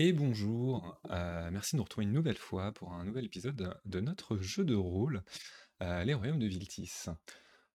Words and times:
Et 0.00 0.12
bonjour, 0.12 0.96
heu, 1.10 1.50
merci 1.50 1.74
de 1.74 1.78
nous 1.78 1.82
retrouver 1.82 2.06
une 2.06 2.12
nouvelle 2.12 2.38
fois 2.38 2.70
pour 2.70 2.92
un 2.92 3.04
nouvel 3.04 3.24
épisode 3.24 3.76
de 3.84 3.98
notre 4.00 4.36
jeu 4.36 4.64
de 4.64 4.76
rôle, 4.76 5.24
heu, 5.82 6.04
Les 6.04 6.14
Royaumes 6.14 6.38
de 6.38 6.46
Viltis. 6.46 7.06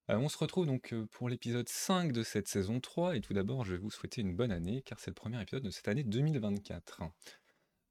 Heu, 0.09 0.15
on 0.15 0.29
se 0.29 0.37
retrouve 0.37 0.65
donc, 0.65 0.95
pour 1.11 1.27
l'épisode 1.27 1.67
5 1.67 2.13
de 2.13 2.23
cette 2.23 2.47
saison 2.47 2.79
3 2.79 3.17
et 3.17 3.19
tout 3.19 3.33
d'abord, 3.33 3.65
je 3.65 3.73
vais 3.73 3.77
vous 3.77 3.91
souhaiter 3.91 4.21
une 4.21 4.37
bonne 4.37 4.53
année 4.53 4.83
car 4.83 5.01
c'est 5.01 5.11
le 5.11 5.15
premier 5.15 5.41
épisode 5.41 5.63
de 5.63 5.69
cette 5.69 5.89
année 5.89 6.05
2024. 6.05 7.01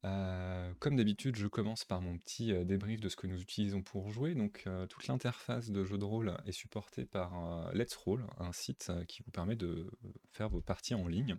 Heu, 0.07 0.75
comme 0.79 0.97
d'habitude, 0.97 1.37
je 1.37 1.47
commence 1.47 1.85
par 1.85 2.01
mon 2.01 2.17
petit, 2.17 2.55
débrief 2.65 3.03
de 3.03 3.11
ce 3.11 3.17
que 3.17 3.27
nous 3.27 3.43
utilisons 3.43 3.83
pour 3.83 4.09
jouer. 4.09 4.35
Donc, 4.35 4.67
toute 4.89 5.09
l'interface 5.09 5.69
de 5.69 5.85
jeu 5.85 5.99
de 5.99 6.07
rôle 6.07 6.39
est 6.47 6.53
supportée 6.53 7.05
par, 7.05 7.71
Let's 7.75 7.97
Roll, 7.97 8.27
un 8.39 8.55
site, 8.55 8.93
qui 9.09 9.23
vous 9.25 9.31
permet 9.31 9.57
de 9.57 9.91
faire 10.33 10.49
vos 10.49 10.63
parties 10.63 10.95
en 10.95 11.07
ligne. 11.07 11.37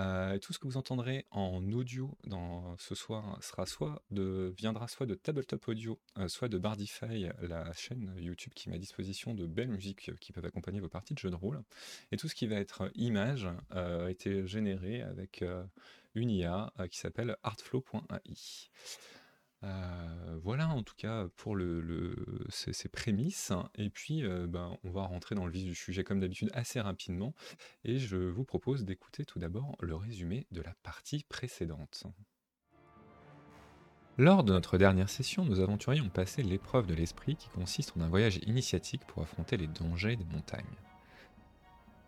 Heu, 0.00 0.38
tout 0.38 0.52
ce 0.54 0.58
que 0.58 0.66
vous 0.66 0.76
entendrez 0.78 1.26
en 1.30 1.60
audio 1.72 2.16
dans 2.24 2.74
ce 2.78 2.94
soir 2.94 3.38
sera 3.42 3.66
soit 3.66 4.02
viendra 4.10 4.88
soit 4.88 5.04
de 5.04 5.14
Tabletop 5.14 5.68
Audio, 5.68 6.00
heu, 6.18 6.28
soit 6.28 6.48
de 6.48 6.58
Bardify, 6.58 7.28
la 7.42 7.70
chaîne 7.74 8.14
YouTube 8.16 8.52
qui 8.54 8.70
met 8.70 8.76
à 8.76 8.78
disposition 8.78 9.34
de 9.34 9.46
belles 9.46 9.68
musiques, 9.68 10.08
heu, 10.08 10.16
qui 10.20 10.32
peuvent 10.32 10.46
accompagner 10.46 10.80
vos 10.80 10.88
parties 10.88 11.12
de 11.14 11.18
jeux 11.18 11.30
de 11.30 11.34
rôle. 11.36 11.62
Et 12.12 12.16
tout 12.16 12.28
ce 12.28 12.34
qui 12.34 12.46
va 12.46 12.56
être 12.56 12.90
image, 12.94 13.48
a 13.70 14.10
été 14.10 14.46
généré 14.46 15.02
avec, 15.02 15.44
une 16.14 16.30
IA, 16.30 16.72
qui 16.90 16.98
s'appelle 16.98 17.36
artflow.ai. 17.42 18.70
Heu, 19.62 20.40
voilà 20.42 20.68
en 20.68 20.82
tout 20.82 20.94
cas 20.96 21.28
pour 21.36 21.54
ces 22.48 22.72
ces 22.72 22.88
prémices 22.88 23.52
et 23.74 23.90
puis, 23.90 24.22
heu, 24.22 24.46
ben, 24.46 24.78
on 24.84 24.90
va 24.90 25.02
rentrer 25.02 25.34
dans 25.34 25.44
le 25.44 25.52
vif 25.52 25.64
du 25.64 25.74
sujet 25.74 26.02
comme 26.02 26.20
d'habitude 26.20 26.50
assez 26.54 26.80
rapidement 26.80 27.34
et 27.84 27.98
je 27.98 28.16
vous 28.16 28.44
propose 28.44 28.84
d'écouter 28.84 29.24
tout 29.24 29.38
d'abord 29.38 29.76
le 29.80 29.94
résumé 29.94 30.46
de 30.50 30.62
la 30.62 30.74
partie 30.82 31.24
précédente. 31.28 32.04
Lors 34.18 34.44
de 34.44 34.52
notre 34.52 34.76
dernière 34.76 35.08
session, 35.08 35.44
nos 35.44 35.60
aventuriers 35.60 36.02
ont 36.02 36.10
passé 36.10 36.42
l'épreuve 36.42 36.86
de 36.86 36.94
l'esprit 36.94 37.36
qui 37.36 37.48
consiste 37.48 37.96
en 37.96 38.00
un 38.00 38.08
voyage 38.08 38.38
initiatique 38.46 39.06
pour 39.06 39.22
affronter 39.22 39.56
les 39.56 39.66
dangers 39.66 40.16
des 40.16 40.24
montagnes. 40.24 40.64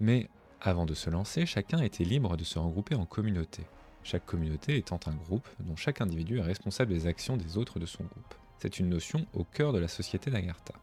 Mais 0.01 0.29
avant 0.61 0.85
de 0.85 0.95
se 0.95 1.11
lancer, 1.11 1.47
chacun 1.47 1.81
était 1.81 2.05
libre 2.05 2.37
de 2.37 2.45
se 2.45 2.59
regrouper 2.59 2.95
en 2.95 3.07
communauté, 3.07 3.63
chaque 4.05 4.27
communauté 4.27 4.77
étant 4.77 5.01
un 5.07 5.15
groupe 5.15 5.49
dont 5.61 5.77
chaque 5.77 6.01
individu 6.01 6.39
est 6.39 6.43
responsable 6.43 6.93
des 6.93 7.07
actions 7.07 7.37
des 7.37 7.57
autres 7.59 7.79
de 7.79 7.87
son 7.87 8.05
groupe. 8.05 8.35
C'est 8.59 8.79
une 8.79 8.89
notion 8.89 9.27
au 9.35 9.45
cœur 9.45 9.73
de 9.73 9.79
la 9.79 9.89
société 9.89 10.31
d'Agartha. 10.31 10.75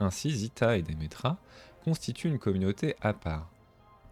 Ainsi, 0.00 0.30
Zita 0.30 0.76
et 0.76 0.82
Demetra 0.82 1.38
constituent 1.84 2.28
une 2.28 2.38
communauté 2.38 2.94
à 3.00 3.12
part. 3.12 3.50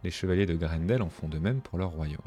Les 0.02 0.10
chevaliers 0.10 0.46
de 0.46 0.56
Grendel 0.56 1.02
en 1.02 1.10
font 1.10 1.28
de 1.28 1.38
même 1.38 1.60
pour 1.60 1.78
leur 1.78 1.90
royaume. 1.90 2.20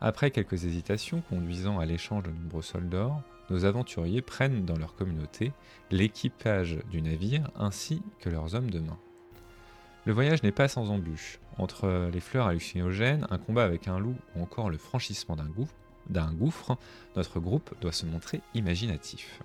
Après 0.00 0.30
quelques 0.30 0.64
hésitations 0.64 1.22
conduisant 1.28 1.78
à 1.78 1.86
l'échange 1.86 2.24
de 2.24 2.30
nombreux 2.30 2.62
soldats, 2.62 3.22
nos 3.50 3.64
aventuriers 3.64 4.22
prennent 4.22 4.64
dans 4.64 4.76
leur 4.76 4.94
communauté 4.94 5.52
l'équipage 5.90 6.78
du 6.90 7.02
navire 7.02 7.50
ainsi 7.56 8.02
que 8.18 8.28
leurs 8.28 8.54
hommes 8.54 8.70
de 8.70 8.80
main. 8.80 8.98
Le 10.04 10.12
voyage 10.12 10.42
n'est 10.42 10.52
pas 10.52 10.68
sans 10.68 10.90
embûches. 10.90 11.38
Entre 11.58 12.10
les 12.12 12.20
fleurs 12.20 12.46
hallucinogènes, 12.46 13.26
un 13.30 13.38
combat 13.38 13.64
avec 13.64 13.88
un 13.88 13.98
loup 13.98 14.16
ou 14.34 14.42
encore 14.42 14.70
le 14.70 14.78
franchissement 14.78 15.36
d'un 15.36 16.32
gouffre, 16.32 16.76
notre 17.16 17.40
groupe 17.40 17.74
doit 17.80 17.92
se 17.92 18.06
montrer 18.06 18.40
imaginatif. 18.54 19.40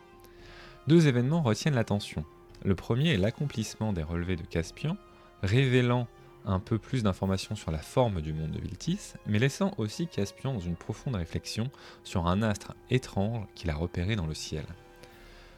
Deux 0.87 1.07
événements 1.07 1.41
retiennent 1.41 1.75
l'attention. 1.75 2.23
Le 2.63 2.75
premier 2.75 3.13
est 3.13 3.17
l'accomplissement 3.17 3.93
des 3.93 4.03
relevés 4.03 4.37
de 4.37 4.43
Caspian, 4.43 4.97
révélant 5.43 6.07
un 6.45 6.59
peu 6.59 6.79
plus 6.79 7.03
d'informations 7.03 7.55
sur 7.55 7.71
la 7.71 7.77
forme 7.77 8.21
du 8.21 8.33
monde 8.33 8.51
de 8.51 8.61
Viltis, 8.61 9.13
mais 9.25 9.37
laissant 9.37 9.73
aussi 9.77 10.07
Caspian 10.07 10.53
dans 10.53 10.59
une 10.59 10.77
profonde 10.77 11.15
réflexion 11.15 11.69
sur 12.03 12.27
un 12.27 12.41
astre 12.41 12.73
étrange 12.89 13.45
qu'il 13.53 13.69
a 13.69 13.75
repéré 13.75 14.15
dans 14.15 14.27
le 14.27 14.33
ciel. 14.33 14.65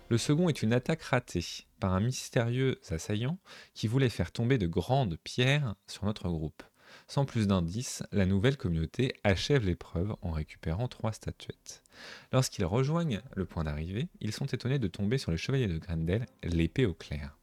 Le 0.09 0.17
second 0.17 0.49
est 0.49 0.63
une 0.63 0.73
attaque 0.73 1.03
ratée 1.03 1.45
par 1.79 1.93
un 1.93 1.99
mystérieux 1.99 2.81
assaillant 2.89 3.37
qui 3.75 3.87
voulait 3.87 4.09
faire 4.09 4.31
tomber 4.31 4.57
de 4.57 4.65
grandes 4.65 5.17
pierres 5.23 5.75
sur 5.85 6.05
notre 6.05 6.27
groupe. 6.29 6.63
Sans 7.07 7.25
plus 7.25 7.45
d'indices, 7.45 8.01
la 8.11 8.25
nouvelle 8.25 8.57
communauté 8.57 9.13
achève 9.23 9.63
l'épreuve 9.63 10.15
en 10.23 10.31
récupérant 10.31 10.87
trois 10.87 11.13
statuettes. 11.13 11.83
Lorsqu'ils 12.31 12.65
rejoignent 12.65 13.21
le 13.35 13.45
point 13.45 13.65
d'arrivée, 13.65 14.07
ils 14.19 14.33
sont 14.33 14.47
étonnés 14.47 14.79
de 14.79 14.87
tomber 14.87 15.19
sur 15.19 15.29
les 15.29 15.37
chevaliers 15.37 15.67
de 15.67 15.77
Grendel, 15.77 16.25
l'épée 16.41 16.87
au 16.87 16.95
clair. 16.95 17.37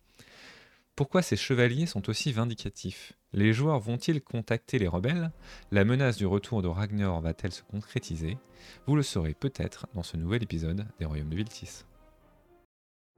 Pourquoi 0.96 1.22
ces 1.22 1.36
chevaliers 1.36 1.86
sont 1.86 2.08
aussi 2.08 2.32
vindicatifs? 2.32 3.12
Les 3.32 3.52
joueurs 3.52 3.78
vont-ils 3.78 4.20
contacter 4.20 4.80
les 4.80 4.88
rebelles? 4.88 5.30
La 5.70 5.84
menace 5.84 6.16
du 6.16 6.26
retour 6.26 6.62
de 6.62 6.68
Ragnar 6.68 7.20
va-t-elle 7.20 7.52
se 7.52 7.62
concrétiser? 7.62 8.38
Vous 8.88 8.96
le 8.96 9.04
saurez 9.04 9.34
peut-être 9.34 9.86
dans 9.94 10.02
ce 10.02 10.16
nouvel 10.16 10.42
épisode 10.42 10.84
des 10.98 11.04
Royaumes 11.04 11.30
de 11.30 11.36
Viltis. 11.36 11.84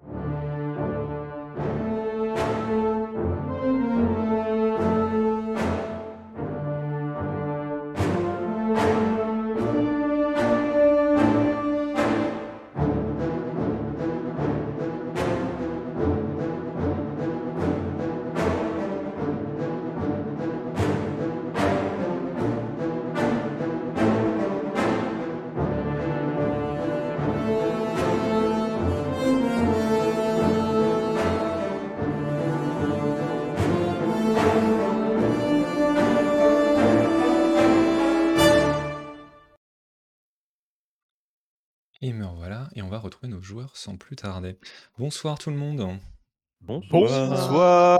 Et 0.01 0.48
sans 43.75 43.97
plus 43.97 44.17
tarder. 44.17 44.57
Bonsoir 44.99 45.39
tout 45.39 45.51
le 45.51 45.57
monde. 45.57 45.99
Bonsoir. 46.61 47.99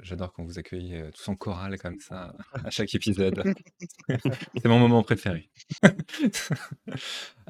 J'adore 0.00 0.32
quand 0.34 0.44
vous 0.44 0.58
accueillez 0.58 0.96
euh, 1.00 1.10
tous 1.10 1.26
en 1.30 1.36
chorale 1.36 1.78
comme 1.78 1.98
ça 1.98 2.34
à 2.52 2.68
chaque 2.70 2.94
épisode. 2.94 3.42
C'est 4.08 4.66
mon 4.66 4.78
moment 4.78 5.02
préféré. 5.02 5.48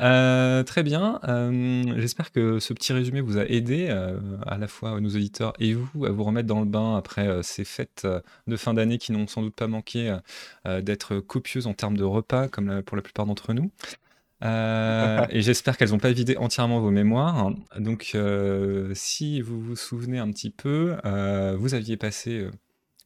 Euh, 0.01 0.65
très 0.65 0.83
bien. 0.83 1.21
euh, 1.23 1.95
J'espère 2.01 2.33
que 2.33 2.59
ce 2.59 2.73
petit 2.73 2.93
résumé 2.93 3.21
vous 3.21 3.39
a 3.39 3.45
aidé 3.45 3.87
euh, 3.91 4.19
à 4.45 4.59
la 4.59 4.67
fois 4.67 5.01
nos 5.01 5.11
auditeurs 5.11 5.53
et 5.61 5.73
vous 5.75 6.05
à 6.05 6.11
vous 6.11 6.25
remettre 6.25 6.49
dans 6.49 6.59
le 6.59 6.67
bain 6.67 6.97
après 6.97 7.29
euh, 7.29 7.43
ces 7.43 7.65
fêtes 7.65 8.05
de 8.49 8.57
fin 8.57 8.75
d'année 8.75 8.99
qui 8.99 9.13
n'ont 9.13 9.29
sans 9.29 9.43
doute 9.43 9.55
pas 9.55 9.69
manqué 9.69 10.17
euh, 10.67 10.81
d'être 10.81 11.21
copieuses 11.21 11.69
en 11.69 11.75
termes 11.75 11.97
de 11.97 12.03
repas 12.03 12.49
comme 12.49 12.67
la- 12.67 12.83
pour 12.83 12.97
la 12.97 13.03
plupart 13.05 13.25
d'entre 13.27 13.53
nous. 13.53 13.71
Euh, 14.45 15.27
et 15.31 15.43
j'espère 15.43 15.77
qu'elles 15.77 15.91
n'ont 15.91 15.99
pas 15.99 16.13
vidé 16.13 16.37
entièrement 16.37 16.81
vos 16.81 16.91
mémoires. 16.91 17.51
Donc, 17.79 18.13
euh, 18.15 18.93
si 18.95 19.41
vous 19.41 19.61
vous 19.61 19.77
souvenez 19.77 20.19
un 20.19 20.31
petit 20.31 20.51
peu, 20.51 20.97
euh, 21.05 21.57
vous 21.59 21.75
aviez 21.75 21.97
passé 21.97 22.47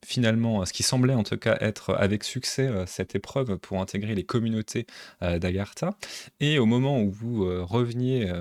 finalement 0.07 0.65
ce 0.65 0.73
qui 0.73 0.85
semblait 0.85 1.15
en 1.15 1.25
tout 1.25 1.37
cas 1.37 1.57
être 1.61 1.93
avec 1.95 2.23
succès 2.23 2.71
cette 2.87 3.17
épreuve 3.17 3.59
pour 3.59 3.81
intégrer 3.81 4.15
les 4.15 4.23
communautés 4.23 4.87
d'Agartha. 5.21 5.91
Et 6.39 6.61
au 6.61 6.67
moment 6.67 7.01
où 7.01 7.11
vous 7.11 7.45
reveniez 7.67 8.33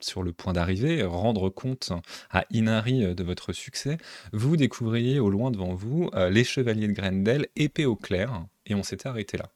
sur 0.00 0.22
le 0.22 0.34
point 0.34 0.52
d'arrivée, 0.52 1.02
rendre 1.02 1.48
compte 1.48 1.92
à 2.30 2.44
Inari 2.50 3.14
de 3.14 3.24
votre 3.24 3.54
succès, 3.54 3.96
vous 4.34 4.58
découvriez 4.58 5.18
au 5.18 5.30
loin 5.30 5.50
devant 5.50 5.72
vous 5.72 6.10
les 6.30 6.44
chevaliers 6.44 6.88
de 6.88 6.92
Grendel, 6.92 7.46
épée 7.56 7.86
au 7.86 7.96
clair, 7.96 8.44
et 8.66 8.74
on 8.74 8.82
s'était 8.82 9.08
arrêté 9.08 9.38
là. 9.38 9.48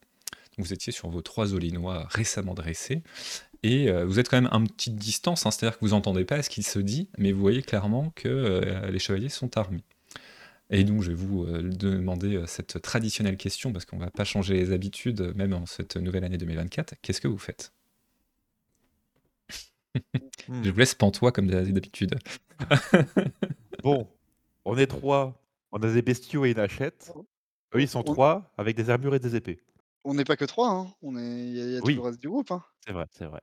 Vous 0.61 0.73
étiez 0.73 0.93
sur 0.93 1.09
vos 1.09 1.23
trois 1.23 1.55
olinois 1.55 2.07
récemment 2.11 2.55
dressés, 2.55 3.03
et 3.63 3.89
euh, 3.91 4.05
vous 4.07 4.19
êtes 4.19 4.29
quand 4.29 4.41
même 4.41 4.51
à 4.53 4.57
une 4.57 4.69
petite 4.69 4.97
distance, 4.97 5.45
hein, 5.47 5.51
c'est-à-dire 5.51 5.79
que 5.79 5.85
vous 5.85 5.91
n'entendez 5.93 6.25
pas 6.25 6.43
ce 6.43 6.49
qu'il 6.51 6.65
se 6.65 6.79
dit, 6.79 7.09
mais 7.19 7.33
vous 7.33 7.41
voyez 7.41 7.63
clairement 7.63 8.11
que 8.17 8.29
euh, 8.29 8.91
les 8.91 8.99
chevaliers 8.99 9.29
sont 9.29 9.57
armés. 9.59 9.83
Et 10.71 10.85
donc 10.85 11.03
je 11.03 11.09
vais 11.09 11.15
vous 11.17 11.45
euh, 11.45 11.63
demander 11.63 12.43
cette 12.47 12.81
traditionnelle 12.81 13.37
question, 13.37 13.73
parce 13.73 13.85
qu'on 13.85 13.97
ne 13.97 14.05
va 14.05 14.11
pas 14.11 14.25
changer 14.25 14.55
les 14.55 14.73
habitudes, 14.73 15.33
même 15.35 15.53
en 15.53 15.67
cette 15.67 15.97
nouvelle 15.97 16.25
année 16.25 16.39
2024. 16.39 16.95
Qu'est-ce 17.03 17.21
que 17.21 17.29
vous 17.29 17.39
faites? 17.39 17.73
Hmm. 20.49 20.63
Je 20.63 20.71
vous 20.71 20.79
laisse 20.79 20.95
pantois 20.95 21.33
comme 21.33 21.49
d'habitude. 21.49 22.17
Bon, 23.83 24.07
on 24.67 24.77
est 24.77 24.87
trois, 24.87 25.43
on 25.73 25.79
a 25.79 25.91
des 25.93 26.03
bestiaux 26.03 26.45
et 26.45 26.51
une 26.51 26.59
hachette. 26.59 27.13
Eux, 27.75 27.81
ils 27.81 27.89
sont 27.89 28.01
On- 28.07 28.13
trois 28.13 28.53
avec 28.59 28.77
des 28.77 28.91
armures 28.91 29.15
et 29.15 29.19
des 29.19 29.37
épées. 29.37 29.59
On 30.05 30.15
n'est 30.15 30.25
pas 30.25 30.37
que 30.37 30.45
trois, 30.47 30.71
hein. 30.71 30.95
On 31.03 31.17
est, 31.17 31.41
il 31.49 31.57
y, 31.57 31.61
a- 31.61 31.71
y 31.73 31.77
a 31.77 31.83
tout 31.83 31.95
Oui. 31.95 31.97
le 31.97 32.03
reste 32.03 32.21
du 32.21 32.29
groupe. 32.29 32.51
Hein. 32.53 32.65
C'est 32.87 32.93
vrai, 32.93 33.07
c'est 33.11 33.27
vrai. 33.27 33.41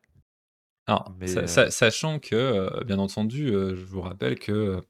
Alors, 0.88 1.15
Mais, 1.19 1.25
sa 1.25 1.48
heu 1.48 1.48
sa 1.48 1.71
sachant 1.71 2.19
que, 2.19 2.83
bien 2.86 3.00
entendu, 3.00 3.48
je 3.50 3.86
vous 3.86 4.01
rappelle 4.01 4.39
que, 4.39 4.81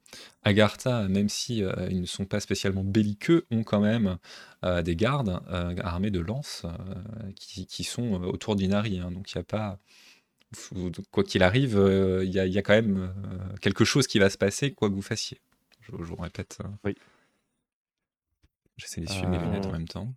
Agartha, 0.44 1.08
même 1.08 1.28
si, 1.28 1.58
ils 1.90 2.00
ne 2.02 2.06
sont 2.06 2.26
pas 2.26 2.40
spécialement 2.40 2.84
belliqueux, 2.84 3.46
ont 3.50 3.64
quand 3.64 3.80
même, 3.80 4.18
des 4.84 4.96
gardes, 4.96 5.40
armés 5.84 6.10
de 6.12 6.20
lances, 6.20 6.66
qui 7.36 7.66
qui 7.66 7.84
sont, 7.84 8.22
autour 8.24 8.56
d'Inari, 8.56 9.00
hein. 9.00 9.10
Donc 9.12 9.32
il 9.32 9.36
y 9.36 9.38
a 9.40 9.44
pas 9.44 9.80
faut 10.54 10.90
quoi 11.12 11.24
qu'il 11.24 11.42
arrive, 11.44 11.74
il 12.24 12.30
y 12.30 12.40
a 12.40 12.46
il 12.46 12.52
y 12.54 12.58
a 12.58 12.62
quand 12.62 12.74
même, 12.74 13.14
quelque 13.62 13.84
chose 13.84 14.06
qui 14.08 14.18
va 14.20 14.30
se 14.30 14.38
passer 14.38 14.72
quoi 14.74 14.90
que 14.90 14.94
vous 14.94 15.02
fassiez. 15.02 15.40
Je 15.82 15.92
je 15.98 16.04
vous 16.04 16.16
répète, 16.16 16.58
heu 16.64 16.68
Oui. 16.84 16.98
J'essaie 18.76 19.00
d'essuyer 19.00 19.26
mes 19.28 19.38
lunettes 19.38 19.68
en 19.70 19.72
même 19.72 19.88
temps. 19.88 20.14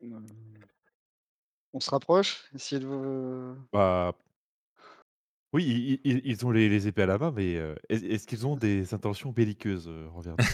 Mmh. 0.00 0.68
On 1.72 1.80
se 1.80 1.90
rapproche? 1.90 2.44
Essayer 2.54 2.80
de 2.80 2.86
v 2.86 3.56
Bah 3.72 4.14
oui, 5.54 5.64
i 5.64 6.10
i 6.10 6.12
i 6.18 6.20
ils 6.24 6.44
ont 6.46 6.50
les 6.50 6.68
les 6.68 6.88
épées 6.88 7.02
à 7.02 7.06
la 7.06 7.16
main, 7.18 7.32
mais, 7.34 7.54
heu, 7.56 7.74
est 7.88 8.02
est-ce 8.04 8.26
qu'ils 8.26 8.46
ont 8.46 8.56
des 8.56 8.92
intentions 8.94 9.30
belliqueuses, 9.32 9.88
heu, 9.88 10.08
envers 10.14 10.36
nous? 10.38 10.50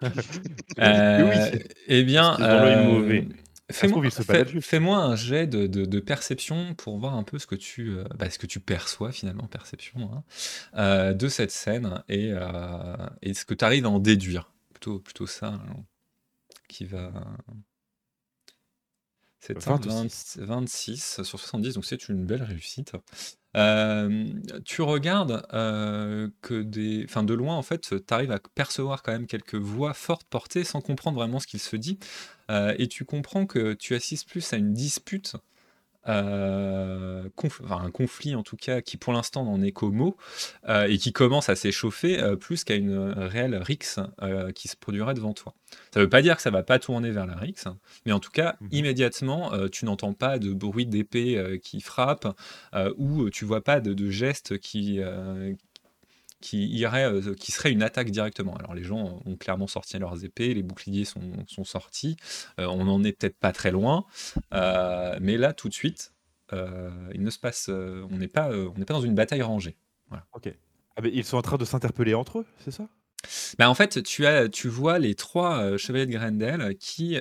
J'imagine 0.76 1.10
que 1.12 1.22
oui. 1.22 1.40
Heu, 1.40 1.58
et 1.86 2.04
Est-ce 2.04 2.04
bien, 2.04 2.36
qu'ils 2.36 2.54
ont 2.54 2.60
l'œil 2.60 2.76
mauvais? 2.76 3.26
hem, 3.26 3.34
Ça 3.74 3.86
se 3.88 3.92
fais-moi 3.92 3.92
trouve, 3.92 4.06
ils 4.06 4.12
se 4.12 4.22
fais 4.22 4.22
baladent 4.22 4.48
juste. 4.48 4.62
fais-moi 4.62 4.98
un 4.98 5.16
jet 5.16 5.46
de 5.46 5.66
de 5.66 5.84
de 5.84 6.00
perception 6.00 6.74
pour 6.74 6.98
voir 6.98 7.14
un 7.14 7.22
peu 7.24 7.38
ce 7.38 7.46
que 7.46 7.54
tu, 7.56 7.90
heu, 7.90 8.04
bah, 8.18 8.30
ce 8.30 8.38
que 8.38 8.46
tu 8.46 8.60
perçois 8.60 9.12
finalement, 9.12 9.46
perception, 9.48 10.10
hein, 10.12 10.24
heu, 11.10 11.14
de 11.14 11.28
cette 11.28 11.50
scène 11.50 12.02
et 12.08 12.32
heu, 12.32 12.40
et 13.22 13.34
ce 13.34 13.44
que 13.44 13.54
tu 13.54 13.64
arrives 13.64 13.86
à 13.86 13.90
en 13.90 13.98
déduire. 14.00 14.52
Plutôt 14.74 15.00
plutôt 15.00 15.26
ça, 15.26 15.48
hein, 15.54 15.84
qui 16.68 16.86
va 16.86 17.12
c'est 19.40 19.68
un 19.68 19.76
26. 19.76 20.38
vingt 20.38 20.46
26 20.46 21.22
sur 21.22 21.38
70, 21.38 21.74
donc 21.74 21.84
c'est 21.84 22.08
une 22.08 22.26
belle 22.26 22.42
réussite. 22.42 22.92
Hem, 23.54 24.42
tu 24.64 24.82
regardes, 24.82 25.46
heu, 25.54 26.32
que 26.42 26.62
des 26.62 27.04
enfin 27.04 27.24
de 27.24 27.34
loin 27.34 27.56
en 27.56 27.62
fait, 27.62 27.80
tu 27.80 28.14
arrives 28.14 28.30
à 28.32 28.38
percevoir 28.54 29.02
quand 29.02 29.12
même 29.12 29.26
quelques 29.26 29.54
voix 29.54 29.94
fortes 29.94 30.26
portées 30.28 30.64
sans 30.64 30.80
comprendre 30.80 31.16
vraiment 31.18 31.40
ce 31.40 31.46
qu'il 31.46 31.60
se 31.60 31.76
dit, 31.76 31.98
heu, 32.50 32.74
et 32.78 32.88
tu 32.88 33.04
comprends 33.04 33.46
que 33.46 33.72
tu 33.74 33.94
assistes 33.94 34.28
plus 34.28 34.52
à 34.52 34.56
une 34.56 34.72
dispute, 34.74 35.36
conf 37.36 37.60
enfin 37.64 37.82
un 37.84 37.90
conflit 37.90 38.34
en 38.34 38.42
tout 38.42 38.56
cas 38.56 38.80
qui 38.80 38.96
pour 38.96 39.12
l'instant 39.12 39.44
n'en 39.44 39.62
est 39.62 39.72
qu'aux 39.72 39.90
mots, 39.92 40.16
heu, 40.68 40.90
et 40.90 40.98
qui 40.98 41.12
commence 41.12 41.48
à 41.48 41.56
s'échauffer, 41.56 42.20
heu, 42.20 42.36
plus 42.36 42.64
qu'à 42.64 42.74
une, 42.76 42.98
réelle 43.16 43.56
rixe, 43.56 44.00
qui 44.54 44.68
se 44.68 44.76
produirait 44.76 45.14
devant 45.14 45.34
toi. 45.34 45.54
Ça 45.92 46.00
veut 46.00 46.08
pas 46.08 46.22
dire 46.22 46.36
que 46.36 46.42
ça 46.42 46.50
va 46.50 46.62
pas 46.62 46.78
tourner 46.78 47.10
vers 47.10 47.26
la 47.26 47.36
rixe, 47.36 47.64
mais 48.06 48.12
en 48.12 48.20
tout 48.20 48.30
cas 48.30 48.56
Mmh 48.60 48.66
mh. 48.66 48.68
immédiatement, 48.72 49.52
tu 49.68 49.84
n'entends 49.84 50.14
pas 50.14 50.38
de 50.38 50.52
bruit 50.52 50.86
d'épée, 50.86 51.60
qui 51.62 51.80
frappe, 51.80 52.26
ou 52.96 53.30
tu 53.30 53.44
vois 53.44 53.62
pas 53.62 53.80
de 53.80 53.92
de 53.92 54.10
gestes 54.10 54.58
qui, 54.58 55.00
qui 56.40 56.68
iraient, 56.68 57.10
heu, 57.10 57.34
qui 57.34 57.52
seraient 57.52 57.72
une 57.72 57.82
attaque 57.82 58.10
directement. 58.10 58.56
Alors 58.56 58.74
les 58.74 58.84
gens 58.84 59.20
ont 59.24 59.36
clairement 59.36 59.66
sorti 59.66 59.98
leurs 59.98 60.24
épées, 60.24 60.54
les 60.54 60.62
boucliers 60.62 61.04
sont 61.04 61.20
sont 61.46 61.64
sortis, 61.64 62.16
heu, 62.60 62.66
on 62.68 62.88
en 62.88 63.04
est 63.04 63.12
peut-être 63.12 63.38
pas 63.38 63.52
très 63.52 63.70
loin, 63.70 64.04
heu, 64.54 65.18
mais 65.20 65.36
là 65.36 65.52
tout 65.52 65.68
de 65.68 65.74
suite, 65.74 66.14
il 66.52 67.22
ne 67.22 67.30
se 67.30 67.38
passe, 67.38 67.68
on 67.68 68.16
n'est 68.16 68.28
pas, 68.28 68.50
on 68.50 68.74
n'est 68.78 68.84
pas 68.86 68.94
dans 68.94 69.00
une 69.02 69.14
bataille 69.14 69.42
rangée. 69.42 69.76
Voilà. 70.08 70.26
OK. 70.34 70.48
Ah 70.96 71.02
ils 71.06 71.24
sont 71.24 71.36
en 71.36 71.42
train 71.42 71.58
de 71.58 71.64
s'interpeller 71.64 72.14
entre 72.14 72.40
eux, 72.40 72.46
c'est 72.64 72.70
ça? 72.72 72.88
Bah, 73.58 73.68
en 73.68 73.74
fait, 73.74 74.02
tu 74.02 74.26
as 74.26 74.48
tu 74.48 74.68
vois 74.68 74.98
les 74.98 75.14
3 75.14 75.62
heu, 75.64 75.76
chevaliers 75.76 76.06
de 76.06 76.12
Grendel 76.12 76.76
qui, 76.78 77.18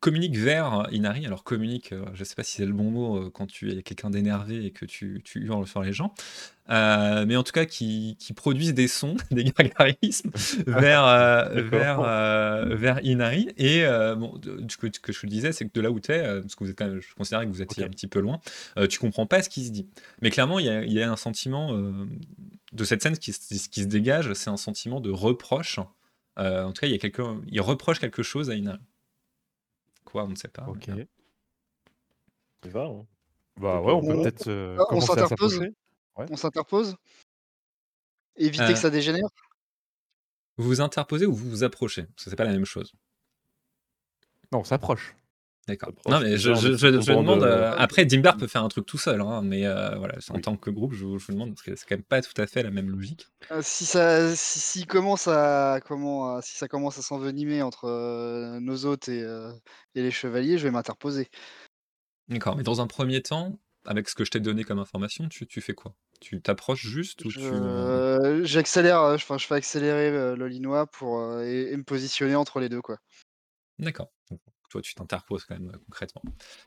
communiquent 0.00 0.36
vers 0.36 0.86
Inari. 0.92 1.26
Alors 1.26 1.42
communiquent, 1.44 1.92
heu, 1.92 2.04
je 2.14 2.24
sais 2.24 2.34
pas 2.34 2.42
si 2.42 2.56
c'est 2.56 2.66
le 2.66 2.72
bon 2.72 2.90
mot, 2.90 3.16
heu, 3.18 3.30
quand 3.30 3.46
tu 3.46 3.70
es 3.72 3.82
quelqu'un 3.82 4.10
d'énervé 4.10 4.64
et 4.64 4.70
que 4.70 4.84
tu 4.84 5.20
tu 5.24 5.40
hurles 5.40 5.66
sur 5.66 5.82
les 5.82 5.92
gens, 5.92 6.14
heu, 6.70 7.24
mais 7.26 7.36
en 7.36 7.42
tout 7.42 7.52
cas 7.52 7.64
qui 7.64 8.16
qui 8.18 8.32
produisent 8.32 8.74
des 8.74 8.88
sons, 8.88 9.16
des 9.30 9.44
gargarismes 9.44 10.30
vers, 10.66 11.50
vers, 11.54 12.00
vers 12.76 13.04
Inari 13.04 13.48
et 13.56 13.84
bon 14.16 14.40
ce 14.68 14.76
que 14.76 15.12
je 15.12 15.20
te 15.20 15.26
disais, 15.26 15.52
c'est 15.52 15.66
que 15.66 15.72
de 15.72 15.80
là 15.80 15.90
où 15.90 15.98
tu 15.98 16.12
es, 16.12 16.22
parce 16.40 16.54
que 16.54 16.64
vous 16.64 16.70
êtes 16.70 16.78
quand 16.78 16.86
même 16.86 17.00
je 17.00 17.14
considérais 17.14 17.46
que 17.46 17.50
vous 17.50 17.62
étiez 17.62 17.84
un 17.84 17.88
petit 17.88 18.08
peu 18.08 18.20
loin, 18.20 18.40
tu 18.88 18.98
comprends 18.98 19.26
pas 19.26 19.42
ce 19.42 19.48
qui 19.48 19.64
se 19.64 19.70
dit. 19.70 19.88
Mais 20.22 20.30
clairement, 20.30 20.58
il 20.58 20.66
y 20.66 20.92
y 20.96 21.02
a 21.02 21.10
un 21.10 21.16
sentiment, 21.16 21.72
de 22.72 22.84
cette 22.84 23.02
scène 23.02 23.16
qui 23.16 23.32
qui 23.32 23.82
se 23.82 23.86
dégage, 23.86 24.32
c'est 24.34 24.50
un 24.50 24.56
sentiment 24.56 25.00
de 25.00 25.10
reproche, 25.10 25.78
en 26.36 26.72
tout 26.72 26.80
cas, 26.80 26.86
il 26.86 26.92
y 26.92 26.94
a 26.94 26.98
quelqu'un 26.98 27.40
il 27.48 27.60
reproche 27.60 27.98
quelque 27.98 28.22
chose 28.22 28.50
à 28.50 28.54
Inari. 28.54 28.80
Quoi? 30.06 30.24
On 30.24 30.28
ne 30.28 30.34
sait 30.36 30.48
pas, 30.48 30.66
OK. 30.66 30.88
On 30.88 32.68
y 32.68 32.70
va, 32.70 32.84
hein. 32.84 33.06
Bah, 33.58 33.80
ouais, 33.80 33.92
on 33.92 34.00
peut 34.00 34.22
peut-être, 34.22 34.48
heu, 34.48 34.76
ah, 34.78 34.84
on 34.90 35.00
s'interpose? 35.00 35.60
Ouais. 36.16 36.26
On 36.30 36.36
s'interpose? 36.36 36.96
Éviter 38.36 38.64
que 38.64 38.72
Heu 38.72 38.76
ça 38.76 38.90
dégénère? 38.90 39.28
Vous 40.58 40.64
vous 40.66 40.80
interposez 40.80 41.26
ou 41.26 41.34
vous 41.34 41.50
vous 41.50 41.64
approchez? 41.64 42.04
Parce 42.04 42.24
que 42.24 42.30
c'est 42.30 42.36
pas 42.36 42.44
la 42.44 42.52
même 42.52 42.64
chose. 42.64 42.92
Non, 44.52 44.60
on 44.60 44.64
s'approche. 44.64 45.14
D'accord. 45.68 45.92
Non, 46.08 46.20
mais 46.20 46.36
je 46.38 46.54
je 46.54 46.76
essaie 46.76 46.76
je 46.76 47.00
je 47.00 47.12
demande, 47.12 47.42
Ah 47.42 47.82
OK. 47.82 47.82
après 47.82 48.04
Dimbar 48.06 48.36
peut 48.36 48.46
faire 48.46 48.62
un 48.62 48.68
truc 48.68 48.86
tout 48.86 48.98
seul, 48.98 49.20
hein, 49.20 49.42
mais, 49.42 49.66
heu, 49.66 49.96
voilà, 49.98 50.14
en 50.30 50.38
Oui. 50.38 50.40
tant 50.40 50.56
que 50.56 50.70
groupe, 50.70 50.92
je 50.92 51.04
vous 51.04 51.18
je 51.18 51.26
vous 51.26 51.32
demande 51.32 51.50
parce 51.54 51.62
que 51.62 51.74
c'est 51.74 51.86
quand 51.88 51.96
même 51.96 52.04
pas 52.04 52.22
tout 52.22 52.40
à 52.40 52.46
fait 52.46 52.62
la 52.62 52.70
même 52.70 52.88
logique. 52.88 53.26
Si 53.62 53.86
ça 53.86 54.34
si 54.34 54.86
commence 54.86 55.28
à 55.28 55.78
comment 55.84 56.34
à 56.36 56.42
si 56.42 56.56
ça 56.56 56.66
commence 56.66 56.98
à 56.98 57.02
s'envenimer 57.02 57.62
entre, 57.62 58.58
nos 58.58 58.84
hôtes 58.86 59.08
et 59.08 59.20
et 59.94 60.02
les 60.02 60.10
chevaliers, 60.10 60.58
je 60.58 60.64
vais 60.64 60.72
m'interposer. 60.72 61.28
D'accord, 62.28 62.56
mais 62.56 62.64
dans 62.64 62.80
un 62.80 62.88
1er 62.88 63.22
temps, 63.22 63.56
avec 63.84 64.08
ce 64.08 64.16
que 64.16 64.24
je 64.24 64.32
t'ai 64.32 64.40
donné 64.40 64.64
comme 64.64 64.80
information, 64.80 65.28
tu 65.28 65.46
tu 65.46 65.60
fais 65.60 65.74
quoi? 65.74 65.94
Tu 66.20 66.42
t'approches 66.42 66.84
juste 66.84 67.24
ou 67.24 67.32
tu, 67.32 68.02
j'accélère, 68.44 69.00
enfin 69.02 69.36
je 69.38 69.46
fais 69.46 69.54
accélérer 69.54 70.10
le 70.10 70.34
l'Olinois 70.36 70.86
pour, 70.86 71.40
et 71.40 71.72
et 71.72 71.76
me 71.76 71.84
positionner 71.84 72.34
entre 72.34 72.60
les 72.60 72.68
2 72.68 72.80
quoi. 72.82 72.98
D'accord. 73.78 74.08
Tu 74.82 74.94
t'interposes 74.94 75.44
quand 75.44 75.54
même, 75.58 75.70
heu, 75.74 75.78
concrètement. 75.86 76.22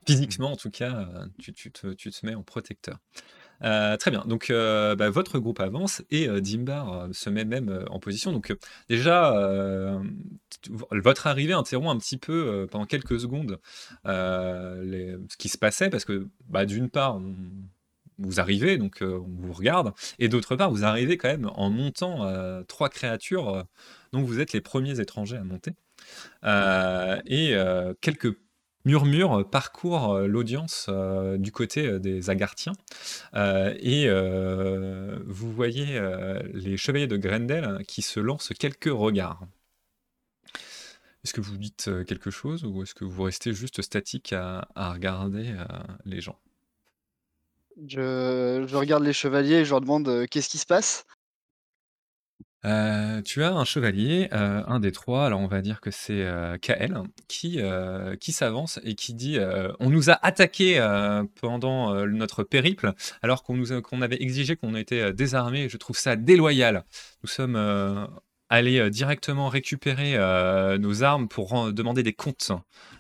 Physiquement, 0.08 0.52
en 0.54 0.56
tout 0.58 0.72
cas, 0.72 1.08
heu, 1.26 1.32
tu 1.40 1.72
te 1.72 2.26
mets 2.26 2.36
en 2.36 2.44
protecteur. 2.44 2.98
Heu, 3.64 3.98
très 3.98 4.12
bien, 4.12 4.24
donc, 4.28 4.50
bah, 4.52 5.10
votre 5.12 5.40
groupe 5.40 5.60
avance 5.62 6.04
et 6.12 6.28
Dimbar, 6.42 7.10
se 7.14 7.30
met 7.32 7.46
même, 7.46 7.86
en 7.92 8.00
position. 8.00 8.32
Donc, 8.34 8.56
déjà, 8.90 9.34
votre 10.92 11.28
arrivée 11.28 11.54
interrompt 11.54 11.90
un 11.96 12.00
petit 12.00 12.18
peu, 12.18 12.68
pendant 12.72 12.86
quelques 12.86 13.20
secondes, 13.22 13.60
ce 14.06 15.38
qui 15.38 15.50
se 15.50 15.58
passait 15.60 15.90
parce 15.90 16.06
que, 16.06 16.28
bah, 16.50 16.66
d'une 16.66 16.90
part, 16.90 17.20
vous 18.20 18.40
arrivez, 18.42 18.78
donc, 18.78 19.00
on 19.04 19.26
vous 19.48 19.54
regarde 19.54 19.94
et 20.20 20.30
d'autre 20.30 20.56
part, 20.58 20.72
vous 20.72 20.86
arrivez 20.86 21.18
quand 21.18 21.30
même 21.30 21.50
en 21.56 21.70
montant, 21.72 22.28
3 22.68 22.90
créatures, 22.90 23.50
heu, 23.58 23.64
donc 24.14 24.26
vous 24.28 24.40
êtes 24.42 24.54
les 24.54 24.62
1ers 24.62 25.00
étrangers 25.02 25.38
à 25.38 25.44
monter. 25.46 25.74
Heu, 26.46 27.22
et 27.26 27.54
heu, 27.56 27.96
quelques 28.02 28.36
murmures 28.86 29.50
parcourent, 29.50 30.16
heu, 30.16 30.28
l'audience, 30.28 30.90
du 31.38 31.52
côté, 31.52 32.00
des 32.00 32.30
Agarthiens, 32.30 32.74
heu, 33.36 33.76
et 33.80 34.10
vous 35.26 35.52
voyez, 35.52 36.00
les 36.54 36.78
chevaliers 36.78 37.08
de 37.08 37.18
Grendel 37.18 37.84
qui 37.88 38.02
se 38.02 38.20
lancent 38.20 38.54
quelques 38.58 38.86
regards. 38.92 39.42
Est-ce 41.26 41.34
que 41.34 41.42
vous 41.42 41.58
dites, 41.58 41.90
quelque 42.08 42.32
chose 42.32 42.64
ou 42.64 42.82
est-ce 42.84 42.96
que 42.96 43.04
vous 43.04 43.24
restez 43.24 43.54
juste 43.54 43.82
statique 43.82 44.32
à 44.34 44.66
regarder, 44.94 45.54
les 46.06 46.22
gens? 46.22 46.40
Je 47.88 48.66
je 48.68 48.76
regarde 48.76 49.04
les 49.04 49.14
chevaliers 49.14 49.56
et 49.58 49.66
je 49.66 49.70
leur 49.70 49.82
demande, 49.82 50.26
«Qu'est-ce 50.30 50.50
qui 50.50 50.58
se 50.58 50.66
passe?» 50.66 51.06
Heu, 52.66 53.22
tu 53.24 53.42
as 53.44 53.54
un 53.54 53.64
chevalier, 53.64 54.28
heu, 54.34 54.64
un 54.68 54.80
des 54.82 54.92
3, 54.92 55.26
alors 55.26 55.40
on 55.40 55.48
va 55.48 55.62
dire 55.62 55.80
que 55.80 55.92
c'est, 55.92 56.24
heu, 56.26 56.58
Kael, 56.62 57.02
qui, 57.30 57.60
qui 58.20 58.32
s'avance 58.34 58.80
et 58.84 58.96
qui 58.96 59.14
dit, 59.14 59.38
«On 59.80 59.90
nous 59.90 60.10
a 60.10 60.20
attaqués, 60.26 60.80
pendant, 61.42 61.94
notre 62.06 62.44
périple, 62.44 62.94
alors 63.22 63.44
qu'on 63.44 63.56
nous 63.56 63.72
avait 63.72 64.22
exigé 64.22 64.56
qu'on 64.58 64.76
ait 64.76 64.82
été, 64.82 65.02
heu, 65.02 65.14
désarmés. 65.14 65.70
Je 65.70 65.78
trouve 65.78 65.98
ça 65.98 66.16
déloyal. 66.18 66.84
Nous 67.24 67.30
sommes, 67.30 67.56
allés, 68.50 68.90
directement 68.90 69.48
récupérer, 69.48 70.18
nos 70.80 71.04
armes 71.04 71.28
pour 71.30 71.72
demander 71.72 72.04
des 72.04 72.14
comptes 72.14 72.52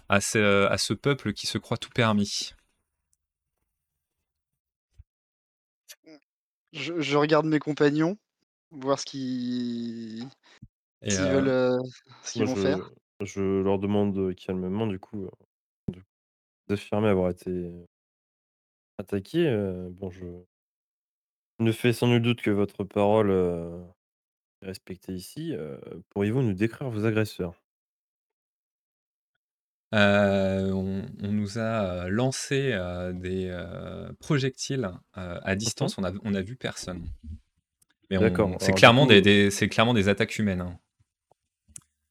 à 0.07 0.21
ce 0.21 0.93
peuple 0.93 1.33
qui 1.33 1.47
se 1.47 1.57
croit 1.57 1.77
tout 1.77 1.89
permis». 1.93 2.53
Je 6.73 7.17
regarde 7.17 7.45
mes 7.47 7.59
compagnons, 7.59 8.17
voir 8.71 8.99
ce 8.99 9.05
qu'ils 9.05 10.29
Et 11.01 11.09
s'ils 11.09 11.31
veulent, 11.31 11.49
heu 11.49 11.49
heu, 11.49 11.79
ce 12.23 12.33
qu'ils 12.33 12.43
Moi, 12.43 12.47
vont 12.47 12.55
je 12.55 12.57
faire. 12.57 12.91
je 13.21 13.61
leur 13.63 13.79
demande, 13.79 14.17
heu, 14.17 14.33
calmement 14.33 14.87
du 14.87 14.99
coup, 14.99 15.25
heu, 15.25 15.31
de 15.89 16.01
d'affirmer 16.69 17.09
avoir 17.09 17.31
été 17.31 17.51
attaqués, 18.99 19.47
heu, 19.47 19.89
bon 19.91 20.09
je 20.11 20.45
ne 21.59 21.71
fais 21.71 21.93
sans 21.93 22.07
nul 22.07 22.21
doute 22.21 22.41
que 22.41 22.51
votre 22.51 22.83
parole, 22.83 23.29
heu, 23.31 23.83
est 24.63 24.67
respectée 24.67 25.13
ici, 25.13 25.53
heu, 25.53 25.79
pourriez-vous 26.09 26.41
nous 26.43 26.53
décrire 26.53 26.89
vos 26.89 27.05
agresseurs? 27.05 27.61
Heu, 29.91 30.71
on 30.73 31.05
on 31.23 31.31
nous 31.31 31.57
a 31.57 32.09
lancé 32.09 32.71
des 33.13 33.51
projectiles 34.19 34.89
à 35.13 35.55
distance. 35.55 35.97
On 35.97 36.03
a, 36.03 36.11
on 36.23 36.33
a 36.35 36.41
vu 36.41 36.55
personne. 36.55 37.09
Mais 38.09 38.17
D'accord. 38.17 38.57
c'est 38.59 38.73
clairement 38.73 39.03
coup, 39.03 39.09
des, 39.09 39.19
euh, 39.19 39.21
des- 39.21 39.51
c'est 39.51 39.69
clairement 39.69 39.93
des 39.93 40.09
attaques 40.09 40.37
humaines. 40.39 40.61
hein. 40.61 40.79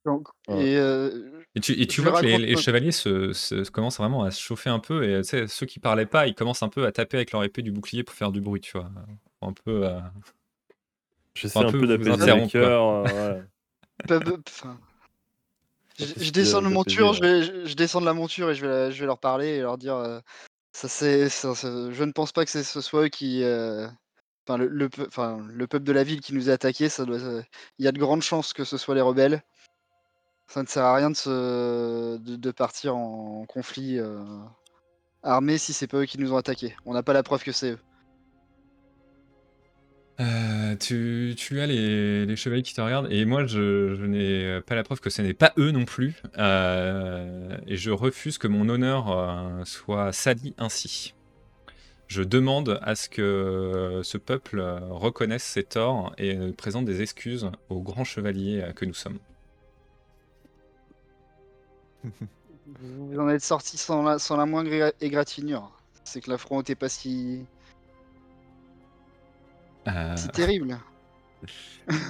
Donc, 0.04 0.28
Ouais. 0.48 0.64
et 0.64 0.78
euh, 0.78 1.42
Et 1.54 1.60
tu, 1.60 1.72
et 1.72 1.86
tu 1.86 2.02
je 2.02 2.08
vois 2.08 2.20
que 2.20 2.26
les, 2.26 2.56
chevaliers 2.56 2.92
se, 2.92 3.32
se- 3.32 3.68
commencent 3.70 3.98
vraiment 3.98 4.22
à 4.22 4.30
se 4.30 4.40
chauffer 4.40 4.70
un 4.70 4.78
peu. 4.78 5.04
Et 5.04 5.22
tu 5.22 5.28
sais, 5.28 5.46
ceux 5.48 5.66
qui 5.66 5.80
parlaient 5.80 6.06
pas, 6.06 6.26
ils 6.26 6.34
commencent 6.34 6.62
un 6.62 6.68
peu 6.68 6.86
à 6.86 6.92
taper 6.92 7.16
avec 7.16 7.32
leur 7.32 7.42
épée 7.44 7.62
du 7.62 7.72
bouclier 7.72 8.04
pour 8.04 8.14
faire 8.14 8.30
du 8.30 8.40
bruit, 8.40 8.60
tu 8.60 8.78
vois. 8.78 8.90
Un 9.42 9.52
peu. 9.52 9.86
euh, 9.86 10.00
J'essaie 11.34 11.58
un 11.58 11.66
un 11.66 11.72
peu 11.72 11.80
peu 11.80 11.86
d'apaiser 11.86 12.34
les 12.34 12.48
cœurs. 12.48 13.06
euh, 13.06 13.42
je, 15.98 16.30
descends 16.30 16.62
de 16.62 16.68
monture, 16.68 17.12
je 17.12 17.20
vais, 17.20 17.42
je, 17.42 17.66
je 17.66 17.74
descends 17.74 18.00
de 18.00 18.06
la 18.06 18.14
monture 18.14 18.50
et 18.50 18.54
je 18.54 18.66
vais, 18.66 18.72
la- 18.72 18.90
je 18.90 19.00
vais 19.00 19.06
leur 19.06 19.18
parler 19.18 19.48
et 19.48 19.60
leur 19.60 19.78
dire 19.78 19.96
euh, 19.96 20.20
ça 20.72 20.88
c'est, 20.88 21.28
je 21.28 22.04
ne 22.04 22.12
pense 22.12 22.32
pas 22.32 22.44
que 22.44 22.50
ce 22.50 22.80
soit 22.80 23.04
eux 23.04 23.08
qui, 23.08 23.42
euh, 23.42 23.88
enfin 24.48 25.38
le, 25.48 25.66
peuple 25.66 25.84
de 25.84 25.92
la 25.92 26.04
ville 26.04 26.20
qui 26.20 26.34
nous 26.34 26.48
a 26.50 26.54
euh, 26.54 27.42
il 27.78 27.84
y 27.84 27.88
a 27.88 27.92
de 27.92 27.98
grandes 27.98 28.22
chances 28.22 28.52
que 28.52 28.64
ce 28.64 28.76
soit 28.76 28.94
les 28.94 29.00
rebelles. 29.00 29.42
Ça 30.46 30.62
ne 30.62 30.66
sert 30.66 30.84
à 30.84 30.94
rien 30.94 31.10
de, 31.10 32.50
partir 32.52 32.96
en 32.96 33.44
conflit 33.46 33.98
euh, 33.98 34.24
armé 35.22 35.58
si 35.58 35.74
c'est 35.74 35.86
pas 35.86 35.98
eux 35.98 36.06
qui 36.06 36.18
nous 36.18 36.32
ont 36.32 36.38
attaqués. 36.38 36.74
On 36.86 36.94
n'a 36.94 37.02
pas 37.02 37.12
la 37.12 37.22
preuve 37.22 37.44
que 37.44 37.52
c'est 37.52 37.72
eux. 37.72 37.78
Euh, 40.20 40.74
tu, 40.76 41.60
as 41.60 41.66
les, 41.66 42.34
chevaliers 42.34 42.62
qui 42.62 42.74
te 42.74 42.80
regardent 42.80 43.12
et 43.12 43.24
moi 43.24 43.46
je, 43.46 44.04
n'ai 44.06 44.60
pas 44.62 44.74
la 44.74 44.82
preuve 44.82 45.00
que 45.00 45.10
ce 45.10 45.22
n'est 45.22 45.34
pas 45.34 45.52
eux 45.58 45.70
non 45.70 45.84
plus 45.84 46.20
Euh, 46.38 47.56
et 47.66 47.76
je 47.76 47.90
refuse 47.90 48.38
que 48.38 48.48
mon 48.48 48.68
honneur 48.68 49.14
soit 49.66 50.12
sali 50.12 50.54
ainsi. 50.58 51.14
Je 52.08 52.22
demande 52.22 52.80
à 52.82 52.94
ce 52.94 53.08
que 53.08 54.00
ce 54.02 54.16
peuple 54.18 54.60
euh, 54.60 54.80
reconnaisse 54.90 55.44
ses 55.44 55.62
torts 55.62 56.14
et 56.16 56.34
euh, 56.36 56.52
présente 56.52 56.86
des 56.86 57.02
excuses 57.02 57.50
aux 57.68 57.82
grands 57.82 58.04
chevaliers 58.04 58.62
euh, 58.62 58.72
que 58.72 58.86
nous 58.86 58.94
sommes. 58.94 59.18
Vous 62.02 63.18
en 63.18 63.28
êtes 63.28 63.44
sortis 63.44 63.76
sans 63.76 64.02
la, 64.02 64.18
sans 64.18 64.36
la 64.38 64.46
moindre 64.46 64.70
égra- 64.70 64.92
égratignure. 65.02 65.70
C'est 66.04 66.22
que 66.22 66.30
la 66.30 66.38
front 66.38 66.58
n'était 66.58 66.74
pas 66.74 66.88
si, 66.88 67.44
Euh, 69.86 70.16
si 70.16 70.28
terrible. 70.28 70.78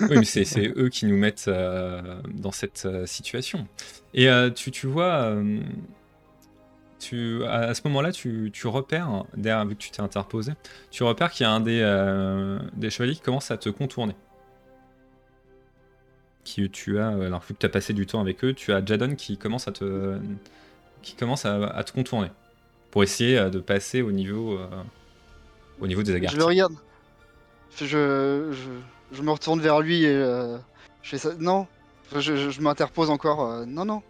Oui, 0.09 0.19
mais 0.19 0.25
c'est 0.25 0.69
eux 0.76 0.88
qui 0.88 1.07
nous 1.07 1.17
mettent 1.17 1.49
euh, 1.49 2.21
dans 2.28 2.52
cette 2.52 2.87
euh, 2.87 3.07
situation. 3.07 3.69
Et 4.14 4.28
euh, 4.28 4.50
tu, 4.50 4.71
tu 4.71 4.87
vois, 4.87 5.23
euh, 5.23 5.61
tu, 6.99 7.45
à, 7.45 7.75
ce 7.75 7.83
moment-là, 7.88 8.12
tu, 8.12 8.50
tu 8.52 8.67
repères, 8.67 9.25
derrière, 9.37 9.64
vu 9.67 9.75
que 9.76 9.81
tu 9.81 9.90
t'es 9.90 10.00
interposé, 10.00 10.52
tu 10.90 11.02
repères 11.05 11.31
qu'il 11.31 11.45
y 11.45 11.47
a 11.47 11.52
un 11.52 11.61
des, 11.61 11.81
euh, 11.83 12.59
des 12.75 12.90
chevaliers 12.90 13.14
qui 13.14 13.21
commence 13.21 13.50
à 13.50 13.57
te 13.57 13.69
contourner. 13.69 14.14
Qui, 16.45 16.71
tu 16.71 16.99
as, 16.99 17.09
alors 17.09 17.43
vu 17.47 17.55
que 17.55 17.59
tu 17.59 17.67
as 17.67 17.69
passé 17.69 17.93
du 17.93 18.07
temps 18.07 18.21
avec 18.21 18.43
eux, 18.45 18.55
tu 18.55 18.73
as 18.73 18.83
Jadon 18.85 19.14
qui 19.14 19.37
commence 19.37 19.69
à 19.69 19.73
te, 19.73 20.19
qui 21.02 21.14
commence 21.14 21.45
à, 21.45 21.83
te 21.85 21.93
contourner 21.93 22.31
pour 22.90 23.02
essayer 23.02 23.38
euh, 23.38 23.50
de 23.50 23.59
passer 23.61 24.00
au 24.00 24.12
niveau, 24.12 24.57
euh, 24.59 24.67
au 25.81 25.87
niveau 25.87 26.02
des 26.02 26.12
Je 26.12 26.17
agartis. 26.17 26.37
le 26.38 26.45
regarde. 26.45 26.75
Je, 27.76 27.85
je, 27.85 28.49
je- 28.52 29.17
je 29.17 29.23
me 29.23 29.31
retourne 29.31 29.61
vers 29.61 29.81
lui 29.81 30.05
et 30.05 30.09
euh, 30.14 30.57
je 31.02 31.11
fais 31.11 31.19
ça. 31.19 31.31
Non. 31.38 31.67
Je, 32.14 32.21
je- 32.21 32.50
je 32.50 32.61
m'interpose 32.62 33.11
encore. 33.11 33.45
euh, 33.45 33.64
non, 33.67 33.85
non. 33.85 34.02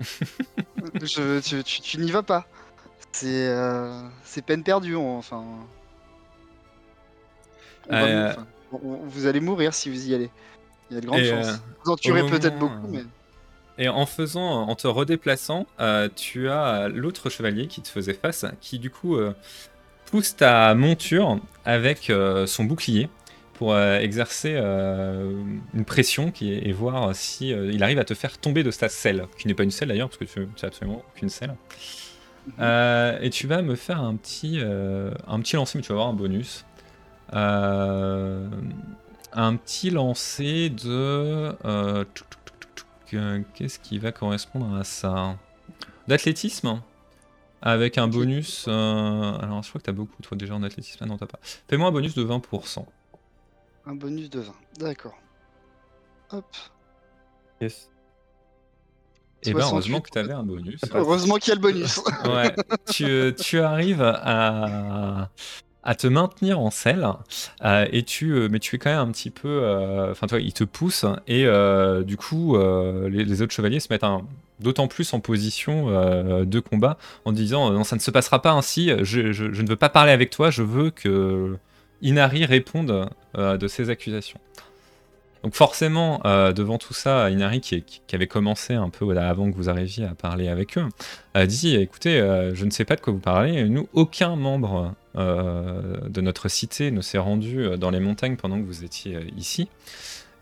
Je- 1.02 1.40
tu 1.40 1.62
tu- 1.64 1.80
tu 1.80 1.98
n'y 1.98 2.10
vas 2.10 2.22
pas. 2.22 2.46
C'est 3.12 3.48
euh, 3.48 4.02
peine 4.46 4.62
perdue. 4.62 4.94
enfin. 4.96 5.44
on 7.88 7.92
va 7.92 8.02
Euh, 8.04 8.24
mou- 8.26 8.30
enfin, 8.30 8.46
on- 8.72 8.96
vous 9.06 9.26
allez 9.26 9.40
mourir 9.40 9.72
si 9.74 9.88
vous 9.90 10.08
y 10.08 10.14
allez. 10.14 10.30
Il 10.90 10.94
y 10.94 10.98
a 10.98 11.00
de 11.00 11.06
grandes 11.06 11.20
Et, 11.20 11.30
chances. 11.30 11.48
euh, 11.48 11.56
Vous 11.84 11.92
en 11.92 11.96
tuerez 11.96 12.26
peut-être 12.26 12.58
beaucoup, 12.58 12.88
mais. 12.88 13.04
Et 13.78 13.88
en 13.88 14.06
faisant, 14.06 14.62
en 14.68 14.74
te 14.74 14.86
redéplaçant, 14.86 15.66
euh, 15.80 16.08
tu 16.14 16.48
as 16.48 16.88
l'autre 16.88 17.28
chevalier 17.28 17.66
qui 17.66 17.82
te 17.82 17.88
faisait 17.88 18.14
face, 18.14 18.46
qui 18.60 18.78
du 18.78 18.90
coup 18.90 19.18
pousse 20.06 20.36
ta 20.36 20.74
monture 20.74 21.38
avec 21.64 22.10
son 22.46 22.64
bouclier 22.64 23.08
pour 23.58 23.72
euh, 23.72 23.98
exercer 24.00 24.52
euh, 24.54 25.32
une 25.74 25.84
pression 25.84 26.30
qui 26.30 26.52
est- 26.52 26.66
et 26.68 26.72
voir 26.72 27.14
si 27.14 27.52
euh, 27.52 27.70
il 27.72 27.82
arrive 27.82 27.98
à 27.98 28.04
te 28.04 28.14
faire 28.14 28.38
tomber 28.38 28.62
de 28.62 28.70
ta 28.70 28.88
selle, 28.88 29.26
qui 29.38 29.48
n'est 29.48 29.54
pas 29.54 29.62
une 29.64 29.70
selle 29.70 29.88
d'ailleurs, 29.88 30.08
parce 30.08 30.18
que 30.18 30.24
tu 30.24 30.40
n'as 30.40 30.68
absolument 30.68 31.02
aucune 31.14 31.28
selle. 31.28 31.54
Euh, 32.60 33.18
et 33.20 33.30
tu 33.30 33.46
vas 33.46 33.62
me 33.62 33.74
faire 33.74 34.00
un 34.00 34.14
petit, 34.16 34.58
euh, 34.60 35.10
un 35.26 35.40
petit 35.40 35.56
lancer, 35.56 35.78
mais 35.78 35.82
tu 35.82 35.88
vas 35.88 35.94
avoir 35.94 36.08
un 36.08 36.12
bonus. 36.14 36.64
Euh, 37.32 38.48
un 39.32 39.56
petit 39.56 39.90
lancer 39.90 40.70
de. 40.70 41.54
Qu'est-ce 43.54 43.78
qui 43.78 43.98
va 43.98 44.12
correspondre 44.12 44.74
à 44.76 44.84
ça? 44.84 45.36
D'athlétisme 46.08 46.80
Avec 47.62 47.98
un 47.98 48.06
bonus. 48.08 48.68
alors, 48.68 49.62
je 49.62 49.68
crois 49.68 49.80
que 49.80 49.86
t'as 49.86 49.92
beaucoup, 49.92 50.20
toi, 50.22 50.36
déjà 50.36 50.54
en 50.54 50.62
athlétisme. 50.62 50.98
Ah 51.02 51.06
non, 51.06 51.16
t'as 51.16 51.26
pas. 51.26 51.38
Fais-moi 51.68 51.88
un 51.88 51.92
bonus 51.92 52.14
de 52.14 52.22
20%. 52.24 52.86
Un 53.86 53.94
bonus 53.94 54.30
de 54.30 54.40
20. 54.40 54.52
D'accord. 54.80 55.14
Hop. 56.32 56.44
Yes. 57.60 57.88
Et 59.44 59.52
ben, 59.52 59.60
68. 59.60 59.72
heureusement 59.72 60.00
que 60.00 60.10
t'avais 60.10 60.32
un 60.32 60.42
bonus. 60.42 60.80
Heureusement 60.94 61.36
qu'il 61.36 61.50
y 61.50 61.52
a 61.52 61.54
le 61.54 61.60
bonus. 61.60 62.00
Ouais, 62.24 62.54
tu, 62.92 63.32
tu 63.38 63.60
arrives 63.60 64.02
à, 64.02 65.30
à 65.84 65.94
te 65.94 66.06
maintenir 66.08 66.58
en 66.58 66.70
selle, 66.72 67.06
euh, 67.64 67.86
et 67.92 68.02
tu, 68.02 68.32
euh, 68.32 68.48
mais 68.50 68.58
tu 68.58 68.74
es 68.74 68.78
quand 68.80 68.90
même 68.90 69.08
un 69.08 69.12
petit 69.12 69.30
peu. 69.30 69.48
euh, 69.62 70.10
Enfin, 70.10 70.26
toi, 70.26 70.40
il 70.40 70.52
te 70.52 70.64
pousse, 70.64 71.04
et 71.28 71.46
euh, 71.46 72.02
du 72.02 72.16
coup, 72.16 72.56
euh, 72.56 73.08
les, 73.08 73.24
les 73.24 73.42
autres 73.42 73.52
chevaliers 73.52 73.78
se 73.78 73.86
mettent 73.92 74.04
d'autant 74.58 74.88
plus 74.88 75.12
en 75.14 75.20
position 75.20 75.90
euh, 75.90 76.44
de 76.44 76.58
combat 76.58 76.98
en 77.24 77.30
disant 77.30 77.70
Non, 77.70 77.84
ça 77.84 77.94
ne 77.94 78.00
se 78.00 78.10
passera 78.10 78.42
pas 78.42 78.50
ainsi, 78.52 78.88
je, 79.02 79.30
je- 79.32 79.52
je 79.52 79.62
ne 79.62 79.68
veux 79.68 79.76
pas 79.76 79.90
parler 79.90 80.10
avec 80.12 80.30
toi, 80.30 80.50
je 80.50 80.62
veux 80.64 80.90
que 80.90 81.56
Inari 82.02 82.44
réponde 82.44 83.08
euh, 83.36 83.56
de 83.56 83.68
ces 83.68 83.90
accusations. 83.90 84.40
Donc 85.42 85.54
forcément, 85.54 86.20
euh, 86.24 86.52
devant 86.52 86.78
tout 86.78 86.94
ça, 86.94 87.30
Inari, 87.30 87.60
qui, 87.60 87.84
avait 88.12 88.26
commencé 88.26 88.74
un 88.74 88.90
peu 88.90 89.16
avant 89.16 89.50
que 89.50 89.56
vous 89.56 89.68
arriviez 89.68 90.04
à 90.04 90.14
parler 90.14 90.48
avec 90.48 90.76
eux, 90.76 90.86
a 91.34 91.46
dit 91.46 91.76
écoutez, 91.76 92.18
euh, 92.18 92.54
je 92.54 92.64
ne 92.64 92.70
sais 92.70 92.84
pas 92.84 92.96
de 92.96 93.00
quoi 93.00 93.12
vous 93.12 93.20
parlez. 93.20 93.68
Nous, 93.68 93.88
aucun 93.92 94.36
membre 94.36 94.94
de 95.14 96.20
notre 96.20 96.48
cité 96.48 96.90
ne 96.90 97.00
s'est 97.00 97.16
rendu 97.16 97.78
dans 97.78 97.88
les 97.88 98.00
montagnes 98.00 98.36
pendant 98.36 98.60
que 98.60 98.66
vous 98.66 98.84
étiez 98.84 99.18
ici. 99.38 99.66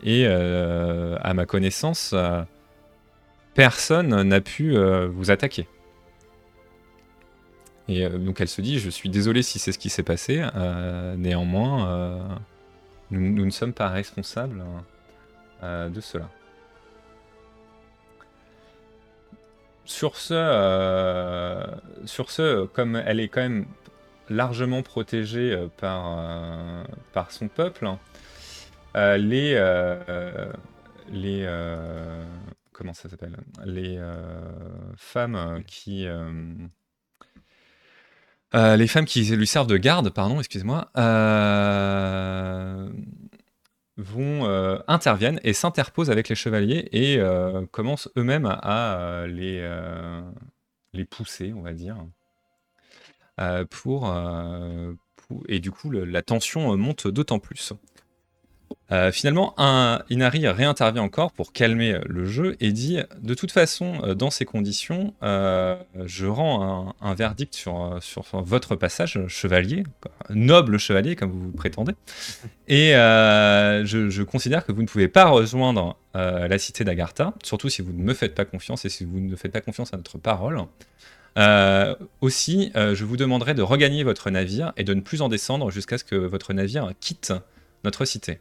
Et 0.03 0.27
à 0.27 1.33
ma 1.33 1.47
connaissance, 1.47 2.13
personne 3.55 4.21
n'a 4.25 4.41
pu 4.41 4.77
vous 5.13 5.31
attaquer. 5.31 5.69
Et 7.88 8.05
euh, 8.05 8.19
donc 8.19 8.41
elle 8.41 8.49
se 8.49 8.61
dit 8.62 8.79
je 8.79 8.91
suis 8.91 9.11
désolé 9.11 9.43
si 9.43 9.59
c'est 9.59 9.73
ce 9.73 9.79
qui 9.79 9.91
s'est 9.91 10.03
passé. 10.03 10.43
euh, 10.55 11.17
néanmoins, 11.17 11.88
euh, 11.88 12.19
nous, 13.11 13.45
ne 13.45 13.50
sommes 13.50 13.75
pas 13.75 13.88
responsables 13.88 14.64
euh, 15.62 15.88
de 15.91 16.00
cela. 16.00 16.31
Sur 19.87 20.17
ce, 20.17 20.35
sur 22.07 22.31
ce, 22.31 22.64
comme 22.64 22.97
elle 22.97 23.21
est 23.21 23.29
quand 23.29 23.43
même 23.43 23.67
largement 24.31 24.83
protégée 24.83 25.69
par, 25.76 26.19
par 27.12 27.31
son 27.31 27.49
peuple, 27.49 27.91
euh, 28.97 29.19
les, 29.19 29.53
les 31.12 31.47
comment 32.73 32.95
ça 32.95 33.11
s'appelle? 33.11 33.37
Les 33.67 34.00
femmes 34.97 35.62
qui 35.67 36.07
euh, 38.55 38.77
les 38.77 38.87
femmes 38.87 39.05
qui 39.05 39.25
lui 39.25 39.47
servent 39.47 39.67
de 39.67 39.77
garde, 39.77 40.11
pardon, 40.11 40.39
excusez-moi, 40.39 40.91
euh, 40.97 42.89
vont 43.97 44.47
euh, 44.47 44.79
interviennent 44.87 45.41
et 45.43 45.53
s'interposent 45.53 46.11
avec 46.11 46.29
les 46.29 46.35
chevaliers 46.35 46.89
et 46.93 47.21
commencent 47.73 48.09
eux-mêmes 48.17 48.47
à 48.47 49.25
les, 49.27 49.65
pousser, 51.11 51.53
on 51.53 51.63
va 51.63 51.73
dire, 51.73 51.97
et 55.49 55.59
du 55.59 55.71
coup 55.71 55.91
la 55.91 56.23
tension 56.23 56.77
monte 56.77 57.09
d'autant 57.09 57.39
plus. 57.39 57.73
Euh, 58.93 59.11
finalement, 59.11 59.54
un, 59.57 60.02
Inari 60.11 60.47
réintervient 60.47 61.02
encore 61.02 61.33
pour 61.33 61.52
calmer 61.52 61.99
le 62.07 62.26
jeu 62.26 62.57
et 62.61 62.71
dit 62.71 62.99
de 63.23 63.35
toute 63.35 63.50
façon, 63.50 63.95
euh, 64.02 64.14
dans 64.14 64.31
ces 64.31 64.45
conditions, 64.45 65.14
euh, 65.23 65.76
je 66.04 66.26
rends 66.26 66.95
un, 67.00 67.14
verdict 67.14 67.54
sur, 67.54 68.00
votre 68.33 68.76
passage, 68.76 69.26
chevalier, 69.28 69.85
noble 70.31 70.78
chevalier 70.78 71.16
comme 71.16 71.31
vous 71.31 71.50
prétendez, 71.52 71.95
et 72.69 72.93
je, 72.93 74.23
considère 74.23 74.66
que 74.66 74.73
vous 74.73 74.83
ne 74.83 74.87
pouvez 74.87 75.09
pas 75.09 75.26
rejoindre 75.26 75.97
la 76.14 76.59
cité 76.59 76.85
d'Agartha, 76.85 77.35
surtout 77.43 77.69
si 77.69 77.83
vous 77.83 77.93
ne 77.93 78.02
me 78.02 78.14
faites 78.14 78.35
pas 78.35 78.45
confiance 78.45 78.85
et 78.85 78.88
si 78.88 79.04
vous 79.04 79.21
ne 79.21 79.37
faites 79.37 79.52
pas 79.52 79.61
confiance 79.61 79.95
à 79.95 79.97
notre 79.97 80.19
parole. 80.19 80.61
Aussi, 82.21 82.73
je 82.75 83.04
vous 83.04 83.16
demanderai 83.16 83.54
de 83.54 83.62
regagner 83.62 84.02
votre 84.04 84.31
navire 84.31 84.73
et 84.76 84.85
de 84.85 84.93
ne 84.95 85.00
plus 85.00 85.23
en 85.23 85.28
descendre 85.28 85.71
jusqu'à 85.71 85.99
ce 85.99 86.04
que 86.04 86.16
votre 86.16 86.52
navire 86.52 86.93
quitte 87.00 87.33
notre 87.85 88.04
cité. 88.04 88.40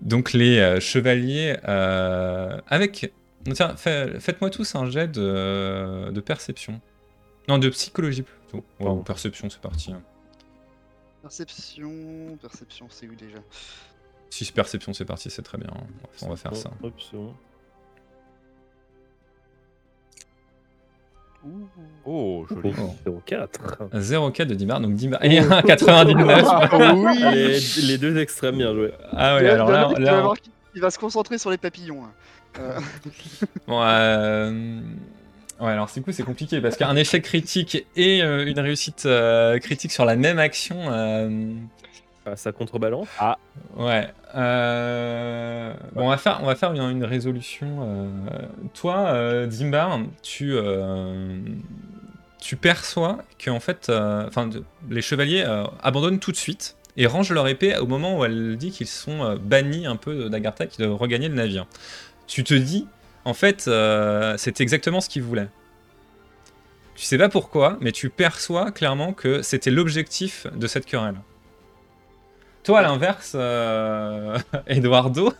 Donc 0.00 0.32
les 0.32 0.58
euh, 0.58 0.80
chevaliers 0.80 1.56
euh, 1.68 2.60
avec... 2.68 3.12
Tiens, 3.52 3.76
fait- 3.76 4.18
faites-moi 4.20 4.50
tous 4.50 4.74
un 4.74 4.88
jet 4.90 5.06
de, 5.08 6.10
de 6.10 6.20
perception. 6.20 6.80
Non, 7.48 7.58
de 7.58 7.68
psychologie 7.68 8.22
plutôt. 8.22 8.64
Ouais, 8.80 9.02
perception, 9.04 9.50
c'est 9.50 9.60
parti. 9.60 9.92
hein. 9.92 10.02
Perception, 11.22 12.36
perception, 12.40 12.86
c'est 12.90 13.06
où 13.06 13.14
déjà? 13.14 13.38
Si 14.30 14.44
c'est 14.44 14.54
perception, 14.54 14.92
c'est 14.94 15.04
parti, 15.04 15.30
c'est 15.30 15.42
très 15.42 15.58
bien. 15.58 15.70
On 16.22 16.28
va 16.30 16.36
faire 16.36 16.56
ça. 16.56 16.70
Oh, 22.06 22.46
joli. 22.50 22.72
Oh, 23.06 23.20
04. 23.26 23.88
0,4 23.94 24.44
de 24.46 24.54
Dimar, 24.54 24.80
donc 24.80 24.94
Dimar. 24.94 25.24
Et 25.24 25.38
un 25.38 25.62
99 25.62 26.44
oui 26.72 27.18
les, 27.32 27.58
les 27.86 27.98
deux 27.98 28.18
extrêmes, 28.18 28.56
bien 28.58 28.74
joué. 28.74 28.92
Ah 29.12 29.34
a- 29.34 29.38
alors 29.38 29.70
là, 29.98 30.32
il 30.74 30.80
va 30.80 30.90
se 30.90 30.98
concentrer 30.98 31.38
sur 31.38 31.50
les 31.50 31.56
papillons. 31.58 32.04
hein. 32.04 32.10
Euh, 32.60 32.78
Bon, 33.66 33.80
euh, 33.82 34.80
Ouais, 35.60 35.70
alors 35.70 35.88
du 35.92 36.02
coup 36.02 36.10
c'est 36.12 36.24
compliqué 36.24 36.60
parce 36.60 36.76
qu'un 36.76 36.96
échec 36.96 37.22
critique 37.22 37.86
et 37.96 38.22
euh, 38.22 38.44
une 38.44 38.58
réussite 38.58 39.04
euh, 39.06 39.58
critique 39.60 39.92
sur 39.92 40.04
la 40.04 40.16
même 40.16 40.38
action, 40.40 40.76
euh, 40.90 41.28
Ah, 41.28 41.83
ça 42.36 42.52
contrebalance. 42.52 43.08
ouais. 43.76 44.08
euh, 44.34 45.72
Bon, 45.94 46.06
on 46.06 46.08
va 46.08 46.16
faire, 46.16 46.40
on 46.42 46.46
va 46.46 46.54
faire 46.56 46.72
une, 46.72 47.04
résolution. 47.04 47.78
euh, 47.82 48.08
Toi, 48.74 48.96
euh, 49.08 49.46
Dimbar, 49.46 50.00
tu, 50.22 50.56
perçois 52.60 53.18
que 53.38 53.50
en 53.50 53.60
fait, 53.60 53.92
les 54.90 55.02
chevaliers 55.02 55.44
abandonnent 55.82 56.18
tout 56.18 56.32
de 56.32 56.36
suite 56.36 56.76
et 56.96 57.06
rangent 57.06 57.32
leur 57.32 57.48
épée 57.48 57.76
au 57.76 57.86
moment 57.86 58.18
où 58.18 58.24
elle 58.24 58.56
dit 58.56 58.70
qu'ils 58.70 58.86
sont 58.86 59.36
bannis 59.36 59.86
un 59.86 59.96
peu 59.96 60.28
d'Agartha, 60.30 60.66
qui 60.66 60.78
doivent 60.82 60.96
regagner 60.96 61.28
le 61.28 61.34
navire. 61.34 61.66
Tu 62.26 62.44
te 62.44 62.54
dis, 62.54 62.86
en 63.24 63.34
fait, 63.34 63.66
euh, 63.68 64.34
c'est 64.38 64.60
exactement 64.60 65.00
ce 65.00 65.08
qu'ils 65.08 65.22
voulaient. 65.22 65.48
Tu 66.94 67.04
sais 67.04 67.18
pas 67.18 67.28
pourquoi, 67.28 67.76
mais 67.80 67.90
tu 67.90 68.08
perçois 68.10 68.70
clairement 68.70 69.12
que 69.12 69.42
c'était 69.42 69.70
l'objectif 69.70 70.46
de 70.54 70.66
cette 70.66 70.86
querelle. 70.86 71.16
Toi, 72.64 72.78
à 72.78 72.82
l'inverse, 72.82 73.36
Eduardo, 74.66 75.32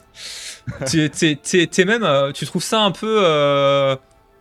tu 2.33 2.47
trouves 2.47 2.63
ça 2.63 2.81
un 2.81 2.91
peu 2.91 3.21
euh, 3.25 3.97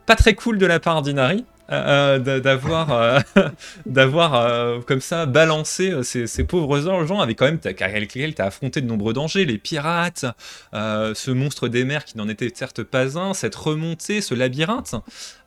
pas 0.05 0.15
très 0.15 0.35
cool 0.35 0.57
de 0.57 0.65
la 0.65 0.79
part 0.79 1.01
d'Inari 1.01 1.45
euh, 1.71 2.19
euh, 2.27 2.39
d'avoir 2.39 2.91
euh, 2.91 3.19
d'avoir 3.85 4.35
euh, 4.35 4.79
comme 4.81 5.01
ça 5.01 5.25
balancé 5.25 5.93
ces, 6.03 6.27
ces 6.27 6.43
pauvres 6.43 6.79
gens 7.05 7.19
avec 7.21 7.37
quand 7.39 7.45
même 7.45 7.59
lesquels 7.99 8.35
tu 8.35 8.41
as 8.41 8.45
affronté 8.45 8.81
de 8.81 8.87
nombreux 8.87 9.13
dangers, 9.13 9.45
les 9.45 9.57
pirates, 9.57 10.25
ce 10.73 11.31
monstre 11.31 11.67
des 11.67 11.85
mers 11.85 12.05
qui 12.05 12.17
n'en 12.17 12.27
était 12.27 12.51
certes 12.53 12.83
pas 12.83 13.17
un, 13.17 13.33
cette 13.33 13.55
remontée, 13.55 14.21
ce 14.21 14.35
labyrinthe, 14.35 14.95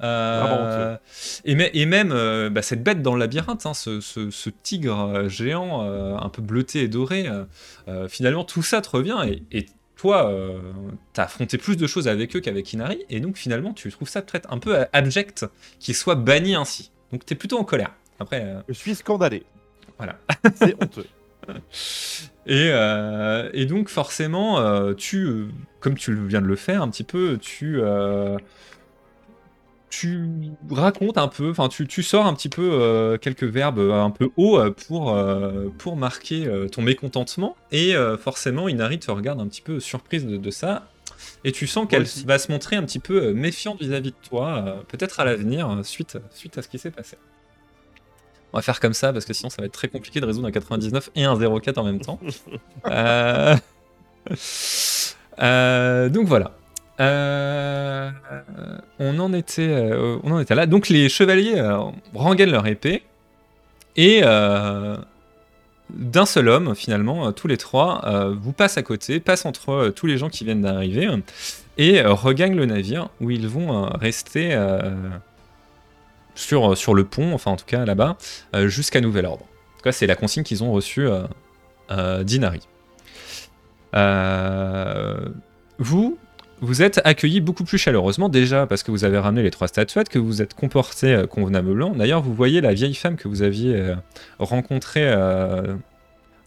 Vraiment 0.00 0.96
et, 1.44 1.54
mê- 1.54 1.70
et 1.74 1.86
même 1.86 2.08
bah, 2.50 2.62
cette 2.62 2.82
bête 2.82 3.02
dans 3.02 3.14
le 3.14 3.20
labyrinthe, 3.20 3.66
hein, 3.66 3.74
ce, 3.74 4.00
ce- 4.00 4.30
ce 4.30 4.50
tigre 4.50 5.28
géant 5.28 5.82
un 6.20 6.28
peu 6.28 6.42
bleuté 6.42 6.82
et 6.82 6.88
doré, 6.88 7.26
finalement 8.08 8.44
tout 8.44 8.62
ça 8.62 8.80
te 8.80 8.90
revient 8.90 9.18
et, 9.26 9.42
et 9.58 9.66
toi, 9.96 10.30
euh, 10.30 10.60
t'as 11.14 11.24
affronté 11.24 11.56
plus 11.56 11.76
de 11.76 11.86
choses 11.86 12.06
avec 12.06 12.36
eux 12.36 12.40
qu'avec 12.40 12.72
Inari, 12.72 13.04
et 13.08 13.18
donc 13.18 13.36
finalement 13.36 13.72
tu 13.72 13.90
trouves 13.90 14.08
ça 14.08 14.22
peut-être 14.22 14.52
un 14.52 14.58
peu 14.58 14.78
euh, 14.78 14.84
abject 14.92 15.46
qu'ils 15.80 15.94
soient 15.94 16.14
bannis 16.14 16.54
ainsi. 16.54 16.92
Donc 17.12 17.24
t'es 17.24 17.34
plutôt 17.34 17.58
en 17.58 17.64
colère. 17.64 17.92
Après, 18.20 18.42
euh, 18.44 18.60
Je 18.68 18.74
suis 18.74 18.94
scandalé. 18.94 19.42
Voilà. 19.96 20.18
C'est 20.54 20.74
honteux. 20.82 21.06
Et, 22.48 22.70
euh, 22.70 23.50
et 23.54 23.66
donc 23.66 23.88
forcément, 23.88 24.94
tu, 24.94 25.46
comme 25.80 25.96
tu 25.96 26.14
viens 26.26 26.40
de 26.40 26.46
le 26.46 26.54
faire 26.54 26.80
un 26.80 26.88
petit 26.88 27.02
peu, 27.02 27.38
tu, 27.40 27.80
tu 29.88 30.28
racontes 30.70 31.16
un 31.18 31.28
peu, 31.28 31.50
enfin 31.50 31.68
tu, 31.68 31.86
tu 31.86 32.02
sors 32.02 32.26
un 32.26 32.34
petit 32.34 32.48
peu 32.48 32.70
euh, 32.72 33.18
quelques 33.18 33.44
verbes 33.44 33.78
euh, 33.78 34.02
un 34.02 34.10
peu 34.10 34.30
hauts 34.36 34.58
euh, 34.58 34.70
pour, 34.70 35.10
euh, 35.10 35.68
pour 35.78 35.96
marquer 35.96 36.46
euh, 36.46 36.68
ton 36.68 36.82
mécontentement. 36.82 37.56
Et 37.72 37.94
forcément, 38.20 38.68
Inari 38.68 38.98
te 38.98 39.10
regarde 39.10 39.40
un 39.40 39.46
petit 39.46 39.62
peu 39.62 39.80
surprise 39.80 40.26
de, 40.26 40.36
de 40.36 40.50
ça. 40.50 40.88
Et 41.44 41.52
tu 41.52 41.66
sens 41.66 41.86
qu'elle 41.88 42.06
va 42.26 42.38
se 42.38 42.52
montrer 42.52 42.76
un 42.76 42.82
petit 42.82 42.98
peu 42.98 43.32
méfiante 43.32 43.80
vis-à-vis 43.80 44.10
de 44.10 44.16
toi, 44.28 44.84
peut-être 44.88 45.20
à 45.20 45.24
l'avenir, 45.24 45.80
suite, 45.82 46.18
suite 46.30 46.58
à 46.58 46.62
ce 46.62 46.68
qui 46.68 46.78
s'est 46.78 46.90
passé. 46.90 47.16
On 48.52 48.58
va 48.58 48.62
faire 48.62 48.80
comme 48.80 48.92
ça 48.94 49.12
parce 49.12 49.24
que 49.24 49.32
sinon 49.32 49.50
ça 49.50 49.62
va 49.62 49.66
être 49.66 49.72
très 49.72 49.88
compliqué 49.88 50.20
de 50.20 50.26
résoudre 50.26 50.48
un 50.48 50.52
99 50.52 51.10
et 51.14 51.24
un 51.24 51.36
04 51.38 51.78
en 51.78 51.84
même 51.84 52.00
temps. 52.00 52.20
Donc 56.10 56.26
voilà. 56.26 56.52
Euh, 57.00 58.10
on 58.98 59.18
en 59.18 59.32
était, 59.32 59.68
euh, 59.68 60.18
on 60.22 60.32
en 60.32 60.40
était 60.40 60.54
là. 60.54 60.66
Donc 60.66 60.88
les 60.88 61.08
chevaliers 61.08 61.58
euh, 61.58 61.78
rengainent 62.14 62.50
leur 62.50 62.66
épée 62.66 63.02
et 63.96 64.20
euh, 64.22 64.96
d'un 65.90 66.26
seul 66.26 66.48
homme 66.48 66.74
finalement, 66.74 67.32
tous 67.32 67.48
les 67.48 67.56
trois 67.56 68.02
vous 68.40 68.52
passent 68.52 68.76
à 68.76 68.82
côté, 68.82 69.20
passent 69.20 69.46
entre 69.46 69.92
tous 69.94 70.06
les 70.06 70.18
gens 70.18 70.28
qui 70.28 70.44
viennent 70.44 70.62
d'arriver 70.62 71.08
et 71.78 72.02
regagnent 72.02 72.56
le 72.56 72.66
navire 72.66 73.08
où 73.20 73.30
ils 73.30 73.46
vont 73.46 73.84
rester 73.90 74.58
sur, 76.34 76.94
le 76.94 77.04
pont, 77.04 77.32
enfin 77.32 77.52
en 77.52 77.56
tout 77.56 77.66
cas 77.66 77.84
là-bas, 77.84 78.16
jusqu'à 78.64 79.00
nouvel 79.00 79.26
ordre. 79.26 79.46
C'est 79.92 80.08
la 80.08 80.16
consigne 80.16 80.42
qu'ils 80.42 80.64
ont 80.64 80.72
reçue 80.72 81.08
d'Inari. 81.88 82.66
Vous, 85.78 86.18
vous 86.60 86.82
êtes 86.82 87.00
accueillis 87.04 87.40
beaucoup 87.40 87.64
plus 87.64 87.78
chaleureusement 87.78 88.28
déjà 88.28 88.66
parce 88.66 88.82
que 88.82 88.90
vous 88.90 89.04
avez 89.04 89.18
ramené 89.18 89.42
les 89.42 89.50
trois 89.50 89.68
statuettes, 89.68 90.08
que 90.08 90.18
vous 90.18 90.42
êtes 90.42 90.54
comporté 90.54 91.12
euh, 91.12 91.26
convenablement. 91.26 91.90
D'ailleurs, 91.90 92.22
vous 92.22 92.34
voyez 92.34 92.60
la 92.60 92.72
vieille 92.72 92.94
femme 92.94 93.16
que 93.16 93.28
vous 93.28 93.42
aviez 93.42 93.74
euh, 93.76 93.94
rencontrée 94.38 95.04
euh, 95.04 95.76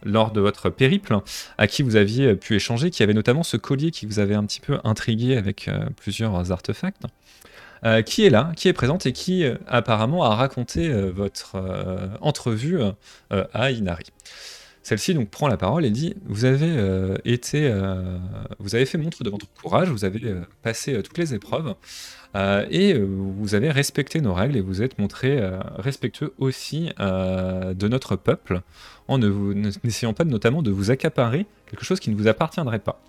lors 0.04 0.32
de 0.32 0.40
votre 0.40 0.70
périple, 0.70 1.18
à 1.58 1.66
qui 1.66 1.82
vous 1.82 1.96
aviez 1.96 2.34
pu 2.34 2.56
échanger, 2.56 2.90
qui 2.90 3.02
avait 3.02 3.14
notamment 3.14 3.42
ce 3.42 3.56
collier 3.56 3.90
qui 3.90 4.06
vous 4.06 4.18
avait 4.18 4.34
un 4.34 4.44
petit 4.44 4.60
peu 4.60 4.78
intrigué 4.82 5.36
avec 5.36 5.68
plusieurs 5.96 6.50
artefacts. 6.50 7.02
qui 8.06 8.24
est 8.24 8.30
là, 8.30 8.50
qui 8.56 8.68
est 8.68 8.72
présente 8.72 9.04
et 9.04 9.12
qui 9.12 9.44
apparemment 9.68 10.24
a 10.24 10.34
raconté 10.34 10.90
votre 10.90 11.62
entrevue 12.22 12.80
à 13.28 13.70
Inari. 13.70 14.06
Celle-ci 14.90 15.14
donc 15.14 15.30
prend 15.30 15.46
la 15.46 15.56
parole 15.56 15.84
et 15.84 15.90
dit 15.90 16.16
Vous 16.26 16.44
avez 16.44 16.66
euh, 16.68 17.16
été, 17.24 17.70
euh, 17.70 18.18
vous 18.58 18.74
avez 18.74 18.86
fait 18.86 18.98
montre 18.98 19.22
de 19.22 19.30
votre 19.30 19.46
courage, 19.62 19.88
vous 19.88 20.04
avez 20.04 20.20
euh, 20.24 20.40
passé 20.62 21.00
toutes 21.04 21.16
les 21.16 21.32
épreuves 21.32 21.76
et 22.34 22.94
vous 22.94 23.54
avez 23.54 23.70
respecté 23.70 24.20
nos 24.20 24.34
règles 24.34 24.56
et 24.56 24.60
vous 24.60 24.82
êtes 24.82 24.98
montré 24.98 25.40
respectueux 25.78 26.32
aussi 26.38 26.88
de 26.98 27.88
notre 27.88 28.14
peuple 28.16 28.62
en 29.08 29.18
ne 29.18 29.28
n'essayant 29.84 30.12
pas 30.12 30.24
notamment 30.24 30.62
de 30.62 30.70
vous 30.72 30.90
accaparer 30.90 31.46
quelque 31.66 31.84
chose 31.84 31.98
qui 31.98 32.10
ne 32.10 32.16
vous 32.16 32.28
appartiendrait 32.28 32.80
pas. 32.80 33.00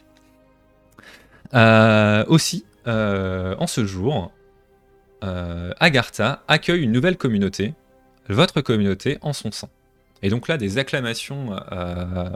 Aussi, 2.28 2.66
en 2.86 3.68
ce 3.68 3.86
jour, 3.86 4.32
Agartha 5.22 6.44
accueille 6.48 6.82
une 6.82 6.92
nouvelle 6.92 7.18
communauté, 7.18 7.76
votre 8.28 8.62
communauté 8.62 9.20
en 9.22 9.34
son 9.34 9.52
sein. 9.52 9.70
Et 10.24 10.30
donc 10.30 10.48
là, 10.48 10.58
des 10.58 10.78
acclamations 10.78 11.56
euh, 11.72 12.30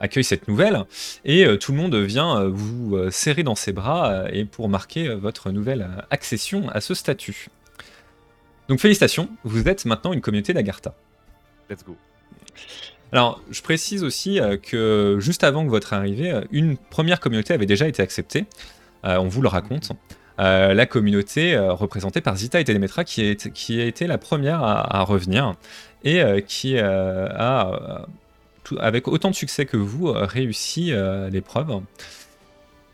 accueillent 0.00 0.24
cette 0.24 0.46
nouvelle, 0.48 0.84
et 1.24 1.44
euh, 1.44 1.56
tout 1.56 1.72
le 1.72 1.78
monde 1.78 1.94
vient 1.96 2.38
euh, 2.38 2.48
vous 2.48 3.10
serrer 3.10 3.42
dans 3.42 3.56
ses 3.56 3.72
bras 3.72 4.26
et 4.32 4.44
pour 4.44 4.68
marquer 4.68 5.08
votre 5.14 5.50
nouvelle 5.50 5.88
accession 6.10 6.68
à 6.68 6.80
ce 6.80 6.94
statut. 6.94 7.48
Donc 8.68 8.80
félicitations, 8.80 9.28
vous 9.44 9.66
êtes 9.68 9.84
maintenant 9.84 10.12
une 10.12 10.20
communauté 10.20 10.52
d'Agartha. 10.54 10.94
Let's 11.68 11.84
go. 11.84 11.96
Alors, 13.10 13.42
je 13.50 13.60
précise 13.60 14.04
aussi 14.04 14.40
que 14.62 15.18
juste 15.20 15.44
avant 15.44 15.64
que 15.64 15.70
votre 15.70 15.92
arrivée, 15.92 16.40
une 16.50 16.78
première 16.78 17.20
communauté 17.20 17.52
avait 17.52 17.66
déjà 17.66 17.86
été 17.86 18.02
acceptée. 18.02 18.46
On 19.02 19.28
vous 19.28 19.42
le 19.42 19.48
raconte. 19.48 19.92
Euh, 20.40 20.72
la 20.74 20.86
communauté 20.86 21.54
euh, 21.54 21.72
représentée 21.72 22.20
par 22.20 22.36
Zita 22.36 22.60
et 22.60 22.64
Telemetra, 22.64 23.04
qui, 23.04 23.20
a 23.22 23.84
été 23.84 24.06
la 24.06 24.18
première 24.18 24.62
à, 24.62 25.02
revenir 25.02 25.54
et 26.04 26.22
euh, 26.22 26.40
qui 26.40 26.78
a, 26.78 28.06
avec 28.78 29.08
autant 29.08 29.30
de 29.30 29.34
succès 29.34 29.66
que 29.66 29.76
vous, 29.76 30.12
réussi 30.12 30.92
l'épreuve 31.30 31.80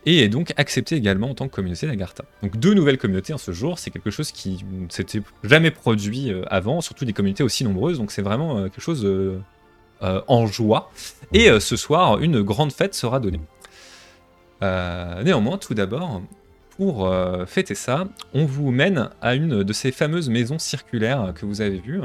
et 0.05 0.23
est 0.23 0.29
donc 0.29 0.53
accepté 0.55 0.95
également 0.95 1.29
en 1.29 1.33
tant 1.33 1.47
que 1.47 1.55
communauté 1.55 1.85
d'Agartha. 1.85 2.23
Donc 2.41 2.57
deux 2.57 2.73
nouvelles 2.73 2.97
communautés 2.97 3.33
en 3.33 3.37
ce 3.37 3.51
jour, 3.51 3.79
c'est 3.79 3.91
quelque 3.91 4.11
chose 4.11 4.31
qui 4.31 4.63
ne 4.71 4.89
s'était 4.89 5.21
jamais 5.43 5.71
produit 5.71 6.31
avant, 6.47 6.81
surtout 6.81 7.05
des 7.05 7.13
communautés 7.13 7.43
aussi 7.43 7.63
nombreuses, 7.63 7.97
donc 7.97 8.11
c'est 8.11 8.21
vraiment 8.21 8.63
quelque 8.63 8.81
chose 8.81 9.07
en 10.01 10.47
joie. 10.47 10.91
Et 11.33 11.59
ce 11.59 11.75
soir, 11.75 12.19
une 12.19 12.41
grande 12.41 12.71
fête 12.71 12.95
sera 12.95 13.19
donnée. 13.19 13.41
Néanmoins, 14.61 15.57
tout 15.57 15.73
d'abord, 15.73 16.21
pour 16.79 17.07
euh, 17.07 17.45
fêter 17.45 17.75
ça, 17.75 18.07
on 18.33 18.45
vous 18.45 18.71
mène 18.71 19.09
à 19.21 19.35
une 19.35 19.63
de 19.63 19.73
ces 19.73 19.91
fameuses 19.91 20.29
maisons 20.29 20.59
circulaires 20.59 21.33
que 21.35 21.45
vous 21.45 21.59
avez 21.59 21.77
vues, 21.77 21.99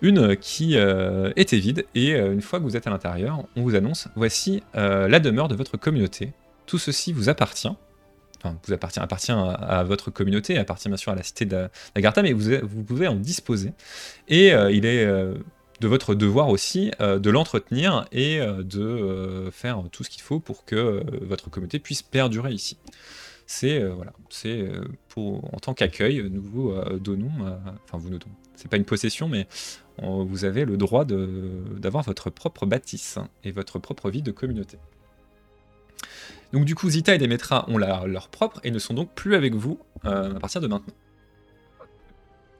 une 0.00 0.36
qui 0.36 0.76
euh, 0.76 1.32
était 1.34 1.58
vide, 1.58 1.86
et 1.96 2.14
euh, 2.14 2.32
une 2.32 2.40
fois 2.40 2.60
que 2.60 2.64
vous 2.64 2.76
êtes 2.76 2.86
à 2.86 2.90
l'intérieur, 2.90 3.44
on 3.56 3.62
vous 3.62 3.74
annonce, 3.74 4.06
voici 4.14 4.62
la 4.74 5.18
demeure 5.18 5.48
de 5.48 5.56
votre 5.56 5.76
communauté. 5.76 6.34
Tout 6.66 6.78
ceci 6.78 7.12
vous 7.12 7.30
appartient. 7.30 7.72
Enfin, 8.38 8.56
vous 8.64 8.72
appartient, 8.72 9.00
appartient 9.00 9.32
à, 9.32 9.82
votre 9.82 10.12
communauté, 10.12 10.56
appartient 10.56 10.86
bien 10.86 10.96
sûr 10.96 11.10
à 11.10 11.16
la 11.16 11.24
cité 11.24 11.44
d'Agartha, 11.44 12.22
mais 12.22 12.32
vous, 12.32 12.84
pouvez 12.86 13.08
en 13.08 13.16
disposer. 13.16 13.72
Et 14.28 14.50
il 14.50 14.86
est 14.86 15.04
de 15.04 15.88
votre 15.88 16.14
devoir 16.14 16.48
aussi 16.48 16.92
de 17.00 17.30
l'entretenir 17.30 18.06
et 18.12 18.40
de 18.40 19.48
faire 19.52 19.82
tout 19.90 20.04
ce 20.04 20.10
qu'il 20.10 20.22
faut 20.22 20.38
pour 20.38 20.64
que 20.64 21.02
votre 21.22 21.50
communauté 21.50 21.80
puisse 21.80 22.02
perdurer 22.02 22.52
ici. 22.52 22.76
C'est 23.54 23.82
euh, 23.82 23.92
voilà, 23.92 24.14
c'est 24.30 24.62
euh, 24.62 24.82
pour 25.10 25.44
en 25.54 25.58
tant 25.58 25.74
qu'accueil, 25.74 26.26
nous 26.30 26.40
vous 26.40 26.70
euh, 26.70 26.98
donnons, 26.98 27.30
euh, 27.42 27.54
enfin 27.84 27.98
vous 27.98 28.08
nous 28.08 28.18
donnons. 28.18 28.34
C'est 28.56 28.68
pas 28.68 28.78
une 28.78 28.86
possession, 28.86 29.28
mais 29.28 29.46
vous 29.98 30.46
avez 30.46 30.64
le 30.64 30.78
droit 30.78 31.04
d'avoir 31.04 32.02
votre 32.02 32.30
propre 32.30 32.64
bâtisse 32.64 33.18
et 33.44 33.50
votre 33.50 33.78
propre 33.78 34.08
vie 34.08 34.22
de 34.22 34.30
communauté. 34.32 34.78
Donc 36.54 36.64
du 36.64 36.74
coup, 36.74 36.88
Zita 36.88 37.14
et 37.14 37.18
Demetra 37.18 37.68
ont 37.68 37.76
leur 37.76 38.28
propre 38.28 38.58
et 38.64 38.70
ne 38.70 38.78
sont 38.78 38.94
donc 38.94 39.10
plus 39.14 39.34
avec 39.34 39.54
vous 39.54 39.78
euh, 40.06 40.34
à 40.34 40.40
partir 40.40 40.62
de 40.62 40.66
maintenant. 40.66 40.94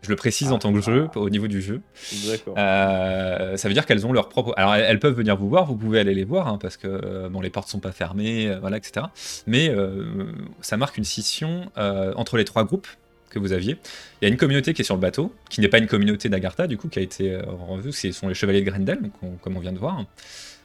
Je 0.03 0.09
le 0.11 0.17
précise 0.17 0.51
en 0.51 0.59
tant 0.59 0.73
que 0.73 0.81
jeu, 0.81 1.09
au 1.15 1.31
niveau 1.31 1.47
du 1.47 1.63
jeu. 1.63 1.81
D'accord. 2.27 2.55
Euh, 2.59 3.57
ça 3.57 3.69
veut 3.69 3.75
dire 3.75 3.87
qu'elles 3.87 4.05
ont 4.05 4.13
leur 4.13 4.29
propre. 4.29 4.53
Alors 4.57 4.75
elles, 4.75 4.99
peuvent 4.99 5.15
venir 5.15 5.37
vous 5.37 5.49
voir, 5.49 5.65
vous 5.65 5.77
pouvez 5.77 6.01
aller 6.01 6.15
les 6.15 6.25
voir, 6.25 6.49
hein, 6.49 6.59
parce 6.61 6.77
que 6.77 6.89
euh, 6.89 7.29
bon, 7.29 7.41
les 7.41 7.51
portes 7.51 7.69
sont 7.69 7.79
pas 7.79 7.93
fermées, 7.93 8.49
euh, 8.49 8.59
voilà, 8.59 8.79
etc. 8.79 9.07
Mais 9.47 9.69
euh, 9.69 10.27
ça 10.61 10.77
marque 10.77 10.99
une 10.99 11.05
scission 11.05 11.71
euh, 11.79 12.13
entre 12.17 12.37
les 12.37 12.45
trois 12.45 12.65
groupes 12.65 12.89
que 13.31 13.39
vous 13.39 13.53
aviez. 13.53 13.79
Il 14.21 14.25
y 14.25 14.27
a 14.27 14.29
une 14.29 14.37
communauté 14.37 14.75
qui 14.75 14.83
est 14.83 14.85
sur 14.85 14.97
le 14.97 15.01
bateau, 15.01 15.33
qui 15.49 15.61
n'est 15.61 15.69
pas 15.69 15.79
une 15.79 15.87
communauté 15.87 16.29
d'Agartha, 16.29 16.67
du 16.67 16.77
coup, 16.77 16.89
qui 16.89 16.99
a 16.99 17.03
été 17.03 17.39
revue, 17.47 17.93
ce 17.93 18.11
sont 18.13 18.29
les 18.29 18.35
chevaliers 18.35 18.61
de 18.63 18.69
Grendel, 18.71 18.99
on- 19.23 19.37
comme 19.37 19.57
on 19.57 19.61
vient 19.61 19.73
de 19.73 19.79
voir. 19.79 20.05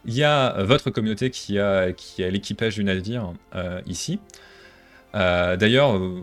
Il 0.06 0.14
y 0.16 0.24
a 0.24 0.64
votre 0.64 0.90
communauté 0.90 1.30
qui 1.30 1.60
a, 1.60 1.92
qui 1.94 2.24
a 2.24 2.30
l'équipage 2.30 2.76
du 2.76 2.84
navire 2.84 3.34
ici. 3.86 4.20
Euh, 5.16 5.58
D'ailleurs, 5.58 5.96
euh, 5.96 6.22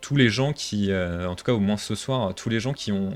tous 0.00 0.16
les 0.16 0.28
gens 0.28 0.52
qui, 0.52 0.90
euh, 0.90 1.28
en 1.28 1.34
tout 1.34 1.44
cas 1.44 1.52
au 1.52 1.60
moins 1.60 1.76
ce 1.76 1.94
soir, 1.94 2.34
tous 2.34 2.48
les 2.50 2.60
gens 2.60 2.72
qui 2.72 2.92
ont 2.92 3.14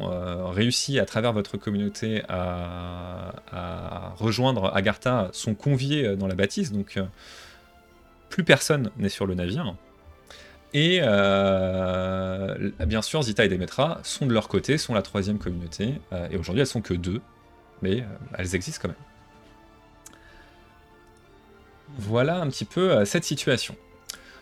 réussi 0.51 0.99
à 0.99 1.05
travers 1.05 1.33
votre 1.33 1.57
communauté 1.57 2.23
à, 2.29 4.15
rejoindre 4.17 4.75
Agartha 4.75 5.29
sont 5.33 5.55
conviés 5.55 6.17
dans 6.17 6.27
la 6.27 6.35
bâtisse, 6.35 6.73
donc 6.73 6.99
plus 8.31 8.45
personne 8.45 8.91
n'est 8.97 9.09
sur 9.11 9.27
le 9.27 9.35
navire. 9.35 9.75
Et 10.73 11.01
bien 12.87 13.03
sûr, 13.03 13.23
Zita 13.23 13.45
et 13.45 13.49
Demetra 13.49 14.01
sont 14.03 14.27
de 14.27 14.33
leur 14.33 14.49
côté, 14.49 14.79
sont 14.79 14.95
la 14.95 15.03
troisième 15.03 15.39
communauté, 15.39 15.95
et 16.31 16.37
aujourd'hui 16.39 16.63
elles 16.63 16.67
sont 16.67 16.83
que 16.83 16.95
deux, 16.95 17.21
mais 17.83 18.03
elles 18.39 18.55
existent 18.55 18.81
quand 18.83 18.89
même. 18.89 18.97
Voilà 21.99 22.41
un 22.41 22.49
petit 22.49 22.65
peu 22.65 23.05
cette 23.05 23.25
situation. 23.25 23.77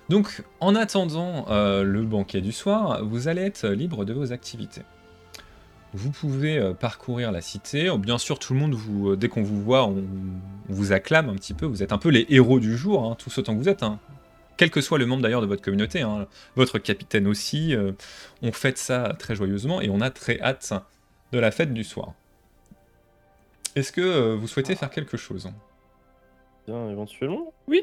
Donc, 0.09 0.43
en 0.61 0.75
attendant 0.77 1.47
euh, 1.51 1.83
le 1.83 2.03
banquet 2.05 2.41
du 2.41 2.53
soir, 2.53 3.05
vous 3.05 3.27
allez 3.29 3.43
être 3.43 3.67
libre 3.69 4.05
de 4.05 4.13
vos 4.13 4.33
activités. 4.33 4.83
Vous 5.95 6.11
pouvez 6.11 6.59
euh, 6.59 6.75
parcourir 6.75 7.33
la 7.33 7.41
cité. 7.41 7.91
Oh, 7.91 7.99
Bien 7.99 8.19
sûr, 8.19 8.39
tout 8.39 8.53
le 8.55 8.61
monde, 8.61 8.75
vous, 8.75 9.11
euh, 9.11 9.17
dès 9.17 9.29
qu'on 9.29 9.43
vous 9.43 9.61
voit, 9.61 9.85
on, 9.87 10.05
on 10.69 10.73
vous 10.73 10.93
acclame 10.93 11.29
un 11.29 11.35
petit 11.35 11.55
peu. 11.55 11.67
Vous 11.67 11.83
êtes 11.83 11.93
un 11.93 11.99
peu 11.99 12.11
les 12.11 12.27
héros 12.29 12.61
du 12.61 12.77
jour, 12.77 13.05
hein, 13.05 13.17
tous 13.19 13.37
autant 13.39 13.55
que 13.55 13.59
vous 13.59 13.69
êtes. 13.69 13.83
hein. 13.83 13.99
Quel 14.57 14.71
que 14.71 14.81
soit 14.81 14.99
le 14.99 15.07
membre 15.07 15.23
d'ailleurs 15.23 15.41
de 15.43 15.47
votre 15.47 15.63
communauté. 15.63 16.03
hein. 16.03 16.27
Votre 16.55 16.79
capitaine 16.79 17.27
aussi. 17.27 17.75
euh, 17.75 17.93
on 18.43 18.53
fête 18.53 18.79
ça 18.79 19.15
très 19.19 19.35
joyeusement 19.35 19.81
et 19.81 19.89
on 19.91 20.01
a 20.01 20.11
très 20.11 20.41
hâte 20.41 20.73
de 21.33 21.39
la 21.39 21.51
fête 21.51 21.73
du 21.75 21.83
soir. 21.83 22.13
Est-ce 23.75 23.91
que 23.93 24.01
euh, 24.01 24.37
vous 24.37 24.47
souhaitez 24.49 24.75
faire 24.77 24.91
quelque 24.91 25.17
chose? 25.17 25.51
Bien, 26.67 26.91
éventuellement. 26.91 27.53
Oui. 27.69 27.83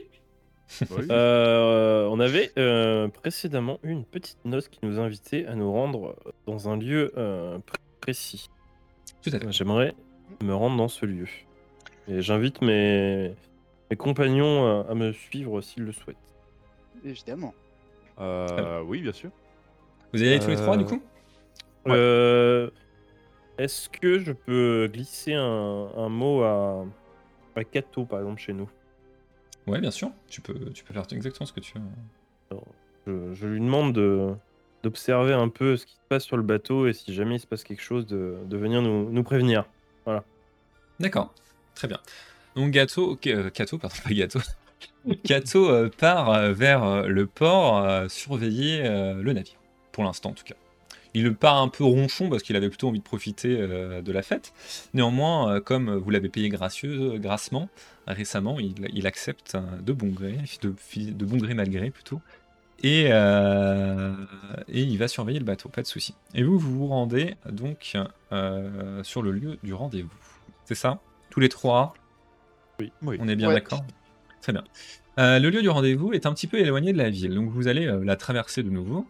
Oui. 0.92 1.06
Euh, 1.12 2.08
on 2.10 2.20
avait 2.20 2.52
euh, 2.58 3.08
précédemment 3.08 3.80
eu 3.84 3.90
une 3.92 4.06
petite 4.06 4.44
note 4.46 4.70
qui 4.70 4.80
nous 4.84 5.00
invitait 5.00 5.46
à 5.46 5.56
nous 5.56 5.72
rendre 5.72 6.16
dans 6.48 6.68
un 6.70 6.78
lieu 6.78 7.12
euh, 7.18 7.58
pr- 7.60 7.76
précis. 8.02 8.50
Tout 9.22 9.30
à 9.34 9.40
fait. 9.40 9.52
J'aimerais 9.52 9.94
me 10.44 10.54
rendre 10.54 10.78
dans 10.78 10.88
ce 10.88 11.06
lieu. 11.06 11.28
Et 12.08 12.22
j'invite 12.22 12.62
mes, 12.62 13.34
mes 13.92 13.98
compagnons 13.98 14.66
euh, 14.66 14.84
à 14.92 14.96
me 14.96 15.12
suivre 15.12 15.62
s'ils 15.62 15.84
le 15.84 15.92
souhaitent. 15.92 16.18
Évidemment. 17.06 17.54
Euh, 18.20 18.82
oui, 18.82 19.02
bien 19.02 19.14
sûr. 19.14 19.30
Vous 20.14 20.22
allez 20.22 20.40
tous 20.40 20.50
les 20.50 20.56
trois 20.56 20.78
du 20.78 20.84
Euh, 20.86 20.88
coup? 20.88 21.02
Ouais. 21.86 21.92
Euh, 21.96 22.70
Est-ce 23.58 23.90
que 23.90 24.20
je 24.20 24.32
peux 24.32 24.90
glisser 24.92 25.34
un, 25.34 25.90
un 25.96 26.10
mot 26.10 26.42
à, 26.44 26.86
à 27.56 27.64
Kato, 27.64 28.06
par 28.06 28.20
exemple, 28.20 28.40
chez 28.42 28.54
nous? 28.54 28.70
Ouais, 29.68 29.80
bien 29.80 29.92
sûr. 29.92 30.12
Tu 30.30 30.42
peux, 30.42 30.72
tu 30.72 30.84
peux 30.84 30.94
faire 30.94 31.06
exactement 31.12 31.46
ce 31.46 31.54
que 31.54 31.60
tu 31.60 31.74
veux. 31.78 32.58
je, 33.08 33.34
je 33.34 33.48
lui 33.48 33.60
demande 33.60 33.94
de 33.94 34.34
d'observer 34.84 35.34
un 35.34 35.48
peu 35.48 35.78
ce 35.78 35.86
qui 35.86 35.94
se 35.96 36.02
passe 36.10 36.26
sur 36.26 36.36
le 36.36 36.44
bateau 36.44 36.88
et 36.88 36.94
si 36.94 37.14
jamais 37.14 37.36
il 37.36 37.40
se 37.40 37.48
passe 37.48 37.64
quelque 37.64 37.82
chose, 37.82 38.06
de, 38.06 38.36
de 38.46 38.58
venir 38.58 38.82
nous, 38.82 39.10
nous 39.10 39.24
prévenir. 39.24 39.66
D'accord, 41.00 41.34
très 41.76 41.88
bien. 41.88 42.00
Donc 42.56 42.72
Gato, 42.72 43.18
euh, 43.28 43.50
Kato, 43.50 43.78
pardon, 43.78 43.96
pas 44.04 44.14
Gato. 44.14 44.40
Kato 45.24 45.70
euh, 45.70 45.90
part 45.90 46.30
euh, 46.32 46.54
vers 46.54 46.84
euh, 46.84 47.08
le 47.08 47.28
port 47.28 47.78
euh, 47.80 48.08
surveiller 48.10 48.84
le 48.84 49.34
navire, 49.34 49.60
pour 49.92 50.04
l'instant 50.04 50.30
en 50.32 50.34
tout 50.34 50.44
cas. 50.44 50.56
Il 51.16 51.36
part 51.36 51.62
un 51.62 51.68
peu 51.68 51.84
ronchon 51.84 52.30
parce 52.30 52.42
qu'il 52.44 52.56
avait 52.56 52.70
plutôt 52.70 52.88
envie 52.88 53.00
de 53.00 53.04
profiter 53.04 53.56
euh, 53.60 54.02
de 54.02 54.12
la 54.12 54.24
fête. 54.24 54.54
Néanmoins, 54.94 55.56
euh, 55.56 55.60
comme 55.62 55.94
vous 55.96 56.10
l'avez 56.10 56.30
payé 56.30 56.50
gracieux, 56.50 57.18
grassement 57.20 57.70
récemment, 58.08 58.60
il, 58.60 58.74
il 58.94 59.06
accepte 59.08 59.56
euh, 59.56 59.62
de 59.82 59.94
bon 59.94 60.08
gré, 60.08 60.40
de, 60.62 60.74
de 61.12 61.26
bon 61.26 61.38
gré 61.38 61.54
malgré 61.54 61.92
plutôt. 61.92 62.20
Et, 62.82 63.10
euh, 63.12 64.14
et 64.68 64.82
il 64.82 64.98
va 64.98 65.08
surveiller 65.08 65.40
le 65.40 65.46
bateau, 65.46 65.70
pas 65.70 65.84
de 65.84 65.88
souci. 65.88 66.16
Et 66.34 66.44
vous, 66.44 66.58
vous 66.58 66.80
vous 66.80 66.88
rendez 66.88 67.36
donc 67.50 67.94
euh, 68.32 69.04
sur 69.04 69.22
le 69.22 69.32
lieu 69.32 69.58
du 69.64 69.74
rendez-vous. 69.74 70.12
C'est 70.66 70.76
ça? 70.76 71.00
Tous 71.30 71.40
les 71.40 71.50
trois? 71.50 71.94
Oui. 72.80 72.92
On 73.20 73.28
est 73.28 73.36
bien 73.36 73.50
Ouais. 73.50 73.54
d'accord? 73.54 73.86
Très 74.42 74.52
bien. 74.52 74.64
Euh, 75.20 75.40
le 75.40 75.50
lieu 75.52 75.62
du 75.62 75.70
rendez-vous 75.70 76.12
est 76.12 76.26
un 76.26 76.34
petit 76.34 76.48
peu 76.48 76.58
éloigné 76.58 76.92
de 76.92 76.98
la 76.98 77.10
ville, 77.10 77.36
donc 77.36 77.50
vous 77.52 77.68
allez 77.68 77.86
euh, 77.86 78.04
la 78.04 78.16
traverser 78.16 78.64
de 78.64 78.70
nouveau. 78.70 79.06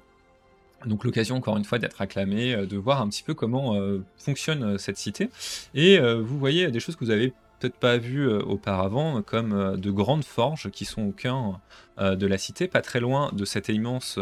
Donc 0.85 1.03
l'occasion 1.03 1.35
encore 1.35 1.57
une 1.57 1.65
fois 1.65 1.79
d'être 1.79 2.01
acclamé, 2.01 2.53
euh, 2.53 2.65
de 2.65 2.77
voir 2.77 3.01
un 3.01 3.09
petit 3.09 3.23
peu 3.23 3.33
comment 3.33 3.75
euh, 3.75 4.03
fonctionne 4.17 4.63
euh, 4.63 4.77
cette 4.77 4.97
cité. 4.97 5.29
Et 5.73 5.99
vous 5.99 6.37
voyez 6.37 6.69
des 6.71 6.79
choses 6.79 6.95
que 6.95 7.05
vous 7.05 7.11
avez 7.11 7.33
peut-être 7.59 7.75
pas 7.75 7.97
vues 7.97 8.29
auparavant, 8.29 9.21
comme 9.21 9.77
de 9.77 9.91
grandes 9.91 10.25
forges 10.25 10.69
qui 10.69 10.85
sont 10.85 11.03
au 11.03 11.11
cœur 11.11 11.59
de 11.97 12.27
la 12.27 12.37
cité, 12.37 12.67
pas 12.67 12.81
très 12.81 12.99
loin 12.99 13.31
de 13.33 13.45
cette 13.45 13.69
immense 13.69 14.19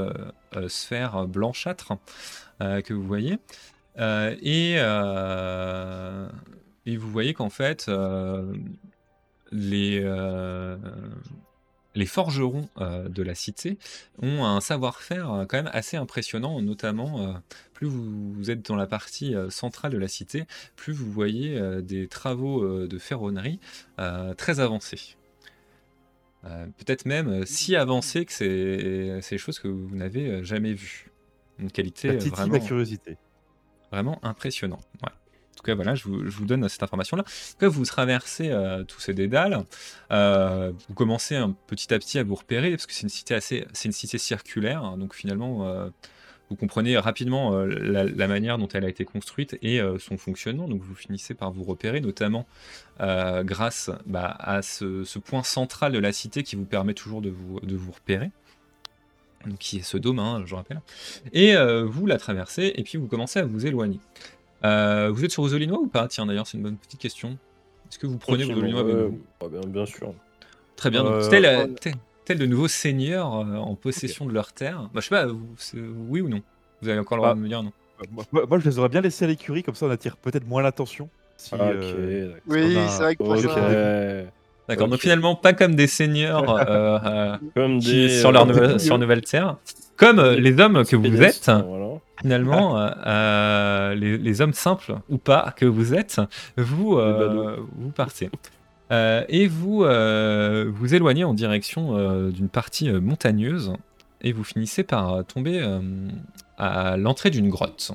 sphère 0.67 1.27
blanchâtre 1.27 1.93
que 2.59 2.93
vous 2.93 3.03
voyez. 3.03 3.39
Et, 3.97 4.77
vous 6.97 7.11
voyez 7.11 7.33
qu'en 7.33 7.49
fait, 7.49 7.89
les, 9.51 10.03
les 11.95 12.05
forgerons 12.05 12.69
euh, 12.77 13.09
de 13.09 13.23
la 13.23 13.35
cité 13.35 13.77
ont 14.21 14.45
un 14.45 14.61
savoir-faire 14.61 15.31
euh, 15.31 15.45
quand 15.45 15.57
même 15.57 15.71
assez 15.73 15.97
impressionnant, 15.97 16.61
notamment 16.61 17.21
euh, 17.21 17.33
plus 17.73 17.87
vous, 17.87 18.33
vous 18.33 18.51
êtes 18.51 18.65
dans 18.65 18.75
la 18.75 18.87
partie 18.87 19.35
centrale 19.49 19.91
de 19.91 19.97
la 19.97 20.07
cité, 20.07 20.45
plus 20.75 20.93
vous 20.93 21.11
voyez 21.11 21.59
des 21.81 22.07
travaux 22.07 22.85
de 22.85 22.97
ferronnerie 22.99 23.59
très 24.37 24.59
avancés. 24.59 25.15
Peut-être 26.43 27.05
même 27.05 27.43
si 27.47 27.75
avancés 27.75 28.25
que 28.25 28.33
c'est 28.33 29.21
des 29.31 29.37
choses 29.39 29.57
que 29.57 29.67
vous 29.67 29.95
n'avez 29.95 30.43
jamais 30.43 30.73
vues. 30.73 31.09
Une 31.57 31.71
qualité 31.71 32.17
vraiment 32.17 32.59
curiosité. 32.59 33.17
vraiment 33.91 34.23
impressionnant. 34.23 34.79
Ouais. 35.01 35.13
Tout 35.61 35.67
cas, 35.67 35.75
voilà, 35.75 35.93
je 35.93 36.07
vous, 36.07 36.45
donne 36.45 36.67
cette 36.69 36.81
information-là. 36.81 37.23
Cas, 37.59 37.67
vous 37.67 37.85
traversez 37.85 38.49
euh, 38.49 38.83
tous 38.83 38.99
ces 38.99 39.13
dédales, 39.13 39.63
euh, 40.11 40.71
vous 40.87 40.95
commencez 40.95 41.39
petit 41.67 41.93
à 41.93 41.99
petit 41.99 42.17
à 42.17 42.23
vous 42.23 42.33
repérer, 42.33 42.71
parce 42.71 42.87
que 42.87 42.93
c'est 42.93 43.03
une 43.03 43.09
cité 43.09 43.35
assez, 43.35 43.67
c'est 43.71 43.87
une 43.87 43.91
cité 43.91 44.17
circulaire, 44.17 44.83
hein, 44.83 44.97
donc 44.97 45.13
finalement, 45.13 45.67
euh, 45.67 45.87
vous 46.49 46.55
comprenez 46.55 46.97
rapidement 46.97 47.55
la, 47.63 48.27
manière 48.27 48.57
dont 48.57 48.67
elle 48.69 48.85
a 48.85 48.89
été 48.89 49.05
construite 49.05 49.55
et 49.61 49.79
son 49.99 50.17
fonctionnement, 50.17 50.67
donc 50.67 50.81
vous 50.81 50.95
finissez 50.95 51.33
par 51.33 51.51
vous 51.51 51.63
repérer, 51.63 52.01
notamment 52.01 52.45
grâce 52.99 53.89
bah, 54.05 54.35
à 54.37 54.61
ce, 54.61 55.17
point 55.19 55.43
central 55.43 55.93
de 55.93 55.99
la 55.99 56.11
cité 56.11 56.43
qui 56.43 56.57
vous 56.57 56.65
permet 56.65 56.93
toujours 56.93 57.21
de 57.21 57.29
vous, 57.29 57.61
de 57.61 57.75
vous 57.77 57.91
repérer. 57.91 58.31
Qui 59.59 59.77
est 59.77 59.83
ce 59.83 59.97
dôme, 59.97 60.19
hein, 60.19 60.43
je 60.45 60.53
rappelle. 60.53 60.81
Et 61.31 61.55
vous 61.85 62.05
la 62.05 62.17
traversez, 62.17 62.73
et 62.75 62.83
puis 62.83 62.97
vous 62.97 63.07
commencez 63.07 63.39
à 63.39 63.45
vous 63.45 63.65
éloigner. 63.65 64.01
Euh, 64.63 65.09
vous 65.11 65.23
êtes 65.25 65.31
sur 65.31 65.43
vos 65.43 65.53
Olinois 65.53 65.79
ou 65.79 65.87
pas? 65.87 66.07
Tiens, 66.07 66.25
d'ailleurs, 66.25 66.47
c'est 66.47 66.57
une 66.57 66.63
bonne 66.63 66.77
petite 66.77 66.99
question. 66.99 67.37
Est-ce 67.89 67.99
que 67.99 68.07
vous 68.07 68.17
prenez 68.17 68.43
vos 68.43 68.53
Olinois 68.59 68.81
avec 68.81 68.95
Ouais, 68.95 69.03
vous? 69.07 69.21
ouais, 69.41 69.49
bien, 69.49 69.61
bien 69.69 69.85
sûr. 69.85 70.13
Très 70.75 70.89
bien. 70.89 71.03
donc, 71.03 71.13
Euh, 71.13 71.29
tel, 71.29 71.45
euh, 71.45 72.35
de 72.35 72.45
nouveaux 72.45 72.67
seigneurs 72.69 73.35
euh, 73.35 73.57
en 73.57 73.75
possession 73.75 74.25
de 74.25 74.31
leurs 74.33 74.53
terres 74.53 74.83
Bah, 74.93 75.01
je 75.01 75.01
sais 75.01 75.09
pas, 75.09 75.25
vous- 75.25 75.45
oui 76.07 76.21
ou 76.21 76.29
non? 76.29 76.41
Vous 76.81 76.87
avez 76.87 76.99
encore 76.99 77.17
le 77.17 77.21
droit 77.21 77.31
Ah. 77.31 77.35
de 77.35 77.39
me 77.41 77.47
dire 77.47 77.61
non. 77.61 77.73
Moi, 78.31 78.59
je 78.59 78.65
les 78.69 78.79
aurais 78.79 78.89
bien 78.89 79.01
laissés 79.01 79.25
à 79.25 79.27
l'écurie, 79.27 79.61
comme 79.63 79.75
ça 79.75 79.85
on 79.85 79.89
attire 79.91 80.15
peut-être 80.17 80.47
moins 80.47 80.61
l'attention. 80.61 81.09
Si, 81.37 81.53
Ok, 81.53 81.59
euh, 81.61 82.27
d'accord. 82.29 82.41
Oui, 82.47 82.77
a- 82.77 82.87
c'est 82.87 83.03
vrai 83.03 83.15
que 83.15 83.23
pour 83.23 83.35
D'accord, 84.69 84.87
donc 84.87 84.99
finalement, 84.99 85.35
pas 85.35 85.53
comme 85.53 85.75
des 85.75 85.87
seigneurs 85.87 86.49
euh, 86.49 86.99
euh, 87.57 87.79
qui, 87.79 88.09
sur, 88.09 88.31
leur 88.31 88.47
euh, 88.49 88.77
sur 88.79 88.97
nouvelle 88.97 89.21
terre, 89.21 89.57
comme 89.97 90.19
euh, 90.19 90.35
les 90.39 90.59
hommes 90.59 90.85
que 90.85 90.95
vous 90.95 91.21
êtes, 91.21 91.45
Voilà. 91.45 91.95
finalement, 92.21 92.77
euh, 92.81 92.89
euh, 93.05 93.95
les, 93.95 94.17
les 94.17 94.41
hommes 94.41 94.53
simples 94.53 94.95
ou 95.09 95.17
pas 95.17 95.53
que 95.57 95.65
vous 95.65 95.93
êtes, 95.93 96.21
vous, 96.57 96.97
euh, 96.97 97.57
vous 97.77 97.89
partez. 97.91 98.29
Euh, 98.91 99.23
et 99.29 99.47
vous 99.47 99.83
euh, 99.85 100.69
vous 100.73 100.93
éloignez 100.93 101.23
en 101.23 101.33
direction 101.33 101.95
euh, 101.97 102.29
d'une 102.29 102.49
partie 102.49 102.89
euh, 102.89 102.99
montagneuse 102.99 103.71
et 104.21 104.33
vous 104.33 104.43
finissez 104.43 104.83
par 104.83 105.13
euh, 105.13 105.23
tomber 105.23 105.61
euh, 105.61 105.79
à 106.57 106.97
l'entrée 106.97 107.29
d'une 107.29 107.49
grotte 107.49 107.91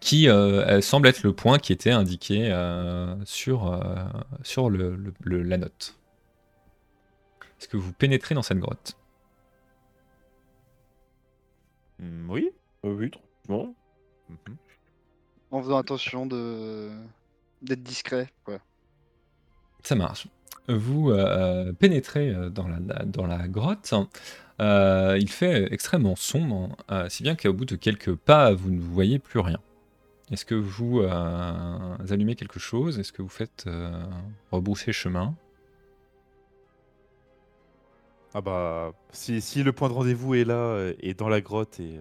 qui 0.00 0.28
euh, 0.28 0.80
semble 0.80 1.08
être 1.08 1.22
le 1.22 1.32
point 1.32 1.58
qui 1.58 1.72
était 1.72 1.90
indiqué 1.90 2.50
euh, 2.52 3.14
sur, 3.24 3.72
euh, 3.72 3.96
sur 4.42 4.70
le- 4.70 4.94
le- 4.96 5.14
le- 5.20 5.42
la 5.42 5.58
note. 5.58 5.96
Est-ce 7.60 7.68
que 7.68 7.76
vous 7.76 7.92
pénétrez 7.92 8.34
dans 8.34 8.42
cette 8.42 8.58
grotte? 8.58 8.96
Hmm, 11.98 12.30
oui. 12.30 12.50
Euh, 12.84 12.94
Oui, 12.94 13.10
tranquillement. 13.10 13.74
Mhm. 14.28 14.56
En 15.50 15.62
faisant 15.62 15.78
attention 15.78 16.26
de 16.26 16.90
d'être 17.62 17.82
discret. 17.82 18.28
Quoi. 18.44 18.58
Ça 19.82 19.96
marche. 19.96 20.28
Vous 20.68 21.10
euh, 21.10 21.72
pénétrez 21.72 22.28
euh, 22.30 22.50
dans 22.50 22.68
la, 22.68 22.78
dans 23.04 23.26
la 23.26 23.48
grotte. 23.48 23.92
Euh, 24.60 25.16
il 25.20 25.30
fait 25.30 25.72
extrêmement 25.72 26.14
sombre, 26.14 26.76
euh, 26.90 27.08
si 27.08 27.22
bien 27.22 27.34
qu'au 27.36 27.52
bout 27.52 27.64
de 27.64 27.74
quelques 27.76 28.14
pas, 28.14 28.52
vous 28.52 28.70
ne 28.70 28.80
voyez 28.80 29.18
plus 29.18 29.40
rien. 29.40 29.58
Est-ce 30.30 30.44
que 30.44 30.54
vous 30.54 31.00
euh, 31.00 31.96
allumez 32.10 32.34
quelque 32.34 32.58
chose? 32.60 32.98
Est-ce 32.98 33.12
que 33.12 33.22
vous 33.22 33.28
faites 33.30 33.64
euh, 33.66 34.04
rebrousser 34.52 34.92
chemin? 34.92 35.34
Ah 38.34 38.42
bah, 38.42 38.92
si, 39.10 39.40
si 39.40 39.62
le 39.62 39.72
point 39.72 39.88
de 39.88 39.94
rendez-vous 39.94 40.34
est 40.34 40.44
là, 40.44 40.54
euh, 40.54 40.92
et 41.00 41.14
dans 41.14 41.28
la 41.30 41.40
grotte 41.40 41.80
et, 41.80 41.98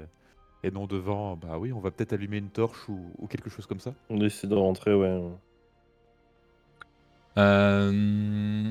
et 0.64 0.72
non 0.72 0.86
devant, 0.88 1.38
bah 1.38 1.58
oui, 1.58 1.72
on 1.72 1.80
va 1.80 1.90
peut-être 1.90 2.12
allumer 2.14 2.38
une 2.38 2.50
torche 2.50 2.90
ou, 2.90 3.00
ou 3.18 3.28
quelque 3.28 3.50
chose 3.50 3.66
comme 3.66 3.80
ça. 3.80 3.94
On 4.10 4.20
essaie 4.22 4.48
de 4.48 4.56
rentrer, 4.56 4.94
ouais. 4.94 5.22
Euh, 7.38 7.92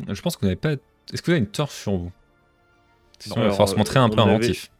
Je 0.08 0.20
pense 0.22 0.36
que 0.36 0.40
vous 0.42 0.46
n'avez 0.48 0.56
pas. 0.60 0.72
Est-ce 0.72 1.22
que 1.22 1.26
vous 1.26 1.32
avez 1.32 1.40
une 1.40 1.46
torche 1.46 1.74
sur 1.74 1.96
vous? 1.96 2.12
Sinon, 3.18 3.36
il 3.36 3.42
va 3.44 3.50
falloir 3.50 3.68
se 3.68 3.76
montrer 3.76 3.98
un 4.00 4.10
peu 4.10 4.20
avait- 4.20 4.32
inventif. 4.32 4.70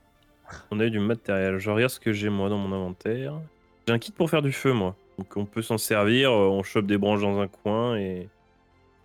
On 0.70 0.78
a 0.80 0.84
eu 0.84 0.90
du 0.90 1.00
matériel. 1.00 1.58
Je 1.58 1.70
regarde 1.70 1.90
ce 1.90 1.98
que 2.00 2.12
j'ai 2.12 2.28
moi 2.28 2.48
dans 2.50 2.58
mon 2.58 2.74
inventaire. 2.74 3.40
J'ai 3.87 3.94
un 3.94 3.99
kit 3.99 4.12
pour 4.12 4.29
faire 4.31 4.42
du 4.42 4.53
feu, 4.53 4.72
moi. 4.72 4.96
Donc 5.18 5.37
on 5.37 5.44
peut 5.46 5.62
s'en 5.62 5.79
servir. 5.79 6.31
euh, 6.31 6.49
On 6.49 6.62
chope 6.62 6.87
des 6.87 6.99
branches 6.99 7.20
dans 7.22 7.38
un 7.40 7.49
coin 7.49 7.96
et. 7.96 8.29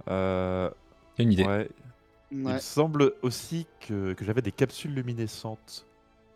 Euh, 0.10 0.70
Il 1.18 1.22
y 1.22 1.22
a 1.22 1.24
une 1.26 1.34
idée. 1.34 1.44
ouais. 1.46 1.70
Il 2.34 2.46
Ouais. 2.46 2.54
me 2.54 2.60
semble 2.60 3.12
aussi 3.24 3.68
que, 3.88 4.14
que 4.14 4.24
j'avais 4.24 4.42
des 4.42 4.54
capsules 4.54 4.94
luminescentes 4.96 5.86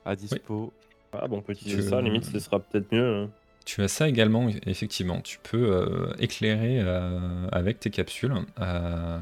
à 0.03 0.15
dispo. 0.15 0.73
Ah 1.13 1.27
bon, 1.27 1.37
on 1.37 1.41
peut 1.41 1.53
utiliser 1.53 1.81
Tu- 1.83 1.89
ça. 1.89 2.01
Limite, 2.01 2.25
ce 2.25 2.37
sera 2.39 2.59
peut-être 2.59 2.91
mieux. 2.91 3.23
hein. 3.23 3.29
Tu 3.63 3.81
as 3.81 3.87
ça 3.87 4.07
également, 4.09 4.47
effectivement. 4.67 5.21
Tu 5.21 5.39
peux 5.39 5.57
euh, 5.71 6.13
éclairer 6.19 6.79
euh, 6.81 7.47
avec 7.51 7.79
tes 7.79 7.89
capsules. 7.89 8.33
Euh, 8.59 9.19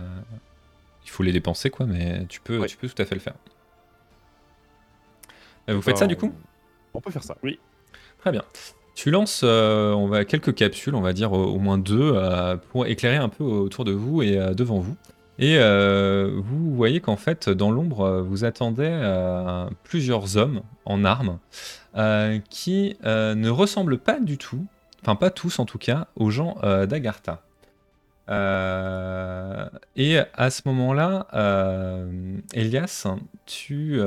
il 1.06 1.10
faut 1.10 1.24
les 1.24 1.32
dépenser, 1.32 1.70
quoi, 1.70 1.86
mais 1.86 2.26
tu 2.26 2.42
peux, 2.42 2.58
Ouais. 2.60 2.68
tu 2.68 2.76
peux 2.76 2.90
tout 2.90 3.02
à 3.02 3.06
fait 3.06 3.16
le 3.16 3.22
faire. 3.22 3.36
Euh, 5.70 5.76
vous 5.76 5.82
faites 5.82 5.98
ça, 5.98 6.08
du 6.08 6.18
coup? 6.18 6.34
on... 6.94 7.00
peut 7.00 7.12
faire 7.12 7.24
ça. 7.24 7.38
Très 8.20 8.32
bien. 8.32 8.44
Tu 8.96 9.10
lances 9.10 9.42
euh, 9.44 9.92
on 9.94 10.08
va, 10.08 10.24
quelques 10.24 10.54
capsules, 10.54 10.94
on 10.96 11.02
va 11.02 11.14
dire 11.14 11.32
au, 11.34 11.58
moins 11.58 11.78
deux, 11.78 12.14
euh, 12.16 12.58
pour 12.72 12.86
éclairer 12.86 13.18
un 13.18 13.30
peu 13.30 13.44
autour 13.44 13.86
de 13.86 13.92
vous 13.92 14.22
et 14.22 14.38
euh, 14.38 14.54
devant 14.54 14.80
vous. 14.80 14.96
Et 15.40 15.58
vous 15.58 16.76
voyez 16.76 17.02
qu'en 17.02 17.18
fait, 17.18 17.50
dans 17.50 17.72
l'ombre, 17.72 18.22
vous 18.22 18.46
attendez 18.46 18.92
plusieurs 19.84 20.38
hommes 20.38 20.62
en 20.86 21.04
armes 21.04 21.40
qui 22.52 22.96
ne 23.04 23.50
ressemblent 23.50 23.98
pas 23.98 24.20
du 24.20 24.38
tout, 24.38 24.64
enfin 25.02 25.16
pas 25.16 25.32
tous 25.32 25.58
en 25.58 25.66
tout 25.66 25.80
cas, 25.80 26.08
aux 26.16 26.30
gens 26.30 26.56
d'Agartha. 26.88 27.42
Et 28.30 30.20
à 30.36 30.50
ce 30.52 30.62
moment-là, 30.66 31.28
Elias, 32.54 33.08
tu 33.48 34.00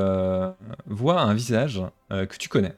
vois 0.87 1.21
un 1.21 1.35
visage 1.35 1.83
que 2.09 2.37
tu 2.39 2.49
connais. 2.49 2.77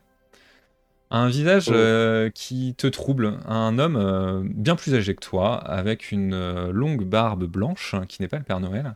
Un 1.10 1.28
visage 1.28 1.68
Oh. 1.68 1.74
euh, 1.74 2.28
qui 2.28 2.74
te 2.76 2.86
trouble, 2.86 3.38
un 3.46 3.78
homme 3.78 3.96
euh, 3.96 4.42
bien 4.44 4.76
plus 4.76 4.94
âgé 4.94 5.14
que 5.14 5.20
toi, 5.20 5.56
avec 5.56 6.12
une 6.12 6.34
euh, 6.34 6.70
longue 6.70 7.04
barbe 7.04 7.44
blanche, 7.44 7.94
hein, 7.94 8.04
qui 8.06 8.20
n'est 8.20 8.28
pas 8.28 8.36
le 8.36 8.44
Père 8.44 8.60
Noël, 8.60 8.94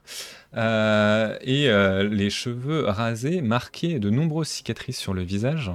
et 0.55 1.69
les 2.11 2.31
cheveux 2.31 2.85
rasés, 2.85 3.41
marqués 3.41 3.99
de 3.99 4.11
nombreuses 4.11 4.49
cicatrices 4.49 4.99
sur 4.99 5.15
le 5.15 5.23
visage. 5.23 5.71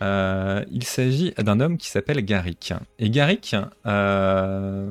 Il 0.00 0.84
s'agit 0.84 1.32
d'un 1.38 1.58
homme 1.58 1.76
qui 1.76 1.88
s'appelle 1.88 2.24
Garrick. 2.24 2.72
Et 3.00 3.10
Garrick, 3.10 3.56
au 3.84 4.88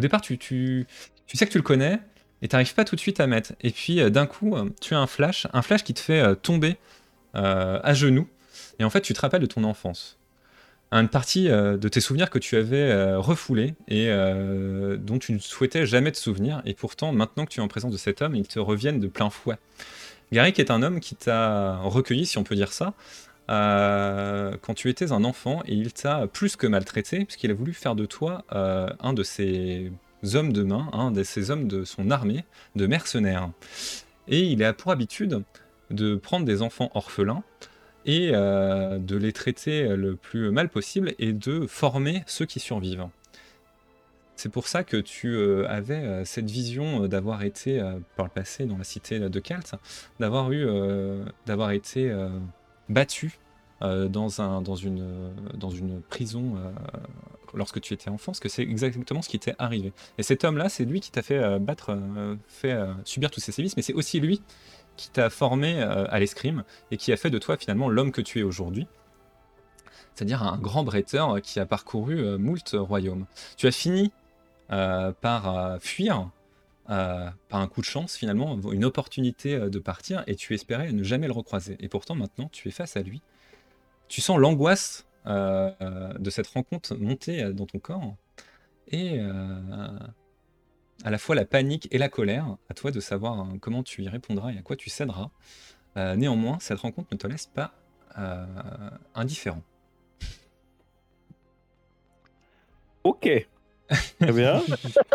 départ, 0.00 0.20
tu, 0.20 0.36
tu, 0.38 0.88
tu 1.26 1.36
sais 1.36 1.46
que 1.46 1.52
tu 1.52 1.58
le 1.58 1.62
connais, 1.62 2.00
et 2.42 2.48
tu 2.48 2.56
n'arrives 2.56 2.74
pas 2.74 2.84
tout 2.84 2.96
de 2.96 3.00
suite 3.00 3.20
à 3.20 3.28
mettre. 3.28 3.52
Et 3.60 3.70
puis, 3.70 4.10
d'un 4.10 4.26
coup, 4.26 4.56
tu 4.80 4.96
as 4.96 4.98
un 4.98 5.06
flash, 5.06 5.46
un 5.52 5.62
flash 5.62 5.84
qui 5.84 5.94
te 5.94 6.00
fait 6.00 6.34
tomber 6.42 6.76
à 7.34 7.94
genoux. 7.94 8.26
Et 8.80 8.84
en 8.84 8.90
fait, 8.90 9.02
tu 9.02 9.12
te 9.12 9.20
rappelles 9.20 9.42
de 9.42 9.46
ton 9.46 9.62
enfance. 9.62 10.18
Une 10.90 11.08
partie 11.08 11.48
euh, 11.48 11.76
de 11.76 11.88
tes 11.88 12.00
souvenirs 12.00 12.30
que 12.30 12.38
tu 12.40 12.56
avais 12.56 12.90
euh, 12.90 13.18
refoulés 13.20 13.74
et 13.86 14.06
euh, 14.08 14.96
dont 14.96 15.18
tu 15.18 15.32
ne 15.32 15.38
souhaitais 15.38 15.86
jamais 15.86 16.10
te 16.10 16.16
souvenir. 16.16 16.62
Et 16.64 16.74
pourtant, 16.74 17.12
maintenant 17.12 17.44
que 17.44 17.50
tu 17.50 17.60
es 17.60 17.62
en 17.62 17.68
présence 17.68 17.92
de 17.92 17.98
cet 17.98 18.22
homme, 18.22 18.34
ils 18.34 18.48
te 18.48 18.58
reviennent 18.58 18.98
de 18.98 19.06
plein 19.06 19.30
fouet. 19.30 19.58
Garrick 20.32 20.58
est 20.58 20.70
un 20.70 20.82
homme 20.82 20.98
qui 20.98 21.14
t'a 21.14 21.76
recueilli, 21.76 22.24
si 22.26 22.38
on 22.38 22.42
peut 22.42 22.56
dire 22.56 22.72
ça, 22.72 22.94
quand 23.48 24.74
tu 24.74 24.88
étais 24.88 25.10
un 25.10 25.24
enfant 25.24 25.60
et 25.66 25.74
il 25.74 25.92
t'a 25.92 26.28
plus 26.28 26.54
que 26.54 26.68
maltraité, 26.68 27.24
puisqu'il 27.24 27.50
a 27.50 27.54
voulu 27.54 27.72
faire 27.72 27.96
de 27.96 28.06
toi 28.06 28.44
un 28.52 29.12
de 29.12 29.24
ses 29.24 29.90
hommes 30.34 30.52
de 30.52 30.62
main, 30.62 30.88
un 30.92 31.10
de 31.10 31.24
ses 31.24 31.50
hommes 31.50 31.66
de 31.66 31.82
son 31.82 32.12
armée 32.12 32.44
de 32.76 32.86
mercenaires. 32.86 33.50
Et 34.28 34.42
il 34.42 34.62
a 34.62 34.72
pour 34.72 34.92
habitude 34.92 35.42
de 35.90 36.14
prendre 36.14 36.46
des 36.46 36.62
enfants 36.62 36.92
orphelins 36.94 37.42
et 38.06 38.30
euh, 38.32 38.98
de 38.98 39.16
les 39.16 39.32
traiter 39.32 39.88
le 39.88 40.16
plus 40.16 40.50
mal 40.50 40.68
possible 40.68 41.14
et 41.18 41.32
de 41.32 41.66
former 41.66 42.22
ceux 42.26 42.46
qui 42.46 42.60
survivent. 42.60 43.06
C'est 44.36 44.48
pour 44.48 44.68
ça 44.68 44.84
que 44.84 44.96
tu 44.96 45.34
euh, 45.36 45.68
avais 45.68 45.96
euh, 45.96 46.24
cette 46.24 46.50
vision 46.50 47.04
euh, 47.04 47.08
d'avoir 47.08 47.42
été 47.42 47.78
euh, 47.78 47.98
par 48.16 48.24
le 48.24 48.30
passé 48.30 48.64
dans 48.64 48.78
la 48.78 48.84
cité 48.84 49.18
de 49.18 49.38
Kalt, 49.38 49.74
d'avoir 50.18 50.50
eu, 50.50 50.64
euh, 50.66 51.22
d'avoir 51.44 51.72
été 51.72 52.10
euh, 52.10 52.30
battu 52.88 53.38
euh, 53.82 54.08
dans, 54.08 54.40
un, 54.40 54.62
dans, 54.62 54.76
une, 54.76 55.34
dans 55.52 55.68
une 55.68 56.00
prison 56.00 56.54
euh, 56.56 56.70
lorsque 57.52 57.82
tu 57.82 57.92
étais 57.92 58.08
enfant, 58.08 58.32
parce 58.32 58.40
que 58.40 58.48
c'est 58.48 58.62
exactement 58.62 59.20
ce 59.20 59.28
qui 59.28 59.38
t'est 59.38 59.56
arrivé. 59.58 59.92
Et 60.16 60.22
cet 60.22 60.42
homme-là, 60.44 60.70
c'est 60.70 60.86
lui 60.86 61.00
qui 61.00 61.10
t'a 61.10 61.20
fait 61.20 61.36
euh, 61.36 61.58
battre, 61.58 61.90
euh, 61.90 62.34
fait 62.48 62.72
euh, 62.72 62.94
subir 63.04 63.30
tous 63.30 63.40
ces 63.40 63.52
sévices, 63.52 63.76
mais 63.76 63.82
c'est 63.82 63.92
aussi 63.92 64.20
lui 64.20 64.40
qui 65.00 65.08
t'a 65.10 65.30
formé 65.30 65.82
euh, 65.82 66.04
à 66.10 66.20
l'escrime 66.20 66.62
et 66.90 66.98
qui 66.98 67.10
a 67.10 67.16
fait 67.16 67.30
de 67.30 67.38
toi 67.38 67.56
finalement 67.56 67.88
l'homme 67.88 68.12
que 68.12 68.20
tu 68.20 68.38
es 68.38 68.42
aujourd'hui. 68.42 68.86
C'est-à-dire 70.14 70.42
un 70.42 70.58
grand 70.58 70.84
bretteur 70.84 71.40
qui 71.40 71.58
a 71.58 71.64
parcouru 71.64 72.18
euh, 72.18 72.36
moult 72.36 72.74
royaumes. 72.74 73.24
Tu 73.56 73.66
as 73.66 73.72
fini 73.72 74.12
euh, 74.70 75.12
par 75.18 75.56
euh, 75.56 75.78
fuir, 75.78 76.28
euh, 76.90 77.30
par 77.48 77.60
un 77.60 77.66
coup 77.66 77.80
de 77.80 77.86
chance 77.86 78.14
finalement, 78.14 78.60
une 78.70 78.84
opportunité 78.84 79.54
euh, 79.54 79.70
de 79.70 79.78
partir 79.78 80.22
et 80.26 80.36
tu 80.36 80.52
espérais 80.52 80.92
ne 80.92 81.02
jamais 81.02 81.28
le 81.28 81.32
recroiser. 81.32 81.78
Et 81.80 81.88
pourtant 81.88 82.14
maintenant 82.14 82.50
tu 82.52 82.68
es 82.68 82.70
face 82.70 82.98
à 82.98 83.00
lui. 83.00 83.22
Tu 84.08 84.20
sens 84.20 84.38
l'angoisse 84.38 85.06
euh, 85.26 85.70
euh, 85.80 86.12
de 86.18 86.28
cette 86.28 86.48
rencontre 86.48 86.94
monter 86.96 87.42
euh, 87.42 87.52
dans 87.54 87.64
ton 87.64 87.78
corps 87.78 88.16
et 88.88 89.18
euh, 89.18 89.98
à 91.04 91.10
la 91.10 91.18
fois 91.18 91.34
la 91.34 91.44
panique 91.44 91.88
et 91.90 91.98
la 91.98 92.08
colère, 92.08 92.56
à 92.68 92.74
toi 92.74 92.90
de 92.90 93.00
savoir 93.00 93.38
hein, 93.38 93.56
comment 93.60 93.82
tu 93.82 94.02
y 94.02 94.08
répondras 94.08 94.52
et 94.52 94.58
à 94.58 94.62
quoi 94.62 94.76
tu 94.76 94.90
céderas. 94.90 95.30
Euh, 95.96 96.14
néanmoins, 96.16 96.58
cette 96.60 96.78
rencontre 96.78 97.08
ne 97.12 97.16
te 97.16 97.26
laisse 97.26 97.46
pas 97.46 97.72
euh, 98.18 98.44
indifférent. 99.14 99.62
Ok. 103.04 103.28
Très 104.20 104.32
bien. 104.32 104.62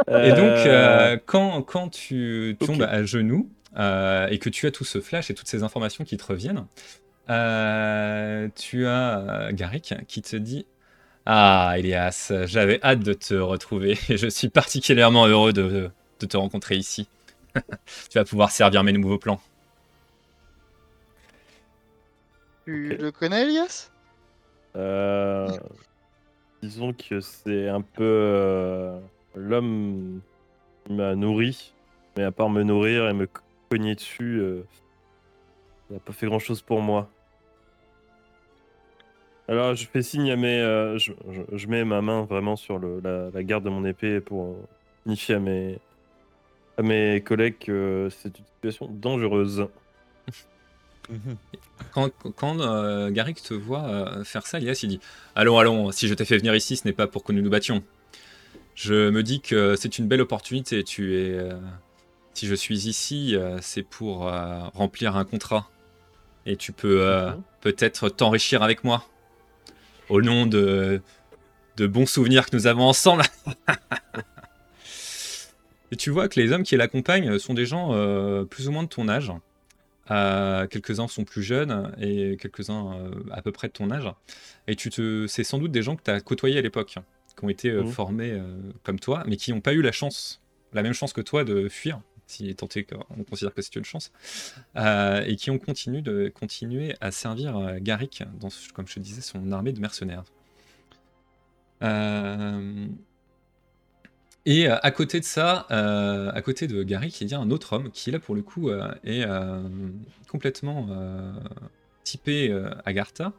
Et 0.10 0.32
donc, 0.32 0.66
Euh, 0.66 1.18
quand, 1.26 1.62
quand 1.62 1.90
tu 1.90 2.58
tombes 2.60 2.82
à 2.82 3.04
genoux 3.04 3.50
et 3.78 4.40
que 4.40 4.50
tu 4.50 4.68
as 4.68 4.72
tout 4.72 4.86
ce 4.86 5.02
flash 5.02 5.30
et 5.30 5.34
toutes 5.34 5.48
ces 5.48 5.64
informations 5.64 6.04
qui 6.04 6.18
te 6.18 6.26
reviennent, 6.26 6.66
tu 8.56 8.88
as 8.88 9.50
Garrick 9.54 9.94
qui 10.08 10.22
te 10.22 10.36
dit 10.36 10.66
Ah, 11.26 11.74
Elias, 11.78 12.32
j'avais 12.46 12.80
hâte 12.84 13.00
de 13.00 13.14
te 13.14 13.34
retrouver 13.34 13.98
et 14.10 14.18
je 14.18 14.28
suis 14.28 14.50
particulièrement 14.50 15.26
heureux 15.26 15.54
de, 15.54 15.90
de 16.20 16.26
te 16.26 16.38
rencontrer 16.38 16.76
ici. 16.76 17.08
tu 17.56 18.18
vas 18.18 18.26
pouvoir 18.26 18.52
servir 18.52 18.84
mes 18.84 18.94
nouveaux 18.94 19.18
plans. 19.18 19.40
Tu 22.66 22.96
le 22.98 23.12
connais, 23.12 23.44
Elias? 23.44 23.90
Euh, 24.76 25.58
disons 26.62 26.94
que 26.94 27.22
c'est 27.22 27.70
un 27.70 27.82
peu 27.82 28.04
euh, 28.04 29.00
l'homme 29.36 30.22
qui 30.86 30.94
m'a 30.94 31.16
nourri, 31.16 31.74
mais 32.18 32.24
à 32.24 32.32
part 32.32 32.50
me 32.50 32.64
nourrir 32.64 33.08
et 33.08 33.14
me 33.14 33.28
co- 33.28 33.42
cogner 33.70 33.96
dessus, 33.96 34.40
euh, 34.40 34.64
il 35.90 35.94
n'a 35.94 36.00
pas 36.00 36.14
fait 36.14 36.28
grand 36.28 36.40
chose 36.40 36.62
pour 36.62 36.82
moi. 36.82 37.10
Alors 39.48 39.76
je 39.76 39.86
fais 39.86 40.02
signe 40.02 40.32
à 40.32 40.36
mes, 40.36 40.60
euh, 40.60 40.98
je, 40.98 41.12
je- 41.32 41.58
je 41.58 41.68
mets 41.68 41.84
ma 41.86 42.02
main 42.02 42.24
vraiment 42.24 42.56
sur 42.56 42.80
le, 42.80 43.00
la, 43.04 43.30
la 43.32 43.44
garde 43.44 43.64
de 43.64 43.70
mon 43.70 43.86
épée 43.86 44.20
pour 44.20 44.46
euh, 44.46 44.56
signifier 45.04 45.36
à 45.36 45.40
mes, 45.40 45.78
à 46.78 46.82
mes 46.82 47.22
collègues 47.22 47.58
que 47.60 48.10
c'est 48.12 48.38
une 48.40 48.46
situation 48.56 48.88
dangereuse. 48.92 49.68
Quand, 51.94 52.10
quand 52.36 52.60
euh, 52.62 53.12
Garrick 53.12 53.42
te 53.44 53.54
voit 53.54 53.84
euh, 53.84 54.24
faire 54.24 54.48
ça, 54.48 54.58
Elias, 54.58 54.80
il 54.82 54.90
dit 54.90 55.00
Allons, 55.36 55.60
allons, 55.60 55.92
si 55.92 56.08
je 56.08 56.14
t'ai 56.16 56.26
fait 56.26 56.38
venir 56.38 56.56
ici, 56.56 56.78
ce 56.78 56.88
n'est 56.88 56.94
pas 56.94 57.06
pour 57.06 57.24
que 57.24 57.32
nous 57.32 57.44
nous 57.44 57.50
battions. 57.50 57.84
Je 58.74 59.10
me 59.12 59.22
dis 59.22 59.40
que 59.40 59.76
c'est 59.76 60.00
une 60.00 60.08
belle 60.08 60.22
opportunité. 60.22 60.84
Tu 60.84 61.16
es, 61.16 61.30
euh, 61.38 61.54
si 62.34 62.48
je 62.48 62.56
suis 62.56 62.88
ici, 62.88 63.38
c'est 63.62 63.84
pour 63.84 64.32
remplir 64.74 65.16
un 65.16 65.26
contrat. 65.26 65.70
Et 66.48 66.56
tu 66.58 66.72
peux 66.72 67.08
peut-être 67.62 68.10
t'enrichir 68.10 68.64
avec 68.64 68.84
moi. 68.84 69.06
Au 70.10 70.22
nom 70.22 70.46
de, 70.46 71.02
de 71.78 71.88
bons 71.88 72.06
souvenirs 72.06 72.46
que 72.50 72.56
nous 72.56 72.68
avons 72.68 72.84
ensemble. 72.84 73.24
Et 75.92 75.96
tu 75.96 76.10
vois 76.10 76.28
que 76.28 76.40
les 76.40 76.52
hommes 76.52 76.64
qui 76.64 76.76
l'accompagnent 76.78 77.38
sont 77.40 77.54
des 77.54 77.66
gens 77.66 77.92
euh, 77.94 78.44
plus 78.44 78.68
ou 78.68 78.72
moins 78.72 78.84
de 78.84 78.88
ton 78.90 79.08
âge. 79.08 79.32
Euh, 80.12 80.68
quelques-uns 80.68 81.08
sont 81.08 81.24
plus 81.24 81.42
jeunes 81.44 81.92
et 82.00 82.38
quelques-uns 82.40 82.94
euh, 82.96 83.10
à 83.32 83.42
peu 83.42 83.52
près 83.52 83.68
de 83.68 83.74
ton 83.74 83.90
âge. 83.92 84.08
Et 84.68 84.76
tu 84.76 84.90
te, 84.90 85.26
c'est 85.28 85.44
sans 85.44 85.58
doute 85.60 85.72
des 85.72 85.82
gens 85.84 85.96
que 85.96 86.04
tu 86.04 86.12
as 86.12 86.20
côtoyés 86.22 86.58
à 86.58 86.62
l'époque, 86.62 86.96
qui 87.36 87.44
ont 87.44 87.50
été 87.50 87.72
Mhm. 87.72 87.88
formés 87.88 88.42
comme 88.84 89.00
toi, 89.00 89.24
mais 89.28 89.36
qui 89.36 89.52
n'ont 89.54 89.62
pas 89.62 89.74
eu 89.74 89.82
la 89.82 89.92
chance, 89.92 90.42
la 90.74 90.82
même 90.84 90.94
chance 90.94 91.14
que 91.14 91.22
toi 91.22 91.44
de 91.44 91.70
fuir, 91.70 92.00
si 92.28 92.54
tant 92.56 92.68
est 92.76 92.84
qu'on 92.84 93.24
considère 93.24 93.54
que 93.54 93.62
c'est 93.62 93.76
une 93.76 93.86
chance, 93.86 94.12
euh, 94.76 95.24
et 95.26 95.36
qui 95.36 95.52
ont 95.52 95.60
continué, 95.60 96.02
de, 96.02 96.32
continué 96.34 96.96
à 97.02 97.12
servir 97.12 97.58
euh, 97.58 97.78
Garrick, 97.80 98.24
dans, 98.40 98.50
comme 98.74 98.88
je 98.88 98.96
te 98.96 99.00
disais, 99.00 99.22
son 99.22 99.52
armée 99.52 99.74
de 99.74 99.80
mercenaires. 99.80 100.24
Euh, 101.84 102.88
et 104.46 104.68
à 104.68 104.92
côté 104.92 105.20
de 105.20 105.26
ça, 105.26 105.66
à 105.70 106.42
côté 106.44 106.68
de 106.68 106.84
Garrick, 106.84 107.20
il 107.20 107.30
y 107.30 107.34
a 107.34 107.40
un 107.40 107.50
autre 107.50 107.74
homme 107.74 107.90
qui, 107.90 108.12
là, 108.12 108.20
pour 108.20 108.36
le 108.36 108.44
coup, 108.44 108.70
est 109.04 109.26
complètement 110.28 110.88
typé 112.04 112.56
Agartha, 112.86 113.34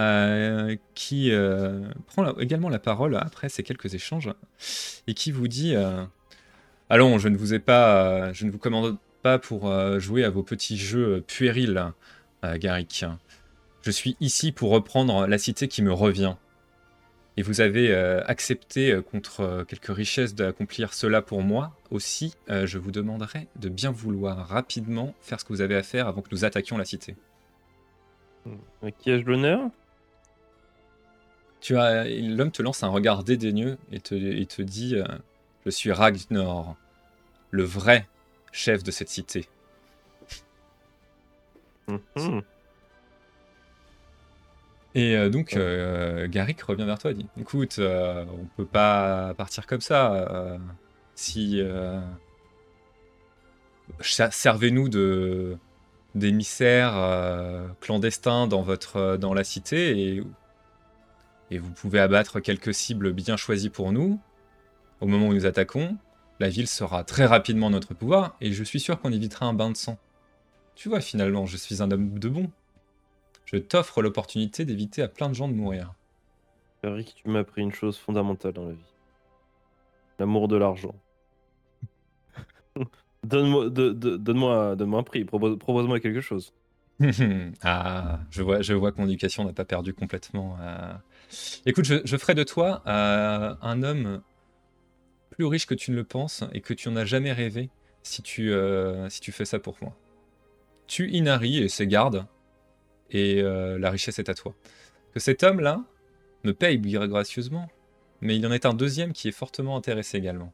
euh, 0.00 0.74
qui 0.94 1.30
prend 2.08 2.36
également 2.38 2.70
la 2.70 2.78
parole 2.80 3.16
après 3.16 3.48
ces 3.48 3.62
quelques 3.62 3.94
échanges 3.94 4.30
et 5.06 5.14
qui 5.14 5.30
vous 5.30 5.48
dit 5.48 5.74
Allons, 6.92 7.16
je 7.16 7.28
ne 7.28 7.38
vous 7.38 7.54
ai 7.54 7.58
pas, 7.58 8.04
euh, 8.04 8.34
je 8.34 8.44
ne 8.44 8.50
vous 8.50 8.58
commande 8.58 8.98
pas 9.22 9.38
pour 9.38 9.66
euh, 9.66 9.98
jouer 9.98 10.24
à 10.24 10.28
vos 10.28 10.42
petits 10.42 10.76
jeux 10.76 11.24
puérils, 11.26 11.90
euh, 12.44 12.58
Garrick. 12.58 13.06
Je 13.80 13.90
suis 13.90 14.14
ici 14.20 14.52
pour 14.52 14.68
reprendre 14.72 15.26
la 15.26 15.38
cité 15.38 15.68
qui 15.68 15.80
me 15.80 15.90
revient. 15.90 16.34
Et 17.38 17.42
vous 17.42 17.62
avez 17.62 17.94
accepté, 17.94 19.00
contre 19.10 19.64
quelques 19.66 19.86
richesses, 19.86 20.34
d'accomplir 20.34 20.92
cela 20.92 21.22
pour 21.22 21.40
moi. 21.40 21.74
Aussi, 21.90 22.34
je 22.48 22.76
vous 22.76 22.90
demanderai 22.90 23.48
de 23.56 23.70
bien 23.70 23.90
vouloir 23.90 24.46
rapidement 24.46 25.14
faire 25.22 25.40
ce 25.40 25.46
que 25.46 25.54
vous 25.54 25.62
avez 25.62 25.74
à 25.74 25.82
faire 25.82 26.08
avant 26.08 26.20
que 26.20 26.28
nous 26.30 26.44
attaquions 26.44 26.76
la 26.76 26.84
cité. 26.84 27.16
À 28.82 28.90
qui 28.90 29.10
ai-je 29.10 29.24
l'honneur? 29.24 29.70
Tu 31.62 31.78
as, 31.78 32.04
l'homme 32.04 32.50
te 32.50 32.60
lance 32.60 32.82
un 32.82 32.88
regard 32.88 33.24
dédaigneux 33.24 33.78
et 33.92 34.00
te, 34.00 34.14
et 34.14 34.44
te 34.44 34.60
dit 34.60 34.96
euh, 34.96 35.04
Je 35.64 35.70
suis 35.70 35.90
Ragnar, 35.90 36.76
le 37.52 37.62
vrai 37.64 38.08
chef 38.52 38.82
de 38.82 38.90
cette 38.90 39.10
cité. 39.10 39.48
Mhm. 41.88 42.42
Et 44.94 45.16
euh, 45.16 45.30
donc, 45.30 45.54
euh, 45.56 46.28
Garrick 46.28 46.60
revient 46.62 46.84
vers 46.84 46.98
toi 46.98 47.10
et 47.12 47.14
dit 47.14 47.26
Écoute, 47.40 47.76
euh, 47.78 48.24
on 48.30 48.44
peut 48.56 48.66
pas 48.66 49.34
partir 49.34 49.66
comme 49.66 49.80
ça. 49.80 50.12
euh, 50.14 50.58
si. 51.14 51.60
euh, 51.60 52.00
Servez-nous 54.00 54.88
de 54.88 55.56
d'émissaires 56.14 56.94
clandestins 57.80 58.46
dans, 58.46 58.60
votre, 58.62 59.16
dans 59.16 59.32
la 59.32 59.44
cité 59.44 60.16
et, 60.16 60.22
et 61.50 61.58
vous 61.58 61.70
pouvez 61.70 62.00
abattre 62.00 62.40
quelques 62.40 62.74
cibles 62.74 63.12
bien 63.12 63.36
choisies 63.38 63.70
pour 63.70 63.92
nous. 63.92 64.20
Au 65.00 65.06
moment 65.06 65.28
où 65.28 65.34
nous 65.34 65.46
attaquons, 65.46 65.96
la 66.40 66.48
ville 66.48 66.66
sera 66.68 67.04
très 67.04 67.26
rapidement 67.26 67.66
en 67.66 67.70
notre 67.70 67.94
pouvoir 67.94 68.36
et 68.40 68.52
je 68.52 68.64
suis 68.64 68.80
sûr 68.80 69.00
qu'on 69.00 69.12
évitera 69.12 69.46
un 69.46 69.54
bain 69.54 69.70
de 69.70 69.76
sang. 69.76 69.98
Tu 70.74 70.88
vois, 70.88 71.00
finalement, 71.00 71.46
je 71.46 71.56
suis 71.56 71.82
un 71.82 71.90
homme 71.90 72.18
de 72.18 72.28
bon. 72.28 72.50
Je 73.44 73.56
t'offre 73.56 74.02
l'opportunité 74.02 74.64
d'éviter 74.64 75.02
à 75.02 75.08
plein 75.08 75.28
de 75.28 75.34
gens 75.34 75.48
de 75.48 75.52
mourir. 75.54 75.94
Eric, 76.82 77.14
tu 77.22 77.28
m'as 77.28 77.40
appris 77.40 77.62
une 77.62 77.72
chose 77.72 77.96
fondamentale 77.98 78.52
dans 78.54 78.64
la 78.64 78.72
vie. 78.72 78.94
L'amour 80.18 80.48
de 80.48 80.56
l'argent. 80.56 80.94
Donne-moi 83.24 83.68
de- 83.70 83.92
de- 83.92 84.16
donne-moi 84.16 84.74
donne-moi 84.74 85.00
un 85.00 85.02
prix, 85.04 85.24
propose- 85.24 85.58
propose-moi 85.58 86.00
quelque 86.00 86.20
chose. 86.20 86.52
ah, 87.62 88.18
je 88.30 88.42
vois, 88.42 88.62
je 88.62 88.74
vois 88.74 88.90
que 88.92 89.00
mon 89.00 89.06
éducation 89.06 89.44
n'a 89.44 89.52
pas 89.52 89.64
perdu 89.64 89.94
complètement. 89.94 90.56
euh. 90.60 90.92
Écoute, 91.66 91.84
je, 91.84 91.96
je 92.04 92.16
ferai 92.16 92.34
de 92.34 92.42
toi 92.42 92.82
euh, 92.86 93.54
un 93.62 93.82
homme 93.82 94.22
plus 95.32 95.46
riche 95.46 95.66
que 95.66 95.74
tu 95.74 95.90
ne 95.90 95.96
le 95.96 96.04
penses 96.04 96.44
et 96.52 96.60
que 96.60 96.74
tu 96.74 96.88
n'en 96.88 96.96
as 96.96 97.04
jamais 97.04 97.32
rêvé 97.32 97.70
si 98.02 98.22
tu, 98.22 98.52
euh, 98.52 99.08
si 99.08 99.20
tu 99.20 99.32
fais 99.32 99.44
ça 99.44 99.58
pour 99.58 99.76
moi. 99.80 99.96
Tue 100.86 101.10
Inari 101.10 101.58
et 101.58 101.68
ses 101.68 101.86
gardes 101.86 102.26
et 103.10 103.42
euh, 103.42 103.78
la 103.78 103.90
richesse 103.90 104.18
est 104.18 104.28
à 104.28 104.34
toi. 104.34 104.54
Que 105.12 105.20
cet 105.20 105.42
homme-là 105.42 105.84
me 106.44 106.52
paye 106.52 106.78
gracieusement, 106.78 107.68
mais 108.20 108.36
il 108.36 108.42
y 108.42 108.46
en 108.46 108.52
est 108.52 108.66
un 108.66 108.74
deuxième 108.74 109.12
qui 109.12 109.28
est 109.28 109.32
fortement 109.32 109.76
intéressé 109.76 110.18
également. 110.18 110.52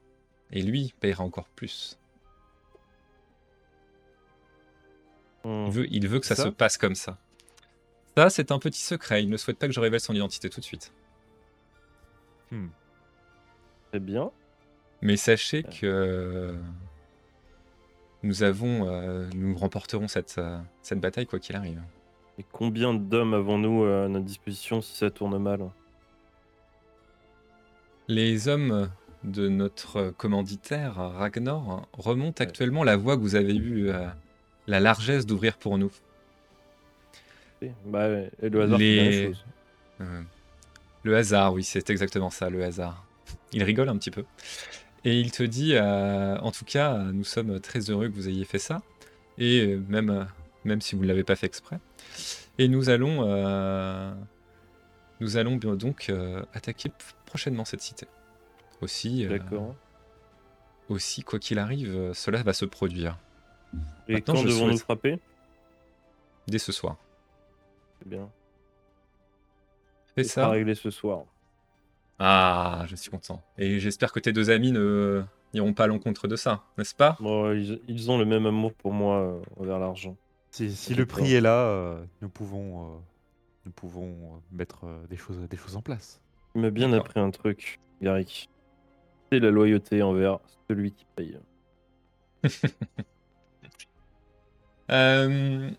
Et 0.51 0.63
lui 0.63 0.95
payera 1.01 1.25
encore 1.25 1.49
plus. 1.49 1.99
Hmm. 5.45 5.67
Il 5.67 5.73
veut, 5.73 5.87
il 5.91 6.09
veut 6.09 6.21
que 6.21 6.27
ça, 6.27 6.35
Ça 6.35 6.45
se 6.45 6.49
passe 6.49 6.79
comme 6.79 6.95
ça. 6.95 7.19
Ça, 8.17 8.31
c'est 8.31 8.51
un 8.51 8.59
petit 8.59 8.81
secret. 8.81 9.23
Il 9.23 9.31
ne 9.31 9.37
souhaite 9.37 9.59
pas 9.59 9.67
que 9.67 9.73
je 9.73 9.81
révèle 9.81 10.01
son 10.01 10.15
identité 10.15 10.49
tout 10.51 10.61
de 10.61 10.65
suite. 10.65 10.93
Hmm. 12.51 12.69
Très 13.91 14.01
bien. 14.01 14.33
Mais 15.03 15.17
sachez 15.17 15.63
que 15.63 16.55
nous 18.23 18.43
avons, 18.43 18.89
euh, 18.89 19.29
nous 19.35 19.57
remporterons 19.57 20.09
cette, 20.09 20.37
euh, 20.39 20.59
cette 20.83 21.01
bataille 21.01 21.27
quoi 21.27 21.39
qu'il 21.39 21.55
arrive. 21.55 21.81
Et 22.39 22.45
combien 22.53 22.95
d'hommes 22.95 23.35
avons-nous 23.35 23.85
euh, 23.85 24.07
à 24.07 24.09
notre 24.09 24.25
disposition 24.25 24.81
si 24.81 24.97
ça 24.97 25.11
tourne 25.11 25.39
mal 25.39 25.61
Les 28.09 28.49
hommes 28.49 28.91
de 29.25 29.49
notre 29.49 30.11
commanditaire 30.11 30.95
Ragnar 30.95 31.87
remontent 31.93 32.43
actuellement 32.43 32.85
la 32.85 32.97
voie 32.97 33.17
que 33.17 33.23
vous 33.23 33.35
avez 33.35 33.55
eu 33.55 33.89
euh, 33.89 34.07
la 34.67 34.81
largesse 34.81 35.27
d'ouvrir 35.27 35.57
pour 35.57 35.79
nous. 35.79 35.91
Et, 37.61 37.73
bah, 37.87 38.09
et 38.41 38.49
le 38.49 38.63
hasard 38.63 38.79
Les-. 38.79 39.33
Euh, 40.01 40.23
le 41.03 41.17
hasard, 41.17 41.55
oui, 41.55 41.65
c'est 41.65 41.91
exactement 41.91 42.31
ça, 42.31 42.51
le 42.51 42.63
hasard. 42.63 43.05
Il 43.53 43.63
rigole 43.65 43.89
un 43.89 43.97
petit 43.97 44.11
peu. 44.11 44.25
Et 45.09 45.19
il 45.21 45.31
te 45.31 45.43
dit, 45.43 45.75
euh, 45.75 46.37
en 46.39 46.51
tout 46.53 46.65
cas, 46.67 46.99
nous 46.99 47.25
sommes 47.25 47.61
très 47.61 47.89
heureux 47.89 48.09
que 48.09 48.15
vous 48.15 48.29
ayez 48.29 48.45
fait 48.45 48.59
ça. 48.59 48.83
Et 49.39 49.61
euh, 49.63 49.83
même, 49.89 50.11
euh, 50.11 50.25
même 50.65 50.81
si 50.83 50.97
vous 50.97 51.03
ne 51.03 51.09
l'avez 51.09 51.25
pas 51.25 51.35
fait 51.37 51.47
exprès. 51.47 51.79
Et 52.59 52.69
nous 52.69 52.91
allons, 52.91 53.21
euh, 53.27 54.13
nous 55.21 55.37
allons 55.39 55.57
donc 55.57 56.11
euh, 56.11 56.43
attaquer 56.53 56.91
prochainement 57.25 57.65
cette 57.65 57.81
cité. 57.81 58.07
Aussi, 58.83 59.25
euh, 59.27 59.39
aussi 60.91 61.23
quoi 61.23 61.39
qu'il 61.39 61.59
arrive, 61.59 61.95
euh, 61.97 62.13
cela 62.15 62.43
va 62.43 62.53
se 62.53 62.65
produire 62.67 63.17
Et 64.09 64.15
maintenant, 64.15 64.35
quand 64.35 64.45
devons-nous 64.45 64.73
souhaite- 64.73 64.83
frapper? 64.83 65.19
Dès 66.49 66.59
ce 66.59 66.73
soir. 66.73 66.97
C'est 67.99 68.09
bien. 68.09 68.29
Fais 70.15 70.25
Ce 70.25 70.31
sera 70.35 70.47
ça. 70.47 70.51
réglé 70.51 70.75
ce 70.75 70.91
soir. 70.91 71.25
Ah, 72.19 72.85
je 72.89 72.97
suis 72.97 73.11
content. 73.11 73.43
Et 73.59 73.79
j'espère 73.81 74.13
que 74.13 74.21
tes 74.21 74.33
deux 74.33 74.51
amis 74.51 74.73
ne 74.73 75.23
n'iront 75.55 75.73
pas 75.73 75.85
à 75.85 75.87
l'encontre 75.87 76.27
de 76.29 76.37
ça, 76.37 76.65
n'est-ce 76.77 76.95
pas? 76.95 77.17
Bon, 77.21 77.53
ils, 77.53 77.81
ils 77.89 78.11
ont 78.11 78.19
le 78.19 78.25
même 78.25 78.47
amour 78.47 78.75
pour 78.75 78.93
moi 78.93 79.19
euh, 79.21 79.41
envers 79.57 79.79
l'argent. 79.79 80.17
Si, 80.51 80.95
le 80.95 81.07
prix 81.07 81.35
est 81.35 81.41
là, 81.41 81.67
euh, 81.67 82.05
nous 82.21 82.29
pouvons, 82.29 82.83
euh, 82.83 82.99
nous 83.67 83.73
pouvons 83.73 84.09
euh, 84.09 84.39
mettre 84.51 84.85
euh, 84.85 85.07
des, 85.09 85.17
choses, 85.17 85.39
des 85.49 85.57
choses 85.57 85.77
en 85.77 85.83
place. 85.83 86.21
Il 86.55 86.63
m'a 86.63 86.71
bien 86.71 86.93
appris 86.93 87.21
un 87.21 87.31
truc, 87.31 87.79
Garrick. 88.03 88.49
C'est 89.31 89.39
la 89.41 89.51
loyauté 89.51 90.03
envers 90.03 90.39
celui 90.69 90.93
qui 90.93 91.07
paye. 91.15 91.39
Euh, 94.91 95.71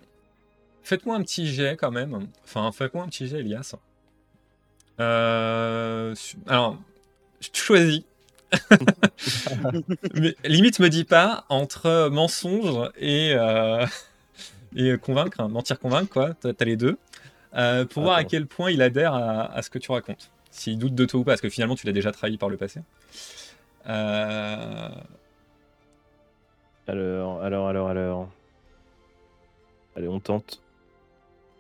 Faites-moi 0.84 1.16
un 1.16 1.22
petit 1.24 1.48
jet 1.48 1.76
quand 1.78 1.90
même. 1.92 2.28
Enfin, 2.44 2.72
faites-moi 2.72 3.04
un 3.04 3.08
petit 3.08 3.28
jet, 3.28 3.40
Elias. 3.40 3.76
Euh, 5.00 6.14
Alors, 6.48 6.78
je 7.42 7.50
choisis. 7.54 8.04
Mais 10.16 10.36
limite, 10.44 10.80
me 10.80 10.90
dis 10.90 11.04
pas 11.04 11.46
entre 11.50 12.10
mensonge 12.10 12.90
et, 12.98 13.34
euh, 13.36 13.86
et 14.76 14.98
convaincre, 14.98 15.40
hein, 15.40 15.48
mentir 15.48 15.80
convaincre, 15.80 16.10
quoi. 16.12 16.34
T'as 16.34 16.66
les 16.66 16.76
deux. 16.76 16.98
Euh, 17.56 17.86
pour 17.86 18.04
voir 18.04 18.18
à 18.18 18.24
quel 18.24 18.46
point 18.46 18.72
il 18.72 18.82
adhère 18.82 19.14
à, 19.14 19.46
à 19.54 19.62
ce 19.62 19.70
que 19.70 19.80
tu 19.80 19.92
racontes. 19.92 20.30
S'il 20.52 20.78
doute 20.78 20.96
de 20.96 21.06
toi 21.06 21.20
ou 21.20 21.24
pas, 21.24 21.32
parce 21.32 21.42
que 21.42 21.50
finalement, 21.50 21.76
tu 21.76 21.86
l'as 21.86 21.94
déjà 21.94 22.12
trahi 22.12 22.38
par 22.38 22.50
le 22.50 22.58
passé. 22.58 22.82
Euh, 23.88 24.90
Alors, 26.88 27.42
alors, 27.44 27.68
alors, 27.68 27.90
alors. 27.90 28.30
Allez, 29.96 30.08
on 30.08 30.20
tente. 30.20 30.62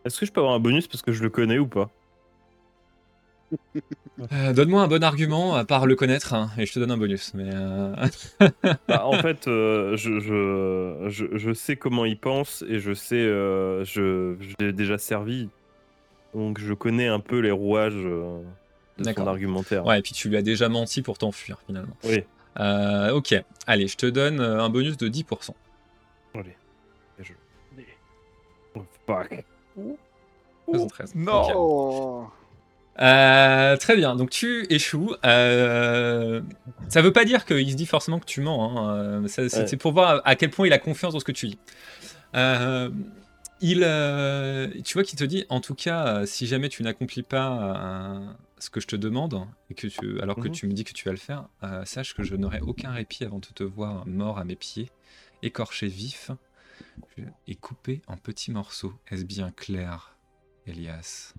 Est-ce 0.05 0.19
que 0.19 0.25
je 0.25 0.31
peux 0.31 0.39
avoir 0.39 0.55
un 0.55 0.59
bonus 0.59 0.87
parce 0.87 1.01
que 1.01 1.11
je 1.11 1.21
le 1.21 1.29
connais 1.29 1.59
ou 1.59 1.67
pas? 1.67 1.89
euh, 4.31 4.53
Donne-moi 4.53 4.81
un 4.83 4.87
bon 4.87 5.03
argument 5.03 5.55
à 5.55 5.65
part 5.65 5.85
le 5.85 5.95
connaître 5.95 6.33
hein, 6.33 6.49
et 6.57 6.65
je 6.65 6.73
te 6.73 6.79
donne 6.79 6.91
un 6.91 6.97
bonus. 6.97 7.33
Mais 7.33 7.49
euh, 7.53 7.95
Bah, 8.87 9.05
En 9.05 9.13
fait, 9.13 9.47
euh, 9.47 9.95
je, 9.97 10.19
je, 10.19 11.05
je, 11.09 11.37
je 11.37 11.53
sais 11.53 11.75
comment 11.75 12.05
il 12.05 12.19
pense 12.19 12.63
et 12.67 12.79
je 12.79 12.93
sais. 12.93 13.15
euh, 13.15 13.83
je 13.85 14.35
je 14.39 14.65
l'ai 14.65 14.73
déjà 14.73 14.97
servi. 14.97 15.49
Donc 16.35 16.59
je 16.59 16.73
connais 16.73 17.07
un 17.07 17.19
peu 17.19 17.39
les 17.39 17.51
rouages 17.51 17.95
de 17.95 18.41
son 19.03 19.27
argumentaire. 19.27 19.85
ouais, 19.85 19.99
et 19.99 20.01
puis 20.01 20.13
tu 20.13 20.29
lui 20.29 20.37
as 20.37 20.41
déjà 20.43 20.69
menti 20.69 21.01
pour 21.01 21.17
t'enfuir 21.17 21.59
finalement. 21.65 21.95
Oui. 22.03 22.23
Euh, 22.59 23.11
ok, 23.13 23.35
allez, 23.67 23.87
je 23.87 23.95
te 23.95 24.05
donne 24.05 24.41
un 24.41 24.69
bonus 24.69 24.97
de 24.97 25.07
10%. 25.07 25.51
Allez. 26.35 26.55
Et 27.19 27.23
je- 27.23 27.33
Oh, 28.75 28.83
fuck. 29.07 29.43
73. 30.67 31.15
Non. 31.15 32.27
Euh, 33.01 33.77
très 33.77 33.95
bien, 33.95 34.15
donc 34.15 34.29
tu 34.29 34.65
échoues. 34.73 35.15
Euh, 35.25 36.41
ça 36.89 37.01
veut 37.01 37.13
pas 37.13 37.23
dire 37.25 37.45
qu'il 37.45 37.69
se 37.71 37.75
dit 37.75 37.85
forcément 37.85 38.19
que 38.19 38.25
tu 38.25 38.41
mens. 38.41 38.77
hein, 38.89 39.23
euh, 39.23 39.27
C'est 39.27 39.57
Ouais. 39.71 39.77
pour 39.77 39.93
voir 39.93 40.21
à 40.25 40.35
quel 40.35 40.49
point 40.49 40.67
il 40.67 40.73
a 40.73 40.79
confiance 40.79 41.13
dans 41.13 41.19
ce 41.19 41.25
que 41.25 41.31
tu 41.31 41.47
dis. 41.47 41.59
Euh, 42.35 42.89
il, 43.61 43.79
tu 44.83 44.93
vois 44.93 45.03
qu'il 45.03 45.17
te 45.17 45.23
dit, 45.23 45.45
en 45.49 45.61
tout 45.61 45.75
cas, 45.75 46.25
si 46.25 46.45
jamais 46.47 46.69
tu 46.69 46.83
n'accomplis 46.83 47.23
pas 47.23 48.21
ce 48.57 48.69
que 48.69 48.81
je 48.81 48.87
te 48.87 48.95
demande, 48.97 49.45
et 49.69 49.73
que 49.75 49.87
tu, 49.87 50.19
alors 50.21 50.35
que 50.35 50.47
Mhm. 50.49 50.53
tu 50.53 50.67
me 50.67 50.73
dis 50.73 50.83
que 50.83 50.91
tu 50.93 51.05
vas 51.05 51.11
le 51.11 51.17
faire, 51.17 51.47
sache 51.85 52.13
que 52.13 52.23
je 52.23 52.35
n'aurai 52.35 52.59
aucun 52.61 52.91
répit 52.91 53.23
avant 53.23 53.39
de 53.39 53.47
te 53.47 53.63
voir 53.63 54.05
mort 54.07 54.37
à 54.39 54.43
mes 54.43 54.55
pieds, 54.57 54.89
écorché 55.41 55.87
vif 55.87 56.31
et 57.47 57.55
coupé 57.55 58.01
en 58.07 58.17
petits 58.17 58.51
morceaux. 58.51 58.93
Est-ce 59.09 59.23
bien 59.23 59.51
clair, 59.51 60.15
Elias? 60.67 61.33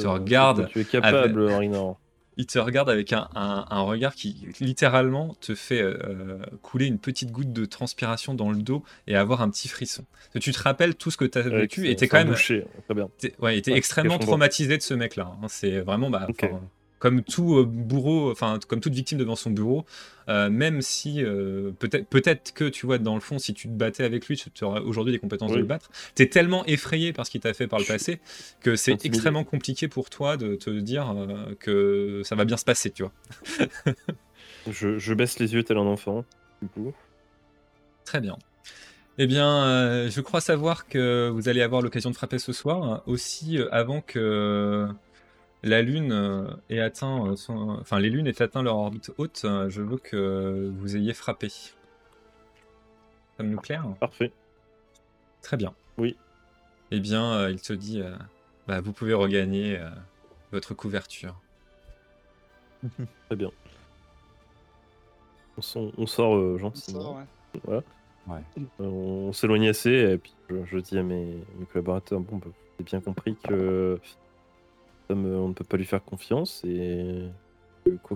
Je- 0.00 0.06
regardes 0.06 0.68
Tu 0.68 0.80
es 0.80 0.84
capable, 0.84 1.44
Rinor. 1.46 1.98
Il 2.36 2.46
te 2.46 2.58
regarde 2.58 2.90
avec 2.90 3.12
un, 3.12 3.28
un- 3.36 3.64
un 3.70 3.80
regard 3.82 4.16
qui 4.16 4.48
littéralement 4.58 5.36
te 5.40 5.54
fait 5.54 5.80
euh, 5.80 6.38
couler 6.62 6.86
une 6.86 6.98
petite 6.98 7.30
goutte 7.30 7.52
de 7.52 7.64
transpiration 7.64 8.34
dans 8.34 8.50
le 8.50 8.56
dos 8.58 8.82
et 9.06 9.14
avoir 9.14 9.40
un 9.40 9.48
petit 9.50 9.68
frisson. 9.68 10.04
Tu 10.40 10.50
te 10.50 10.60
rappelles 10.60 10.96
tout 10.96 11.12
ce 11.12 11.16
que 11.16 11.24
tu 11.26 11.38
as 11.38 11.42
Avec 11.42 11.54
vécu 11.76 11.88
et 11.88 11.94
t'es 11.94 12.06
son 12.06 12.10
quand 12.10 12.18
même 12.18 12.28
boucher. 12.30 12.64
Très 12.86 12.94
bien. 12.94 13.08
ouais, 13.22 13.34
Ouais, 13.38 13.62
extrêmement 13.76 14.18
traumatisé 14.26 14.76
de 14.76 14.82
ce 14.82 14.94
mec-là. 14.94 15.30
hein. 15.40 15.46
C'est 15.48 15.78
vraiment 15.78 16.10
bah. 16.10 16.26
Comme 17.04 17.22
tout 17.22 17.58
euh, 17.58 17.64
bourreau, 17.66 18.30
enfin 18.30 18.58
comme 18.66 18.80
toute 18.80 18.94
victime 18.94 19.18
devant 19.18 19.36
son 19.36 19.50
bureau, 19.50 19.84
euh, 20.30 20.48
même 20.48 20.80
si 20.80 21.22
euh, 21.22 21.70
peut-être 21.78 22.06
peut-être 22.08 22.54
que 22.54 22.64
tu 22.64 22.86
vois 22.86 22.96
dans 22.96 23.14
le 23.14 23.20
fond, 23.20 23.38
si 23.38 23.52
tu 23.52 23.68
te 23.68 23.74
battais 23.74 24.04
avec 24.04 24.26
lui, 24.26 24.42
tu 24.54 24.64
aurais 24.64 24.80
aujourd'hui 24.80 25.12
des 25.12 25.18
compétences 25.18 25.52
de 25.52 25.58
le 25.58 25.66
battre. 25.66 25.90
T'es 26.14 26.28
tellement 26.28 26.64
effrayé 26.64 27.12
par 27.12 27.26
ce 27.26 27.30
qu'il 27.30 27.42
t'a 27.42 27.52
fait 27.52 27.66
par 27.66 27.78
le 27.78 27.84
passé 27.84 28.20
que 28.62 28.74
c'est 28.74 29.04
extrêmement 29.04 29.44
compliqué 29.44 29.86
pour 29.86 30.08
toi 30.08 30.38
de 30.38 30.54
te 30.54 30.70
dire 30.70 31.10
euh, 31.14 31.54
que 31.60 32.22
ça 32.24 32.36
va 32.36 32.46
bien 32.46 32.56
se 32.56 32.64
passer, 32.64 32.90
tu 32.90 33.02
vois. 33.02 33.12
Je, 34.70 34.96
je 34.96 35.12
baisse 35.12 35.38
les 35.38 35.52
yeux 35.52 35.62
tel 35.62 35.76
un 35.76 35.82
enfant. 35.82 36.24
Du 36.62 36.68
coup. 36.68 36.94
Très 38.06 38.22
bien. 38.22 38.38
Eh 39.18 39.26
bien, 39.26 39.66
euh, 39.66 40.10
je 40.10 40.20
crois 40.22 40.40
savoir 40.40 40.88
que 40.88 41.28
vous 41.28 41.50
allez 41.50 41.60
avoir 41.60 41.82
l'occasion 41.82 42.10
de 42.10 42.16
frapper 42.16 42.38
ce 42.38 42.54
soir, 42.54 42.82
hein, 42.82 43.02
aussi 43.06 43.58
euh, 43.58 43.68
avant 43.72 44.00
que 44.00 44.88
la 45.64 45.82
Lune 45.82 46.12
euh, 46.12 46.46
ait 46.70 46.80
atteint, 46.80 47.26
euh, 47.26 47.36
son- 47.36 47.70
enfin 47.80 47.98
les 47.98 48.10
lunes 48.10 48.26
aient 48.26 48.40
atteint 48.42 48.62
leur 48.62 48.76
orbite 48.76 49.10
haute. 49.18 49.42
euh, 49.44 49.68
je 49.70 49.82
veux 49.82 49.96
que 49.98 50.70
vous 50.76 50.96
ayez 50.96 51.12
frappé. 51.14 51.48
Sommes-nous 53.36 53.58
clairs 53.58 53.86
Parfait. 54.00 54.30
Très 55.42 55.56
bien. 55.56 55.74
Oui. 55.98 56.16
Eh 56.90 57.00
bien, 57.00 57.32
euh, 57.32 57.50
il 57.50 57.60
te 57.60 57.72
dit, 57.72 58.00
euh, 58.00 58.14
bah, 58.68 58.80
vous 58.80 58.92
pouvez 58.92 59.14
regagner 59.14 59.78
euh, 59.78 59.90
votre 60.52 60.74
couverture. 60.74 61.34
Très 63.26 63.36
bien. 63.36 63.50
On, 65.56 65.92
on 65.96 66.06
sort 66.06 66.36
euh, 66.36 66.56
Ça, 66.58 66.62
gentiment. 66.62 67.18
ouais. 67.66 67.80
Euh, 68.28 68.40
on 68.80 69.32
s'éloigne 69.32 69.68
assez 69.68 69.90
et 69.90 70.18
puis 70.18 70.32
je, 70.48 70.64
je 70.64 70.78
dis 70.78 70.98
à 70.98 71.02
mes, 71.02 71.44
mes 71.58 71.66
collaborateurs 71.72 72.20
bon, 72.20 72.36
bah, 72.38 72.46
vous 72.46 72.52
avez 72.78 72.84
bien 72.84 73.00
compris 73.00 73.36
que 73.36 74.00
Euh, 75.10 75.14
on 75.14 75.48
ne 75.48 75.52
peut 75.54 75.64
pas 75.64 75.76
lui 75.76 75.84
faire 75.84 76.02
confiance 76.02 76.62
et 76.64 77.28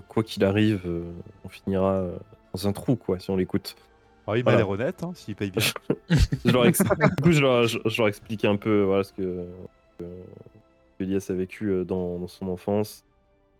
quoi 0.07 0.23
qu'il 0.23 0.43
arrive, 0.43 0.81
euh, 0.87 1.03
on 1.43 1.49
finira 1.49 1.93
euh, 1.97 2.17
dans 2.53 2.67
un 2.67 2.73
trou 2.73 2.95
quoi 2.95 3.19
si 3.19 3.29
on 3.29 3.35
l'écoute. 3.35 3.75
M'a 4.27 4.39
Voilà. 4.41 4.57
l'air 4.59 4.69
honnête, 4.69 5.03
hein, 5.03 5.11
s'il 5.15 5.35
paye 5.35 5.51
bien. 5.51 5.61
Je 6.45 6.51
leur, 6.51 6.65
ex- 6.65 6.81
du 6.83 7.21
coup, 7.23 7.31
je 7.31 7.41
leur, 7.41 7.67
je- 7.67 7.79
je 7.85 7.97
leur 8.01 8.07
explique 8.07 8.45
un 8.45 8.55
peu 8.57 8.81
voilà, 8.83 9.03
ce 9.03 9.13
que, 9.13 9.45
Elias 10.99 11.27
a 11.29 11.33
vécu 11.33 11.85
dans, 11.85 12.19
dans 12.19 12.27
son 12.27 12.47
enfance 12.47 13.05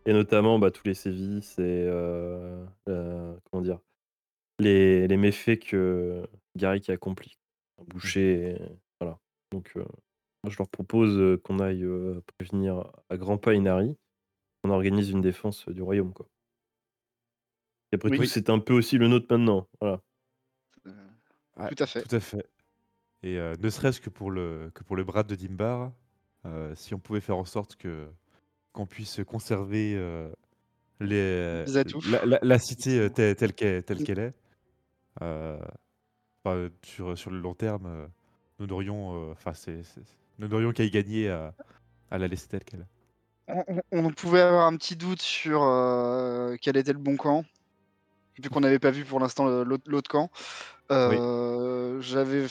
et 0.06 0.14
notamment 0.14 0.60
bah, 0.60 0.72
tous 0.72 0.84
les 0.86 0.94
sévices 0.94 1.58
et 1.60 1.86
euh, 1.88 2.64
comment 2.86 3.62
dire 3.64 3.80
les, 4.60 5.08
les 5.08 5.18
méfaits 5.18 5.60
que 5.60 6.24
Garrick 6.58 6.90
a 6.90 6.94
accomplis. 6.94 7.38
Boucher, 7.88 8.52
et- 8.52 8.62
voilà. 9.00 9.18
Donc, 9.52 9.72
euh, 9.78 9.86
moi, 10.44 10.52
je 10.52 10.58
leur 10.58 10.70
propose 10.70 11.18
euh, 11.18 11.38
qu'on 11.38 11.60
aille 11.60 11.84
euh, 11.84 12.22
prévenir 12.38 12.86
à 13.10 13.18
grands 13.18 13.38
pas 13.38 13.54
Inari, 13.54 13.96
qu'on 14.64 14.70
organise 14.72 15.10
une 15.10 15.22
défense 15.22 15.68
euh, 15.68 15.74
du 15.74 15.82
royaume. 15.82 16.14
Quoi. 16.14 16.28
Et 17.92 17.96
après 17.96 18.10
Oui. 18.12 18.18
tout, 18.18 18.26
c'est 18.26 18.50
un 18.50 18.60
peu 18.60 18.74
aussi 18.74 18.98
le 18.98 19.08
nôtre 19.08 19.28
maintenant. 19.30 19.68
Voilà. 19.82 20.02
Euh, 20.88 20.92
Ouais, 21.58 21.70
Tout 21.76 21.84
à 21.84 21.88
fait. 21.88 22.04
Tout 22.04 22.16
à 22.16 22.20
fait. 22.22 22.48
Et 23.22 23.38
euh, 23.38 23.54
ne 23.60 23.70
serait-ce 23.70 24.00
que 24.00 24.10
pour 24.10 24.32
le 24.32 24.72
que 24.74 24.82
pour 24.84 24.96
le 24.96 25.04
bras 25.04 25.24
de 25.24 25.36
Dimbar, 25.36 25.92
euh, 26.46 26.74
si 26.76 26.94
on 26.94 27.00
pouvait 27.00 27.20
faire 27.20 27.36
en 27.36 27.44
sorte 27.44 27.76
que 27.76 28.08
qu'on 28.72 28.86
puisse 28.86 29.20
conserver 29.28 29.94
euh, 29.98 30.30
les 31.02 31.66
Les 31.66 31.76
atouts. 31.78 32.00
la, 32.10 32.26
la- 32.26 32.40
la 32.42 32.60
cité 32.60 32.98
euh, 32.98 33.10
telle 33.10 33.36
telle 33.36 33.52
qu'elle 33.54 33.84
telle 33.84 34.04
qu'elle 34.06 34.20
est, 34.20 34.34
euh, 35.22 35.60
enfin, 36.46 36.70
sur 36.84 37.18
sur 37.18 37.30
le 37.30 37.40
long 37.42 37.56
terme, 37.56 37.88
euh, 37.88 38.08
nous 38.60 38.68
n'aurions 38.68 39.16
euh, 39.30 39.32
enfin 39.34 39.54
c'est 39.54 39.84
c'est- 39.84 40.02
nous 40.40 40.48
n'aurions 40.48 40.72
qu'à 40.72 40.84
y 40.84 40.90
gagner 40.90 41.30
à, 41.30 41.54
à 42.12 42.18
la 42.18 42.28
laisser 42.28 42.48
telle 42.48 42.64
qu'elle. 42.64 42.86
On, 43.92 44.12
pouvait 44.12 44.42
avoir 44.42 44.66
un 44.68 44.76
petit 44.76 44.96
doute 44.96 45.22
sur 45.22 45.64
euh, 45.64 46.56
quel 46.62 46.78
était 46.78 46.94
le 46.94 47.00
bon 47.00 47.16
camp, 47.18 47.44
vu 48.42 48.50
qu'on 48.50 48.60
n'avait 48.60 48.78
pas 48.80 48.92
vu 48.92 49.06
pour 49.06 49.20
l'instant 49.20 49.46
l'autre 49.64 50.10
camp. 50.10 50.30
Euh, 50.92 52.00
J'avais, 52.02 52.46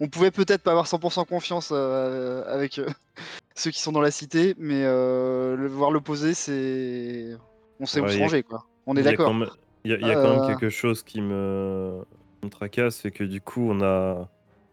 on 0.00 0.08
pouvait 0.08 0.30
peut-être 0.30 0.62
pas 0.62 0.70
avoir 0.72 0.86
100% 0.86 1.26
confiance 1.26 1.70
euh, 1.72 2.44
avec 2.46 2.78
euh, 2.78 2.88
ceux 3.54 3.70
qui 3.70 3.80
sont 3.80 3.92
dans 3.92 4.00
la 4.00 4.10
cité, 4.10 4.54
mais 4.58 4.82
euh, 4.84 5.56
le 5.56 5.66
voir 5.68 5.90
l'opposé, 5.90 6.34
c'est, 6.34 7.34
on 7.80 7.86
sait 7.86 8.00
où 8.00 8.04
Ouais, 8.04 8.10
se 8.12 8.16
y 8.16 8.20
a- 8.20 8.22
ranger 8.24 8.42
quoi. 8.42 8.66
On 8.86 8.96
est 8.96 9.00
Il 9.00 9.04
y 9.04 9.08
a 9.08 9.10
d'accord. 9.12 9.26
quand 9.28 9.34
même- 9.34 9.50
Il 9.84 9.90
y 9.90 9.94
a, 9.94 9.96
il 9.98 10.06
y 10.06 10.10
a 10.10 10.14
quand 10.14 10.20
Euh. 10.28 10.36
même 10.40 10.46
quelque 10.46 10.70
chose 10.70 11.02
qui 11.02 11.20
me, 11.20 12.04
qui 12.40 12.46
me 12.46 12.50
tracasse, 12.50 12.96
c'est 12.96 13.10
que 13.10 13.24
du 13.24 13.40
coup, 13.40 13.68
on 13.70 13.80
a, 13.82 14.28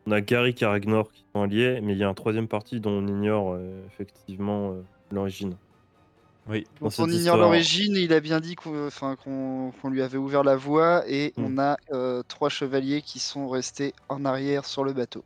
on 0.10 0.12
a 0.12 0.22
Garrick 0.22 0.62
et 0.62 0.66
Ragnar 0.66 1.10
qui 1.12 1.24
sont 1.34 1.44
alliés, 1.44 1.82
mais 1.84 1.94
il 1.94 2.00
y 2.00 2.04
a 2.04 2.10
un 2.10 2.14
troisième 2.16 2.48
parti 2.48 2.80
dont 2.80 2.92
on 2.92 3.08
ignore 3.08 3.54
euh, 3.54 3.86
effectivement 3.86 4.72
euh, 4.72 4.82
l'origine. 5.12 5.56
Oui. 6.48 6.66
dans 6.82 6.88
Donc 6.88 6.94
on 6.98 7.10
ignore 7.10 7.38
l'origine, 7.38 7.96
il 7.96 8.12
a 8.12 8.20
bien 8.20 8.40
dit 8.40 8.56
qu'on 8.56 8.90
qu'on 8.90 9.90
lui 9.90 10.02
avait 10.02 10.18
ouvert 10.18 10.44
la 10.44 10.56
voie 10.56 11.04
et 11.08 11.32
Hmm. 11.38 11.46
on 11.46 11.58
a 11.60 11.78
euh, 11.92 12.24
trois 12.28 12.50
chevaliers 12.50 13.04
qui 13.04 13.20
sont 13.20 13.48
restés 13.48 13.94
en 14.10 14.26
arrière 14.26 14.66
sur 14.66 14.84
le 14.84 14.94
bateau. 14.94 15.24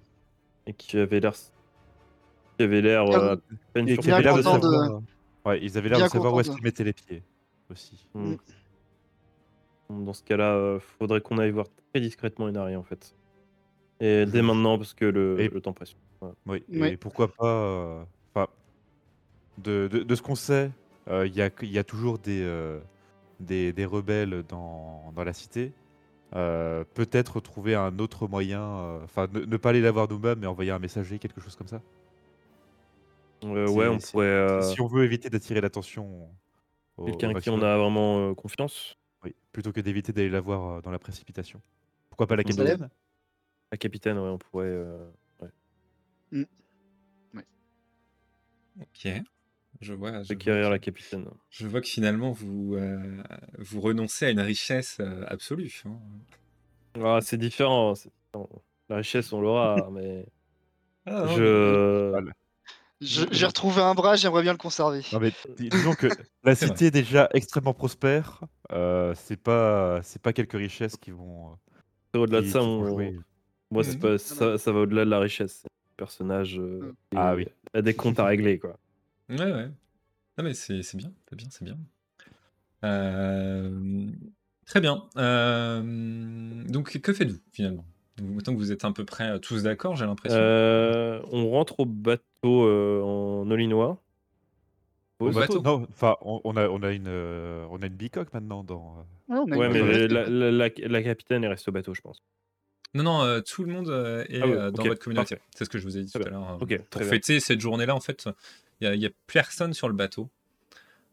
Et 0.67 0.73
qui 0.73 0.97
avait 0.97 1.21
l'air. 1.21 1.33
Qui 2.57 2.63
avait 2.63 2.81
l'air 2.81 3.05
euh, 3.05 3.35
de 3.75 3.81
de- 3.81 4.01
savoir. 4.41 5.01
Ouais, 5.45 5.59
ils 5.63 5.77
avaient 5.77 5.89
l'air 5.89 6.03
de 6.03 6.07
savoir 6.09 6.33
où 6.33 6.41
est-ce 6.41 6.51
qu'ils 6.51 6.63
mettaient 6.63 6.83
les 6.83 6.93
pieds 6.93 7.23
aussi. 7.71 8.05
Hmm. 8.13 8.35
Dans 9.89 10.13
ce 10.13 10.23
cas-là, 10.23 10.55
euh, 10.55 10.79
faudrait 10.99 11.21
qu'on 11.21 11.37
aille 11.37 11.51
voir 11.51 11.67
très 11.93 12.01
discrètement 12.01 12.49
Inari 12.49 12.75
en 12.75 12.83
fait. 12.83 13.15
Et 14.03 14.25
dès 14.25 14.41
Mhm. 14.41 14.47
maintenant, 14.47 14.77
parce 14.77 14.93
que 14.93 15.05
le, 15.05 15.39
Et- 15.39 15.47
le 15.47 15.61
temps 15.61 15.71
presse. 15.73 15.95
Voilà. 16.19 16.35
Oui, 16.45 16.63
et 16.73 16.97
pourquoi 16.97 17.29
pas. 17.33 17.45
euh, 17.47 18.03
enfin, 18.35 18.47
de, 19.57 19.87
de- 19.87 20.03
de 20.03 20.15
ce 20.15 20.21
qu'on 20.21 20.35
sait, 20.35 20.71
euh, 21.07 21.25
il 21.25 21.33
y, 21.35 21.41
a, 21.41 21.49
il 21.61 21.71
y 21.71 21.77
a 21.79 21.83
toujours 21.85 22.19
des, 22.19 22.41
euh, 22.43 22.79
des, 23.39 23.71
des 23.71 23.85
rebelles 23.85 24.43
dans, 24.49 25.11
dans 25.15 25.23
la 25.23 25.33
cité. 25.33 25.71
euh, 26.35 26.83
peut-être 26.95 27.39
trouver 27.41 27.75
un 27.75 27.99
autre 27.99 28.27
moyen, 28.27 28.61
euh, 28.61 29.03
enfin 29.03 29.27
ne, 29.31 29.41
ne 29.41 29.57
pas 29.57 29.69
aller 29.69 29.81
la 29.81 29.91
voir 29.91 30.09
nous-mêmes, 30.09 30.39
mais 30.39 30.47
envoyer 30.47 30.71
un 30.71 30.79
messager, 30.79 31.19
quelque 31.19 31.39
chose 31.39 31.55
comme 31.55 31.67
ça. 31.67 31.79
Euh, 33.43 33.69
ouais, 33.69 33.87
on 33.87 33.99
pourrait. 33.99 34.25
euh, 34.25 34.61
Si 34.61 34.81
on 34.81 34.87
veut 34.87 35.03
éviter 35.03 35.29
d'attirer 35.29 35.61
l'attention 35.61 36.29
Quelqu'un 37.05 37.27
qui 37.29 37.33
maximum, 37.33 37.59
on 37.59 37.63
a 37.63 37.77
vraiment 37.77 38.29
euh, 38.31 38.33
confiance. 38.33 38.97
oui, 39.23 39.35
plutôt 39.51 39.71
que 39.71 39.81
d'éviter 39.81 40.11
d'aller 40.13 40.29
la 40.29 40.41
voir 40.41 40.77
euh, 40.77 40.81
dans 40.81 40.91
la 40.91 40.99
précipitation. 40.99 41.61
Pourquoi 42.09 42.27
pas 42.27 42.35
la 42.35 42.43
Mmh. 42.43 42.45
capitaine 42.45 42.89
La 43.73 43.77
capitaine, 43.77 44.19
ouais, 44.19 44.29
on 44.29 44.37
pourrait. 44.37 44.67
euh, 44.67 45.09
Ok. 48.79 49.07
Je 49.81 49.93
vois. 49.93 50.11
Je 50.11 50.17
vois, 50.17 50.19
Requérir 50.29 50.65
que, 50.67 50.71
la 50.71 50.79
capitaine. 50.79 51.25
je 51.49 51.67
vois 51.67 51.81
que 51.81 51.87
finalement 51.87 52.31
vous, 52.31 52.75
euh, 52.75 53.23
vous 53.57 53.81
renoncez 53.81 54.25
à 54.25 54.29
une 54.29 54.39
richesse 54.41 54.97
euh, 54.99 55.25
absolue. 55.27 55.81
hein. 55.85 55.97
Ah, 57.03 57.17
c'est 57.21 57.37
différent, 57.37 57.95
c'est 57.95 58.09
différent. 58.31 58.49
La 58.89 58.97
richesse, 58.97 59.33
on 59.33 59.41
l'aura, 59.41 59.89
mais 59.91 60.25
Ah, 61.07 61.23
non, 61.25 61.35
je. 61.35 62.09
Voilà. 62.11 62.31
Je- 63.01 63.25
J'ai 63.31 63.45
retrouvé 63.47 63.81
un 63.81 63.95
bras, 63.95 64.15
j'aimerais 64.15 64.43
bien 64.43 64.51
le 64.53 64.57
conserver. 64.59 65.01
Non 65.11 65.19
mais 65.19 65.31
dis- 65.57 65.69
disons 65.69 65.93
que 65.95 66.07
la 66.43 66.53
C'est 66.55 66.67
vrai. 66.67 66.75
cité 66.75 66.85
est 66.85 66.91
déjà 66.91 67.27
extrêmement 67.33 67.73
prospère. 67.73 68.43
euh, 68.71 69.13
c'est 69.15 69.35
pas 69.41 70.01
c'est 70.03 70.21
pas 70.21 70.31
quelques 70.33 70.53
richesses 70.53 70.95
qui 70.97 71.09
vont 71.11 71.57
euh, 72.15 72.19
Au-delà 72.19 72.41
de 72.41 72.45
qui- 72.45 72.51
ça, 72.51 72.59
qui 72.59 72.65
vont 72.65 72.81
on- 72.83 72.87
jouer. 72.87 73.17
Moi, 73.71 73.83
c'est 73.83 73.95
Mhm. 73.95 73.99
pas... 74.01 74.17
ça, 74.17 74.57
ça 74.57 74.71
va 74.71 74.79
au-delà 74.81 75.05
de 75.05 75.09
la 75.09 75.19
richesse. 75.19 75.63
Le 75.65 75.95
personnage 75.97 76.59
euh, 76.59 76.79
Mm. 77.11 77.17
Ah 77.17 77.35
oui. 77.35 77.47
a 77.73 77.81
des 77.81 77.93
comptes 77.93 78.19
à 78.19 78.25
régler, 78.25 78.59
quoi. 78.59 78.77
Ouais, 79.29 79.37
ouais. 79.51 79.67
Non, 80.37 80.43
mais 80.43 80.53
c'est 80.53 80.81
c'est 80.83 80.97
bien, 80.97 81.11
c'est 81.29 81.35
bien, 81.35 81.47
c'est 81.51 81.63
bien. 81.65 81.77
Euh, 82.83 84.07
très 84.65 84.81
bien. 84.81 85.03
Euh, 85.17 85.81
donc, 86.67 86.97
que 86.99 87.13
faites-vous 87.13 87.39
finalement? 87.51 87.85
Maintenant 88.21 88.53
que 88.53 88.59
vous 88.59 88.71
êtes 88.71 88.85
à 88.85 88.91
peu 88.91 89.05
près 89.05 89.39
tous 89.39 89.63
d'accord, 89.63 89.95
j'ai 89.95 90.05
l'impression. 90.05 90.37
Euh, 90.39 91.21
on 91.31 91.49
rentre 91.49 91.79
au 91.79 91.85
bateau 91.85 92.23
euh, 92.65 93.01
en 93.01 93.49
Olinois. 93.49 93.97
Au 95.19 95.27
Au 95.29 95.31
bateau, 95.31 95.61
bateau. 95.61 95.61
Non, 95.61 95.87
enfin 95.89 96.17
on, 96.21 96.41
on 96.43 96.55
a 96.57 96.67
on 96.67 96.83
a 96.83 96.91
une 96.91 97.07
euh, 97.07 97.65
on 97.71 97.81
a 97.81 97.85
une 97.87 97.93
bicoque 97.95 98.33
maintenant 98.33 98.63
dans. 98.63 98.97
euh, 99.29 99.33
Ouais, 99.33 99.39
on 99.47 99.51
a 99.51 99.55
Ouais, 99.57 99.67
une 99.67 99.73
mais 99.73 100.07
la- 100.29 100.69
la 100.87 101.03
capitaine, 101.03 101.43
elle 101.43 101.51
reste 101.51 101.67
au 101.67 101.71
bateau, 101.71 101.93
je 101.93 102.01
pense. 102.01 102.21
Non, 102.93 103.03
non, 103.03 103.23
euh, 103.23 103.41
tout 103.41 103.63
le 103.63 103.71
monde 103.73 103.89
euh, 103.89 104.23
est 104.29 104.41
Ah 104.41 104.45
euh, 104.45 104.71
dans 104.71 104.83
votre 104.83 105.03
communauté. 105.03 105.35
parfait. 105.35 105.49
C'est 105.55 105.65
ce 105.65 105.69
que 105.69 105.79
je 105.79 105.83
vous 105.83 105.97
ai 105.97 106.03
dit 106.03 106.11
tout 106.11 106.19
à 106.19 106.29
l'heure. 106.29 106.57
pour 106.57 106.67
très 106.67 106.99
bien. 107.01 107.09
fêter 107.09 107.39
cette 107.39 107.59
journée-là, 107.59 107.95
en 107.95 107.99
fait, 107.99 108.29
il 108.81 108.91
n'y 108.99 109.05
a, 109.05 109.09
personne 109.27 109.73
sur 109.73 109.87
le 109.87 109.95
bateau 109.95 110.29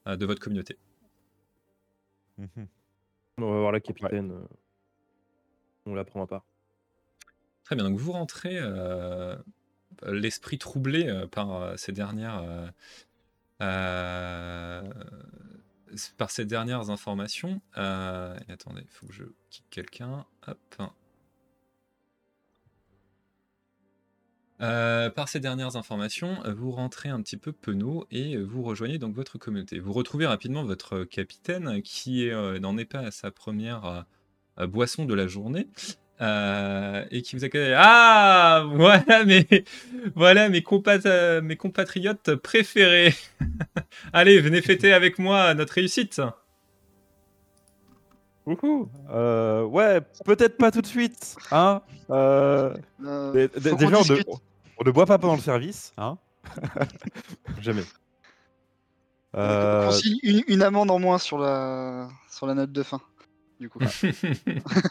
euh, 0.07 0.17
de 0.17 0.27
votre 0.27 0.41
communauté. 0.41 0.77
mhm. 2.39 2.67
On 3.39 3.51
va 3.51 3.59
voir 3.61 3.73
la 3.73 3.81
capitaine. 3.81 4.35
On 5.87 5.95
la 5.95 6.05
prend 6.05 6.23
à 6.23 6.27
part. 6.27 6.45
Très 7.65 7.77
bien, 7.77 7.85
donc 7.89 7.99
vous 7.99 8.13
rentrez 8.13 8.59
euh, 8.59 9.37
l'esprit 10.07 10.59
troublé 10.59 11.09
euh, 11.09 11.27
par 11.27 11.55
euh, 11.55 11.77
ces 11.77 11.93
dernières 11.93 12.43
euh, 12.43 12.69
euh, 13.63 14.83
par 16.19 16.31
ces 16.31 16.45
dernières 16.45 16.91
informations. 16.91 17.61
Euh, 17.79 18.37
et 18.49 18.53
attendez, 18.53 18.83
il 18.83 18.91
faut 18.91 19.07
que 19.07 19.13
je 19.13 19.25
quitte 19.51 19.67
quelqu'un. 19.71 20.27
Hop. 20.47 20.59
Euh, 24.61 25.09
par 25.09 25.29
ces 25.29 25.41
dernières 25.41 25.77
informations, 25.77 26.37
euh, 26.45 26.53
vous 26.53 26.71
rentrez 26.71 27.09
un 27.09 27.23
petit 27.23 27.39
peu 27.39 27.51
penaud 27.53 28.07
et 28.11 28.35
euh, 28.37 28.43
vous 28.45 28.63
rejoignez 28.63 28.99
donc 28.99 29.15
votre 29.15 29.39
communauté. 29.39 29.79
Vous 29.79 29.93
retrouvez 29.93 30.27
rapidement 30.27 30.65
votre 30.65 31.05
capitaine 31.05 31.81
qui 31.83 32.27
est, 32.27 32.33
euh, 32.33 32.59
n'en 32.59 32.77
est 32.77 32.85
pas 32.85 32.99
à 33.01 33.11
sa 33.11 33.31
première 33.31 34.05
euh, 34.59 34.67
boisson 34.67 35.07
de 35.07 35.15
la 35.15 35.27
journée 35.27 35.69
euh, 36.21 37.03
et 37.11 37.23
qui 37.23 37.37
vous 37.37 37.45
accueille. 37.45 37.73
Ah, 37.75 38.67
voilà 38.75 39.25
mes, 39.25 39.47
voilà 40.15 40.51
mes, 40.51 40.61
compat- 40.61 41.07
euh, 41.07 41.41
mes 41.41 41.57
compatriotes 41.57 42.35
préférés. 42.35 43.15
Allez, 44.13 44.41
venez 44.41 44.61
fêter 44.61 44.93
avec 44.93 45.19
moi 45.19 45.55
notre 45.55 45.73
réussite. 45.73 46.21
Wouhou 48.47 48.89
Euh, 49.11 49.63
ouais, 49.65 50.01
peut-être 50.25 50.57
pas 50.57 50.71
tout 50.71 50.81
de 50.83 50.87
suite, 50.87 51.37
hein. 51.51 51.83
Euh, 52.11 52.75
Euh, 53.07 53.49
faut 53.63 53.77
qu'on 53.77 53.87
on 53.87 53.91
ne, 53.91 53.97
discute. 53.97 54.29
On 54.81 54.85
ne 54.85 54.91
boit 54.91 55.07
pas 55.07 55.19
pendant 55.19 55.37
le 55.37 55.41
service, 55.41 55.93
hein. 55.97 56.19
Jamais. 57.61 57.83
Euh, 59.37 59.93
une, 60.25 60.43
une 60.49 60.63
amende 60.63 60.91
en 60.91 60.99
moins 60.99 61.19
sur 61.19 61.39
la, 61.39 62.09
sur 62.31 62.47
la 62.47 62.55
note 62.55 62.73
de 62.73 62.83
fin. 62.83 63.01
Du 63.61 63.69
coup. 63.69 63.79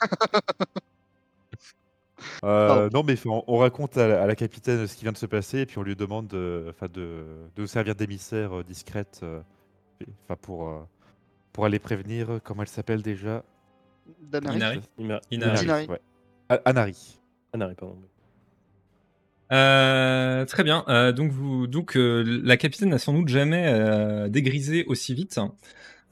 euh, 2.43 2.89
non, 2.93 3.03
mais 3.03 3.15
on, 3.25 3.43
on 3.47 3.57
raconte 3.57 3.97
à 3.97 4.07
la, 4.07 4.23
à 4.23 4.27
la 4.27 4.35
capitaine 4.35 4.87
ce 4.87 4.95
qui 4.95 5.03
vient 5.03 5.11
de 5.11 5.17
se 5.17 5.25
passer 5.25 5.59
et 5.59 5.65
puis 5.65 5.77
on 5.77 5.83
lui 5.83 5.95
demande 5.95 6.27
de, 6.27 6.67
enfin, 6.69 6.87
de, 6.87 7.25
de 7.55 7.61
nous 7.61 7.67
servir 7.67 7.95
d'émissaire 7.95 8.59
euh, 8.59 8.63
discrète, 8.63 9.19
euh, 9.23 9.41
enfin 10.23 10.37
pour 10.41 10.69
euh, 10.69 10.79
pour 11.51 11.65
aller 11.65 11.79
prévenir. 11.79 12.39
Comment 12.43 12.61
elle 12.61 12.67
s'appelle 12.69 13.01
déjà? 13.01 13.43
Danari. 14.21 14.57
Inari. 14.57 14.81
Inari. 15.31 15.63
Inari. 15.65 15.87
ouais. 15.87 16.01
A- 16.49 16.61
Anari. 16.65 17.19
Anari, 17.53 17.75
pardon. 17.75 17.97
Euh, 19.51 20.45
très 20.45 20.63
bien. 20.63 20.83
Euh, 20.89 21.11
donc, 21.11 21.31
vous, 21.31 21.67
donc 21.67 21.97
euh, 21.97 22.23
la 22.43 22.57
capitaine 22.57 22.89
n'a 22.89 22.99
sans 22.99 23.13
doute 23.13 23.29
jamais 23.29 24.29
dégrisé 24.29 24.85
aussi 24.85 25.13
vite. 25.13 25.39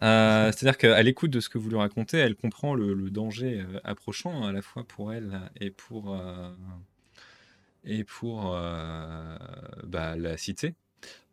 Euh, 0.04 0.52
C'est-à-dire 0.52 0.78
qu'à 0.78 1.02
l'écoute 1.04 1.32
de 1.32 1.40
ce 1.40 1.50
que 1.50 1.58
vous 1.58 1.70
lui 1.70 1.78
racontez, 1.78 2.18
elle 2.18 2.36
comprend 2.36 2.74
le, 2.76 2.94
le 2.94 3.10
danger 3.12 3.64
approchant 3.84 4.46
à 4.46 4.52
la 4.52 4.62
fois 4.62 4.84
pour 4.88 5.14
elle 5.14 5.40
et 5.60 5.72
pour 5.72 6.20
et 7.84 8.04
pour 8.04 8.52
bah, 8.52 10.16
la 10.18 10.38
cité. 10.38 10.76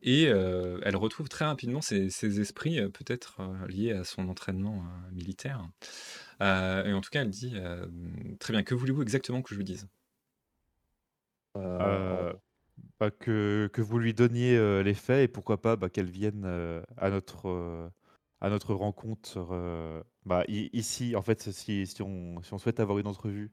Et 0.02 0.24
elle 0.24 0.96
retrouve 0.96 1.28
très 1.28 1.46
rapidement 1.46 1.80
ses, 1.80 2.10
ses 2.10 2.40
esprits, 2.40 2.80
peut-être 2.90 3.40
liés 3.68 3.92
à 3.92 4.04
son 4.04 4.28
entraînement 4.28 4.84
militaire. 5.12 5.66
Et 6.40 6.92
en 6.92 7.00
tout 7.00 7.10
cas, 7.10 7.22
elle 7.22 7.30
dit 7.30 7.54
très 8.40 8.52
bien. 8.52 8.62
Que 8.62 8.74
voulez-vous 8.74 9.02
exactement 9.02 9.42
que 9.42 9.50
je 9.50 9.56
vous 9.56 9.64
dise? 9.64 9.88
Euh, 11.56 12.30
Euh, 12.30 12.32
bah, 13.00 13.10
que, 13.10 13.70
que 13.72 13.82
vous 13.82 13.98
lui 13.98 14.14
donniez 14.14 14.56
euh, 14.56 14.82
les 14.82 14.94
faits 14.94 15.24
et 15.24 15.28
pourquoi 15.28 15.60
pas 15.62 15.76
bah, 15.76 15.88
qu'elle 15.90 16.10
vienne 16.10 16.44
euh, 16.46 16.82
à 16.96 17.10
notre 17.10 17.48
euh, 17.48 17.88
à 18.40 18.50
notre 18.50 18.74
rencontre 18.74 19.48
euh, 19.52 20.02
bah, 20.26 20.44
i- 20.48 20.70
ici 20.72 21.16
en 21.16 21.22
fait 21.22 21.42
si, 21.52 21.86
si 21.86 22.02
on, 22.02 22.42
si 22.42 22.52
on 22.54 22.58
souhaite 22.58 22.80
avoir 22.80 22.98
une 22.98 23.06
entrevue 23.06 23.50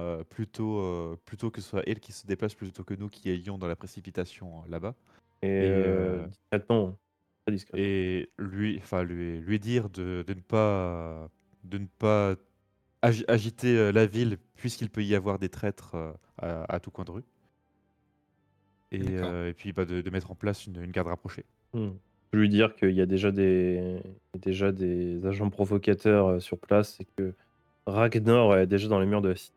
euh, 0.00 0.24
plutôt 0.24 0.80
euh, 0.80 1.16
plutôt 1.26 1.50
que 1.50 1.60
ce 1.60 1.68
soit 1.70 1.82
elle 1.86 2.00
qui 2.00 2.12
se 2.12 2.26
déplace 2.26 2.54
plutôt 2.54 2.84
que 2.84 2.94
nous 2.94 3.08
qui 3.08 3.30
ayons 3.30 3.58
dans 3.58 3.68
la 3.68 3.76
précipitation 3.76 4.62
euh, 4.64 4.68
là-bas 4.70 4.94
Et, 5.42 5.48
et, 5.48 5.86
euh, 5.86 6.24
euh, 6.24 6.26
discrètement. 6.28 6.98
Très 7.46 7.52
discrètement. 7.54 7.78
et 7.80 8.30
lui 8.38 8.78
enfin 8.82 9.02
lui 9.04 9.40
lui 9.40 9.58
dire 9.60 9.90
de, 9.90 10.24
de 10.26 10.34
ne 10.34 10.40
pas 10.40 11.30
de 11.64 11.78
ne 11.78 11.86
pas 11.86 12.36
agi- 13.02 13.24
agiter 13.28 13.76
euh, 13.78 13.92
la 13.92 14.06
ville 14.06 14.38
puisqu'il 14.56 14.90
peut 14.90 15.04
y 15.04 15.14
avoir 15.14 15.38
des 15.38 15.48
traîtres 15.50 15.94
euh, 15.96 16.12
à, 16.38 16.74
à 16.76 16.80
tout 16.80 16.90
coin 16.90 17.04
de 17.04 17.12
rue 17.12 17.24
et, 18.92 19.18
euh, 19.18 19.50
et 19.50 19.52
puis 19.54 19.72
bah, 19.72 19.84
de, 19.84 20.00
de 20.00 20.10
mettre 20.10 20.30
en 20.30 20.34
place 20.34 20.66
une, 20.66 20.82
une 20.82 20.90
garde 20.90 21.08
rapprochée. 21.08 21.44
Hmm. 21.74 21.88
Je 21.90 22.30
peux 22.30 22.38
lui 22.38 22.48
dire 22.48 22.74
qu'il 22.76 22.90
y 22.92 23.00
a 23.00 23.06
déjà 23.06 23.30
des, 23.30 24.00
il 24.34 24.38
y 24.38 24.38
a 24.38 24.40
déjà 24.40 24.72
des 24.72 25.24
agents 25.26 25.50
provocateurs 25.50 26.26
euh, 26.28 26.40
sur 26.40 26.58
place 26.58 26.98
et 27.00 27.06
que 27.16 27.34
Ragnar 27.86 28.56
est 28.58 28.66
déjà 28.66 28.88
dans 28.88 29.00
les 29.00 29.06
murs 29.06 29.22
de 29.22 29.30
la 29.30 29.36
cité. 29.36 29.56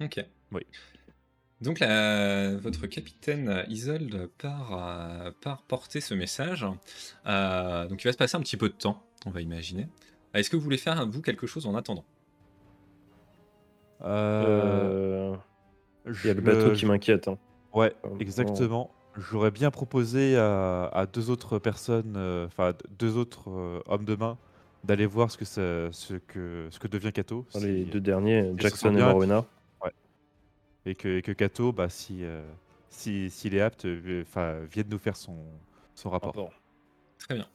Ok. 0.00 0.24
Oui. 0.52 0.62
Donc 1.60 1.78
la- 1.78 2.56
votre 2.56 2.88
capitaine 2.88 3.48
euh, 3.48 3.62
Isolde 3.68 4.28
part, 4.38 5.32
part 5.40 5.62
porter 5.62 6.00
ce 6.00 6.12
message. 6.14 6.66
Euh, 7.26 7.86
donc 7.86 8.02
il 8.02 8.08
va 8.08 8.12
se 8.12 8.18
passer 8.18 8.36
un 8.36 8.40
petit 8.40 8.56
peu 8.56 8.68
de 8.68 8.74
temps, 8.74 9.00
on 9.26 9.30
va 9.30 9.40
imaginer. 9.42 9.86
Est-ce 10.34 10.50
que 10.50 10.56
vous 10.56 10.62
voulez 10.62 10.76
faire, 10.78 11.06
vous, 11.08 11.22
quelque 11.22 11.46
chose 11.46 11.66
en 11.66 11.76
attendant? 11.76 12.04
Euh, 14.02 15.36
Il 16.06 16.26
y 16.26 16.30
a 16.30 16.34
le 16.34 16.40
je- 16.40 16.44
bateau 16.44 16.72
qui 16.72 16.84
m'inquiète. 16.86 17.28
hein. 17.28 17.38
Ouais, 17.72 17.94
Euh, 18.04 18.08
exactement. 18.20 18.90
J'aurais 19.18 19.50
bien 19.50 19.70
proposé 19.70 20.36
à, 20.36 20.84
à 20.86 21.06
deux 21.06 21.28
autres 21.30 21.58
personnes, 21.58 22.14
euh, 22.16 22.46
enfin 22.46 22.72
d- 22.72 22.78
deux 22.98 23.16
autres 23.18 23.50
euh, 23.50 23.80
hommes 23.86 24.04
de 24.06 24.14
main, 24.14 24.38
d'aller 24.84 25.04
voir 25.06 25.30
ce 25.30 25.36
que, 25.36 25.44
ça- 25.44 25.92
ce 25.92 26.14
que, 26.14 26.68
ce 26.70 26.78
que 26.78 26.88
devient 26.88 27.12
Kato. 27.12 27.44
Dans 27.52 27.60
Les 27.60 27.84
si- 27.84 27.90
deux 27.90 28.00
derniers, 28.00 28.50
se 28.52 28.58
Jackson 28.62 28.92
et 28.92 28.96
bien, 28.96 29.08
Morwena. 29.08 29.44
et 30.86 30.94
que, 30.94 31.18
et 31.18 31.22
que 31.22 31.32
Kato, 31.32 31.72
bah, 31.72 31.88
si, 31.90 32.24
euh, 32.24 32.42
si, 32.88 33.28
s'il 33.30 33.54
est 33.54 33.60
apte, 33.60 33.84
euh, 33.84 34.22
enfin, 34.22 34.60
vienne 34.70 34.88
nous 34.90 34.98
faire 34.98 35.16
son, 35.16 35.36
son 35.94 36.08
rapport. 36.10 36.28
Rapport. 36.34 36.52
Très 37.18 37.34
bien. 37.34 37.46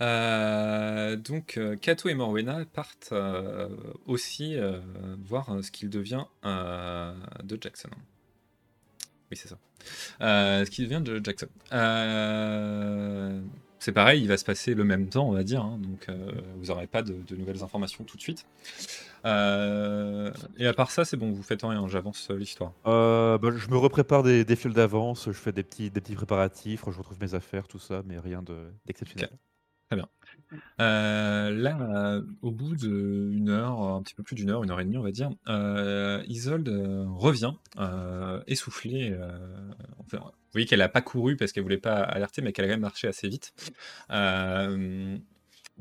Euh, 0.00 1.14
donc 1.16 1.56
euh, 1.58 1.76
Kato 1.76 2.08
et 2.08 2.14
Morwena 2.14 2.64
partent 2.64 3.10
euh, 3.12 3.68
aussi 4.06 4.56
euh, 4.56 4.80
voir 5.24 5.50
euh, 5.50 5.62
ce 5.62 5.70
qu'il 5.70 5.90
devient 5.90 6.24
euh, 6.44 7.14
de 7.44 7.56
Jackson. 7.60 7.90
Oui, 9.32 9.36
c'est 9.36 9.48
ça. 9.48 9.56
Euh, 10.20 10.64
ce 10.64 10.70
qui 10.70 10.82
devient 10.84 11.00
de 11.02 11.20
Jackson. 11.24 11.46
Euh, 11.72 13.40
c'est 13.78 13.92
pareil, 13.92 14.20
il 14.22 14.28
va 14.28 14.36
se 14.36 14.44
passer 14.44 14.74
le 14.74 14.84
même 14.84 15.08
temps, 15.08 15.26
on 15.28 15.32
va 15.32 15.42
dire. 15.42 15.62
hein, 15.62 15.78
donc, 15.80 16.06
euh, 16.08 16.30
vous 16.58 16.66
n'aurez 16.66 16.86
pas 16.86 17.02
de, 17.02 17.14
de 17.26 17.34
nouvelles 17.34 17.64
informations 17.64 18.04
tout 18.04 18.16
de 18.16 18.22
suite. 18.22 18.46
Et 19.24 20.66
à 20.66 20.72
part 20.76 20.90
ça, 20.90 21.04
c'est 21.04 21.16
bon, 21.16 21.32
vous 21.32 21.42
faites 21.42 21.62
rien, 21.62 21.88
j'avance 21.88 22.30
l'histoire. 22.30 22.72
Bah, 22.84 23.38
je 23.56 23.68
me 23.70 23.76
reprépare 23.76 24.22
des, 24.22 24.44
des 24.44 24.54
fioles 24.56 24.74
d'avance, 24.74 25.24
je 25.26 25.32
fais 25.32 25.52
des 25.52 25.62
petits, 25.62 25.90
des 25.90 26.00
petits 26.00 26.14
préparatifs, 26.14 26.82
je 26.88 26.98
retrouve 26.98 27.18
mes 27.20 27.34
affaires, 27.34 27.66
tout 27.66 27.78
ça, 27.78 28.02
mais 28.06 28.18
rien 28.18 28.42
de- 28.42 28.70
d'exceptionnel. 29.96 30.08
Euh, 30.80 31.50
là, 31.50 32.20
au 32.42 32.50
bout 32.50 32.76
d'une 32.76 33.48
heure, 33.48 33.80
un 33.80 34.02
petit 34.02 34.14
peu 34.14 34.22
plus 34.22 34.36
d'une 34.36 34.50
heure, 34.50 34.62
une 34.62 34.70
heure 34.70 34.80
et 34.80 34.84
demie, 34.84 34.98
on 34.98 35.02
va 35.02 35.12
dire, 35.12 35.30
euh, 35.48 36.22
Isolde 36.26 36.68
euh, 36.68 37.04
revient 37.08 37.54
essoufflée. 38.46 39.14
vous 40.10 40.18
voyez 40.52 40.66
qu'elle 40.66 40.80
n'a 40.80 40.88
pas 40.88 41.02
couru 41.02 41.36
parce 41.36 41.52
qu'elle 41.52 41.62
voulait 41.62 41.78
pas 41.78 42.00
alerter, 42.00 42.42
mais 42.42 42.52
qu'elle 42.52 42.64
a 42.66 42.68
quand 42.68 42.74
même 42.74 42.80
marché 42.80 43.08
assez 43.08 43.28
vite 43.28 43.54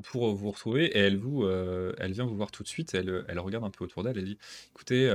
pour 0.03 0.34
vous 0.34 0.51
retrouver. 0.51 0.86
Et 0.86 0.99
elle 0.99 1.18
vous, 1.18 1.47
elle 1.47 2.12
vient 2.12 2.26
vous 2.26 2.36
voir 2.36 2.51
tout 2.51 2.64
de 2.64 2.68
suite. 2.68 2.93
Elle, 2.93 3.26
elle 3.28 3.39
regarde 3.39 3.66
un 3.66 3.70
peu 3.70 3.84
autour 3.84 4.03
d'elle. 4.03 4.18
Elle 4.18 4.26
dit 4.26 4.38
"Écoutez, 4.74 5.05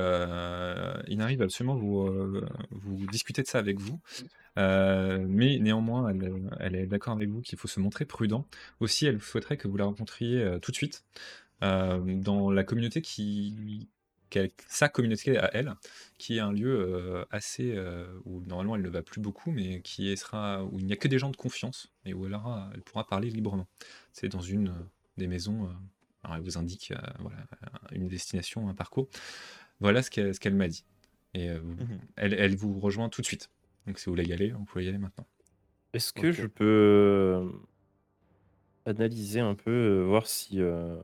il 1.09 1.21
arrive 1.21 1.43
absolument 1.43 1.77
vous 1.77 2.41
vous 2.71 3.07
discuter 3.07 3.43
de 3.43 3.49
ça 3.49 3.59
avec 3.59 3.81
vous." 3.81 4.01
Euh, 4.59 5.25
mais 5.29 5.59
néanmoins, 5.59 6.09
elle, 6.11 6.33
elle 6.61 6.75
est 6.77 6.87
d'accord 6.87 7.15
avec 7.15 7.29
vous 7.29 7.43
qu'il 7.43 7.59
faut 7.59 7.69
se 7.69 7.81
montrer 7.81 8.05
prudent. 8.05 8.47
Aussi, 8.81 9.07
elle 9.07 9.21
souhaiterait 9.21 9.57
que 9.57 9.69
vous 9.69 9.77
la 9.77 9.85
rencontriez 9.85 10.43
euh, 10.43 10.59
tout 10.59 10.71
de 10.71 10.77
suite 10.77 11.05
euh, 11.63 12.01
dans 12.17 12.51
la 12.51 12.65
communauté 12.65 13.03
qui, 13.03 13.89
sa 14.69 14.89
communauté 14.89 15.39
à 15.39 15.51
elle, 15.55 15.75
qui 16.19 16.37
est 16.37 16.41
un 16.41 16.53
lieu 16.53 16.79
euh, 16.79 17.25
assez 17.31 17.75
euh, 17.75 18.07
où 18.25 18.41
normalement 18.43 18.77
elle 18.77 18.83
ne 18.83 18.89
va 18.89 19.03
plus 19.03 19.21
beaucoup, 19.21 19.51
mais 19.51 19.81
qui 19.81 20.15
sera 20.17 20.65
où 20.65 20.79
il 20.79 20.87
n'y 20.87 20.93
a 20.93 20.97
que 20.97 21.09
des 21.09 21.19
gens 21.19 21.31
de 21.31 21.37
confiance 21.37 21.93
et 22.05 22.15
où 22.15 22.27
elle 22.27 22.35
aura, 22.35 22.71
elle 22.75 22.83
pourra 22.83 23.07
parler 23.07 23.31
librement. 23.31 23.67
C'est 24.13 24.29
dans 24.29 24.41
une 24.41 24.69
euh, 24.69 24.89
des 25.17 25.27
maisons. 25.27 25.69
alors 26.23 26.37
elle 26.37 26.43
vous 26.43 26.59
indique 26.59 26.93
voilà, 27.21 27.39
une 27.93 28.09
destination, 28.09 28.69
un 28.69 28.75
parcours. 28.75 29.09
Voilà 29.81 30.03
ce 30.03 30.11
qu'elle, 30.11 30.35
ce 30.35 30.41
qu'elle 30.41 30.55
m'a 30.55 30.69
dit. 30.69 30.85
Et 31.33 31.49
elle, 32.17 32.35
elle 32.35 32.57
vous 32.57 32.79
rejoint 32.79 33.09
tout 33.09 33.21
de 33.21 33.27
suite. 33.27 33.51
Donc 33.87 33.99
si 33.99 34.07
vous 34.07 34.13
voulez 34.13 34.25
y 34.25 34.33
aller, 34.33 34.51
vous 34.51 34.65
pouvez 34.65 34.85
y 34.85 34.89
aller 34.89 34.99
maintenant. 34.99 35.27
Est-ce 35.93 36.13
que 36.13 36.33
je 36.33 36.47
peux 36.47 36.65
euh, 36.65 37.49
analyser 38.85 39.41
un 39.41 39.55
peu, 39.55 39.71
euh, 39.71 40.05
voir 40.05 40.27
si 40.27 40.61
euh, 40.61 40.97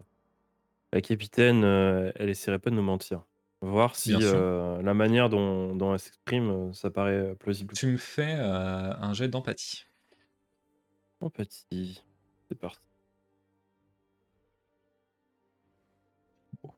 la 0.93 1.01
capitaine, 1.01 1.65
euh, 1.65 2.13
elle 2.17 2.29
essaierait 2.29 2.59
pas 2.59 2.71
de 2.71 2.75
nous 2.77 2.83
mentir? 2.83 3.23
Voir 3.61 3.95
si 3.95 4.13
euh, 4.21 4.83
la 4.83 4.93
manière 4.93 5.29
dont, 5.29 5.77
dont 5.77 5.93
elle 5.93 6.01
s'exprime, 6.01 6.75
ça 6.75 6.91
paraît 6.91 7.37
plausible. 7.37 7.75
Tu 7.75 7.87
me 7.87 7.97
fais 7.97 8.35
euh, 8.37 8.93
un 8.97 9.13
jet 9.15 9.29
d'empathie. 9.29 9.87
Empathie. 11.21 12.03
C'est 12.49 12.59
parti. 12.59 12.81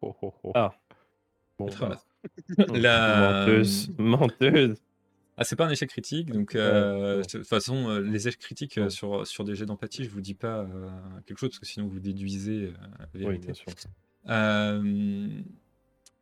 Oh, 0.03 0.15
oh, 0.23 0.35
oh. 0.43 0.53
Ah. 0.55 0.75
Bon, 1.59 1.67
bah, 1.81 2.01
La- 2.75 3.47
menteuse, 3.47 3.91
menteuse. 3.99 4.77
Ah, 5.37 5.43
c'est 5.43 5.57
pas 5.57 5.67
un 5.67 5.71
échec 5.71 5.91
critique, 5.91 6.31
donc 6.31 6.55
euh, 6.55 7.23
de 7.23 7.27
toute 7.27 7.47
façon, 7.47 7.89
euh, 7.89 7.99
les 8.01 8.29
échecs 8.29 8.39
critiques 8.39 8.79
euh, 8.79 8.89
sur, 8.89 9.27
sur 9.27 9.43
des 9.43 9.57
jets 9.57 9.67
d'empathie, 9.67 10.05
je 10.05 10.11
vous 10.11 10.21
dis 10.21 10.35
pas 10.35 10.65
quelque 11.27 11.39
chose 11.39 11.51
parce 11.51 11.59
que 11.59 11.67
sinon 11.67 11.89
vous 11.89 11.99
déduisez 11.99 12.73
la 12.99 13.07
Oui, 13.15 13.21
vérité. 13.21 13.47
bien 13.47 13.55
sûr. 13.55 13.67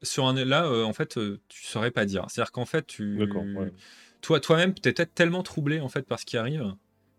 Sur 0.03 0.27
un 0.27 0.45
là, 0.45 0.69
en 0.69 0.93
fait, 0.95 1.19
tu 1.49 1.65
saurais 1.65 1.91
pas 1.93 2.07
dire. 2.07 2.25
C'est-à-dire 2.29 2.51
qu'en 2.53 2.65
fait, 2.65 2.87
tu, 2.87 3.23
ouais. 3.23 3.73
toi, 4.21 4.41
toi-même, 4.41 4.75
t'es 4.75 4.93
peut-être 4.93 5.15
tellement 5.15 5.43
troublé 5.45 5.79
en 5.79 5.89
fait 5.89 6.03
par 6.03 6.19
ce 6.19 6.25
qui 6.27 6.37
arrive 6.37 6.75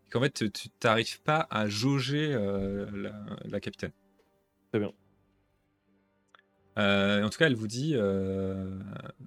qu'en 0.09 0.19
fait, 0.19 0.51
tu 0.51 0.69
t'arrives 0.69 1.21
pas 1.21 1.47
à 1.49 1.69
jauger 1.69 2.29
la, 2.33 3.13
la 3.45 3.59
capitaine. 3.59 3.93
Très 4.71 4.79
bien. 4.79 4.91
En 6.75 7.29
tout 7.29 7.37
cas, 7.37 7.45
elle 7.45 7.55
vous 7.55 7.67
dit, 7.67 7.95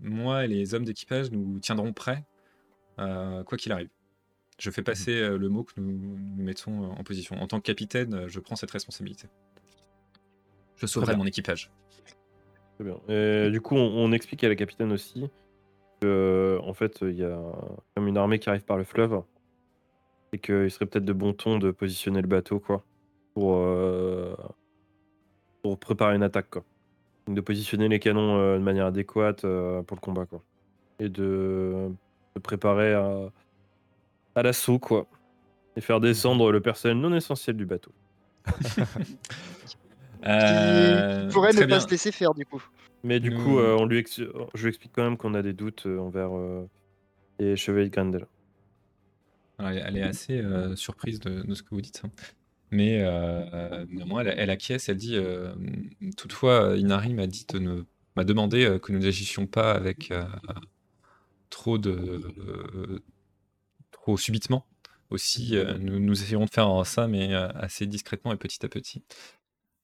moi 0.02 0.44
et 0.44 0.48
les 0.48 0.74
hommes 0.74 0.84
d'équipage, 0.84 1.30
nous 1.30 1.60
tiendrons 1.60 1.92
prêts, 1.92 2.24
quoi 2.96 3.58
qu'il 3.58 3.72
arrive. 3.72 3.88
Je 4.58 4.70
fais 4.70 4.82
passer 4.82 5.12
euh, 5.12 5.36
le 5.36 5.48
mot 5.48 5.64
que 5.64 5.74
nous, 5.76 5.92
nous 5.92 6.42
mettons 6.42 6.84
euh, 6.84 6.86
en 6.98 7.04
position. 7.04 7.36
En 7.36 7.46
tant 7.46 7.58
que 7.58 7.64
capitaine, 7.64 8.14
euh, 8.14 8.28
je 8.28 8.40
prends 8.40 8.56
cette 8.56 8.70
responsabilité. 8.70 9.28
Je 10.76 10.86
sauverai 10.86 11.14
mon 11.14 11.26
équipage. 11.26 11.70
Très 12.76 12.84
bien. 12.84 12.98
Et 13.08 13.50
du 13.50 13.60
coup, 13.60 13.76
on, 13.76 13.80
on 13.80 14.12
explique 14.12 14.44
à 14.44 14.48
la 14.48 14.56
capitaine 14.56 14.92
aussi 14.92 15.28
que, 16.00 16.58
en 16.62 16.72
fait, 16.72 16.98
il 17.02 17.16
y 17.16 17.24
a 17.24 17.38
comme 17.94 18.08
une 18.08 18.16
armée 18.16 18.38
qui 18.38 18.48
arrive 18.48 18.64
par 18.64 18.76
le 18.78 18.84
fleuve 18.84 19.22
et 20.32 20.38
qu'il 20.38 20.70
serait 20.70 20.86
peut-être 20.86 21.04
de 21.04 21.12
bon 21.12 21.32
ton 21.32 21.58
de 21.58 21.70
positionner 21.70 22.20
le 22.20 22.28
bateau, 22.28 22.58
quoi, 22.58 22.84
pour, 23.34 23.56
euh, 23.56 24.34
pour 25.62 25.78
préparer 25.78 26.16
une 26.16 26.22
attaque, 26.22 26.50
quoi. 26.50 26.64
Donc, 27.26 27.36
De 27.36 27.40
positionner 27.40 27.88
les 27.88 27.98
canons 27.98 28.38
euh, 28.38 28.58
de 28.58 28.62
manière 28.62 28.86
adéquate 28.86 29.44
euh, 29.44 29.82
pour 29.82 29.96
le 29.96 30.00
combat, 30.00 30.26
quoi. 30.26 30.42
Et 30.98 31.08
de, 31.08 31.90
de 32.36 32.40
préparer 32.40 32.92
à, 32.94 33.30
à 34.36 34.42
l'assaut, 34.42 34.78
quoi. 34.78 35.06
Et 35.76 35.80
faire 35.80 36.00
descendre 36.00 36.52
le 36.52 36.60
personnel 36.60 36.98
non 36.98 37.12
essentiel 37.14 37.56
du 37.56 37.66
bateau. 37.66 37.92
Euh, 40.26 41.26
Qui 41.28 41.34
pourrait 41.34 41.50
très 41.52 41.60
ne 41.60 41.66
bien. 41.66 41.76
pas 41.76 41.80
se 41.80 41.88
laisser 41.90 42.10
faire 42.10 42.34
du 42.34 42.44
coup. 42.46 42.62
Mais 43.04 43.20
du 43.20 43.30
Nous- 43.30 43.44
coup, 43.44 43.58
euh, 43.60 43.76
on 43.78 43.84
lui 43.84 43.98
ex- 43.98 44.20
je 44.54 44.62
lui 44.62 44.68
explique 44.68 44.92
quand 44.92 45.04
même 45.04 45.16
qu'on 45.16 45.34
a 45.34 45.42
des 45.42 45.52
doutes 45.52 45.86
euh, 45.86 45.98
envers 45.98 46.36
euh, 46.36 46.66
les 47.38 47.54
chevaliers 47.54 47.90
de 47.90 47.94
Grendel. 47.94 48.26
Elle, 49.58 49.96
est 49.96 50.02
assez 50.02 50.40
euh, 50.40 50.74
surprise 50.74 51.20
de, 51.20 51.42
de 51.42 51.54
ce 51.54 51.62
que 51.62 51.68
vous 51.70 51.80
dites. 51.80 52.02
hein. 52.04 52.10
Mais 52.72 53.02
euh, 53.04 53.86
néanmoins, 53.90 54.22
elle, 54.22 54.34
elle 54.36 54.50
acquiesce. 54.50 54.88
Elle 54.88 54.96
dit 54.96 55.16
euh, 55.16 55.54
Toutefois, 56.16 56.74
Inari 56.76 57.14
m'a 57.14 57.26
dit 57.28 57.46
de 57.52 57.58
ne 57.60 57.82
m'a 58.16 58.24
demandé 58.24 58.64
euh, 58.64 58.78
que 58.80 58.90
nous 58.92 58.98
n'agissions 59.00 59.46
pas 59.46 59.72
avec 59.72 60.10
euh, 60.10 60.24
trop 61.50 61.78
de 61.78 63.02
trop 63.90 64.16
subitement. 64.16 64.66
Aussi, 65.10 65.56
euh, 65.56 65.78
nous, 65.78 66.00
nous 66.00 66.20
essayerons 66.20 66.46
de 66.46 66.50
faire 66.50 66.84
ça, 66.84 67.06
mais 67.06 67.32
euh, 67.32 67.48
assez 67.54 67.86
discrètement 67.86 68.32
et 68.32 68.36
petit 68.36 68.64
à 68.64 68.68
petit. 68.68 69.04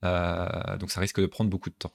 Euh, 0.05 0.77
donc 0.79 0.91
ça 0.91 1.01
risque 1.01 1.21
de 1.21 1.27
prendre 1.27 1.51
beaucoup 1.51 1.71
de 1.71 1.75
temps. 1.75 1.93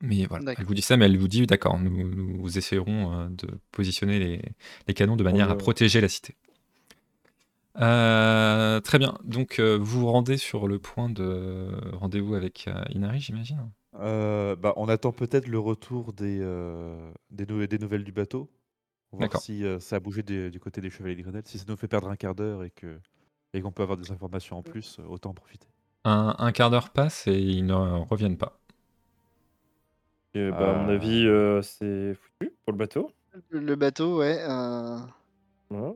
Mais 0.00 0.26
voilà, 0.26 0.54
elle 0.56 0.64
vous 0.64 0.74
dit 0.74 0.82
ça, 0.82 0.96
mais 0.96 1.06
elle 1.06 1.18
vous 1.18 1.26
dit 1.26 1.44
d'accord, 1.46 1.78
nous, 1.78 2.08
nous 2.08 2.58
essayerons 2.58 3.28
de 3.30 3.48
positionner 3.72 4.20
les, 4.20 4.42
les 4.86 4.94
canons 4.94 5.16
de 5.16 5.24
manière 5.24 5.50
à 5.50 5.58
protéger 5.58 6.00
la 6.00 6.08
cité. 6.08 6.36
Euh, 7.80 8.80
très 8.80 8.98
bien, 9.00 9.18
donc 9.24 9.58
vous 9.58 10.00
vous 10.00 10.06
rendez 10.06 10.36
sur 10.36 10.68
le 10.68 10.78
point 10.78 11.10
de 11.10 11.68
rendez-vous 11.94 12.36
avec 12.36 12.68
Inari, 12.90 13.18
j'imagine? 13.18 13.68
Euh, 13.94 14.54
bah, 14.56 14.74
on 14.76 14.88
attend 14.88 15.12
peut-être 15.12 15.48
le 15.48 15.58
retour 15.58 16.12
des, 16.12 16.38
euh, 16.40 17.10
des, 17.30 17.46
nou- 17.46 17.66
des 17.66 17.78
nouvelles 17.78 18.04
du 18.04 18.12
bateau. 18.12 18.48
Voir 19.12 19.22
D'accord. 19.22 19.40
si 19.40 19.64
euh, 19.64 19.80
ça 19.80 19.96
a 19.96 20.00
bougé 20.00 20.22
des- 20.22 20.50
du 20.50 20.60
côté 20.60 20.80
des 20.82 20.90
chevaliers 20.90 21.16
de 21.16 21.22
Grenelle. 21.22 21.42
Si 21.46 21.58
ça 21.58 21.64
nous 21.68 21.76
fait 21.76 21.88
perdre 21.88 22.08
un 22.10 22.16
quart 22.16 22.34
d'heure 22.34 22.62
et 22.64 22.70
que 22.70 22.98
et 23.54 23.62
qu'on 23.62 23.72
peut 23.72 23.82
avoir 23.82 23.96
des 23.96 24.10
informations 24.12 24.58
en 24.58 24.62
plus, 24.62 24.98
euh, 24.98 25.04
autant 25.08 25.30
en 25.30 25.34
profiter. 25.34 25.66
un, 26.04 26.34
un 26.38 26.52
quart 26.52 26.70
d'heure 26.70 26.90
passe 26.90 27.26
et 27.26 27.38
ils 27.40 27.64
ne 27.64 27.74
reviennent 27.74 28.36
pas. 28.36 28.58
Et, 30.34 30.50
bah, 30.50 30.74
à 30.76 30.82
mon 30.82 30.90
Euh. 30.90 30.94
avis, 30.94 31.26
euh, 31.26 31.62
c'est 31.62 32.14
foutu 32.14 32.52
pour 32.64 32.72
le 32.72 32.78
bateau. 32.78 33.10
Le 33.50 33.74
bateau, 33.74 34.18
ouais. 34.18 34.38
euh, 34.40 34.98
Voilà. 35.70 35.94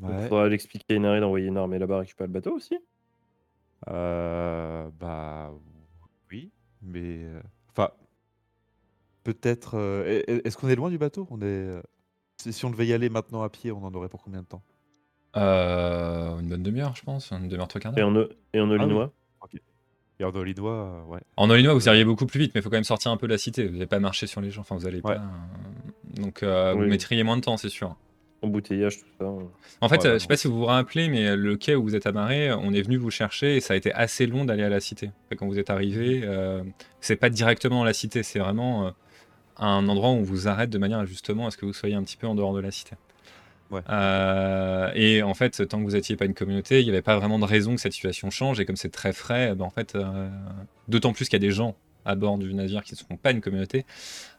Il 0.00 0.06
Ouais. 0.06 0.28
faudra 0.28 0.48
l'expliquer 0.48 0.94
à 0.94 0.96
Inari 0.96 1.18
d'envoyer 1.20 1.46
une 1.48 1.56
armée 1.56 1.80
là-bas 1.80 1.98
récupérer 1.98 2.28
le 2.28 2.32
bateau 2.32 2.54
aussi. 2.54 2.78
Euh, 3.88 4.88
bah 5.00 5.50
mais 6.82 7.24
euh, 7.24 7.40
enfin 7.70 7.90
peut-être. 9.24 9.74
euh, 9.76 10.04
est- 10.06 10.30
est- 10.30 10.46
Est-ce 10.46 10.56
qu'on 10.56 10.68
est 10.68 10.76
loin 10.76 10.90
du 10.90 10.98
bateau? 10.98 11.26
On 11.30 11.40
est. 11.40 11.44
euh, 11.44 11.82
Si 12.40 12.52
si 12.52 12.64
on 12.64 12.70
devait 12.70 12.86
y 12.86 12.92
aller 12.92 13.08
maintenant 13.08 13.42
à 13.42 13.48
pied, 13.48 13.72
on 13.72 13.84
en 13.84 13.92
aurait 13.94 14.08
pour 14.08 14.22
combien 14.22 14.42
de 14.42 14.46
temps? 14.46 14.62
Euh, 15.36 16.38
une 16.38 16.48
bonne 16.48 16.62
demi-heure, 16.62 16.94
je 16.96 17.02
pense, 17.02 17.30
une 17.32 17.48
demi-heure, 17.48 17.68
trois 17.68 17.80
quarts 17.80 17.92
Et 17.92 17.96
d'heure. 17.96 18.08
en, 18.08 18.16
o- 18.16 18.28
et 18.54 18.60
en 18.60 18.70
Olinois. 18.70 19.12
Et 20.20 20.24
en 20.24 20.34
Olinois, 20.34 20.72
euh, 20.72 21.04
ouais. 21.04 21.20
En 21.36 21.48
Illinois, 21.54 21.74
vous 21.74 21.86
iriez 21.88 22.04
beaucoup 22.04 22.26
plus 22.26 22.40
vite, 22.40 22.52
mais 22.54 22.60
il 22.60 22.62
faut 22.64 22.70
quand 22.70 22.76
même 22.76 22.82
sortir 22.84 23.12
un 23.12 23.16
peu 23.16 23.28
de 23.28 23.32
la 23.32 23.38
cité. 23.38 23.66
Vous 23.66 23.74
n'allez 23.74 23.86
pas 23.86 24.00
marcher 24.00 24.26
sur 24.26 24.40
les 24.40 24.50
gens, 24.50 24.62
enfin, 24.62 24.74
vous 24.76 24.86
allez 24.86 24.96
Ouais. 24.96 25.14
pas. 25.14 25.20
euh, 25.20 26.20
Donc, 26.22 26.42
euh, 26.42 26.72
vous 26.74 26.80
Oui. 26.82 26.88
mettriez 26.88 27.22
moins 27.22 27.36
de 27.36 27.42
temps, 27.42 27.56
c'est 27.56 27.68
sûr. 27.68 27.96
Embouteillage, 28.40 28.98
tout 28.98 29.06
ça. 29.18 29.24
En 29.80 29.88
fait, 29.88 29.96
Ouais, 29.96 30.06
euh, 30.06 30.12
je 30.14 30.18
sais 30.18 30.28
pas 30.28 30.36
si 30.36 30.46
vous 30.46 30.58
vous 30.58 30.64
rappelez, 30.66 31.08
mais 31.08 31.34
le 31.34 31.56
quai 31.56 31.74
où 31.74 31.82
vous 31.82 31.96
êtes 31.96 32.06
amarré, 32.06 32.52
on 32.52 32.72
est 32.72 32.82
venu 32.82 32.96
vous 32.96 33.10
chercher 33.10 33.56
et 33.56 33.60
ça 33.60 33.74
a 33.74 33.76
été 33.76 33.92
assez 33.92 34.26
long 34.26 34.44
d'aller 34.44 34.62
à 34.62 34.68
la 34.68 34.80
cité. 34.80 35.10
Quand 35.36 35.46
vous 35.46 35.58
êtes 35.58 35.70
arrivé, 35.70 36.20
euh, 36.24 36.62
c'est 37.00 37.16
pas 37.16 37.30
directement 37.30 37.82
la 37.82 37.92
cité, 37.92 38.22
c'est 38.22 38.38
vraiment 38.38 38.86
euh, 38.86 38.90
un 39.56 39.88
endroit 39.88 40.10
où 40.10 40.14
on 40.14 40.22
vous 40.22 40.46
arrête 40.46 40.70
de 40.70 40.78
manière 40.78 41.04
justement 41.04 41.46
à 41.46 41.50
ce 41.50 41.56
que 41.56 41.66
vous 41.66 41.72
soyez 41.72 41.96
un 41.96 42.02
petit 42.04 42.16
peu 42.16 42.28
en 42.28 42.34
dehors 42.36 42.54
de 42.54 42.60
la 42.60 42.70
cité. 42.70 42.94
Ouais. 43.70 43.80
Euh, 43.90 44.90
et 44.94 45.22
en 45.22 45.34
fait, 45.34 45.66
tant 45.68 45.78
que 45.78 45.84
vous 45.84 45.92
n'étiez 45.92 46.16
pas 46.16 46.24
une 46.24 46.34
communauté, 46.34 46.80
il 46.80 46.84
n'y 46.84 46.90
avait 46.90 47.02
pas 47.02 47.16
vraiment 47.18 47.38
de 47.38 47.44
raison 47.44 47.74
que 47.74 47.80
cette 47.80 47.92
situation 47.92 48.30
change. 48.30 48.60
Et 48.60 48.64
comme 48.64 48.76
c'est 48.76 48.88
très 48.88 49.12
frais, 49.12 49.54
ben, 49.54 49.64
en 49.64 49.70
fait, 49.70 49.94
euh, 49.94 50.28
d'autant 50.88 51.12
plus 51.12 51.28
qu'il 51.28 51.34
y 51.34 51.44
a 51.44 51.46
des 51.46 51.52
gens 51.52 51.76
à 52.08 52.14
bord 52.14 52.38
du 52.38 52.52
navire 52.54 52.82
qui 52.82 52.94
ne 52.94 52.98
sont 52.98 53.16
pas 53.16 53.30
une 53.30 53.40
communauté, 53.40 53.84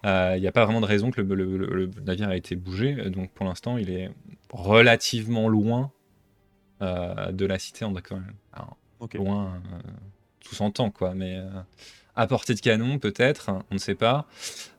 euh, 0.05 0.33
il 0.35 0.41
n'y 0.41 0.47
a 0.47 0.51
pas 0.51 0.65
vraiment 0.65 0.81
de 0.81 0.85
raison 0.85 1.11
que 1.11 1.21
le, 1.21 1.35
le- 1.35 1.57
le- 1.57 1.67
le 1.85 1.91
navire 2.05 2.31
ait 2.31 2.37
été 2.37 2.55
bougé. 2.55 2.95
Donc 3.09 3.31
pour 3.31 3.45
l'instant, 3.45 3.77
il 3.77 3.89
est 3.91 4.09
relativement 4.51 5.47
loin 5.47 5.91
euh, 6.81 7.31
de 7.31 7.45
la 7.45 7.59
cité. 7.59 7.85
On 7.85 7.93
quand 7.93 8.15
même 8.15 8.33
alors, 8.53 8.77
Ok. 8.99 9.13
loin, 9.15 9.53
euh, 9.73 9.79
tout 10.43 10.55
s'entend 10.55 10.89
quoi, 10.91 11.13
mais 11.13 11.37
euh, 11.37 11.47
à 12.15 12.25
portée 12.27 12.53
de 12.55 12.59
canon 12.59 12.99
peut-être, 12.99 13.51
on 13.69 13.75
ne 13.75 13.79
sait 13.79 13.95
pas, 13.95 14.25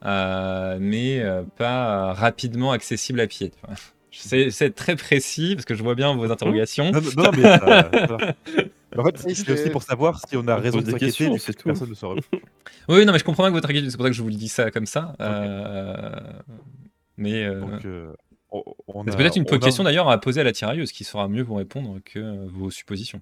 euh, 0.04 0.78
mais 0.80 1.20
euh, 1.20 1.42
pas 1.56 2.12
rapidement 2.12 2.72
accessible 2.72 3.20
à 3.20 3.26
pied. 3.26 3.52
C'est 4.12 4.74
très 4.74 4.96
précis 4.96 5.54
parce 5.54 5.64
que 5.64 5.74
je 5.76 5.82
vois 5.84 5.94
bien 5.94 6.16
vos 6.16 6.32
interrogations. 6.32 6.90
Non, 6.90 7.00
non, 7.00 7.10
non, 7.24 7.30
mais 7.36 7.42
ça- 7.42 7.90
ça 7.92 8.06
va. 8.06 8.34
En 8.98 9.04
fait, 9.04 9.22
Oui, 9.24 9.34
c'est 9.36 9.52
aussi 9.52 9.70
pour 9.70 9.82
savoir 9.82 10.20
si 10.28 10.36
on 10.36 10.46
a 10.48 10.58
On 10.58 10.60
raison 10.60 10.78
de 10.78 10.82
des 10.84 10.90
s'inquiéter, 10.92 11.06
questions, 11.06 11.34
vu 11.34 11.40
que 11.40 11.52
tout. 11.52 11.64
personne 11.64 11.88
ne 11.90 11.94
saura. 11.94 12.16
Oui, 12.88 13.04
non, 13.06 13.12
mais 13.12 13.18
je 13.20 13.24
comprends 13.24 13.44
bien 13.44 13.50
que 13.50 13.56
votre 13.56 13.68
inquiétude, 13.70 13.90
c'est 13.90 13.96
pour 13.96 14.04
ça 14.06 14.10
que 14.10 14.16
je 14.16 14.22
vous 14.22 14.28
le 14.30 14.34
dis 14.34 14.48
ça 14.48 14.70
comme 14.72 14.86
ça. 14.86 15.14
euh, 15.20 16.18
mais 17.16 17.44
euh, 17.44 17.60
Donc, 17.60 17.84
euh, 17.84 18.12
c'est 18.52 18.58
a- 19.12 19.16
peut-être 19.16 19.36
une 19.36 19.44
on 19.48 19.54
a- 19.54 19.58
question 19.58 19.84
d'ailleurs 19.84 20.08
à 20.08 20.18
poser 20.20 20.40
à 20.40 20.44
la 20.44 20.52
tirailleuse 20.52 20.90
qui 20.90 21.04
saura 21.04 21.28
mieux 21.28 21.42
vous 21.42 21.54
répondre 21.54 22.00
que 22.04 22.46
vos 22.48 22.70
suppositions. 22.70 23.20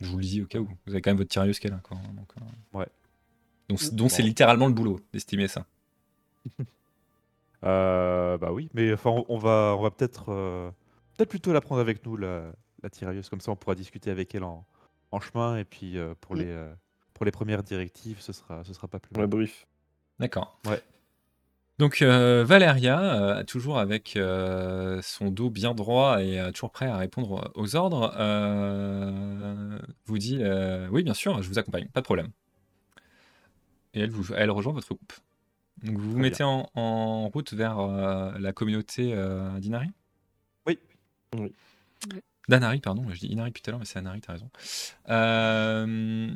Je 0.00 0.06
vous 0.08 0.16
le 0.18 0.24
dis 0.24 0.40
au 0.42 0.46
cas 0.46 0.58
où. 0.58 0.68
Vous 0.86 0.92
avez 0.92 1.02
quand 1.02 1.10
même 1.10 1.18
votre 1.18 1.30
tirailleuse 1.30 1.58
qui 1.58 1.66
est 1.66 1.70
là. 1.70 1.80
Quoi. 1.82 1.98
Donc, 2.16 2.30
euh, 2.40 2.78
Ouais. 2.78 2.86
Donc, 3.68 3.80
c'est- 3.80 3.94
donc 3.94 4.10
c'est 4.10 4.22
littéralement 4.22 4.68
le 4.68 4.72
boulot 4.74 5.00
d'estimer 5.12 5.48
ça. 5.48 5.66
Euh, 7.64 8.36
bah 8.38 8.52
oui, 8.52 8.68
mais 8.74 8.92
enfin, 8.92 9.10
on, 9.28 9.38
va, 9.38 9.74
on 9.78 9.82
va 9.82 9.90
peut-être, 9.90 10.26
euh, 10.28 10.70
peut-être 11.16 11.30
plutôt 11.30 11.52
la 11.52 11.60
prendre 11.60 11.80
avec 11.80 12.04
nous 12.04 12.16
la, 12.16 12.52
la 12.82 12.90
tirailleuse, 12.90 13.28
comme 13.28 13.40
ça 13.40 13.50
on 13.50 13.56
pourra 13.56 13.74
discuter 13.74 14.10
avec 14.10 14.34
elle 14.34 14.44
en, 14.44 14.66
en 15.12 15.20
chemin 15.20 15.56
et 15.56 15.64
puis 15.64 15.98
euh, 15.98 16.14
pour 16.20 16.34
Mm. 16.36 16.38
les, 16.40 16.50
euh, 16.50 16.72
pour 17.14 17.24
les 17.24 17.30
premières 17.30 17.62
directives, 17.62 18.20
ce 18.20 18.32
sera, 18.32 18.62
ce 18.64 18.72
sera 18.74 18.88
pas 18.88 18.98
plus. 18.98 19.14
Ouais, 19.14 19.20
mal. 19.22 19.28
brief. 19.28 19.66
D'accord. 20.18 20.58
Ouais. 20.66 20.82
Donc 21.78 22.00
euh, 22.00 22.42
Valéria, 22.42 23.00
euh, 23.38 23.44
toujours 23.44 23.78
avec 23.78 24.16
euh, 24.16 25.00
son 25.02 25.30
dos 25.30 25.50
bien 25.50 25.74
droit 25.74 26.22
et 26.22 26.40
euh, 26.40 26.50
toujours 26.50 26.70
prêt 26.70 26.86
à 26.86 26.96
répondre 26.96 27.50
aux 27.54 27.76
ordres, 27.76 28.14
euh, 28.18 29.78
vous 30.06 30.18
dit 30.18 30.38
euh, 30.40 30.88
oui 30.90 31.02
bien 31.02 31.12
sûr, 31.14 31.42
je 31.42 31.48
vous 31.48 31.58
accompagne, 31.58 31.88
pas 31.88 32.00
de 32.00 32.06
problème. 32.06 32.28
Et 33.92 34.00
elle, 34.00 34.10
vous, 34.10 34.32
elle 34.34 34.50
rejoint 34.50 34.72
votre 34.72 34.88
groupe. 34.88 35.12
Donc 35.82 35.98
vous 35.98 36.12
vous 36.12 36.18
mettez 36.18 36.42
en, 36.44 36.70
en 36.74 37.28
route 37.28 37.52
vers 37.52 37.78
euh, 37.78 38.32
la 38.38 38.52
communauté 38.54 39.12
euh, 39.14 39.58
d'Inari? 39.58 39.88
Oui. 40.66 40.78
Oui. 41.36 41.52
D'Anari, 42.48 42.80
pardon, 42.80 43.04
je 43.10 43.18
dis 43.20 43.26
Inari 43.26 43.50
depuis 43.50 43.62
tout 43.62 43.70
à 43.70 43.72
l'heure, 43.72 43.80
mais 43.80 43.86
c'est 43.86 43.98
Anari, 43.98 44.20
t'as 44.20 44.32
raison. 44.34 44.48
Euh, 45.08 46.28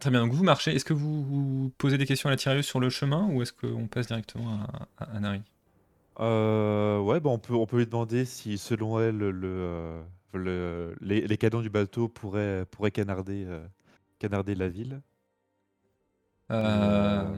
Très 0.00 0.10
bien, 0.10 0.20
donc 0.24 0.32
vous 0.32 0.42
marchez. 0.44 0.74
Est-ce 0.74 0.84
que 0.84 0.94
vous, 0.94 1.22
vous 1.22 1.72
posez 1.76 1.98
des 1.98 2.06
questions 2.06 2.28
à 2.28 2.30
la 2.32 2.36
tirailleuse 2.36 2.64
sur 2.64 2.80
le 2.80 2.88
chemin 2.88 3.28
ou 3.30 3.42
est-ce 3.42 3.52
qu'on 3.52 3.86
passe 3.86 4.06
directement 4.06 4.60
à, 4.98 5.04
à 5.04 5.16
Anari 5.16 5.42
Euh, 6.20 6.98
ouais, 7.00 7.20
bah 7.20 7.28
on 7.30 7.38
peut, 7.38 7.54
on 7.54 7.66
peut 7.66 7.78
lui 7.78 7.86
demander 7.86 8.24
si, 8.24 8.56
selon 8.58 8.98
elle, 8.98 9.18
le, 9.18 9.32
euh, 9.44 10.02
le- 10.32 10.96
les, 11.02 11.26
les 11.26 11.36
canons 11.36 11.60
du 11.60 11.68
bateau 11.70 12.08
pourraient, 12.08 12.64
pourraient 12.70 12.90
canarder, 12.90 13.44
euh, 13.46 13.60
canarder 14.18 14.54
la 14.54 14.68
ville. 14.70 15.00
Euh, 16.50 17.32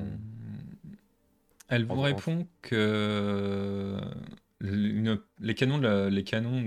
Elle 1.68 1.84
vous 1.84 2.00
répond 2.00 2.46
que 2.62 3.98
les 4.62 5.54
canons, 5.54 6.08
les 6.08 6.24
canons 6.24 6.62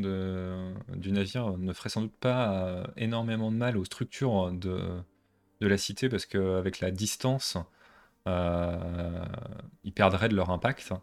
du 0.96 1.12
navire 1.12 1.58
ne 1.58 1.74
feraient 1.74 1.89
sans 1.89 2.02
doute 2.02 2.18
pas 2.20 2.68
euh, 2.68 2.84
énormément 2.98 3.52
de 3.52 3.58
mal 3.58 3.78
aux 3.78 3.86
structures 3.86 4.52
de, 4.52 5.02
la 5.62 5.78
cité 5.78 6.10
parce 6.10 6.26
qu'avec 6.26 6.82
la 6.82 6.91
distance, 6.91 7.58
euh, 8.28 9.26
ils 9.84 9.93
perdraient 9.93 10.30
de 10.30 10.36
leur 10.36 10.50
impact. 10.50 10.93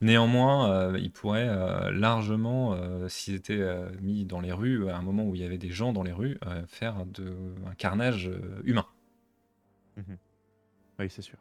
Néanmoins, 0.00 0.70
euh, 0.70 0.98
ils 0.98 1.12
pourraient 1.12 1.92
largement, 1.92 2.76
s'ils 3.08 3.34
étaient 3.34 3.64
mis 4.00 4.24
dans 4.24 4.40
les 4.40 4.52
rues, 4.52 4.90
à 4.90 4.96
un 4.96 5.02
moment 5.02 5.24
où 5.24 5.34
il 5.34 5.40
y 5.40 5.44
avait 5.44 5.58
des 5.58 5.70
gens 5.70 5.92
dans 5.92 6.02
les 6.02 6.12
rues, 6.12 6.38
faire 6.66 6.96
un 6.96 7.74
carnage 7.76 8.30
humain. 8.64 8.86
Oui, 10.98 11.08
c'est 11.08 11.22
sûr. 11.22 11.38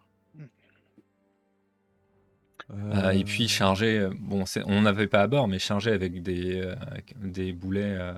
Euh, 2.71 3.11
et 3.11 3.23
puis 3.23 3.47
chargé, 3.47 4.07
bon, 4.19 4.43
on 4.65 4.81
n'avait 4.81 5.07
pas 5.07 5.21
à 5.21 5.27
bord, 5.27 5.47
mais 5.47 5.59
chargé 5.59 5.91
avec 5.91 6.21
des, 6.21 6.61
euh, 6.61 7.53
boulets 7.53 7.97
euh, 7.99 8.13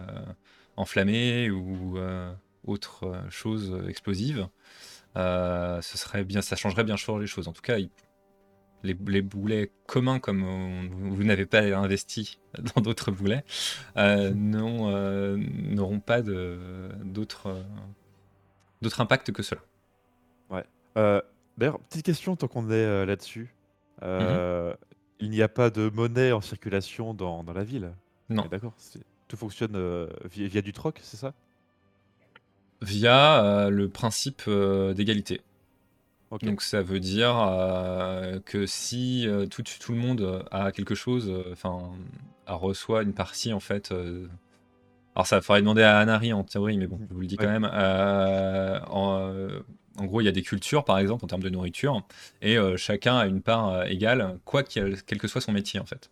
enflammés 0.75 1.49
ou 1.49 1.97
autres 2.65 3.23
choses 3.29 3.81
explosives, 3.87 4.47
ce 5.15 5.81
serait 5.81 6.23
bien, 6.23 6.41
ça 6.41 6.55
changerait 6.55 6.83
bien 6.83 6.97
chaud 6.97 7.19
les 7.19 7.27
choses. 7.27 7.47
En 7.47 7.53
tout 7.53 7.61
cas, 7.61 7.77
les, 8.83 9.21
boulets 9.21 9.71
communs, 9.87 10.19
comme 10.19 10.89
vous, 10.91 11.23
n'avez 11.23 11.45
pas 11.45 11.61
investi 11.61 12.39
dans 12.75 12.81
d'autres 12.81 13.11
boulets, 13.11 13.43
n'auront 13.95 15.99
pas 15.99 16.21
d'autres 16.21 17.63
impacts 18.99 19.31
que 19.31 19.43
cela. 19.43 19.61
Euh, 20.97 21.21
D'ailleurs, 21.57 21.79
petite 21.79 22.03
question 22.03 22.35
tant 22.35 22.47
qu'on 22.47 22.69
est 22.69 23.05
là-dessus. 23.05 23.53
Euh, 24.03 24.73
Il 25.19 25.29
n'y 25.29 25.41
a 25.41 25.47
pas 25.47 25.69
de 25.69 25.89
monnaie 25.89 26.31
en 26.31 26.41
circulation 26.41 27.13
dans, 27.13 27.43
dans 27.43 27.53
la 27.53 27.63
ville. 27.63 27.91
Non. 28.29 28.45
D'accord. 28.49 28.73
Tout 29.27 29.37
fonctionne 29.37 29.75
euh, 29.75 30.07
via, 30.29 30.47
via 30.47 30.61
du 30.61 30.73
troc, 30.73 30.99
c'est 31.01 31.17
ça? 31.17 31.33
Via 32.81 33.43
euh, 33.43 33.69
le 33.69 33.89
principe 33.89 34.49
d'égalité. 34.95 35.41
Donc 36.41 36.61
ça 36.61 36.81
veut 36.81 37.01
dire 37.01 37.35
que 38.45 38.65
si 38.65 39.27
tout, 39.49 39.63
tout 39.63 39.91
le 39.91 39.97
monde 39.97 40.45
a 40.49 40.71
quelque 40.71 40.95
chose, 40.95 41.29
enfin 41.51 41.91
reçoit 42.47 43.03
une 43.03 43.13
partie 43.13 43.51
en 43.51 43.59
fait. 43.59 43.91
alors 45.13 45.27
ça 45.27 45.41
faudrait 45.41 45.59
demander 45.59 45.83
à 45.83 45.99
Anari 45.99 46.31
en 46.31 46.45
théorie, 46.45 46.77
mais 46.77 46.87
bon, 46.87 47.01
je 47.09 47.13
vous 47.13 47.19
le 47.19 47.27
dis 47.27 47.35
quand 47.35 47.47
même. 47.49 47.65
en, 47.65 49.49
en 49.97 50.05
gros, 50.05 50.21
il 50.21 50.25
y 50.25 50.27
a 50.27 50.31
des 50.31 50.41
cultures 50.41 50.85
par 50.85 50.97
exemple 50.99 51.25
en 51.25 51.27
termes 51.27 51.43
de 51.43 51.49
nourriture, 51.49 52.03
et 52.41 52.57
euh, 52.57 52.77
chacun 52.77 53.17
a 53.17 53.25
une 53.25 53.41
part 53.41 53.69
euh, 53.69 53.83
égale, 53.85 54.39
quoi 54.45 54.63
quel 54.63 54.95
que 54.95 55.27
soit 55.27 55.41
son 55.41 55.51
métier 55.51 55.79
en 55.79 55.85
fait. 55.85 56.09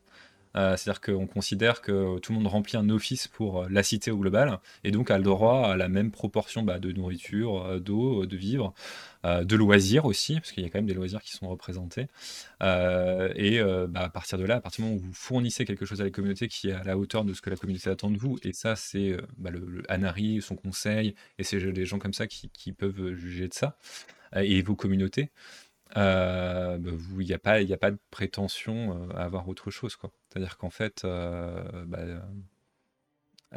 Euh, 0.59 0.75
C'est-à-dire 0.75 1.01
qu'on 1.01 1.25
considère 1.25 1.81
que 1.81 2.19
tout 2.19 2.33
le 2.33 2.39
monde 2.39 2.47
remplit 2.47 2.77
un 2.77 2.89
office 2.89 3.27
pour 3.27 3.63
euh, 3.63 3.67
la 3.69 3.81
cité 3.81 4.11
au 4.11 4.17
global, 4.17 4.59
et 4.83 4.91
donc 4.91 5.09
a 5.09 5.17
le 5.17 5.23
droit 5.23 5.69
à 5.69 5.77
la 5.77 5.87
même 5.87 6.11
proportion 6.11 6.63
bah, 6.63 6.79
de 6.79 6.91
nourriture, 6.91 7.65
euh, 7.65 7.79
d'eau, 7.79 8.25
de 8.25 8.35
vivres, 8.35 8.73
euh, 9.25 9.43
de 9.45 9.55
loisirs 9.55 10.05
aussi, 10.05 10.35
parce 10.35 10.51
qu'il 10.51 10.63
y 10.63 10.65
a 10.65 10.69
quand 10.69 10.79
même 10.79 10.85
des 10.85 10.93
loisirs 10.93 11.21
qui 11.21 11.31
sont 11.31 11.47
représentés. 11.47 12.07
Et 12.61 13.59
bah, 13.89 14.01
à 14.01 14.09
partir 14.09 14.37
de 14.37 14.43
là, 14.43 14.57
à 14.57 14.61
partir 14.61 14.83
du 14.83 14.91
moment 14.91 15.01
où 15.01 15.05
vous 15.07 15.13
fournissez 15.13 15.65
quelque 15.65 15.85
chose 15.85 16.01
à 16.01 16.03
la 16.03 16.09
communauté 16.09 16.47
qui 16.47 16.69
est 16.69 16.73
à 16.73 16.83
la 16.83 16.97
hauteur 16.97 17.23
de 17.23 17.33
ce 17.33 17.41
que 17.41 17.49
la 17.49 17.55
communauté 17.55 17.89
attend 17.89 18.11
de 18.11 18.17
vous, 18.17 18.37
et 18.43 18.53
ça 18.53 18.75
c'est 18.75 19.17
bah, 19.37 19.49
le, 19.51 19.59
le 19.59 19.83
Anari, 19.89 20.41
son 20.41 20.55
conseil, 20.55 21.15
et 21.37 21.43
c'est 21.43 21.59
des 21.71 21.85
gens 21.85 21.99
comme 21.99 22.13
ça 22.13 22.27
qui, 22.27 22.71
peuvent 22.73 23.13
juger 23.13 23.47
de 23.47 23.53
ça, 23.53 23.77
et 24.35 24.61
vos 24.61 24.75
communautés, 24.75 25.29
euh, 25.97 26.77
bah, 26.77 26.91
vous- 26.93 27.21
il 27.21 27.27
n'y 27.27 27.33
a, 27.33 27.39
pas- 27.39 27.61
il 27.61 27.69
y 27.69 27.73
a 27.73 27.77
pas 27.77 27.91
de 27.91 27.99
prétention 28.11 29.07
euh, 29.09 29.13
à 29.15 29.23
avoir 29.25 29.47
autre 29.47 29.71
chose. 29.71 29.95
quoi. 29.95 30.11
C'est-à-dire 30.29 30.57
qu'en 30.57 30.69
fait, 30.69 31.03
euh, 31.05 31.85
bah, 31.87 31.99
euh, 31.99 32.19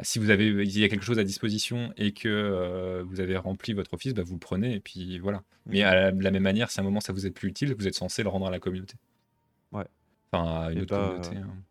si 0.01 0.17
vous 0.19 0.29
avez, 0.31 0.47
il 0.47 0.79
y 0.79 0.83
a 0.83 0.89
quelque 0.89 1.05
chose 1.05 1.19
à 1.19 1.23
disposition 1.23 1.93
et 1.97 2.13
que 2.13 2.27
euh, 2.27 3.03
vous 3.05 3.19
avez 3.19 3.37
rempli 3.37 3.73
votre 3.73 3.93
office, 3.93 4.13
bah, 4.13 4.23
vous 4.23 4.33
le 4.33 4.39
prenez 4.39 4.73
et 4.75 4.79
puis 4.79 5.19
voilà. 5.19 5.43
Mais 5.67 5.83
à 5.83 5.93
la, 5.95 6.11
de 6.11 6.23
la 6.23 6.31
même 6.31 6.43
manière, 6.43 6.71
si 6.71 6.79
à 6.79 6.81
un 6.81 6.85
moment 6.85 6.99
ça 6.99 7.13
vous 7.13 7.25
est 7.27 7.31
plus 7.31 7.49
utile, 7.49 7.73
vous 7.75 7.87
êtes 7.87 7.95
censé 7.95 8.23
le 8.23 8.29
rendre 8.29 8.47
à 8.47 8.51
la 8.51 8.59
communauté. 8.59 8.95
Ouais. 9.71 9.87
Enfin, 10.31 10.65
à 10.67 10.71
une 10.71 10.79
Et 10.79 10.81
autre 10.81 10.91
bah, 10.91 10.97
communauté. 10.99 11.37
hein. 11.37 11.63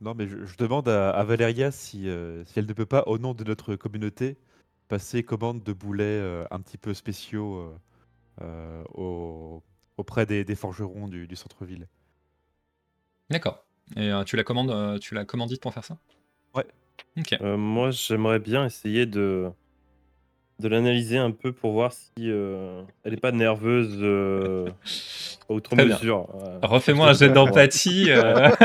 Non, 0.00 0.14
mais 0.14 0.26
je, 0.28 0.44
je 0.44 0.56
demande 0.56 0.88
à, 0.88 1.10
à 1.10 1.24
Valéria 1.24 1.70
si, 1.70 2.08
euh, 2.08 2.44
si 2.44 2.58
elle 2.58 2.66
ne 2.66 2.72
peut 2.72 2.86
pas, 2.86 3.04
au 3.06 3.18
nom 3.18 3.34
de 3.34 3.44
notre 3.44 3.76
communauté, 3.76 4.36
passer 4.88 5.22
commande 5.22 5.62
de 5.62 5.72
boulets 5.72 6.04
euh, 6.04 6.44
un 6.50 6.60
petit 6.60 6.78
peu 6.78 6.94
spéciaux 6.94 7.56
euh, 7.58 7.78
euh, 8.42 8.84
au- 8.94 9.62
auprès 9.96 10.26
des, 10.26 10.44
des 10.44 10.54
forgerons 10.54 11.08
du, 11.08 11.26
du 11.26 11.36
centre-ville. 11.36 11.86
D'accord. 13.30 13.64
Et 13.96 14.10
euh, 14.10 14.24
tu 14.24 14.36
la 14.36 14.44
commandes, 14.44 14.70
euh, 14.70 14.98
tu 14.98 15.14
la 15.14 15.24
commandites 15.24 15.60
pour 15.60 15.72
faire 15.74 15.84
ça? 15.84 15.96
Ouais. 16.54 16.66
Ok. 17.18 17.34
Euh, 17.40 17.56
moi, 17.56 17.90
j'aimerais 17.90 18.38
bien 18.38 18.64
essayer 18.64 19.06
de, 19.06 19.50
de 20.58 20.68
l'analyser 20.68 21.18
un 21.18 21.30
peu 21.30 21.52
pour 21.52 21.72
voir 21.72 21.92
si 21.92 22.10
euh, 22.20 22.82
elle 23.04 23.12
n'est 23.12 23.20
pas 23.20 23.32
nerveuse 23.32 23.96
euh, 24.00 24.68
outre 25.48 25.76
mesure. 25.76 26.28
Euh, 26.42 26.58
Refais-moi 26.62 27.08
un 27.08 27.12
jet 27.12 27.28
d'empathie. 27.30 28.06
euh, 28.10 28.50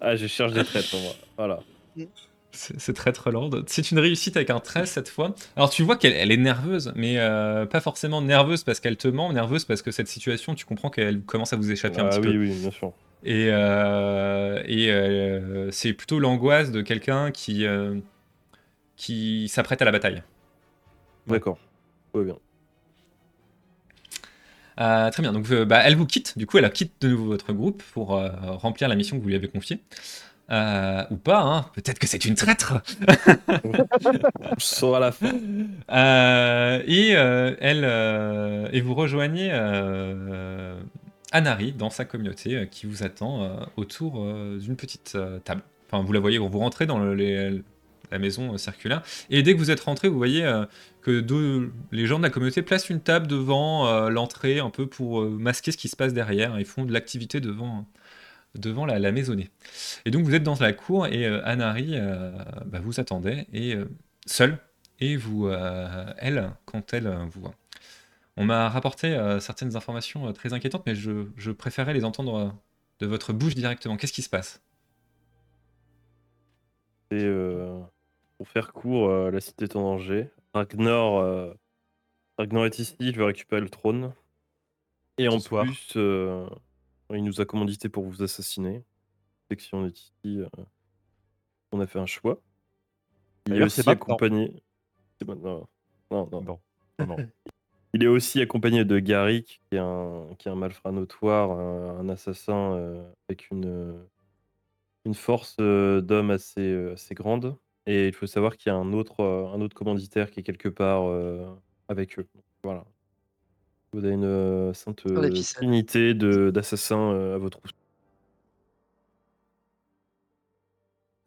Ah, 0.00 0.16
je 0.16 0.26
cherche 0.26 0.52
des 0.52 0.64
traits 0.64 0.88
pour 0.90 1.00
moi. 1.00 1.12
Voilà. 1.36 1.60
C'est 2.58 2.80
c'est 2.80 2.92
très 2.92 3.12
Roland. 3.16 3.50
C'est 3.66 3.90
une 3.92 3.98
réussite 4.00 4.36
avec 4.36 4.50
un 4.50 4.58
13 4.58 4.90
cette 4.90 5.08
fois. 5.08 5.34
Alors 5.56 5.70
tu 5.70 5.82
vois 5.84 5.96
qu'elle 5.96 6.12
elle 6.12 6.32
est 6.32 6.36
nerveuse, 6.36 6.92
mais 6.96 7.14
euh, 7.18 7.66
pas 7.66 7.80
forcément 7.80 8.20
nerveuse 8.20 8.64
parce 8.64 8.80
qu'elle 8.80 8.96
te 8.96 9.06
ment, 9.08 9.32
nerveuse 9.32 9.64
parce 9.64 9.80
que 9.80 9.90
cette 9.92 10.08
situation, 10.08 10.54
tu 10.54 10.64
comprends 10.64 10.90
qu'elle 10.90 11.22
commence 11.22 11.52
à 11.52 11.56
vous 11.56 11.70
échapper 11.70 12.00
un 12.00 12.06
Ah 12.06 12.08
petit 12.08 12.20
oui, 12.20 12.32
peu. 12.32 12.38
oui, 12.38 12.50
bien 12.60 12.70
sûr. 12.70 12.92
Et, 13.24 13.48
euh, 13.50 14.62
et 14.66 14.90
euh, 14.90 15.70
c'est 15.70 15.92
plutôt 15.92 16.18
l'angoisse 16.18 16.70
de 16.72 16.82
quelqu'un 16.82 17.30
qui, 17.30 17.64
qui 18.96 19.48
s'apprête 19.48 19.80
à 19.80 19.84
la 19.84 19.92
bataille. 19.92 20.22
D'accord. 21.26 21.58
Ouais, 22.14 22.24
bien. 22.24 22.36
Euh, 24.80 25.10
très 25.10 25.22
bien, 25.22 25.32
donc 25.32 25.50
euh, 25.50 25.64
bah, 25.64 25.80
elle 25.84 25.96
vous 25.96 26.06
quitte, 26.06 26.38
du 26.38 26.46
coup 26.46 26.56
elle 26.58 26.70
quitte 26.70 26.92
de 27.00 27.08
nouveau 27.08 27.24
votre 27.26 27.52
groupe 27.52 27.82
pour 27.92 28.14
euh, 28.16 28.30
remplir 28.42 28.88
la 28.88 28.94
mission 28.94 29.16
que 29.16 29.22
vous 29.22 29.28
lui 29.28 29.34
avez 29.34 29.48
confiée. 29.48 29.80
Euh, 30.50 31.02
ou 31.10 31.16
pas, 31.16 31.42
hein. 31.42 31.66
peut-être 31.74 31.98
que 31.98 32.06
c'est 32.06 32.24
une 32.24 32.34
traître. 32.34 32.74
Je 34.58 34.64
saurai 34.64 34.96
à 34.96 35.00
la 35.00 35.12
fin. 35.12 35.32
Euh, 35.90 36.82
et, 36.86 37.14
euh, 37.16 37.54
elle, 37.60 37.84
et 38.74 38.80
vous 38.80 38.94
rejoignez 38.94 39.50
Anari 41.32 41.72
dans 41.72 41.90
sa 41.90 42.04
communauté 42.04 42.66
qui 42.70 42.86
vous 42.86 43.02
attend 43.02 43.66
autour 43.76 44.24
d'une 44.58 44.76
petite 44.76 45.16
table. 45.44 45.62
Enfin, 45.90 46.02
vous 46.02 46.12
la 46.12 46.20
voyez, 46.20 46.38
vous 46.38 46.58
rentrez 46.58 46.86
dans 46.86 46.98
le- 46.98 47.14
les- 47.14 47.62
la 48.10 48.18
maison 48.18 48.56
circulaire. 48.56 49.02
Et 49.28 49.42
dès 49.42 49.52
que 49.52 49.58
vous 49.58 49.70
êtes 49.70 49.80
rentré, 49.80 50.08
vous 50.08 50.16
voyez 50.16 50.50
que 51.02 51.20
deux- 51.20 51.72
les 51.92 52.06
gens 52.06 52.16
de 52.18 52.22
la 52.24 52.30
communauté 52.30 52.62
placent 52.62 52.88
une 52.88 53.00
table 53.00 53.26
devant 53.26 54.08
l'entrée 54.08 54.60
un 54.60 54.70
peu 54.70 54.86
pour 54.86 55.22
masquer 55.24 55.72
ce 55.72 55.76
qui 55.76 55.88
se 55.88 55.96
passe 55.96 56.14
derrière. 56.14 56.58
Ils 56.58 56.64
font 56.64 56.84
de 56.86 56.92
l'activité 56.94 57.40
devant, 57.40 57.84
devant 58.58 58.86
la, 58.86 58.98
la 58.98 59.12
maisonnée. 59.12 59.50
Et 60.04 60.10
donc 60.10 60.24
vous 60.24 60.34
êtes 60.34 60.42
dans 60.42 60.58
la 60.60 60.72
cour 60.72 61.06
et 61.06 61.26
euh, 61.26 61.40
Anari 61.44 61.92
euh, 61.94 62.32
bah, 62.66 62.80
vous 62.80 63.00
attendait 63.00 63.46
et 63.52 63.74
euh, 63.74 63.88
seule. 64.26 64.58
Et 65.00 65.16
vous, 65.16 65.46
euh, 65.46 66.12
elle, 66.18 66.50
quand 66.64 66.92
elle 66.92 67.06
euh, 67.06 67.24
vous 67.30 67.40
voit. 67.40 67.54
On 68.36 68.44
m'a 68.44 68.68
rapporté 68.68 69.14
euh, 69.14 69.38
certaines 69.38 69.76
informations 69.76 70.26
euh, 70.26 70.32
très 70.32 70.52
inquiétantes, 70.52 70.82
mais 70.86 70.96
je, 70.96 71.26
je 71.36 71.52
préférais 71.52 71.94
les 71.94 72.04
entendre 72.04 72.34
euh, 72.36 72.48
de 72.98 73.06
votre 73.06 73.32
bouche 73.32 73.54
directement. 73.54 73.96
Qu'est-ce 73.96 74.12
qui 74.12 74.22
se 74.22 74.28
passe? 74.28 74.60
Et 77.10 77.22
euh, 77.22 77.78
pour 78.36 78.48
faire 78.48 78.72
court, 78.72 79.08
euh, 79.08 79.30
la 79.30 79.40
cité 79.40 79.64
est 79.64 79.76
en 79.76 79.82
danger. 79.82 80.30
Ragnar, 80.52 81.20
euh, 81.20 81.54
Ragnar 82.38 82.66
est 82.66 82.78
ici, 82.80 82.96
il 82.98 83.16
veut 83.16 83.24
récupérer 83.24 83.60
le 83.60 83.70
trône. 83.70 84.12
Et 85.16 85.28
en 85.28 85.38
soir. 85.40 85.64
plus, 85.64 85.92
euh, 85.96 86.46
il 87.14 87.24
nous 87.24 87.40
a 87.40 87.44
commandité 87.46 87.88
pour 87.88 88.04
vous 88.04 88.22
assassiner. 88.22 88.84
Dès 89.48 89.56
que 89.56 89.62
si 89.62 89.74
on 89.74 89.86
est 89.86 89.98
ici, 89.98 90.40
euh, 90.40 90.48
on 91.72 91.80
a 91.80 91.86
fait 91.86 91.98
un 91.98 92.06
choix. 92.06 92.40
Il 93.46 93.54
est 93.54 93.62
aussi 93.62 93.82
c'est 93.82 93.88
accompagné. 93.88 94.62
C'est 95.18 95.26
maintenant. 95.26 95.68
Non, 96.10 96.28
non. 96.30 96.42
Non, 96.42 96.60
non, 96.98 97.06
non. 97.06 97.16
Il 97.94 98.04
est 98.04 98.08
aussi 98.08 98.40
accompagné 98.42 98.84
de 98.84 98.98
Garrick, 98.98 99.62
qui 99.68 99.76
est 99.76 99.78
un, 99.78 100.28
qui 100.38 100.48
est 100.48 100.50
un 100.50 100.54
malfrat 100.56 100.92
notoire, 100.92 101.52
un, 101.52 102.00
un 102.00 102.08
assassin 102.10 102.74
euh, 102.74 103.10
avec 103.28 103.50
une, 103.50 104.06
une 105.06 105.14
force 105.14 105.56
euh, 105.60 106.02
d'homme 106.02 106.30
assez, 106.30 106.60
euh, 106.60 106.92
assez 106.92 107.14
grande. 107.14 107.56
Et 107.86 108.08
il 108.08 108.14
faut 108.14 108.26
savoir 108.26 108.58
qu'il 108.58 108.70
y 108.70 108.74
a 108.74 108.76
un 108.76 108.92
autre, 108.92 109.24
un 109.24 109.60
autre 109.62 109.74
commanditaire 109.74 110.30
qui 110.30 110.40
est 110.40 110.42
quelque 110.42 110.68
part 110.68 111.10
avec 111.88 112.18
eux. 112.18 112.28
Voilà. 112.62 112.84
Vous 113.92 114.04
avez 114.04 114.14
une 114.14 114.24
euh, 114.24 114.72
sainte 114.74 115.06
euh, 115.06 115.30
trinité 115.54 116.14
de- 116.14 116.50
d'assassins 116.50 117.10
euh, 117.12 117.34
à 117.36 117.38
votre 117.38 117.60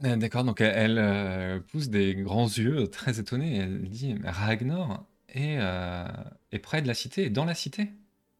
Euh, 0.03 0.15
D'accord, 0.15 0.43
donc 0.43 0.61
elle, 0.61 0.73
elle, 0.75 0.97
euh, 0.97 1.59
pousse 1.59 1.89
des 1.89 2.15
grands 2.15 2.47
yeux 2.47 2.87
très 2.87 3.19
étonnés. 3.19 3.57
Elle 3.57 3.81
dit 3.89 4.15
Ragnar 4.23 5.05
est, 5.29 5.57
euh, 5.59 6.05
est 6.51 6.59
près 6.59 6.81
de 6.81 6.87
la 6.87 6.93
cité, 6.95 7.25
est 7.25 7.29
dans 7.29 7.45
la 7.45 7.53
cité 7.53 7.89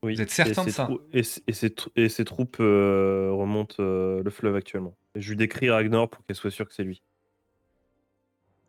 Oui. 0.03 0.15
Vous 0.15 0.21
êtes 0.21 0.31
certain 0.31 0.63
et 0.63 0.65
de 0.65 0.69
ses 0.71 0.75
ça? 0.75 0.85
trou- 0.85 1.01
et, 1.13 1.23
ses- 1.23 1.43
et 1.47 1.53
ses 1.53 1.75
et 1.95 2.09
ses 2.09 2.25
troupes 2.25 2.57
euh, 2.59 3.29
remontent 3.31 3.75
euh, 3.79 4.23
le 4.23 4.29
fleuve 4.31 4.55
actuellement. 4.55 4.95
Et 5.15 5.21
je 5.21 5.29
lui 5.29 5.37
décris 5.37 5.69
Ragnar 5.69 6.09
pour 6.09 6.25
qu'elle 6.25 6.35
soit 6.35 6.51
sûre 6.51 6.67
que 6.67 6.73
c'est 6.73 6.83
lui. 6.83 7.03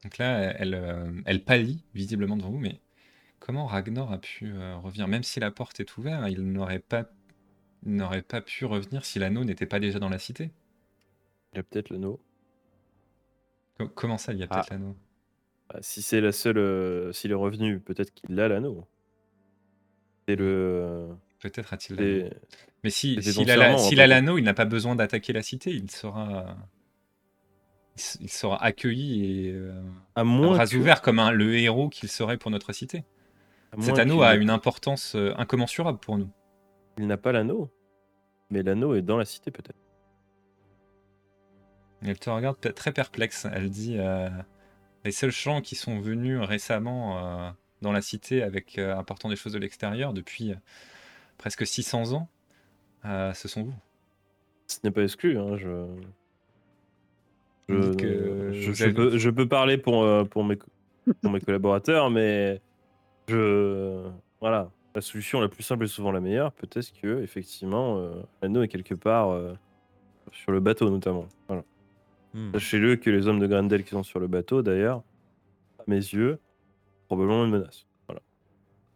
Donc 0.04 0.18
là, 0.18 0.52
elle, 0.58 0.74
euh, 0.74 1.10
elle 1.24 1.44
pâlit 1.44 1.82
visiblement 1.94 2.36
devant 2.36 2.50
vous, 2.50 2.58
mais 2.58 2.80
comment 3.44 3.66
Ragnar 3.66 4.12
a 4.12 4.18
pu 4.18 4.52
euh, 4.54 4.76
revenir? 4.76 5.08
Même 5.08 5.22
si 5.22 5.40
la 5.40 5.50
porte 5.50 5.80
est 5.80 5.96
ouverte, 5.96 6.24
il 6.30 6.42
n'aurait 6.52 6.78
pas, 6.78 7.04
il 7.84 7.96
n'aurait 7.96 8.22
pas 8.22 8.40
pu 8.40 8.64
revenir 8.64 9.04
si 9.04 9.18
l'anneau 9.18 9.44
n'était 9.44 9.66
pas 9.66 9.80
déjà 9.80 9.98
dans 9.98 10.08
la 10.08 10.18
cité. 10.18 10.50
Il 11.52 11.58
a 11.58 11.62
peut-être 11.62 11.90
l'anneau. 11.90 12.20
Co- 13.78 13.88
Comment 13.88 14.18
ça, 14.18 14.32
il 14.32 14.38
y 14.38 14.42
a 14.42 14.46
Ah. 14.50 14.54
peut-être 14.56 14.70
l'anneau? 14.70 14.96
Bah, 15.68 15.78
si 15.82 16.02
c'est 16.02 16.20
la 16.20 16.32
seule, 16.32 16.58
euh, 16.58 17.12
s'il 17.12 17.30
est 17.30 17.34
revenu, 17.34 17.80
peut-être 17.80 18.12
qu'il 18.14 18.38
a 18.40 18.48
l'anneau. 18.48 18.86
C'est 20.28 20.36
le. 20.36 21.08
Peut-être 21.40 21.72
a-t-il 21.72 21.96
l'anneau. 21.98 22.30
Mais 22.84 22.90
si, 22.90 23.20
s'il 23.22 23.50
a 23.50 23.56
la- 23.56 23.64
serment, 23.64 23.78
s'il 23.78 24.00
a 24.00 24.04
pas 24.04 24.06
l'anneau, 24.08 24.38
il 24.38 24.42
n'a 24.44 24.54
pas 24.54 24.64
besoin 24.64 24.94
d'attaquer 24.94 25.32
la 25.32 25.42
cité, 25.42 25.70
il 25.72 25.90
sera, 25.90 26.56
il 28.20 28.30
sera 28.30 28.62
accueilli 28.62 29.46
et 29.48 29.52
euh, 29.52 29.82
À 30.14 30.20
à 30.20 30.24
moins 30.24 30.54
bras 30.56 30.66
que- 30.66 30.76
ouverts 30.76 31.02
comme 31.02 31.18
un- 31.18 31.30
le 31.32 31.54
héros 31.56 31.88
qu'il 31.88 32.08
serait 32.08 32.38
pour 32.38 32.50
notre 32.50 32.72
cité. 32.72 33.04
Cet 33.80 33.98
anneau 33.98 34.22
a 34.22 34.34
une 34.34 34.50
importance 34.50 35.14
euh, 35.14 35.32
incommensurable 35.38 35.98
pour 35.98 36.18
nous. 36.18 36.28
Il 36.98 37.06
n'a 37.06 37.16
pas 37.16 37.32
l'anneau. 37.32 37.70
Mais 38.50 38.62
l'anneau 38.62 38.94
est 38.94 39.02
dans 39.02 39.16
la 39.16 39.24
cité, 39.24 39.50
peut-être. 39.50 39.78
Elle 42.04 42.18
te 42.18 42.30
regarde 42.30 42.56
peut-être 42.58 42.76
très 42.76 42.92
perplexe. 42.92 43.46
Elle 43.52 43.70
dit 43.70 43.96
euh, 43.98 44.28
les 45.04 45.12
seuls 45.12 45.30
gens 45.30 45.60
qui 45.60 45.74
sont 45.74 46.00
venus 46.00 46.40
récemment 46.40 47.18
euh, 47.18 47.50
dans 47.80 47.92
la 47.92 48.02
cité 48.02 48.42
avec 48.42 48.78
euh, 48.78 48.96
apportant 48.96 49.28
des 49.28 49.36
choses 49.36 49.52
de 49.52 49.58
l'extérieur 49.58 50.12
depuis 50.12 50.54
presque 51.38 51.66
600 51.66 52.12
ans, 52.12 52.28
ce 53.04 53.48
sont 53.48 53.64
vous. 53.64 53.74
Ce 54.66 54.78
n'est 54.84 54.90
pas 54.90 55.02
exclu. 55.02 55.38
Hein, 55.38 55.56
je... 55.56 55.86
Je, 57.68 57.94
que 57.94 58.52
je, 58.52 58.90
peux, 58.90 59.16
je 59.16 59.30
peux 59.30 59.48
parler 59.48 59.78
pour, 59.78 60.04
pour, 60.28 60.44
mes, 60.44 60.58
pour 61.22 61.30
mes 61.30 61.40
collaborateurs, 61.40 62.10
mais 62.10 62.60
je, 63.32 64.10
voilà, 64.40 64.70
la 64.94 65.00
solution 65.00 65.40
la 65.40 65.48
plus 65.48 65.62
simple 65.62 65.84
est 65.84 65.88
souvent 65.88 66.12
la 66.12 66.20
meilleure. 66.20 66.52
Peut-être 66.52 66.92
que 67.00 67.22
effectivement, 67.22 67.98
euh, 67.98 68.22
l'anneau 68.42 68.62
est 68.62 68.68
quelque 68.68 68.94
part 68.94 69.30
euh, 69.30 69.54
sur 70.32 70.52
le 70.52 70.60
bateau, 70.60 70.90
notamment. 70.90 71.26
Voilà. 71.48 71.64
Hmm. 72.34 72.52
Sachez-le 72.52 72.96
que 72.96 73.10
les 73.10 73.26
hommes 73.26 73.40
de 73.40 73.46
Grendel 73.46 73.84
qui 73.84 73.90
sont 73.90 74.02
sur 74.02 74.20
le 74.20 74.26
bateau, 74.26 74.62
d'ailleurs, 74.62 75.02
à 75.78 75.84
mes 75.86 75.96
yeux, 75.96 76.38
probablement 77.06 77.44
une 77.44 77.50
menace. 77.50 77.86
Voilà. 78.06 78.22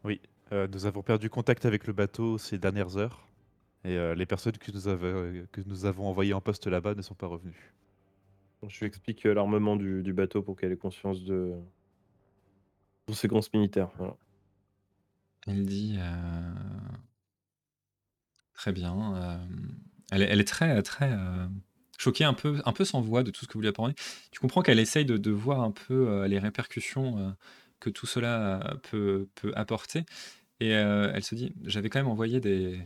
Oui, 0.04 0.20
euh, 0.52 0.68
nous 0.72 0.86
avons 0.86 1.02
perdu 1.02 1.30
contact 1.30 1.64
avec 1.66 1.86
le 1.86 1.92
bateau 1.92 2.38
ces 2.38 2.58
dernières 2.58 2.96
heures. 2.96 3.26
Et 3.84 3.96
euh, 3.96 4.14
les 4.14 4.26
personnes 4.26 4.56
que 4.58 4.72
nous, 4.72 4.88
avons, 4.88 5.32
que 5.52 5.60
nous 5.66 5.84
avons 5.86 6.06
envoyées 6.06 6.34
en 6.34 6.40
poste 6.40 6.66
là-bas 6.66 6.94
ne 6.94 7.02
sont 7.02 7.14
pas 7.14 7.26
revenues. 7.26 7.72
Je 8.66 8.80
lui 8.80 8.86
explique 8.86 9.22
l'armement 9.24 9.76
du, 9.76 10.02
du 10.02 10.12
bateau 10.12 10.42
pour 10.42 10.56
qu'elle 10.56 10.72
ait 10.72 10.76
conscience 10.76 11.22
de 11.24 11.52
conséquences 13.06 13.52
militaires. 13.52 13.90
Voilà. 13.98 14.16
Il 15.46 15.66
dit 15.66 15.96
euh, 15.98 16.54
très 18.54 18.72
bien. 18.72 19.14
euh, 19.16 19.38
elle, 20.10 20.22
est, 20.22 20.26
elle 20.26 20.44
très 20.44 20.82
très 20.82 21.12
euh, 21.12 21.46
choquée, 21.98 22.24
un 22.24 22.34
peu 22.34 22.60
un 22.64 22.72
peu 22.72 22.84
sans 22.84 23.00
voix 23.00 23.22
de 23.22 23.30
tout 23.30 23.44
ce 23.44 23.48
que 23.48 23.54
vous 23.54 23.60
lui 23.60 23.68
apportez. 23.68 23.94
Tu 24.30 24.40
comprends 24.40 24.62
qu'elle 24.62 24.78
essaye 24.78 25.04
de, 25.04 25.30
voir 25.30 25.60
un 25.60 25.70
peu 25.70 26.24
les 26.26 26.38
répercussions 26.38 27.36
que 27.80 27.90
tout 27.90 28.06
cela 28.06 28.76
peut, 28.90 29.28
apporter. 29.54 30.04
Et 30.60 30.70
elle 30.70 31.24
se 31.24 31.34
dit, 31.34 31.54
j'avais 31.64 31.90
quand 31.90 31.98
même 32.00 32.08
envoyé 32.08 32.40
des, 32.40 32.80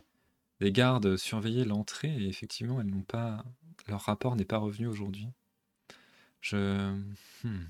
des 0.60 0.72
gardes 0.72 1.16
surveiller 1.16 1.64
l'entrée 1.64 2.14
et 2.14 2.28
effectivement, 2.28 2.80
elles 2.80 2.88
n'ont 2.88 3.02
pas, 3.02 3.44
leur 3.88 4.02
rapport 4.02 4.36
n'est 4.36 4.44
pas 4.44 4.58
revenu 4.58 4.86
aujourd'hui. 4.86 5.28
Je, 6.40 6.92
hmm. 7.44 7.66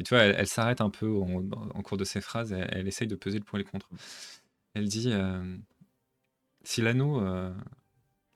Et 0.00 0.02
tu 0.02 0.14
vois, 0.14 0.22
elle, 0.22 0.46
s'arrête 0.46 0.80
un 0.80 0.88
peu 0.88 1.14
en, 1.14 1.82
cours 1.82 1.98
de 1.98 2.04
ses 2.04 2.22
phrases, 2.22 2.52
elle, 2.54 2.88
essaye 2.88 3.06
de 3.06 3.16
peser 3.16 3.38
le 3.38 3.44
pour 3.44 3.58
et 3.58 3.62
le 3.62 3.68
contre. 3.68 3.86
Elle 4.72 4.88
dit, 4.88 5.10
euh, 5.12 5.58
si 6.62 6.80
l'anneau, 6.80 7.20
euh, 7.20 7.52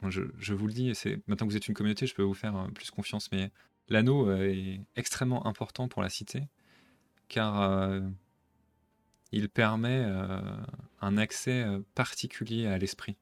je, 0.07 0.25
je 0.37 0.53
vous 0.53 0.67
le 0.67 0.75
dis, 0.75 0.93
maintenant 1.27 1.47
que 1.47 1.53
vous 1.53 1.57
êtes 1.57 1.67
une 1.67 1.73
communauté, 1.73 2.07
je 2.07 2.15
peux 2.15 2.23
vous 2.23 2.35
faire 2.35 2.55
euh, 2.55 2.69
plus 2.69 2.91
confiance, 2.91 3.33
mais 3.33 3.51
l'anneau 3.89 4.31
est 4.37 4.83
extrêmement 4.95 5.47
important 5.47 5.89
pour 5.89 6.03
la 6.03 6.11
cité, 6.11 6.43
car 7.29 7.91
il 9.33 9.49
permet 9.49 10.05
un 11.01 11.17
accès 11.17 11.65
particulier 11.95 12.67
à 12.67 12.77
l'esprit. 12.77 13.17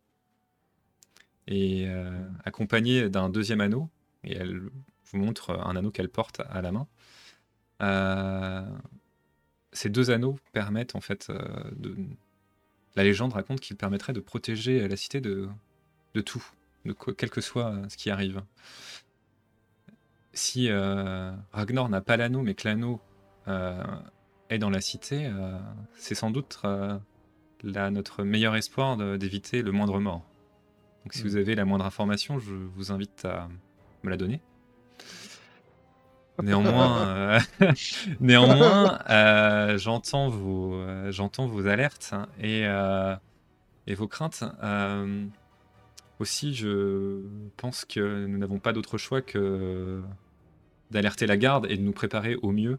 Et 1.46 1.88
accompagné 2.44 3.08
d'un 3.08 3.28
deuxième 3.28 3.60
anneau, 3.60 3.88
et 4.24 4.34
elle 4.34 4.62
vous 5.04 5.18
montre 5.18 5.50
un 5.50 5.76
anneau 5.76 5.92
qu'elle 5.92 6.08
porte 6.08 6.40
à 6.48 6.60
la 6.60 6.72
main. 6.72 6.88
Euh, 7.82 8.64
ces 9.72 9.88
deux 9.90 10.10
anneaux 10.10 10.38
permettent 10.52 10.94
en 10.94 11.00
fait 11.00 11.28
euh, 11.30 11.38
de. 11.76 11.96
La 12.94 13.04
légende 13.04 13.32
raconte 13.32 13.60
qu'ils 13.60 13.76
permettraient 13.76 14.12
de 14.12 14.20
protéger 14.20 14.86
la 14.86 14.96
cité 14.96 15.20
de, 15.22 15.48
de 16.14 16.20
tout, 16.20 16.44
de 16.84 16.92
quoi- 16.92 17.14
quel 17.14 17.30
que 17.30 17.40
soit 17.40 17.70
euh, 17.72 17.88
ce 17.88 17.96
qui 17.96 18.10
arrive. 18.10 18.42
Si 20.34 20.70
Ragnar 20.70 21.88
n'a 21.90 22.00
pas 22.00 22.16
l'anneau, 22.16 22.40
mais 22.42 22.54
que 22.54 22.66
l'anneau 22.66 23.00
est 23.46 24.58
dans 24.58 24.70
la 24.70 24.80
cité, 24.80 25.30
c'est 25.94 26.14
sans 26.14 26.30
doute 26.30 26.58
là, 27.62 27.90
notre 27.90 28.24
meilleur 28.24 28.56
espoir 28.56 28.96
d'éviter 29.18 29.60
le 29.60 29.72
moindre 29.72 30.00
mort. 30.00 30.24
Donc 31.04 31.12
si 31.12 31.20
Mm. 31.22 31.26
vous 31.26 31.36
avez 31.36 31.54
la 31.54 31.66
moindre 31.66 31.84
information, 31.84 32.38
je 32.38 32.54
vous 32.54 32.92
invite 32.92 33.26
à 33.26 33.48
me 34.04 34.08
la 34.10 34.16
donner. 34.16 34.40
Néanmoins, 36.42 37.06
euh, 37.08 37.40
néanmoins 38.20 38.98
euh, 39.10 39.76
j'entends 39.78 40.28
vos, 40.28 40.74
euh, 40.74 41.12
j'entends 41.12 41.46
vos 41.46 41.66
alertes 41.66 42.10
hein, 42.12 42.26
et, 42.40 42.66
euh, 42.66 43.14
et 43.86 43.94
vos 43.94 44.08
craintes. 44.08 44.42
Euh, 44.62 45.24
aussi, 46.18 46.54
je 46.54 47.20
pense 47.56 47.84
que 47.84 48.26
nous 48.26 48.38
n'avons 48.38 48.58
pas 48.58 48.72
d'autre 48.72 48.96
choix 48.96 49.20
que 49.22 50.00
d'alerter 50.90 51.26
la 51.26 51.36
garde 51.36 51.66
et 51.70 51.76
de 51.76 51.82
nous 51.82 51.92
préparer 51.92 52.36
au 52.36 52.50
mieux 52.52 52.78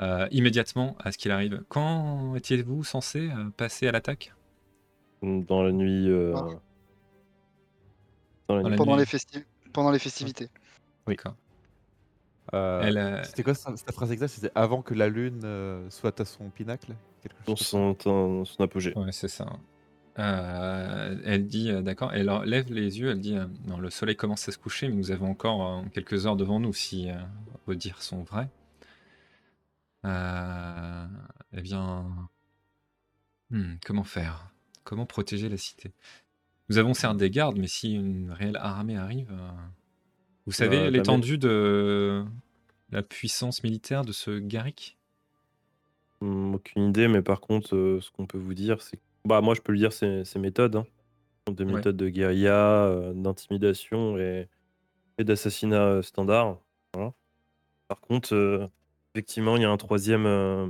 euh, 0.00 0.26
immédiatement 0.30 0.96
à 1.00 1.12
ce 1.12 1.18
qu'il 1.18 1.30
arrive. 1.32 1.62
Quand 1.68 2.34
étiez-vous 2.36 2.82
censé 2.84 3.30
passer 3.56 3.86
à 3.88 3.92
l'attaque? 3.92 4.32
Dans 5.22 5.62
la 5.62 5.72
nuit. 5.72 6.08
euh, 6.10 6.34
Ah. 6.36 6.46
Dans 8.48 8.56
la 8.56 8.62
Dans 8.62 8.68
nuit. 8.68 8.70
la 8.70 8.76
Pendant 8.76 8.92
nuit. 8.96 9.00
les, 9.00 9.06
festi- 9.06 9.44
pendant 9.72 9.90
les 9.90 9.98
festivités. 9.98 10.48
Oui. 11.06 11.14
D'accord. 11.16 11.34
Euh, 12.54 12.82
Elle, 12.82 13.24
C'était 13.24 13.42
quoi 13.42 13.54
sa, 13.54 13.76
sa 13.76 13.92
phrase 13.92 14.12
exacte? 14.12 14.34
C'était 14.34 14.52
avant 14.54 14.80
que 14.82 14.94
la 14.94 15.08
lune 15.08 15.40
euh, 15.44 15.88
soit 15.90 16.20
à 16.20 16.24
son 16.24 16.50
pinacle 16.50 16.94
Quelque 17.22 17.36
Dans 17.46 17.56
chose 17.56 17.96
son, 17.98 18.62
apogée. 18.62 18.92
Ouais, 18.96 19.12
c'est 19.12 19.28
ça. 19.28 19.46
Euh, 20.18 21.16
elle 21.24 21.46
dit, 21.48 21.70
euh, 21.70 21.82
d'accord, 21.82 22.12
elle 22.12 22.30
lève 22.44 22.72
les 22.72 23.00
yeux, 23.00 23.10
elle 23.10 23.20
dit, 23.20 23.36
euh, 23.36 23.46
non, 23.66 23.78
le 23.78 23.90
soleil 23.90 24.14
commence 24.14 24.48
à 24.48 24.52
se 24.52 24.58
coucher, 24.58 24.88
mais 24.88 24.94
nous 24.94 25.10
avons 25.10 25.28
encore 25.30 25.66
euh, 25.78 25.82
quelques 25.92 26.26
heures 26.26 26.36
devant 26.36 26.60
nous 26.60 26.72
si 26.72 27.10
euh, 27.10 27.14
vos 27.66 27.74
dires 27.74 28.00
sont 28.00 28.22
vrais. 28.22 28.48
Euh, 30.04 31.06
eh 31.56 31.62
bien, 31.62 32.04
hmm, 33.50 33.74
comment 33.84 34.04
faire? 34.04 34.50
Comment 34.84 35.06
protéger 35.06 35.48
la 35.48 35.56
cité? 35.56 35.92
Nous 36.68 36.78
avons 36.78 36.94
certes 36.94 37.16
des 37.16 37.30
gardes, 37.30 37.58
mais 37.58 37.66
si 37.66 37.94
une 37.94 38.30
réelle 38.30 38.56
armée 38.60 38.96
arrive, 38.96 39.30
euh, 39.32 39.50
vous 40.46 40.52
savez 40.52 40.78
Bah, 40.78 40.90
l'étendue 40.90 41.38
de 41.38 42.24
la 42.94 43.02
puissance 43.02 43.62
militaire 43.62 44.04
de 44.04 44.12
ce 44.12 44.38
Garrick? 44.38 44.96
Hum, 46.20 46.54
aucune 46.54 46.88
idée, 46.88 47.08
mais 47.08 47.22
par 47.22 47.40
contre, 47.40 47.74
euh, 47.76 48.00
ce 48.00 48.10
qu'on 48.10 48.26
peut 48.26 48.38
vous 48.38 48.54
dire, 48.54 48.80
c'est. 48.80 48.98
Bah, 49.26 49.40
moi, 49.40 49.54
je 49.54 49.60
peux 49.60 49.72
le 49.72 49.78
dire, 49.78 49.92
c'est 49.92 50.24
ses 50.24 50.38
méthodes. 50.38 50.76
Hein. 50.76 50.86
Des 51.50 51.64
Ouais. 51.64 51.74
méthodes 51.74 51.96
de 51.96 52.08
guérilla, 52.08 52.86
euh, 52.86 53.12
d'intimidation 53.12 54.16
et, 54.18 54.48
et 55.18 55.24
d'assassinat 55.24 55.82
euh, 55.86 56.02
standard. 56.02 56.58
Voilà. 56.94 57.12
Par 57.88 58.00
contre, 58.00 58.34
euh, 58.34 58.66
effectivement, 59.14 59.56
il 59.56 59.62
y 59.62 59.66
a 59.66 59.70
un 59.70 59.76
troisième. 59.76 60.26
euh, 60.26 60.68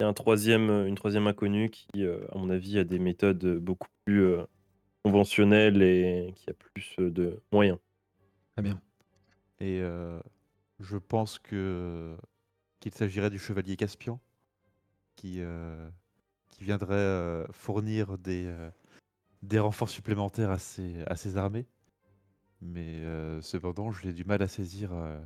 il 0.00 0.04
y 0.04 0.06
a 0.06 0.08
un 0.08 0.12
troisième, 0.12 0.70
euh, 0.70 0.86
une 0.86 0.94
troisième 0.94 1.26
inconnue 1.26 1.70
qui, 1.70 1.88
euh, 2.04 2.26
à 2.32 2.38
mon 2.38 2.50
avis, 2.50 2.78
a 2.78 2.84
des 2.84 2.98
méthodes 2.98 3.58
beaucoup 3.58 3.88
plus 4.04 4.22
euh, 4.24 4.44
conventionnelles 5.04 5.82
et 5.82 6.32
qui 6.36 6.50
a 6.50 6.54
plus 6.54 6.94
euh, 6.98 7.10
de 7.10 7.40
moyens. 7.52 7.78
Très 8.54 8.62
bien. 8.62 8.80
Et 9.60 9.80
euh, 9.80 10.18
je 10.80 10.96
pense 10.96 11.38
que 11.38 12.16
qu'il 12.80 12.92
s'agirait 12.94 13.30
du 13.30 13.38
chevalier 13.38 13.76
Caspian 13.76 14.20
qui, 15.16 15.36
euh, 15.40 15.88
qui 16.50 16.64
viendrait 16.64 16.94
euh, 16.94 17.46
fournir 17.52 18.18
des, 18.18 18.44
euh, 18.46 18.70
des 19.42 19.58
renforts 19.58 19.88
supplémentaires 19.88 20.50
à 20.50 20.58
ses, 20.58 21.02
à 21.06 21.16
ses 21.16 21.36
armées. 21.36 21.66
Mais 22.60 22.96
euh, 23.00 23.40
cependant, 23.42 23.90
j'ai 23.92 24.12
du 24.12 24.24
mal 24.24 24.42
à 24.42 24.48
saisir 24.48 24.90
euh, 24.92 25.18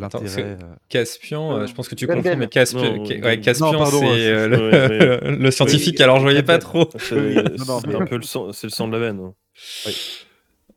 Attends, 0.00 0.20
l'intérêt. 0.20 0.56
euh, 0.62 0.74
Caspian, 0.88 1.66
je 1.66 1.74
pense 1.74 1.88
que 1.88 1.94
tu 1.94 2.06
confonds, 2.06 2.36
mais 2.36 2.48
Caspian, 2.48 2.96
Non, 2.96 3.04
Ca- 3.06 3.16
non, 3.18 3.24
ouais, 3.26 3.36
non, 3.36 3.42
Caspian, 3.42 3.72
pardon, 3.72 3.98
c'est 4.00 4.06
ouais, 4.06 4.48
le, 4.48 5.36
le 5.38 5.50
scientifique, 5.50 6.00
alors 6.00 6.16
je 6.18 6.22
voyais 6.22 6.42
pas 6.42 6.58
trop. 6.58 6.88
C'est 6.98 7.94
un 7.94 8.06
peu 8.06 8.16
le 8.16 8.22
sang, 8.22 8.52
c'est 8.52 8.66
le 8.66 8.70
sang 8.72 8.88
de 8.88 8.92
la 8.92 8.98
veine. 8.98 9.20
hein. 9.20 9.34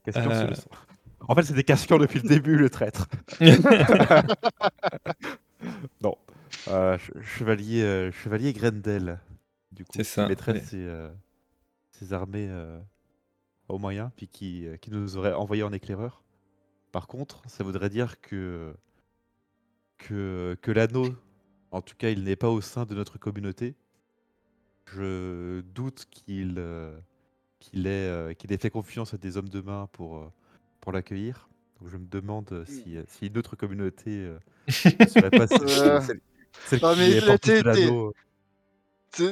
Caspian, 0.05 0.33
c'est 0.33 0.47
le 0.47 0.55
sang. 0.55 0.69
En 1.27 1.35
fait, 1.35 1.43
c'était 1.43 1.63
Caspian 1.63 1.97
depuis 1.97 2.19
le 2.19 2.27
début, 2.29 2.57
le 2.57 2.69
traître. 2.69 3.07
Non. 6.01 6.17
Euh, 6.67 6.97
che- 6.97 7.21
chevalier, 7.21 7.81
euh, 7.83 8.11
chevalier 8.11 8.53
Grendel, 8.53 9.19
du 9.71 9.83
coup, 9.85 9.91
C'est 9.95 10.03
ça, 10.03 10.23
qui 10.23 10.29
mettrait 10.29 10.59
ses, 10.61 10.77
euh, 10.85 11.09
ses 11.91 12.13
armées 12.13 12.49
au 13.69 13.77
moyen, 13.77 14.11
puis 14.15 14.27
qui, 14.27 14.67
qui 14.81 14.91
nous 14.91 15.17
aurait 15.17 15.33
envoyé 15.33 15.63
en 15.63 15.71
éclaireur. 15.73 16.21
Par 16.91 17.07
contre, 17.07 17.41
ça 17.47 17.63
voudrait 17.63 17.89
dire 17.89 18.19
que, 18.21 18.75
que, 19.97 20.57
que 20.61 20.71
l'anneau, 20.71 21.15
en 21.71 21.81
tout 21.81 21.95
cas, 21.97 22.09
il 22.09 22.23
n'est 22.23 22.35
pas 22.35 22.49
au 22.49 22.61
sein 22.61 22.85
de 22.85 22.93
notre 22.93 23.17
communauté. 23.17 23.75
Je 24.85 25.61
doute 25.61 26.07
qu'il 26.11 26.61
qu'il 27.59 27.87
ait, 27.87 28.31
ait 28.49 28.57
fait 28.57 28.69
confiance 28.69 29.13
à 29.13 29.17
des 29.17 29.37
hommes 29.37 29.47
de 29.49 29.61
main 29.61 29.87
pour, 29.93 30.29
pour 30.83 30.91
l'accueillir. 30.91 31.47
Donc 31.79 31.89
je 31.91 31.97
me 31.97 32.05
demande 32.05 32.45
euh, 32.51 32.65
si, 32.67 32.97
euh, 32.97 33.03
si 33.07 33.27
une 33.27 33.37
autre 33.37 33.55
communauté 33.55 34.11
euh, 34.11 34.37
ne 34.67 35.29
pas 35.29 35.47
celle, 35.47 35.69
celle- 35.69 36.19
celle 36.67 36.79
non, 36.81 37.37
qui 37.37 37.51
est 37.51 37.63
l'anneau. 37.63 38.13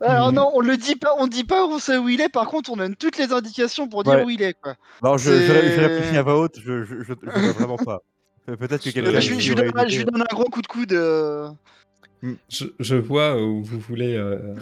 Alors 0.00 0.32
non, 0.32 0.50
on 0.54 0.60
le 0.60 0.76
dit 0.76 0.96
pas, 0.96 1.14
on 1.18 1.26
dit 1.26 1.44
pas 1.44 1.66
où 1.66 1.78
c'est 1.78 1.96
où 1.98 2.08
il 2.08 2.20
est. 2.20 2.28
Par 2.28 2.46
contre, 2.48 2.70
on 2.70 2.76
donne 2.76 2.94
toutes 2.96 3.18
les 3.18 3.32
indications 3.32 3.88
pour 3.88 4.04
dire 4.04 4.14
Ouais. 4.14 4.24
où 4.24 4.30
il 4.30 4.42
est, 4.42 4.54
quoi. 4.60 4.74
Non, 5.02 5.16
je, 5.16 5.30
je, 5.32 5.46
je 5.46 5.80
réfléchis 5.80 6.16
à 6.16 6.22
voix 6.22 6.38
haute, 6.38 6.58
je, 6.62 6.84
je, 6.84 7.02
je, 7.02 7.14
je 7.22 7.40
vois 7.40 7.52
vraiment 7.52 7.76
pas. 7.78 8.00
Pe- 8.46 8.56
Peut-être 8.56 8.82
que 8.84 8.90
quelqu'un 8.90 9.18
je, 9.20 9.30
lui- 9.30 9.54
donne, 9.54 9.64
une 9.64 9.88
je 9.88 9.94
lui 9.96 10.02
idée. 10.02 10.10
donne 10.10 10.22
un 10.22 10.34
gros 10.34 10.44
coup 10.44 10.60
de 10.62 10.66
coude. 10.66 10.92
euh, 10.92 11.48
Je, 12.48 12.66
je 12.78 12.96
vois 12.96 13.40
où 13.42 13.62
vous 13.64 13.80
voulez 13.80 14.14
euh, 14.14 14.54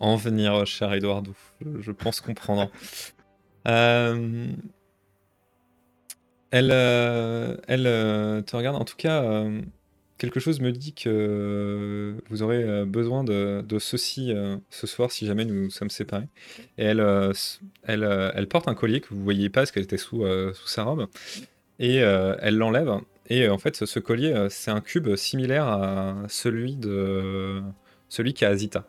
en 0.00 0.16
venir, 0.16 0.66
cher 0.66 0.92
Eduardo. 0.92 1.32
Je, 1.60 1.80
je 1.80 1.92
pense 1.92 2.20
comprendre. 2.20 2.70
Euh, 3.66 4.46
elle 6.50 6.70
euh, 6.72 7.56
elle 7.66 7.86
euh, 7.86 8.40
te 8.42 8.56
regarde. 8.56 8.76
En 8.76 8.84
tout 8.84 8.96
cas, 8.96 9.22
euh, 9.22 9.60
quelque 10.16 10.40
chose 10.40 10.60
me 10.60 10.72
dit 10.72 10.94
que 10.94 12.16
vous 12.30 12.42
aurez 12.42 12.84
besoin 12.86 13.24
de, 13.24 13.62
de 13.66 13.78
ceci 13.78 14.32
ce 14.70 14.86
soir 14.86 15.12
si 15.12 15.26
jamais 15.26 15.44
nous 15.44 15.70
sommes 15.70 15.90
séparés. 15.90 16.28
Et 16.78 16.84
elle, 16.84 17.04
elle, 17.84 18.32
elle 18.34 18.48
porte 18.48 18.68
un 18.68 18.74
collier 18.74 19.00
que 19.00 19.08
vous 19.10 19.22
voyez 19.22 19.48
pas 19.48 19.60
parce 19.60 19.70
qu'elle 19.70 19.84
était 19.84 19.98
sous, 19.98 20.24
sous 20.54 20.68
sa 20.68 20.84
robe. 20.84 21.06
Et 21.78 21.96
elle 21.96 22.56
l'enlève. 22.56 22.90
Et 23.30 23.48
en 23.48 23.58
fait, 23.58 23.84
ce 23.84 24.00
collier, 24.00 24.48
c'est 24.50 24.70
un 24.70 24.80
cube 24.80 25.14
similaire 25.14 25.68
à 25.68 26.16
celui 26.28 26.74
de 26.74 27.62
celui 28.08 28.34
qu'a 28.34 28.56
Zita. 28.56 28.88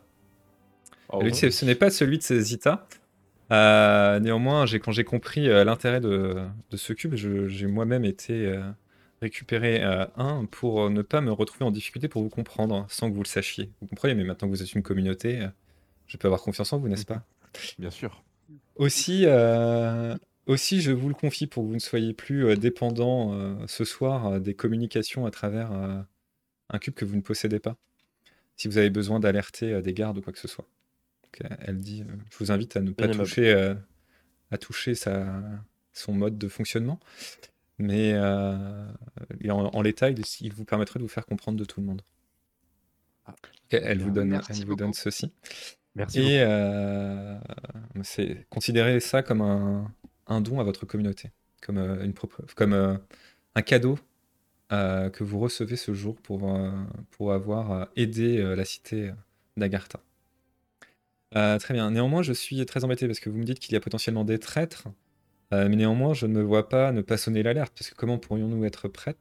Oh, 1.10 1.22
ce 1.32 1.64
n'est 1.64 1.74
pas 1.74 1.90
celui 1.90 2.18
de 2.18 2.40
Zita. 2.40 2.88
Euh, 3.52 4.20
néanmoins, 4.20 4.64
quand 4.66 4.92
j'ai 4.92 5.04
compris 5.04 5.48
euh, 5.48 5.64
l'intérêt 5.64 6.00
de, 6.00 6.36
de 6.70 6.76
ce 6.76 6.92
cube, 6.92 7.14
je- 7.16 7.48
j'ai 7.48 7.66
moi-même 7.66 8.04
été 8.04 8.46
euh, 8.46 8.62
récupérer 9.20 9.82
un 9.82 10.44
pour 10.46 10.88
ne 10.90 11.02
pas 11.02 11.20
me 11.20 11.32
retrouver 11.32 11.64
en 11.64 11.70
difficulté 11.70 12.08
pour 12.08 12.22
vous 12.22 12.28
comprendre 12.30 12.86
sans 12.88 13.10
que 13.10 13.14
vous 13.14 13.22
le 13.22 13.28
sachiez. 13.28 13.70
Vous 13.80 13.86
comprenez, 13.88 14.14
mais 14.14 14.24
maintenant 14.24 14.48
que 14.48 14.54
vous 14.54 14.62
êtes 14.62 14.72
une 14.72 14.82
communauté, 14.82 15.46
je 16.06 16.16
peux 16.16 16.28
avoir 16.28 16.42
confiance 16.42 16.72
en 16.72 16.78
vous, 16.78 16.88
n'est-ce 16.88 17.04
pas? 17.06 17.22
Bien 17.78 17.90
sûr. 17.90 18.22
aussi, 18.76 19.24
euh, 19.26 20.16
aussi, 20.46 20.80
je 20.80 20.92
vous 20.92 21.08
le 21.08 21.14
confie 21.14 21.46
pour 21.46 21.62
que 21.64 21.68
vous 21.68 21.74
ne 21.74 21.78
soyez 21.80 22.14
plus 22.14 22.56
dépendant 22.56 23.34
euh, 23.34 23.54
ce 23.66 23.84
soir 23.84 24.40
des 24.40 24.54
communications 24.54 25.26
à 25.26 25.30
travers 25.30 25.72
euh, 25.72 26.00
un 26.70 26.78
cube 26.78 26.94
que 26.94 27.04
vous 27.04 27.16
ne 27.16 27.22
possédez 27.22 27.58
pas. 27.60 27.76
Si 28.56 28.68
vous 28.68 28.78
avez 28.78 28.90
besoin 28.90 29.20
d'alerter 29.20 29.82
des 29.82 29.92
gardes 29.94 30.18
ou 30.18 30.22
quoi 30.22 30.32
que 30.32 30.38
ce 30.38 30.48
soit. 30.48 30.66
Elle 31.60 31.78
dit, 31.78 32.02
euh, 32.02 32.12
je 32.30 32.38
vous 32.38 32.52
invite 32.52 32.76
à 32.76 32.80
ne 32.80 32.90
pas 32.92 33.06
Bien 33.06 33.16
toucher, 33.16 33.52
euh, 33.52 33.74
à 34.50 34.58
toucher 34.58 34.94
sa, 34.94 35.42
son 35.92 36.12
mode 36.12 36.38
de 36.38 36.48
fonctionnement. 36.48 37.00
Mais 37.78 38.12
euh, 38.14 38.90
et 39.40 39.50
en, 39.50 39.66
en 39.66 39.82
l'état, 39.82 40.10
il, 40.10 40.22
il 40.40 40.52
vous 40.52 40.64
permettrait 40.64 40.98
de 40.98 41.04
vous 41.04 41.08
faire 41.08 41.26
comprendre 41.26 41.58
de 41.58 41.64
tout 41.64 41.80
le 41.80 41.86
monde. 41.86 42.02
Ah, 43.26 43.34
elle 43.70 43.98
bien. 43.98 44.06
vous 44.06 44.12
donne, 44.12 44.28
Merci 44.28 44.52
elle 44.52 44.66
vous 44.66 44.74
donne 44.76 44.88
beaucoup. 44.88 45.00
ceci. 45.00 45.32
Merci. 45.94 46.20
Et 46.20 46.40
euh, 46.42 47.38
c'est 48.02 48.46
considérez 48.50 49.00
ça 49.00 49.22
comme 49.22 49.40
un, 49.40 49.90
un 50.26 50.40
don 50.40 50.60
à 50.60 50.64
votre 50.64 50.86
communauté, 50.86 51.30
comme, 51.62 51.78
euh, 51.78 52.04
une 52.04 52.12
propre- 52.12 52.44
comme 52.54 52.72
euh, 52.74 52.96
un 53.54 53.62
cadeau 53.62 53.98
euh, 54.72 55.10
que 55.10 55.24
vous 55.24 55.38
recevez 55.40 55.76
ce 55.76 55.94
jour 55.94 56.16
pour, 56.20 56.54
euh, 56.54 56.70
pour 57.10 57.32
avoir 57.32 57.72
euh, 57.72 57.84
aidé 57.96 58.38
euh, 58.38 58.54
la 58.54 58.64
cité 58.64 59.10
d'Agartha. 59.56 60.00
Euh, 61.36 61.58
très 61.58 61.74
bien. 61.74 61.90
Néanmoins, 61.90 62.22
je 62.22 62.32
suis 62.32 62.64
très 62.66 62.84
embêté 62.84 63.06
parce 63.06 63.20
que 63.20 63.30
vous 63.30 63.38
me 63.38 63.44
dites 63.44 63.60
qu'il 63.60 63.72
y 63.74 63.76
a 63.76 63.80
potentiellement 63.80 64.24
des 64.24 64.38
traîtres, 64.38 64.88
euh, 65.52 65.68
mais 65.68 65.76
néanmoins, 65.76 66.12
je 66.14 66.26
ne 66.26 66.32
me 66.34 66.42
vois 66.42 66.68
pas 66.68 66.92
ne 66.92 67.02
pas 67.02 67.16
sonner 67.16 67.42
l'alerte, 67.42 67.72
parce 67.78 67.90
que 67.90 67.94
comment 67.94 68.18
pourrions-nous 68.18 68.64
être 68.64 68.88
prêts 68.88 69.16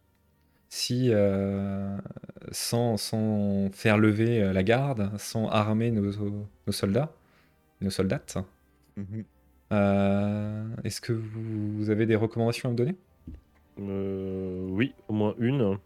si, 0.70 1.10
euh, 1.12 1.98
sans, 2.52 2.98
sans 2.98 3.72
faire 3.72 3.98
lever 3.98 4.54
la 4.54 4.64
garde, 4.64 5.12
sans 5.18 5.48
armer 5.50 5.90
nos, 5.92 6.12
nos 6.68 6.72
soldats, 6.72 7.12
nos 7.82 7.90
soldates, 7.90 8.38
Mhm. 8.98 9.24
euh, 9.74 10.68
est-ce 10.84 11.00
que 11.02 11.14
vous, 11.14 11.78
vous 11.78 11.90
avez 11.90 12.06
des 12.06 12.16
recommandations 12.16 12.70
à 12.70 12.72
me 12.74 12.78
donner? 12.78 12.96
Euh, 13.80 14.68
oui, 14.70 14.94
au 15.08 15.14
moins 15.14 15.36
une. 15.40 15.78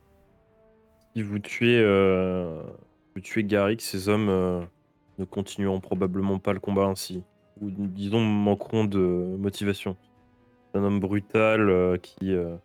Si 1.15 1.21
vous 1.21 1.39
tuez, 1.39 1.79
euh, 1.79 2.61
vous 3.15 3.21
tuez 3.21 3.43
Garrick, 3.43 3.81
ces 3.81 4.09
hommes 4.09 4.29
euh, 4.29 4.61
ne 5.19 5.25
continueront 5.25 5.79
probablement 5.79 6.39
pas 6.39 6.53
le 6.53 6.59
combat 6.59 6.85
ainsi. 6.85 7.23
Ou 7.61 7.69
disons 7.69 8.21
manqueront 8.21 8.85
de 8.85 8.99
motivation. 9.37 9.95
C'est 10.71 10.79
un 10.79 10.83
homme 10.83 10.99
brutal 10.99 11.69
euh, 11.69 11.97
qui 11.97 12.33
euh, 12.33 12.55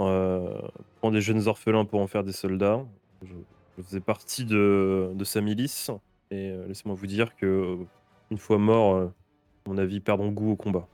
euh, 0.00 0.60
prend 0.96 1.10
des 1.10 1.20
jeunes 1.20 1.48
orphelins 1.48 1.84
pour 1.84 2.00
en 2.00 2.06
faire 2.06 2.24
des 2.24 2.32
soldats. 2.32 2.84
Je, 3.22 3.32
je 3.76 3.82
faisais 3.82 4.00
partie 4.00 4.44
de, 4.44 5.12
de 5.14 5.24
sa 5.24 5.40
milice. 5.40 5.90
Et 6.30 6.50
laissez-moi 6.66 6.96
vous 6.96 7.06
dire 7.06 7.36
que 7.36 7.78
une 8.30 8.38
fois 8.38 8.56
à 8.56 8.58
mon 8.58 9.78
avis, 9.78 10.00
perdront 10.00 10.30
goût 10.30 10.50
au 10.50 10.56
combat. 10.56 10.88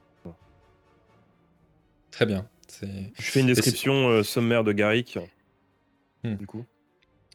Très 2.10 2.26
bien. 2.26 2.46
Je 2.82 3.06
fais 3.16 3.40
une 3.40 3.46
description 3.46 4.22
sommaire 4.22 4.62
de 4.62 4.72
Garrick. 4.72 5.18
Hmm. 6.22 6.34
Du 6.34 6.46
coup. 6.46 6.64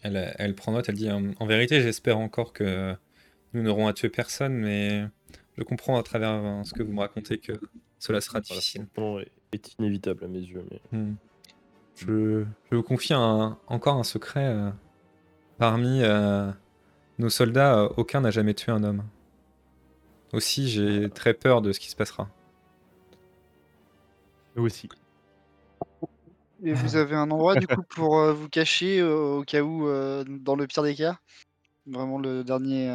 Elle, 0.03 0.35
elle 0.37 0.53
prend 0.53 0.71
note, 0.71 0.87
elle 0.89 0.95
dit 0.95 1.09
En 1.09 1.31
en 1.39 1.45
vérité, 1.47 1.81
j'espère 1.81 2.19
encore 2.19 2.53
que 2.53 2.95
nous 3.53 3.63
n'aurons 3.63 3.87
à 3.87 3.93
tuer 3.93 4.09
personne, 4.09 4.53
mais 4.53 5.07
je 5.57 5.63
comprends 5.63 5.97
à 5.97 6.03
travers 6.03 6.61
ce 6.65 6.73
que 6.73 6.83
vous 6.83 6.93
me 6.93 6.99
racontez 6.99 7.37
que 7.37 7.53
cela 7.99 8.21
sera 8.21 8.39
Voilà, 8.39 8.59
difficile. 8.59 8.87
est, 9.53 9.73
inévitable 9.79 10.25
à 10.25 10.27
mes 10.27 10.39
yeux. 10.39 10.63
Mais... 10.71 10.97
Hmm. 10.97 11.15
Je, 11.95 12.45
je 12.69 12.75
vous 12.75 12.83
confie 12.83 13.13
un- 13.13 13.57
encore 13.67 13.95
un 13.95 14.03
secret. 14.03 14.45
euh, 14.45 14.69
parmi 15.57 16.03
euh, 16.03 16.51
nos 17.17 17.29
soldats, 17.29 17.79
euh, 17.79 17.89
aucun 17.97 18.21
n'a 18.21 18.31
jamais 18.31 18.53
tué 18.53 18.71
un 18.71 18.83
homme. 18.83 19.03
Aussi, 20.33 20.69
j'ai 20.69 21.09
très 21.09 21.33
peur 21.33 21.61
de 21.61 21.71
ce 21.71 21.79
qui 21.79 21.89
se 21.89 21.95
passera. 21.95 22.29
Nous 24.55 24.63
aussi. 24.63 24.89
Et 26.63 26.73
vous 26.73 26.95
avez 26.95 27.15
un 27.15 27.29
endroit 27.31 27.55
du 27.55 27.67
coup 27.67 27.83
pour 27.83 28.17
euh, 28.19 28.33
vous 28.33 28.49
cacher 28.49 28.99
euh, 28.99 29.37
au 29.37 29.43
cas 29.43 29.61
où, 29.61 29.87
euh, 29.87 30.23
dans 30.27 30.55
le 30.55 30.67
pire 30.67 30.83
des 30.83 30.95
cas? 30.95 31.19
Vraiment 31.85 32.19
le 32.19 32.43
dernier. 32.43 32.89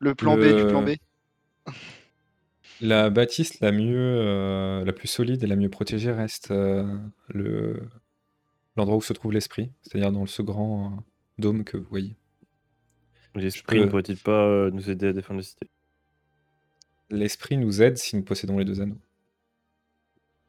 Le 0.00 0.14
plan 0.14 0.36
B 0.36 0.40
du 0.54 0.64
plan 0.66 0.82
B 0.82 0.90
La 2.80 3.10
bâtisse 3.10 3.60
la 3.60 3.72
mieux, 3.72 3.96
euh, 3.98 4.84
la 4.84 4.92
plus 4.92 5.08
solide 5.08 5.42
et 5.42 5.46
la 5.46 5.56
mieux 5.56 5.68
protégée 5.68 6.12
reste 6.12 6.50
euh, 6.50 6.84
le 7.28 7.80
l'endroit 8.76 8.98
où 8.98 9.02
se 9.02 9.12
trouve 9.12 9.32
l'esprit, 9.32 9.72
c'est-à-dire 9.82 10.12
dans 10.12 10.26
ce 10.26 10.42
grand 10.42 10.92
euh, 10.92 10.96
dôme 11.38 11.64
que 11.64 11.76
vous 11.76 11.86
voyez. 11.90 12.16
L'esprit 13.34 13.78
peux- 13.78 13.84
ne 13.84 13.88
pourrait-il 13.90 14.18
pas 14.18 14.44
euh, 14.46 14.70
nous 14.70 14.90
aider 14.90 15.06
à 15.08 15.12
défendre 15.14 15.38
la 15.40 15.44
cité? 15.44 15.66
L'esprit 17.10 17.58
nous 17.58 17.82
aide 17.82 17.98
si 17.98 18.16
nous 18.16 18.22
possédons 18.22 18.56
les 18.56 18.64
deux 18.64 18.80
anneaux. 18.80 18.96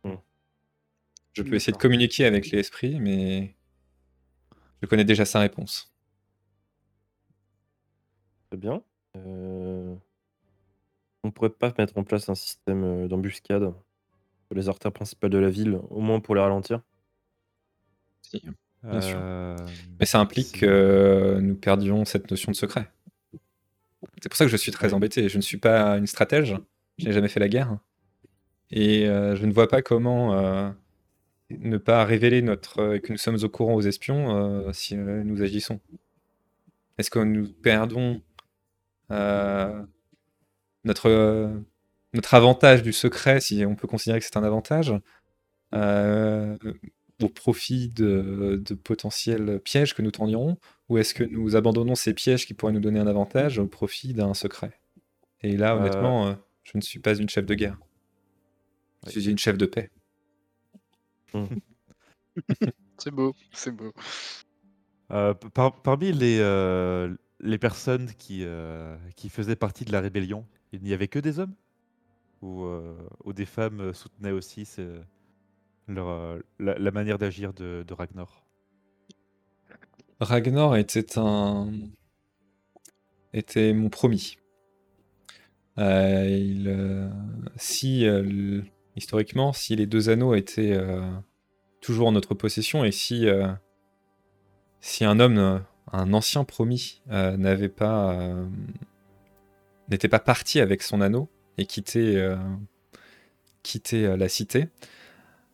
Hmm. 0.03 0.19
Je 1.33 1.41
peux 1.41 1.55
essayer 1.55 1.73
de 1.73 1.77
communiquer 1.79 2.25
avec 2.25 2.51
l'esprit, 2.51 2.99
mais 2.99 3.55
je 4.81 4.87
connais 4.87 5.05
déjà 5.05 5.25
sa 5.25 5.39
réponse. 5.39 5.91
Très 8.49 8.57
bien. 8.57 8.83
On 11.23 11.31
pourrait 11.31 11.49
pas 11.49 11.73
mettre 11.77 11.97
en 11.97 12.03
place 12.03 12.29
un 12.29 12.35
système 12.35 12.83
euh, 12.83 13.07
d'embuscade 13.07 13.73
sur 14.47 14.55
les 14.55 14.69
artères 14.69 14.91
principales 14.91 15.29
de 15.29 15.37
la 15.37 15.49
ville, 15.49 15.79
au 15.89 15.99
moins 15.99 16.19
pour 16.19 16.35
les 16.35 16.41
ralentir? 16.41 16.81
Si. 18.21 18.41
Bien 18.83 19.01
sûr. 19.01 19.17
Euh, 19.19 19.57
Mais 19.99 20.05
ça 20.05 20.19
implique 20.19 20.59
que 20.61 21.37
nous 21.41 21.55
perdions 21.55 22.05
cette 22.05 22.31
notion 22.31 22.51
de 22.51 22.55
secret. 22.55 22.89
C'est 24.21 24.29
pour 24.29 24.37
ça 24.37 24.45
que 24.45 24.51
je 24.51 24.55
suis 24.57 24.71
très 24.71 24.87
Ouais. 24.87 24.93
embêté. 24.93 25.27
Je 25.27 25.35
ne 25.37 25.41
suis 25.41 25.57
pas 25.57 25.97
une 25.97 26.07
stratège, 26.07 26.55
je 26.97 27.05
n'ai 27.05 27.11
jamais 27.11 27.27
fait 27.27 27.41
la 27.41 27.49
guerre. 27.49 27.77
Et 28.71 29.07
euh, 29.07 29.35
je 29.35 29.45
ne 29.45 29.51
vois 29.51 29.67
pas 29.67 29.81
comment 29.81 30.33
euh, 30.35 30.69
ne 31.49 31.77
pas 31.77 32.05
révéler 32.05 32.41
notre, 32.41 32.79
euh, 32.79 32.99
que 32.99 33.11
nous 33.11 33.17
sommes 33.17 33.37
au 33.43 33.49
courant 33.49 33.73
aux 33.73 33.81
espions 33.81 34.37
euh, 34.37 34.71
si 34.71 34.95
euh, 34.95 35.23
nous 35.25 35.41
agissons. 35.41 35.81
Est-ce 36.97 37.09
que 37.09 37.19
nous 37.19 37.51
perdons 37.51 38.21
euh, 39.11 39.83
notre, 40.83 41.09
euh, 41.09 41.49
notre 42.13 42.33
avantage 42.33 42.83
du 42.83 42.93
secret, 42.93 43.41
si 43.41 43.65
on 43.65 43.75
peut 43.75 43.87
considérer 43.87 44.19
que 44.19 44.25
c'est 44.25 44.37
un 44.37 44.43
avantage, 44.43 44.93
euh, 45.75 46.57
au 47.21 47.29
profit 47.29 47.89
de, 47.89 48.61
de 48.65 48.73
potentiels 48.75 49.59
pièges 49.59 49.93
que 49.93 50.01
nous 50.01 50.11
tendirons, 50.11 50.57
ou 50.87 50.97
est-ce 50.97 51.13
que 51.13 51.23
nous 51.23 51.55
abandonnons 51.55 51.95
ces 51.95 52.13
pièges 52.13 52.45
qui 52.47 52.53
pourraient 52.53 52.73
nous 52.73 52.79
donner 52.79 52.99
un 52.99 53.07
avantage 53.07 53.59
au 53.59 53.67
profit 53.67 54.13
d'un 54.13 54.33
secret? 54.33 54.79
Et 55.41 55.57
là, 55.57 55.75
Euh, 55.75 55.79
honnêtement, 55.79 56.27
euh, 56.27 56.33
je 56.63 56.71
ne 56.77 56.81
suis 56.81 56.99
pas 56.99 57.15
une 57.15 57.29
chef 57.29 57.45
de 57.45 57.55
guerre. 57.55 57.77
Je 59.05 59.11
suis 59.11 59.29
une 59.29 59.37
chef 59.37 59.57
de 59.57 59.65
paix. 59.65 59.89
C'est 62.97 63.11
beau, 63.11 63.33
c'est 63.53 63.71
beau. 63.71 63.93
Euh, 65.11 65.33
par- 65.33 65.81
parmi 65.81 66.11
les, 66.11 66.39
euh, 66.39 67.13
les 67.39 67.57
personnes 67.57 68.11
qui, 68.17 68.43
euh, 68.43 68.95
qui 69.15 69.29
faisaient 69.29 69.55
partie 69.55 69.85
de 69.85 69.91
la 69.91 70.01
rébellion, 70.01 70.45
il 70.71 70.81
n'y 70.81 70.93
avait 70.93 71.07
que 71.07 71.19
des 71.19 71.39
hommes? 71.39 71.53
Ou, 72.41 72.63
euh, 72.63 72.95
ou 73.25 73.33
des 73.33 73.45
femmes 73.45 73.81
euh, 73.81 73.93
soutenaient 73.93 74.31
aussi 74.31 74.65
euh, 74.79 76.39
la, 76.59 76.91
manière 76.91 77.17
d'agir 77.17 77.53
de, 77.53 77.85
Ragnar? 77.91 78.45
Ragnar 80.21 80.77
était 80.77 81.17
un 81.17 81.71
était 83.33 83.73
mon 83.73 83.89
promis. 83.89 84.37
Si 87.57 88.05
historiquement, 88.95 89.53
si 89.53 89.75
les 89.75 89.85
deux 89.85 90.09
anneaux 90.09 90.33
étaient 90.35 90.77
toujours 91.79 92.07
en 92.07 92.11
notre 92.11 92.33
possession 92.33 92.83
et 92.83 92.91
si 92.91 93.27
si 94.81 95.05
un 95.05 95.19
homme, 95.19 95.63
un 95.91 96.13
ancien 96.13 96.43
promis, 96.43 97.01
n'avait 97.07 97.69
pas 97.69 98.35
n'était 99.89 100.07
pas 100.07 100.19
parti 100.19 100.59
avec 100.59 100.83
son 100.83 101.01
anneau 101.01 101.29
et 101.57 101.65
quitté 101.65 102.17
euh, 102.17 102.35
euh, 103.93 104.17
la 104.17 104.29
cité, 104.29 104.67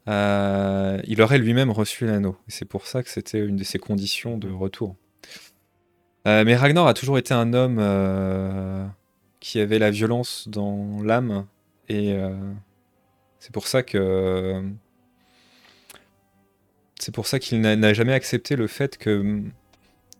euh, 0.07 1.01
il 1.05 1.21
aurait 1.21 1.39
lui-même 1.39 1.71
reçu 1.71 2.05
l'anneau. 2.05 2.37
Et 2.47 2.51
C'est 2.51 2.65
pour 2.65 2.85
ça 2.85 3.03
que 3.03 3.09
c'était 3.09 3.43
une 3.43 3.55
de 3.55 3.63
ses 3.63 3.79
conditions 3.79 4.37
de 4.37 4.49
retour. 4.49 4.95
Mais 6.27 6.55
Ragnar 6.55 6.87
a 6.87 6.95
toujours 6.95 7.19
été 7.19 7.35
un 7.35 7.53
homme 7.53 7.77
qui 9.39 9.59
avait 9.59 9.77
la 9.77 9.91
violence 9.91 10.47
dans 10.47 11.03
l'âme. 11.03 11.45
Et 11.87 12.17
c'est 13.37 13.51
pour 13.53 13.67
ça 13.67 13.83
que. 13.83 14.63
C'est 16.99 17.13
pour 17.13 17.27
ça 17.27 17.37
qu'il 17.37 17.61
n'a 17.61 17.93
jamais 17.93 18.13
accepté 18.13 18.55
le 18.55 18.65
fait 18.65 18.97
que 18.97 19.43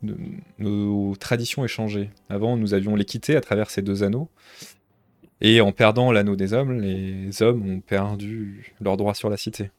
de- 0.02 0.16
nos 0.58 1.14
traditions 1.16 1.64
aient 1.64 1.68
changé. 1.68 2.10
Avant, 2.28 2.56
nous 2.56 2.74
avions 2.74 2.94
l'équité 2.96 3.36
à 3.36 3.40
travers 3.40 3.70
ces 3.70 3.82
deux 3.82 4.02
anneaux. 4.02 4.28
Et 5.40 5.60
en 5.60 5.72
perdant 5.72 6.12
l'anneau 6.12 6.34
des 6.36 6.52
hommes, 6.54 6.80
les 6.80 7.42
hommes 7.42 7.68
ont 7.68 7.80
perdu 7.80 8.72
leur 8.80 8.96
droit 8.96 9.14
sur 9.14 9.28
la 9.30 9.36
cité. 9.36 9.70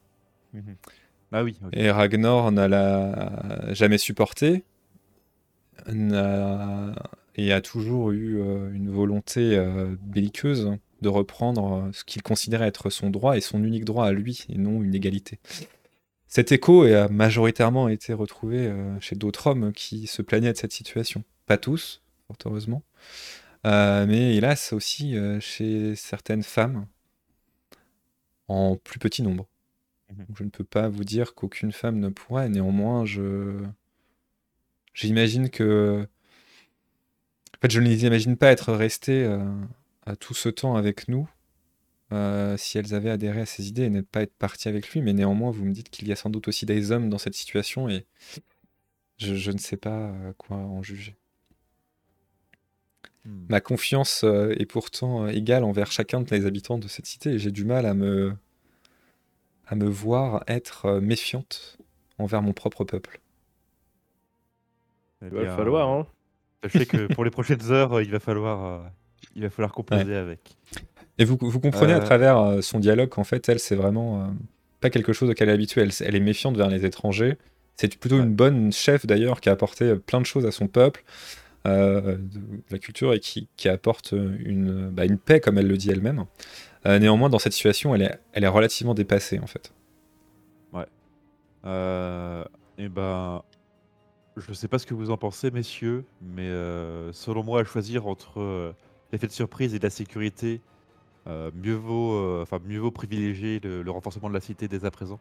Ah 1.32 1.44
oui. 1.44 1.58
Et 1.74 1.90
Ragnar 1.92 2.52
n'a 2.52 2.68
la- 2.68 3.74
jamais 3.74 3.98
supporté 3.98 4.64
n'a- 5.92 6.94
et 7.36 7.52
a 7.54 7.62
toujours 7.62 8.12
eu 8.12 8.40
euh, 8.42 8.72
une 8.74 8.90
volonté 8.90 9.56
euh, 9.58 9.96
belliqueuse 10.02 10.72
de 11.02 11.10
reprendre 11.10 11.74
euh, 11.88 11.90
ce 11.94 12.04
qu'il 12.04 12.24
considérait 12.24 12.68
être 12.68 12.90
son 12.90 13.10
droit 13.12 13.38
et 13.38 13.42
son 13.42 13.64
unique 13.64 13.86
droit 13.86 14.08
à 14.08 14.12
lui, 14.12 14.46
et 14.50 14.58
non 14.58 14.82
une 14.82 14.96
égalité. 14.96 15.40
Cet 16.28 16.52
écho 16.52 16.84
a 16.84 17.08
majoritairement 17.08 17.88
été 17.88 18.14
retrouvé 18.14 18.68
euh, 18.68 19.00
chez 19.00 19.16
d'autres 19.16 19.48
hommes 19.48 19.72
qui 19.72 20.08
se 20.08 20.22
plaignaient 20.22 20.52
de 20.52 20.58
cette 20.58 20.74
situation. 20.74 21.24
Pas 21.46 21.58
tous, 21.58 22.02
fort 22.28 22.38
heureusement, 22.46 22.84
euh, 23.66 24.06
mais 24.06 24.36
hélas 24.36 24.74
aussi 24.74 25.16
euh, 25.16 25.40
chez 25.40 25.96
certaines 25.96 26.44
femmes, 26.44 26.86
en 28.48 28.76
plus 28.76 29.00
petit 29.00 29.24
nombre. 29.24 29.48
Mhm. 30.12 30.26
Je 30.38 30.44
ne 30.44 30.50
peux 30.50 30.64
pas 30.64 30.90
vous 30.90 31.04
dire 31.04 31.34
qu'aucune 31.34 31.72
femme 31.72 32.00
ne 32.00 32.10
pourrait. 32.10 32.50
Néanmoins, 32.50 33.06
je 33.06 33.64
j'imagine 34.94 35.50
que 35.50 36.08
en 37.58 37.60
fait, 37.62 37.72
je 37.72 37.80
ne 37.80 37.88
les 37.88 38.06
imagine 38.06 38.38
pas 38.38 38.52
être 38.52 38.72
restées 38.72 39.24
euh, 39.24 39.44
à 40.06 40.16
tout 40.16 40.36
ce 40.36 40.50
temps 40.50 40.76
avec 40.76 41.08
nous 41.08 41.28
euh, 42.14 42.56
si 42.56 42.78
elles 42.78 42.94
avaient 42.94 43.10
adhéré 43.10 43.42
à 43.42 43.46
ces 43.46 43.68
idées 43.68 43.84
et 43.84 43.90
ne 43.90 44.02
pas 44.02 44.22
être 44.22 44.34
parties 44.34 44.70
avec 44.70 44.90
lui. 44.92 45.02
Mais 45.02 45.14
néanmoins, 45.14 45.52
vous 45.52 45.66
me 45.66 45.74
dites 45.74 45.90
qu'il 45.90 46.08
y 46.08 46.12
a 46.12 46.16
sans 46.16 46.30
doute 46.30 46.48
aussi 46.48 46.66
des 46.66 46.92
hommes 46.92 47.10
dans 47.10 47.18
cette 47.18 47.36
situation 47.36 47.90
et 47.90 48.06
je, 49.18 49.36
je 49.36 49.52
ne 49.52 49.58
sais 49.58 49.78
pas 49.78 50.10
euh, 50.10 50.34
quoi 50.38 50.58
en 50.58 50.82
juger. 50.82 51.18
Hmm. 53.26 53.46
Ma 53.50 53.60
confiance 53.60 54.24
euh, 54.24 54.56
est 54.58 54.66
pourtant 54.66 55.28
égale 55.28 55.64
envers 55.64 55.92
chacun 55.92 56.22
des 56.22 56.46
habitants 56.46 56.78
de 56.78 56.88
cette 56.88 57.08
cité 57.08 57.32
et 57.32 57.40
j'ai 57.40 57.52
du 57.52 57.66
mal 57.66 57.86
à 57.86 57.94
me, 57.94 58.34
à 59.66 59.76
me 59.76 59.88
voir 59.88 60.44
être 60.48 61.00
méfiante 61.00 61.78
envers 62.20 62.42
mon 62.42 62.54
propre 62.54 62.86
peuple. 62.86 63.20
Eh 65.22 65.26
Il 65.26 65.32
va 65.32 65.44
bien, 65.44 65.56
falloir, 65.58 65.90
hein. 65.90 66.08
Sachez 66.64 66.86
que 66.86 67.14
pour 67.14 67.24
les 67.24 67.32
prochaines 67.32 67.72
heures, 67.72 68.02
il 68.02 68.10
va 68.10 68.20
falloir, 68.20 68.92
il 69.36 69.44
va 69.44 69.50
falloir 69.50 69.74
composer 69.74 70.16
avec. 70.16 70.58
Et 71.20 71.26
vous, 71.26 71.38
vous 71.42 71.60
comprenez 71.60 71.94
à 71.94 71.98
Euh. 71.98 72.06
travers 72.06 72.38
euh, 72.40 72.62
son 72.62 72.80
dialogue 72.80 73.10
qu'en 73.10 73.24
fait, 73.24 73.48
elle, 73.50 73.60
c'est 73.60 73.76
vraiment 73.76 74.22
euh, 74.22 74.28
pas 74.82 74.90
quelque 74.90 75.14
chose 75.14 75.30
auquel 75.30 75.50
elle 75.50 75.54
est 75.54 75.58
habituée. 75.58 75.82
Elle, 75.82 75.92
elle 76.06 76.16
est 76.16 76.20
méfiante 76.20 76.56
vers 76.58 76.70
les 76.70 76.86
étrangers. 76.86 77.38
C'est 77.76 77.96
plutôt 77.98 78.18
Ouais. 78.18 78.24
une 78.24 78.34
bonne 78.34 78.72
chef 78.72 79.06
d'ailleurs 79.06 79.42
qui 79.42 79.50
a 79.50 79.52
apporté 79.52 79.96
plein 79.96 80.20
de 80.22 80.26
choses 80.26 80.46
à 80.46 80.52
son 80.52 80.68
peuple, 80.68 81.04
euh, 81.68 82.18
de 82.18 82.40
la 82.72 82.80
culture 82.80 83.14
et 83.14 83.20
qui, 83.20 83.48
qui 83.58 83.68
apporte 83.70 84.14
une, 84.14 84.90
bah, 84.90 85.06
une 85.06 85.18
paix, 85.18 85.40
comme 85.40 85.58
elle 85.58 85.68
le 85.68 85.78
dit 85.78 85.90
elle-même. 85.92 86.26
Euh, 86.86 86.98
néanmoins, 87.00 87.30
dans 87.30 87.40
cette 87.40 87.54
situation, 87.54 87.94
elle 87.96 88.04
est, 88.04 88.20
elle 88.34 88.44
est 88.44 88.48
relativement 88.48 88.94
dépassée 88.94 89.40
en 89.40 89.48
fait. 89.48 89.74
Euh, 91.66 92.46
et 92.78 92.88
ben, 92.88 93.42
je 94.38 94.54
sais 94.54 94.68
pas 94.68 94.80
ce 94.80 94.86
que 94.86 94.94
vous 94.94 95.10
en 95.12 95.18
pensez, 95.18 95.52
messieurs, 95.52 96.06
mais 96.22 96.50
selon 97.12 97.44
moi, 97.44 97.62
à 97.62 97.64
choisir 97.64 98.08
entre 98.08 98.74
l'effet 99.12 99.28
de 99.28 99.32
surprise 99.32 99.74
et 99.74 99.80
de 99.80 99.84
la 99.84 99.90
sécurité, 99.90 100.62
euh, 101.28 101.52
mieux 101.56 101.74
vaut, 101.76 102.14
euh, 102.16 102.42
enfin 102.44 102.60
mieux 102.66 102.80
vaut 102.80 102.92
privilégier 102.92 103.60
le, 103.62 103.82
le 103.84 103.92
renforcement 103.92 104.30
de 104.30 104.34
la 104.34 104.40
cité 104.42 104.68
dès 104.68 104.86
à 104.86 104.92
présent. 104.92 105.20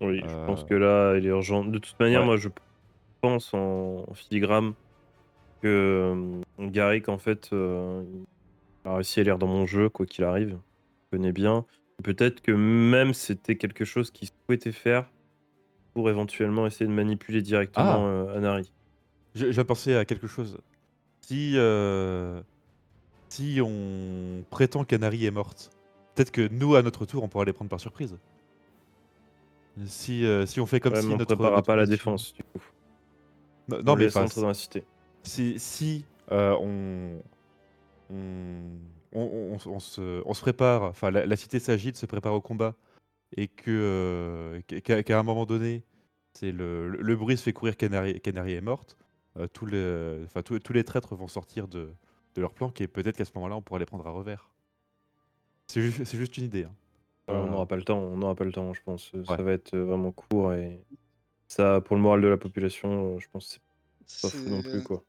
Oui, 0.00 0.22
je 0.26 0.46
pense 0.46 0.62
Euh, 0.62 0.66
que 0.66 0.74
là, 0.74 1.16
il 1.16 1.26
est 1.26 1.30
urgent. 1.30 1.64
De 1.64 1.78
toute 1.78 1.98
manière, 2.00 2.20
ouais. 2.20 2.26
moi, 2.26 2.36
je 2.36 2.48
pense 3.20 3.52
en, 3.54 4.04
en 4.08 4.14
filigrane 4.14 4.72
que 5.62 5.68
euh, 6.58 6.68
Garrick, 6.70 7.08
en 7.08 7.18
fait, 7.18 7.50
euh, 7.52 8.02
il 8.84 8.88
a 8.88 8.94
réussi 8.94 9.20
à 9.20 9.22
lire 9.24 9.38
dans 9.38 9.46
mon 9.46 9.66
jeu, 9.66 9.88
quoi 9.90 10.06
qu'il 10.06 10.24
arrive. 10.24 10.58
Je 11.12 11.16
connais 11.18 11.32
bien. 11.32 11.66
Peut-être 12.02 12.40
que 12.40 12.52
même 12.52 13.12
c'était 13.12 13.56
quelque 13.56 13.84
chose 13.84 14.10
qu'il 14.10 14.28
souhaitait 14.46 14.72
faire 14.72 15.10
pour 15.92 16.08
éventuellement 16.08 16.66
essayer 16.66 16.86
de 16.86 16.92
manipuler 16.92 17.42
directement 17.42 18.06
Ah. 18.06 18.10
euh, 18.10 18.36
Anari. 18.38 18.72
Je, 19.34 19.46
je 19.46 19.50
viens 19.50 19.62
de 19.62 19.68
penser 19.68 19.94
à 19.94 20.04
quelque 20.06 20.26
chose. 20.26 20.58
Si, 21.20 21.52
euh, 21.56 22.40
si 23.30 23.60
on 23.64 24.44
prétend 24.50 24.84
qu'Anari 24.84 25.24
est 25.24 25.30
morte, 25.30 25.70
peut-être 26.14 26.32
que 26.32 26.48
nous, 26.48 26.74
à 26.74 26.82
notre 26.82 27.06
tour, 27.06 27.22
on 27.22 27.28
pourra 27.28 27.44
les 27.44 27.52
prendre 27.52 27.70
par 27.70 27.80
surprise. 27.80 28.18
Si, 29.86 30.26
euh, 30.26 30.46
si 30.46 30.60
on 30.60 30.66
fait 30.66 30.80
comme 30.80 30.92
Ouais, 30.92 31.00
si 31.00 31.06
on 31.06 31.10
notre. 31.16 31.26
préparera 31.26 31.56
notre 31.56 31.66
pas 31.66 31.76
la 31.76 31.86
défense, 31.86 32.34
du 32.34 32.42
coup. 32.42 32.60
Non, 33.68 33.78
On 33.78 33.82
non, 33.84 33.96
mais 33.96 34.14
entrer 34.16 34.40
dans 34.40 34.48
la 34.48 34.54
cité. 34.54 34.84
si, 35.22 35.58
si 35.58 36.04
euh, 36.32 36.56
on, 36.60 37.22
on, 38.10 38.18
on, 39.12 39.20
on- 39.22 39.70
on 39.70 39.78
se, 39.80 40.22
on 40.26 40.34
se 40.34 40.40
prépare, 40.40 40.82
enfin 40.82 41.10
la, 41.10 41.24
la 41.24 41.36
cité 41.36 41.60
s'agite, 41.60 41.96
se 41.96 42.06
prépare 42.06 42.34
au 42.34 42.40
combat, 42.40 42.74
et 43.36 43.46
que 43.46 43.70
euh, 43.70 44.60
qu'à 44.82 45.18
un 45.18 45.22
moment 45.22 45.46
donné, 45.46 45.84
c'est 46.34 46.50
le, 46.52 46.88
le, 46.88 47.00
le 47.00 47.16
bruit 47.16 47.36
se 47.36 47.44
fait 47.44 47.52
courir 47.52 47.76
qu'Anari 47.76 48.20
qu'Anari 48.20 48.54
est 48.54 48.60
morte, 48.60 48.96
tous, 49.52 49.66
les, 49.66 50.18
enfin, 50.24 50.42
tous, 50.42 50.58
tous 50.58 50.72
les 50.72 50.82
traîtres 50.84 51.14
vont 51.14 51.28
sortir 51.28 51.68
de, 51.68 51.92
de 52.34 52.40
leur 52.40 52.52
plan, 52.52 52.72
et 52.78 52.86
peut-être 52.88 53.16
qu'à 53.16 53.24
ce 53.24 53.32
moment-là, 53.36 53.56
on 53.56 53.62
pourra 53.62 53.78
les 53.80 53.86
prendre 53.86 54.06
à 54.06 54.10
revers. 54.10 54.50
C'est 55.68 55.80
juste, 55.82 56.04
c'est 56.04 56.16
juste 56.18 56.36
une 56.38 56.44
idée. 56.44 56.64
hein. 56.64 56.74
Ouais, 57.28 57.34
on 57.34 57.44
Euh, 57.44 57.48
n'aura 57.50 57.66
pas 57.66 57.76
le 57.76 57.82
temps, 57.84 57.98
on 57.98 58.16
n'aura 58.16 58.34
pas 58.34 58.44
le 58.44 58.52
temps, 58.52 58.72
je 58.74 58.80
pense. 58.84 59.12
Ça 59.26 59.36
va 59.36 59.52
être 59.52 59.74
euh, 59.74 59.84
vraiment 59.84 60.10
court 60.12 60.52
et 60.54 60.80
ça, 61.48 61.80
pour 61.80 61.96
le 61.96 62.02
moral 62.02 62.20
de 62.22 62.28
la 62.28 62.36
population, 62.36 63.16
euh, 63.16 63.20
je 63.20 63.28
pense 63.32 63.56
que 63.56 63.60
c'est 64.06 64.22
pas 64.22 64.28
fou 64.36 64.50
non 64.50 64.62
plus, 64.62 64.82
quoi. 64.82 65.04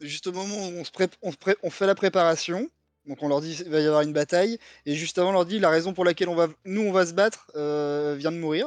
juste 0.00 0.26
au 0.26 0.32
moment 0.32 0.54
où 0.68 0.72
on, 0.78 0.84
se 0.84 0.90
prép- 0.92 1.16
on, 1.22 1.32
se 1.32 1.36
pré- 1.36 1.56
on 1.62 1.70
fait 1.70 1.86
la 1.86 1.94
préparation. 1.94 2.68
Donc 3.06 3.22
on 3.22 3.28
leur 3.28 3.40
dit 3.40 3.56
il 3.64 3.70
va 3.70 3.78
y 3.80 3.86
avoir 3.86 4.02
une 4.02 4.12
bataille 4.12 4.58
et 4.84 4.94
juste 4.96 5.16
avant 5.18 5.28
on 5.30 5.32
leur 5.32 5.46
dit 5.46 5.60
la 5.60 5.70
raison 5.70 5.94
pour 5.94 6.04
laquelle 6.04 6.28
on 6.28 6.34
va 6.34 6.48
nous 6.64 6.82
on 6.82 6.90
va 6.90 7.06
se 7.06 7.12
battre 7.14 7.52
euh, 7.54 8.16
vient 8.18 8.32
de 8.32 8.36
mourir. 8.38 8.66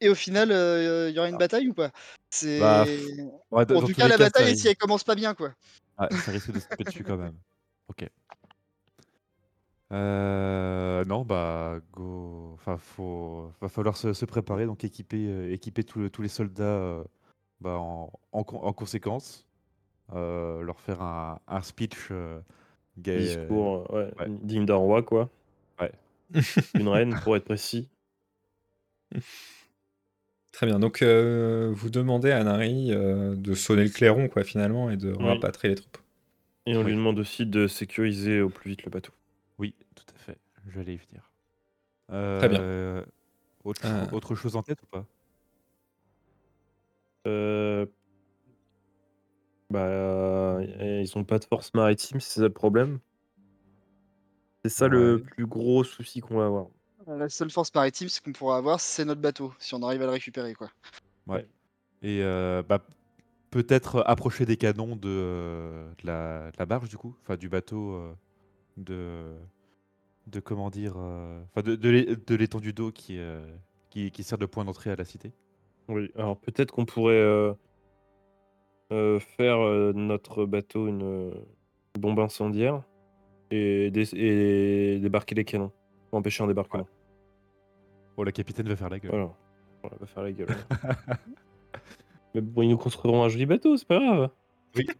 Et 0.00 0.08
au 0.08 0.14
final 0.14 0.52
euh, 0.52 1.10
il 1.10 1.16
y 1.16 1.18
aura 1.18 1.28
une 1.28 1.38
bataille 1.38 1.68
ou 1.68 1.74
pas? 1.74 1.90
C'est 2.30 2.60
Bah, 2.60 2.84
ouais, 3.50 3.76
en 3.76 3.80
tout 3.82 3.92
cas 3.94 4.08
la 4.08 4.16
cas, 4.16 4.24
bataille 4.24 4.56
si 4.56 4.68
elle 4.68 4.76
commence 4.76 5.04
pas 5.04 5.14
bien 5.14 5.34
quoi. 5.34 5.52
Ah, 5.96 6.08
ça 6.24 6.30
risque 6.30 6.52
de 6.52 6.60
se 6.60 6.66
taper 6.68 6.84
dessus 6.84 7.04
quand 7.04 7.16
même. 7.16 7.34
Ok. 7.88 8.06
Euh, 9.90 11.04
non, 11.06 11.24
bah, 11.24 11.78
go. 11.92 12.50
Enfin, 12.54 12.76
faut, 12.76 13.50
va 13.62 13.68
falloir 13.70 13.96
se, 13.96 14.12
se 14.12 14.26
préparer, 14.26 14.66
donc 14.66 14.84
équiper, 14.84 15.26
euh, 15.26 15.50
équiper 15.52 15.82
tous 15.84 15.98
le- 16.00 16.10
tous 16.10 16.20
les 16.20 16.28
soldats 16.28 16.62
euh, 16.64 17.04
bah, 17.62 17.78
en, 17.78 18.12
en, 18.32 18.44
con- 18.44 18.60
en 18.62 18.72
conséquence. 18.74 19.46
Euh, 20.12 20.60
leur 20.62 20.80
faire 20.80 21.00
un, 21.00 21.40
un 21.48 21.62
speech 21.62 22.08
euh, 22.10 22.40
gay. 22.98 23.20
Discours, 23.20 23.86
euh, 23.94 24.10
ouais, 24.10 24.12
ouais. 24.18 24.26
digne 24.42 24.66
d'un 24.66 24.74
roi, 24.76 25.02
quoi. 25.02 25.30
Ouais. 25.80 25.92
Une 26.74 26.88
reine, 26.88 27.18
pour 27.20 27.34
être 27.36 27.44
précis. 27.46 27.88
Très 30.58 30.66
bien. 30.66 30.80
Donc, 30.80 31.02
euh, 31.02 31.70
vous 31.72 31.88
demandez 31.88 32.32
à 32.32 32.42
Nari 32.42 32.88
euh, 32.90 33.36
de 33.36 33.54
sonner 33.54 33.84
le 33.84 33.90
clairon, 33.90 34.26
quoi, 34.28 34.42
finalement, 34.42 34.90
et 34.90 34.96
de 34.96 35.12
Oui. 35.12 35.24
rapatrier 35.24 35.72
les 35.72 35.80
troupes. 35.80 35.98
Et 36.66 36.76
on 36.76 36.80
Oui. 36.80 36.86
lui 36.86 36.96
demande 36.96 37.20
aussi 37.20 37.46
de 37.46 37.68
sécuriser 37.68 38.40
au 38.40 38.48
plus 38.48 38.70
vite 38.70 38.82
le 38.82 38.90
bateau. 38.90 39.12
Oui, 39.58 39.76
tout 39.94 40.02
à 40.12 40.18
fait. 40.18 40.36
J'allais 40.74 40.94
y 40.94 40.96
venir. 40.96 41.30
Très 42.08 42.48
bien. 42.48 42.60
Euh, 42.60 43.04
Autre, 43.62 43.82
cho- 43.82 43.88
Euh. 43.88 44.06
autre 44.10 44.34
chose 44.34 44.56
en 44.56 44.64
tête 44.64 44.82
ou 44.82 44.86
pas? 44.86 45.06
Euh... 47.28 47.86
Bah, 49.70 49.84
euh, 49.86 51.02
ils 51.04 51.16
ont 51.16 51.22
pas 51.22 51.38
de 51.38 51.44
force 51.44 51.72
maritime, 51.72 52.18
c'est 52.18 52.40
ça 52.40 52.42
le 52.48 52.52
problème? 52.52 52.98
C'est 54.64 54.72
ça 54.72 54.88
le 54.88 55.22
plus 55.22 55.46
gros 55.46 55.84
souci 55.84 56.18
qu'on 56.20 56.38
va 56.38 56.46
avoir. 56.46 56.66
La 57.08 57.28
seule 57.30 57.50
force 57.50 57.74
maritime 57.74 58.08
ce 58.08 58.20
qu'on 58.20 58.32
pourra 58.32 58.58
avoir 58.58 58.80
c'est 58.80 59.04
notre 59.06 59.22
bateau 59.22 59.54
si 59.58 59.74
on 59.74 59.82
arrive 59.82 60.02
à 60.02 60.04
le 60.04 60.12
récupérer 60.12 60.54
quoi. 60.54 60.70
Ouais. 61.26 61.48
Et 62.02 62.22
euh, 62.22 62.62
bah, 62.62 62.84
peut-être 63.50 64.02
approcher 64.06 64.44
des 64.44 64.56
canons 64.58 64.94
de, 64.94 65.08
euh, 65.08 65.90
de 66.02 66.06
la, 66.06 66.50
de 66.50 66.56
la 66.58 66.66
barge, 66.66 66.88
du 66.88 66.98
coup, 66.98 67.16
enfin 67.22 67.36
du 67.36 67.48
bateau, 67.48 67.94
euh, 67.94 68.12
de, 68.76 69.34
de 70.26 70.40
comment 70.40 70.68
dire, 70.68 70.94
euh, 70.98 71.40
enfin 71.44 71.62
de, 71.62 71.76
de 71.76 71.88
l'é- 71.88 72.16
de 72.16 72.34
l'étendue 72.34 72.72
d'eau 72.74 72.92
qui, 72.92 73.18
euh, 73.18 73.40
qui, 73.90 74.10
qui 74.10 74.22
sert 74.22 74.38
de 74.38 74.46
point 74.46 74.64
d'entrée 74.64 74.90
à 74.90 74.96
la 74.96 75.04
cité. 75.04 75.32
Oui, 75.88 76.12
alors 76.14 76.38
peut-être 76.38 76.72
qu'on 76.72 76.84
pourrait 76.84 77.14
euh, 77.14 77.54
euh, 78.92 79.18
faire 79.18 79.58
euh, 79.58 79.92
notre 79.94 80.44
bateau 80.44 80.86
une 80.86 81.02
euh, 81.02 81.34
bombe 81.98 82.20
incendiaire 82.20 82.82
et, 83.50 83.90
dé- 83.90 84.14
et 84.14 84.98
débarquer 84.98 85.34
les 85.34 85.44
canons, 85.46 85.72
pour 86.10 86.18
empêcher 86.18 86.44
un 86.44 86.48
débarquement. 86.48 86.86
Oh, 88.20 88.24
la 88.24 88.32
capitaine 88.32 88.68
va 88.68 88.74
faire 88.74 88.88
la 88.90 88.98
gueule. 88.98 89.12
Voilà, 89.12 89.30
on 89.84 90.00
va 90.00 90.06
faire 90.06 90.22
la 90.24 90.32
gueule. 90.32 90.48
Mais 92.34 92.40
bon, 92.40 92.62
ils 92.62 92.68
nous 92.68 92.76
construiront 92.76 93.22
un 93.22 93.28
joli 93.28 93.46
bateau, 93.46 93.76
c'est 93.76 93.86
pas 93.86 93.98
grave. 94.00 94.30
Oui. 94.76 94.86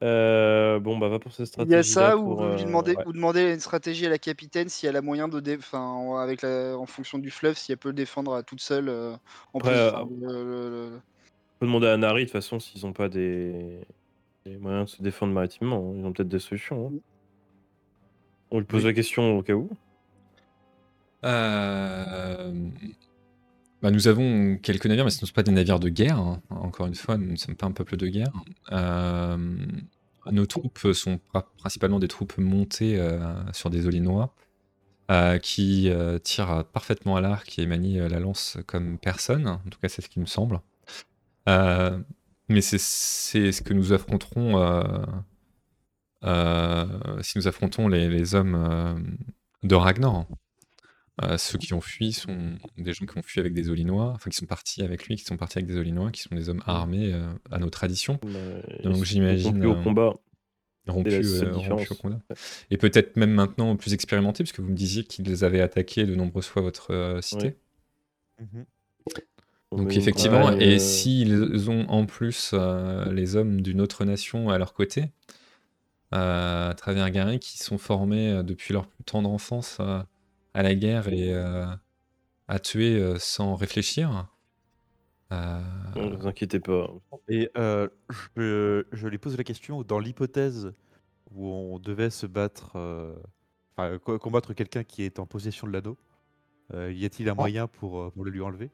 Euh, 0.00 0.78
bon, 0.78 0.96
bah 0.96 1.08
va 1.08 1.18
pour 1.18 1.32
cette 1.32 1.46
Il 1.46 1.48
stratégie. 1.48 1.72
y 1.74 1.80
a 1.80 1.82
ça 1.82 2.16
ou 2.16 2.40
euh, 2.40 2.56
ouais. 2.56 2.94
demandez 3.12 3.52
une 3.52 3.58
stratégie 3.58 4.06
à 4.06 4.08
la 4.08 4.18
capitaine 4.18 4.68
si 4.68 4.86
elle 4.86 4.94
a 4.94 5.02
moyen 5.02 5.26
de 5.26 5.40
dé... 5.40 5.56
enfin 5.58 5.80
en- 5.80 6.18
avec 6.18 6.42
la... 6.42 6.78
en 6.78 6.86
fonction 6.86 7.18
du 7.18 7.32
fleuve 7.32 7.56
si 7.58 7.72
elle 7.72 7.78
peut 7.78 7.88
le 7.88 7.94
défendre 7.96 8.32
à 8.34 8.44
toute 8.44 8.60
seule 8.60 8.88
euh, 8.90 9.16
en 9.54 9.58
Après, 9.58 9.72
plus. 9.72 9.76
euh, 9.80 9.90
enfin, 9.92 10.08
le- 10.20 10.44
le- 10.44 10.70
le- 10.70 10.90
On 10.96 11.58
peut 11.58 11.66
demander 11.66 11.88
à 11.88 11.96
Nari, 11.96 12.20
de 12.20 12.26
toute 12.26 12.32
façon, 12.32 12.60
s'ils 12.60 12.86
ont 12.86 12.92
pas 12.92 13.08
des... 13.08 13.80
des 14.46 14.56
moyens 14.58 14.84
de 14.92 14.96
se 14.98 15.02
défendre 15.02 15.32
maritimement. 15.32 15.90
hein. 15.90 15.96
Ils 15.98 16.04
ont 16.06 16.12
peut-être 16.12 16.28
des 16.28 16.38
solutions. 16.38 16.92
hein. 16.94 16.98
On 18.52 18.60
lui 18.60 18.66
pose 18.66 18.82
Oui. 18.84 18.90
la 18.90 18.94
question 18.94 19.36
au 19.36 19.42
cas 19.42 19.54
où. 19.54 19.68
Euh, 21.24 22.70
bah, 23.82 23.90
nous 23.90 24.08
avons 24.08 24.56
quelques 24.56 24.86
navires, 24.86 25.04
mais 25.04 25.10
ce 25.10 25.22
ne 25.22 25.26
sont 25.26 25.32
pas 25.32 25.42
des 25.42 25.52
navires 25.52 25.80
de 25.80 25.88
guerre. 25.88 26.18
hein. 26.18 26.42
Encore 26.50 26.86
une 26.86 26.94
fois, 26.94 27.16
nous 27.16 27.32
ne 27.32 27.36
sommes 27.36 27.56
pas 27.56 27.66
un 27.66 27.72
peuple 27.72 27.96
de 27.96 28.06
guerre. 28.08 28.32
Euh, 28.72 29.56
nos 30.30 30.46
troupes 30.46 30.92
sont 30.92 31.20
principalement 31.56 31.98
des 31.98 32.08
troupes 32.08 32.38
montées 32.38 32.98
euh, 32.98 33.18
sur 33.52 33.70
des 33.70 33.86
olinois 33.86 34.34
qui 35.42 35.90
tirent 36.22 36.64
parfaitement 36.66 37.16
à 37.16 37.22
l'arc 37.22 37.58
et 37.58 37.64
manient 37.64 38.08
la 38.10 38.20
lance 38.20 38.58
comme 38.66 38.98
personne. 38.98 39.48
En 39.48 39.70
tout 39.70 39.78
cas, 39.80 39.88
c'est 39.88 40.02
ce 40.02 40.08
qui 40.10 40.20
me 40.20 40.26
semble. 40.26 40.60
Mais 41.46 42.60
c'est 42.60 42.78
ce 42.78 43.62
que 43.62 43.72
nous 43.72 43.94
affronterons 43.94 45.06
si 47.22 47.38
nous 47.38 47.48
affrontons 47.48 47.88
les, 47.88 48.34
hommes 48.34 49.16
de 49.62 49.74
Ragnar. 49.74 50.26
Euh, 51.22 51.36
ceux 51.36 51.58
qui 51.58 51.74
ont 51.74 51.80
fui 51.80 52.12
sont 52.12 52.56
des 52.76 52.92
gens 52.92 53.04
qui 53.04 53.18
ont 53.18 53.22
fui 53.22 53.40
avec 53.40 53.52
des 53.52 53.70
Olinois, 53.70 54.12
enfin 54.14 54.30
qui 54.30 54.36
sont 54.36 54.46
partis 54.46 54.82
avec 54.82 55.06
lui, 55.06 55.16
qui 55.16 55.24
sont 55.24 55.36
partis 55.36 55.58
avec 55.58 55.66
des 55.66 55.76
Olinois, 55.76 56.12
qui 56.12 56.22
sont 56.22 56.34
des 56.34 56.48
hommes 56.48 56.62
armés 56.64 57.12
euh, 57.12 57.28
à 57.50 57.58
nos 57.58 57.70
traditions, 57.70 58.20
Donc, 58.84 59.02
j'imagine, 59.04 59.64
au 59.66 59.72
euh, 59.72 59.82
combat. 59.82 60.14
seule 60.86 61.48
euh, 61.48 61.54
différence. 61.54 61.90
au 61.90 61.94
combat. 61.96 62.20
Et 62.70 62.76
peut-être 62.76 63.16
même 63.16 63.32
maintenant 63.32 63.74
plus 63.76 63.94
expérimentés, 63.94 64.44
puisque 64.44 64.60
vous 64.60 64.68
me 64.70 64.76
disiez 64.76 65.04
qu'ils 65.04 65.44
avaient 65.44 65.60
attaqué 65.60 66.04
de 66.06 66.14
nombreuses 66.14 66.46
fois 66.46 66.62
votre 66.62 66.92
euh, 66.92 67.20
cité. 67.20 67.56
On 69.70 69.78
Donc 69.78 69.96
effectivement, 69.96 70.52
et 70.52 70.76
euh, 70.76 70.78
s'ils 70.78 71.68
ont 71.68 71.86
en 71.88 72.06
plus 72.06 72.54
les 73.10 73.36
hommes 73.36 73.60
d'une 73.60 73.80
autre 73.80 74.04
nation 74.04 74.50
à 74.50 74.58
leur 74.58 74.72
côté, 74.72 75.10
à 76.10 76.72
travers 76.76 77.10
Gary, 77.10 77.38
qui 77.38 77.58
sont 77.58 77.76
formés 77.76 78.42
depuis 78.42 78.72
leur 78.72 78.86
plus 78.86 79.04
tendre 79.04 79.28
enfance 79.28 79.78
à 80.54 80.62
la 80.62 80.74
guerre 80.74 81.08
et 81.08 81.32
euh, 81.34 81.66
à 82.48 82.58
tuer 82.60 82.96
euh, 83.00 83.18
sans 83.18 83.56
réfléchir, 83.56 84.28
euh, 85.32 85.62
Ne 85.96 86.16
vous 86.16 86.26
inquiétez 86.26 86.60
pas. 86.60 86.88
Et 87.28 87.50
euh, 87.56 87.88
je, 88.36 88.84
je 88.92 89.08
lui 89.08 89.18
pose 89.18 89.36
la 89.36 89.44
question, 89.44 89.82
dans 89.82 89.98
l'hypothèse 89.98 90.72
où 91.32 91.48
on 91.48 91.78
devait 91.78 92.10
se 92.10 92.26
battre, 92.26 92.76
euh, 92.76 93.16
enfin 93.76 93.98
co- 93.98 94.18
combattre 94.18 94.54
quelqu'un 94.54 94.84
qui 94.84 95.04
est 95.04 95.18
en 95.20 95.26
possession 95.26 95.66
de 95.68 95.72
l'anneau, 95.72 95.98
euh, 96.74 96.92
y 96.92 97.04
a-t-il 97.06 97.28
un 97.30 97.34
moyen 97.34 97.68
pour, 97.68 98.12
pour 98.12 98.24
le 98.24 98.30
lui 98.32 98.42
enlever? 98.42 98.72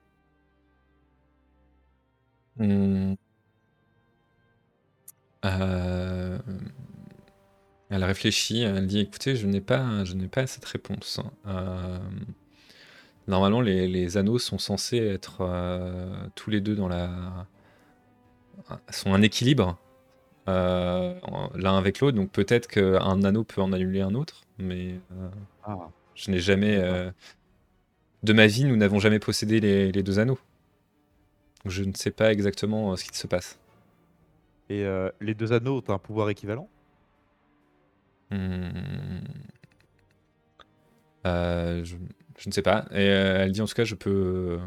Hmm. 2.57 3.15
Euh, 5.45 6.39
Elle 7.95 8.03
réfléchit, 8.05 8.63
elle 8.63 8.87
dit 8.89 8.99
écoutez, 9.01 9.37
je 9.37 9.47
n'ai 9.47 9.61
pas, 9.61 10.05
je 10.05 10.15
n'ai 10.15 10.27
pas 10.29 10.47
cette 10.47 10.65
réponse. 10.65 11.21
Euh, 11.47 11.99
Normalement, 13.27 13.61
les, 13.63 13.89
les 13.89 14.17
anneaux 14.19 14.39
sont 14.39 14.59
censés 14.59 14.99
être 14.99 15.39
euh, 15.41 16.27
tous 16.35 16.51
les 16.51 16.61
deux 16.61 16.75
dans 16.77 16.89
la. 16.89 17.47
sont 18.91 19.15
un 19.15 19.23
équilibre. 19.23 19.79
euh, 20.49 21.15
l'un 21.57 21.79
avec 21.79 22.01
l'autre, 22.01 22.17
donc 22.17 22.31
peut-être 22.33 22.69
qu'un 22.69 23.25
anneau 23.25 23.45
peut 23.45 23.63
en 23.63 23.73
annuler 23.73 24.03
un 24.03 24.15
autre, 24.15 24.43
mais 24.59 25.01
Ah. 25.63 25.91
je 26.15 26.31
n'ai 26.31 26.41
jamais. 26.41 26.79
De 28.25 28.33
ma 28.33 28.49
vie, 28.49 28.65
nous 28.65 28.75
n'avons 28.77 28.99
jamais 28.99 29.21
possédé 29.21 29.61
les, 29.61 29.93
les 29.93 30.03
deux 30.03 30.19
anneaux. 30.19 30.41
Donc 31.65 31.73
je 31.73 31.85
ne 31.85 31.93
sais 31.95 32.11
pas 32.11 32.33
exactement 32.33 32.97
ce 32.97 33.05
qui 33.05 33.17
se 33.17 33.27
passe. 33.27 33.59
Et 34.69 34.85
les 35.21 35.35
deux 35.35 35.53
anneaux 35.53 35.83
ont 35.87 35.93
un 35.93 35.99
pouvoir 35.99 36.29
équivalent? 36.31 36.69
Hmm. 38.35 39.21
Euh, 41.27 41.85
je, 41.85 41.97
je 42.39 42.49
ne 42.49 42.53
sais 42.53 42.63
pas. 42.63 42.87
Et 42.91 43.09
euh, 43.09 43.43
elle 43.45 43.53
dit 43.53 43.61
en 43.61 43.67
tout 43.67 43.75
cas, 43.75 43.85
je 43.85 43.95
peux, 43.95 44.59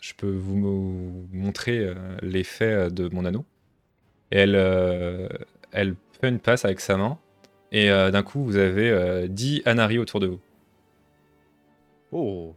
je 0.00 0.12
peux 0.14 0.30
vous 0.30 0.56
mo- 0.56 1.26
montrer 1.32 1.78
euh, 1.80 1.94
l'effet 2.22 2.90
de 2.90 3.08
mon 3.12 3.24
anneau. 3.24 3.44
Et 4.30 4.38
elle, 4.38 4.54
euh, 4.56 5.28
elle 5.72 5.94
fait 6.20 6.28
une 6.28 6.38
passe 6.38 6.64
avec 6.64 6.80
sa 6.80 6.96
main. 6.96 7.18
Et 7.72 7.90
euh, 7.90 8.10
d'un 8.10 8.22
coup, 8.22 8.44
vous 8.44 8.56
avez 8.56 8.90
euh, 8.90 9.26
10 9.28 9.62
Anari 9.64 9.98
autour 9.98 10.20
de 10.20 10.26
vous. 10.26 10.40
Oh 12.12 12.54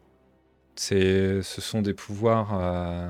C'est, 0.75 1.41
ce 1.41 1.61
sont 1.61 1.81
des 1.81 1.93
pouvoirs. 1.93 2.49
euh, 2.59 3.09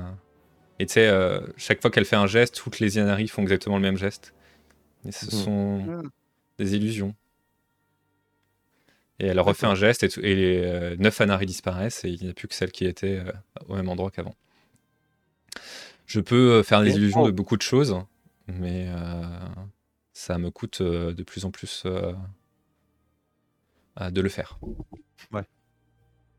Et 0.78 0.86
tu 0.86 0.94
sais, 0.94 1.08
euh, 1.08 1.40
chaque 1.56 1.82
fois 1.82 1.90
qu'elle 1.90 2.04
fait 2.04 2.16
un 2.16 2.26
geste, 2.28 2.54
toutes 2.56 2.78
les 2.80 2.96
Yanari 2.96 3.28
font 3.28 3.42
exactement 3.42 3.76
le 3.76 3.82
même 3.82 3.96
geste. 3.96 4.32
Et 5.06 5.12
ce 5.12 5.26
Mhm. 5.26 5.30
sont 5.42 5.82
Ah. 5.90 6.02
Des 6.58 6.74
illusions. 6.76 7.14
Et 9.18 9.26
elle 9.26 9.40
refait 9.40 9.66
un 9.66 9.74
geste 9.74 10.02
et, 10.02 10.08
tout- 10.08 10.20
et 10.20 10.34
les 10.34 10.58
euh, 10.62 10.96
9 10.98 11.20
Anari 11.22 11.46
disparaissent 11.46 12.04
et 12.04 12.10
il 12.10 12.22
n'y 12.22 12.28
a 12.30 12.34
plus 12.34 12.48
que 12.48 12.54
celle 12.54 12.70
qui 12.72 12.84
était 12.84 13.16
euh, 13.18 13.32
au 13.68 13.74
même 13.74 13.88
endroit 13.88 14.10
qu'avant. 14.10 14.34
Je 16.06 16.20
peux 16.20 16.52
euh, 16.52 16.62
faire 16.62 16.82
des 16.82 16.96
illusions 16.96 17.22
de 17.22 17.30
Oh. 17.30 17.32
beaucoup 17.32 17.56
de 17.56 17.62
choses, 17.62 17.96
mais 18.46 18.86
euh, 18.88 19.22
ça 20.12 20.38
me 20.38 20.50
coûte 20.50 20.80
euh, 20.80 21.12
de 21.14 21.22
plus 21.22 21.44
en 21.44 21.50
plus 21.50 21.82
euh, 21.86 22.12
euh, 24.00 24.10
de 24.10 24.20
le 24.20 24.28
faire. 24.28 24.58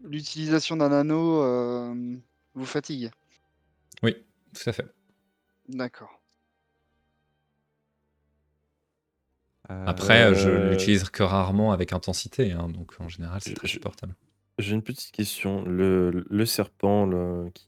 L'utilisation 0.03 0.77
d'un 0.77 0.91
anneau 0.91 1.41
euh, 1.43 2.17
vous 2.55 2.65
fatigue? 2.65 3.11
Oui, 4.03 4.15
tout 4.55 4.69
à 4.69 4.73
fait. 4.73 4.87
D'accord. 5.69 6.16
Après, 9.69 10.23
euh, 10.23 10.33
je 10.33 10.49
Euh, 10.49 10.69
l'utilise 10.71 11.09
que 11.09 11.23
rarement 11.23 11.71
avec 11.71 11.93
intensité, 11.93 12.53
hein, 12.53 12.69
donc 12.69 12.93
en 12.99 13.09
général, 13.09 13.41
c'est 13.41 13.53
très 13.53 13.67
supportable. 13.67 14.15
J'ai 14.59 14.73
une 14.73 14.81
petite 14.81 15.11
question. 15.11 15.63
Le, 15.63 16.25
le 16.29 16.45
serpent 16.45 17.09
qui, 17.53 17.67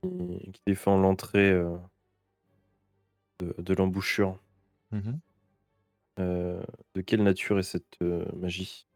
qui 0.53 0.61
défend 0.65 0.97
l'entrée 0.97 1.51
euh, 1.51 1.77
de, 3.39 3.53
de 3.61 3.73
l'embouchure, 3.73 4.39
euh, 6.19 6.61
de 6.95 7.01
quelle 7.01 7.23
nature 7.23 7.59
est 7.59 7.63
cette 7.63 7.97
euh, 8.01 8.25
magie? 8.35 8.87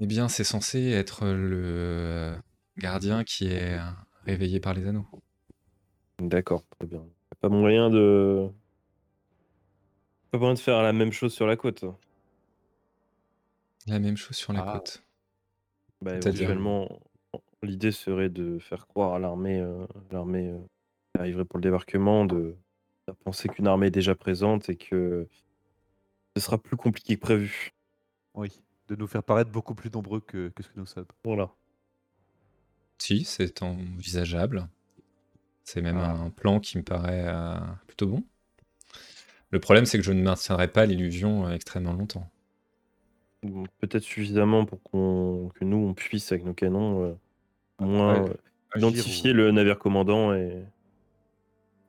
Eh 0.00 0.06
bien, 0.06 0.28
c'est 0.28 0.42
censé 0.42 0.90
être 0.90 1.26
le 1.26 2.34
gardien 2.76 3.22
qui 3.22 3.46
est 3.46 3.78
réveillé 4.24 4.58
par 4.58 4.74
les 4.74 4.86
anneaux. 4.86 5.06
D'accord, 6.18 6.64
très 6.70 6.88
bien. 6.88 7.04
Pas 7.40 7.48
moyen 7.48 7.90
de. 7.90 8.48
Pas 10.34 10.38
moyen 10.40 10.54
de 10.54 10.58
faire 10.58 10.82
la 10.82 10.92
même 10.92 11.12
chose 11.12 11.32
sur 11.32 11.46
la 11.46 11.54
côte. 11.54 11.84
La 13.86 14.00
même 14.00 14.16
chose 14.16 14.36
sur 14.36 14.52
la 14.52 14.64
Ah. 14.66 14.72
côte. 14.72 15.04
Bah, 16.02 16.16
éventuellement, 16.16 16.88
l'idée 17.62 17.92
serait 17.92 18.30
de 18.30 18.58
faire 18.58 18.88
croire 18.88 19.14
à 19.14 19.20
l'armée, 19.20 19.60
euh, 19.60 19.86
l'armée 20.10 20.48
euh, 20.50 20.58
qui 21.14 21.20
arriverait 21.20 21.44
pour 21.44 21.58
le 21.58 21.62
débarquement, 21.62 22.24
de 22.24 22.56
penser 23.22 23.48
qu'une 23.48 23.68
armée 23.68 23.86
est 23.86 23.90
déjà 23.92 24.16
présente 24.16 24.68
et 24.70 24.74
que 24.76 25.28
ce 26.36 26.42
sera 26.42 26.58
plus 26.58 26.76
compliqué 26.76 27.14
que 27.14 27.20
prévu. 27.20 27.70
Oui, 28.34 28.60
de 28.88 28.96
nous 28.96 29.06
faire 29.06 29.22
paraître 29.22 29.52
beaucoup 29.52 29.76
plus 29.76 29.92
nombreux 29.92 30.18
que, 30.18 30.48
que 30.48 30.64
ce 30.64 30.68
que 30.68 30.80
nous 30.80 30.86
sommes. 30.86 31.06
Voilà. 31.22 31.52
Si, 32.98 33.22
c'est 33.22 33.62
envisageable. 33.62 34.66
C'est 35.62 35.80
même 35.80 35.98
Ah. 35.98 36.10
un 36.10 36.30
plan 36.30 36.58
qui 36.58 36.76
me 36.76 36.82
paraît 36.82 37.24
euh, 37.28 37.54
plutôt 37.86 38.08
bon. 38.08 38.24
Le 39.50 39.60
problème, 39.60 39.86
c'est 39.86 39.98
que 39.98 40.04
je 40.04 40.12
ne 40.12 40.22
maintiendrai 40.22 40.68
pas 40.68 40.86
l'illusion 40.86 41.46
euh, 41.46 41.52
extrêmement 41.52 41.92
longtemps. 41.92 42.28
Peut-être 43.78 44.02
suffisamment 44.02 44.64
pour 44.64 44.82
qu'on 44.82 45.50
que 45.54 45.64
nous, 45.64 45.76
on 45.76 45.94
puisse, 45.94 46.32
avec 46.32 46.44
nos 46.44 46.54
canons, 46.54 47.04
euh, 47.04 47.14
au 47.78 47.84
moins 47.84 48.22
Ouais, 48.22 48.30
euh, 48.30 48.78
identifier 48.78 49.32
ou- 49.32 49.34
le 49.34 49.50
navire 49.52 49.78
commandant 49.78 50.32
et 50.34 50.64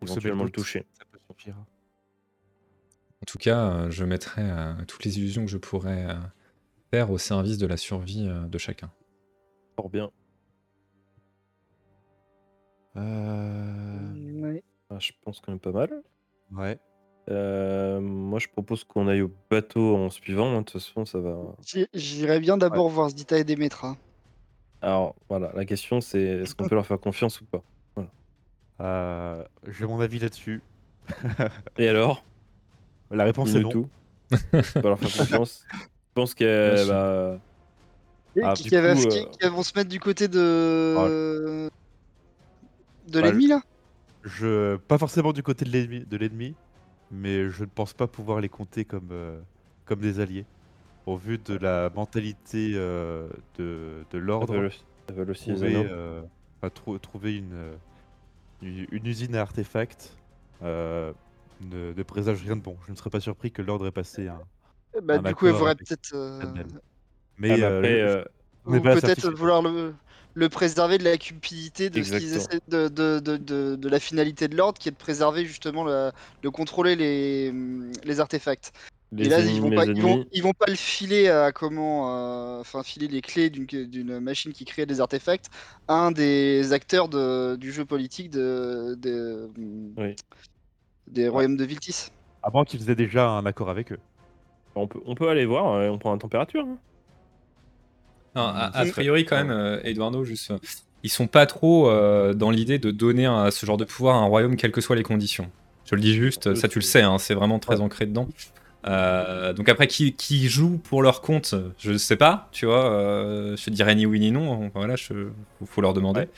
ou 0.01 0.05
éventuellement 0.05 0.43
le 0.43 0.49
toucher. 0.51 0.85
Ça 0.93 1.05
peut 1.11 1.19
suffire. 1.31 1.55
En 1.55 3.25
tout 3.25 3.37
cas, 3.37 3.89
je 3.89 4.03
mettrai 4.03 4.41
euh, 4.43 4.73
toutes 4.85 5.05
les 5.05 5.17
illusions 5.17 5.45
que 5.45 5.51
je 5.51 5.57
pourrais 5.57 6.05
euh, 6.09 6.15
faire 6.91 7.09
au 7.09 7.17
service 7.17 7.57
de 7.57 7.65
la 7.65 7.77
survie 7.77 8.27
euh, 8.27 8.45
de 8.47 8.57
chacun. 8.57 8.91
Fort 9.77 9.89
bien. 9.89 10.11
Euh... 12.97 14.41
Ouais. 14.41 14.63
Ah, 14.89 14.99
je 14.99 15.11
pense 15.23 15.39
qu'on 15.39 15.55
est 15.55 15.59
pas 15.59 15.71
mal. 15.71 16.03
Ouais. 16.51 16.77
Euh, 17.29 17.99
moi, 17.99 18.39
je 18.39 18.47
propose 18.47 18.83
qu'on 18.83 19.07
aille 19.07 19.21
au 19.23 19.31
bateau 19.49 19.95
en 19.95 20.09
suivant. 20.09 20.55
hein, 20.55 20.59
De 20.61 20.65
toute 20.65 20.81
façon, 20.81 21.05
ça 21.05 21.19
va. 21.19 21.37
J'y- 21.65 21.87
J'irais 21.93 22.39
bien 22.39 22.57
d'abord 22.57 22.89
voir 22.89 23.09
Zdita 23.09 23.37
et 23.39 23.43
Demetra. 23.43 23.97
Alors, 24.81 25.15
voilà, 25.29 25.51
la 25.53 25.65
question, 25.65 26.01
c'est 26.01 26.21
est-ce 26.21 26.53
qu'on 26.55 26.65
peut 26.69 26.75
leur 26.75 26.85
faire 26.85 26.99
confiance 26.99 27.41
ou 27.41 27.45
pas? 27.45 27.63
Euh, 28.81 29.43
J'ai 29.67 29.85
mon 29.85 29.99
avis 30.01 30.19
là-dessus. 30.19 30.61
Et 31.77 31.87
alors? 31.87 32.25
La 33.09 33.23
réponse 33.23 33.55
est 33.55 33.59
non. 33.61 33.69
tout. 33.69 33.87
On 34.31 34.81
peut 34.81 34.89
leur 34.89 34.99
faire 34.99 35.11
confiance? 35.17 35.65
Je 35.71 35.77
pense 36.13 36.35
Bien 36.35 36.47
que 36.47 36.75
sûr. 36.77 36.87
bah, 36.87 37.39
Et 38.35 38.41
Ah, 38.43 38.53
qui, 38.53 38.63
du 38.63 38.69
qui 38.69 38.75
va- 38.75 38.93
coup, 38.95 39.07
qui- 39.07 39.17
euh, 39.19 39.25
qui 39.25 39.47
vont 39.47 39.63
se 39.63 39.71
mettre 39.77 39.89
du 39.89 39.99
côté 39.99 40.27
de. 40.27 40.35
de 40.95 41.69
Bah, 43.13 43.21
l'ennemi 43.21 43.47
là? 43.47 43.61
Je... 44.23 44.75
Pas 44.77 44.97
forcément 44.97 45.31
du 45.33 45.41
côté 45.43 45.63
de 45.65 45.69
l'ennemi, 45.69 46.05
de 46.05 46.17
l'ennemi, 46.17 46.55
mais 47.11 47.49
je 47.49 47.63
ne 47.63 47.69
pense 47.69 47.93
pas 47.93 48.07
pouvoir 48.07 48.41
les 48.41 48.49
compter 48.49 48.85
comme, 48.85 49.09
euh, 49.11 49.39
comme 49.85 49.99
des 49.99 50.19
alliés. 50.19 50.45
Au 51.05 51.17
vu 51.17 51.37
de 51.37 51.55
la 51.57 51.89
mentalité 51.95 52.73
euh, 52.75 53.29
de, 53.59 54.05
de 54.11 54.17
l'ordre, 54.17 54.69
trouver, 55.33 55.85
euh, 55.89 56.21
enfin, 56.61 56.69
trou- 56.71 56.99
trouver 56.99 57.37
une, 57.37 57.53
euh, 57.53 57.75
une, 58.61 58.87
une 58.91 59.05
usine 59.07 59.35
à 59.35 59.41
artefacts 59.41 60.17
euh, 60.63 61.13
ne, 61.61 61.93
ne 61.93 62.03
présage 62.03 62.43
rien 62.43 62.55
de 62.55 62.61
bon. 62.61 62.77
Je 62.87 62.91
ne 62.91 62.97
serais 62.97 63.09
pas 63.09 63.19
surpris 63.19 63.51
que 63.51 63.61
l'ordre 63.61 63.87
ait 63.87 63.91
passé 63.91 64.27
un. 64.27 64.41
Bah, 65.03 65.17
un 65.17 65.21
du 65.21 65.35
coup, 65.35 65.47
elle 65.47 65.53
voudrait 65.53 65.75
peut-être. 65.75 66.13
euh, 66.13 66.39
Cadmel. 66.41 66.67
Ah, 66.73 66.79
Mais, 67.39 67.47
mais 67.49 67.63
euh, 67.63 67.67
après, 67.77 68.07
je- 68.07 68.17
euh, 68.17 68.83
la 68.83 69.01
peut-être 69.01 69.29
vouloir 69.31 69.61
le, 69.61 69.93
le 70.35 70.49
préserver 70.49 70.97
de 70.97 71.03
la 71.03 71.17
cupidité 71.17 71.89
de, 71.89 72.03
ce 72.03 72.13
essaient 72.15 72.59
de, 72.67 72.87
de, 72.89 73.19
de, 73.19 73.37
de, 73.37 73.75
de 73.75 73.89
la 73.89 73.99
finalité 73.99 74.47
de 74.47 74.55
l'ordre 74.55 74.77
qui 74.77 74.89
est 74.89 74.91
de 74.91 74.97
préserver 74.97 75.45
justement 75.45 75.83
la- 75.85 76.11
de 76.43 76.49
contrôler 76.49 76.95
les, 76.95 77.51
les 78.03 78.19
artefacts. 78.19 78.73
les 79.13 79.25
et 79.25 79.29
là, 79.29 79.39
ennemis, 79.39 79.55
ils 79.55 79.61
vont, 79.61 79.71
pas, 79.71 79.85
ils, 79.85 80.01
vont, 80.01 80.25
ils 80.33 80.43
vont 80.43 80.53
pas 80.53 80.65
le 80.67 80.75
filer 80.75 81.29
à 81.29 81.51
comment. 81.53 82.11
euh, 82.11 82.59
Enfin, 82.59 82.83
filer 82.83 83.07
les 83.07 83.21
clés 83.21 83.49
d'une 83.49 83.65
d'une 83.65 84.19
machine 84.19 84.51
qui 84.51 84.65
crée 84.65 84.85
des 84.85 84.99
artefacts 85.01 85.47
à 85.87 85.93
un 85.93 86.11
des 86.11 86.73
acteurs 86.73 87.07
de, 87.09 87.55
du 87.55 87.71
jeu 87.71 87.85
politique 87.85 88.29
de, 88.29 88.95
de, 88.99 89.49
Oui. 89.97 90.15
des 91.07 91.27
royaumes 91.29 91.57
de 91.57 91.63
Viltis. 91.65 92.07
Moins 92.53 92.65
qu'ils 92.65 92.89
aient 92.89 92.95
déjà 92.95 93.29
un 93.29 93.45
accord 93.45 93.69
avec 93.69 93.91
eux. 93.91 93.99
on 94.75 94.87
peut, 94.87 94.99
on 95.05 95.15
peut 95.15 95.29
aller 95.29 95.45
voir, 95.45 95.73
euh, 95.73 95.89
on 95.89 95.97
prend 95.97 96.11
la 96.13 96.19
température. 96.19 96.65
hein. 96.65 96.77
Non, 98.35 98.43
a, 98.43 98.85
priori, 98.91 99.25
quand 99.25 99.37
même, 99.37 99.51
euh, 99.51 99.79
Eduardo, 99.83 100.23
juste, 100.25 100.51
euh, 100.51 100.57
ils 101.03 101.09
sont 101.09 101.27
pas 101.27 101.45
trop 101.45 101.89
euh, 101.89 102.33
dans 102.33 102.51
l'idée 102.51 102.79
de 102.79 102.91
donner 102.91 103.25
ce 103.51 103.65
genre 103.65 103.77
de 103.77 103.85
pouvoir 103.85 104.15
à 104.17 104.19
un 104.19 104.25
royaume, 104.25 104.55
quelles 104.57 104.71
que 104.71 104.81
soient 104.81 104.95
les 104.95 105.03
conditions. 105.03 105.49
Je 105.85 105.95
le 105.95 106.01
dis 106.01 106.15
juste, 106.15 106.47
Euh, 106.47 106.55
ça 106.55 106.67
tu 106.67 106.79
le 106.79 106.83
sais, 106.83 107.01
hein, 107.01 107.17
c'est 107.19 107.35
vraiment 107.35 107.59
très 107.59 107.79
ancré 107.79 108.05
dedans. 108.07 108.27
Euh, 108.87 109.53
donc 109.53 109.69
après, 109.69 109.87
qui, 109.87 110.13
qui 110.13 110.47
joue 110.49 110.77
pour 110.77 111.01
leur 111.01 111.21
compte, 111.21 111.55
je 111.77 111.97
sais 111.97 112.15
pas, 112.17 112.49
tu 112.51 112.65
vois. 112.65 112.91
euh, 112.91 113.55
je 113.55 113.65
te 113.65 113.69
dirais 113.69 113.95
ni 113.95 114.05
oui 114.05 114.19
ni 114.19 114.31
non. 114.31 114.69
Voilà, 114.75 114.95
je, 114.95 115.13
faut 115.65 115.81
leur 115.81 115.93
demander. 115.93 116.21
Ouais. 116.21 116.29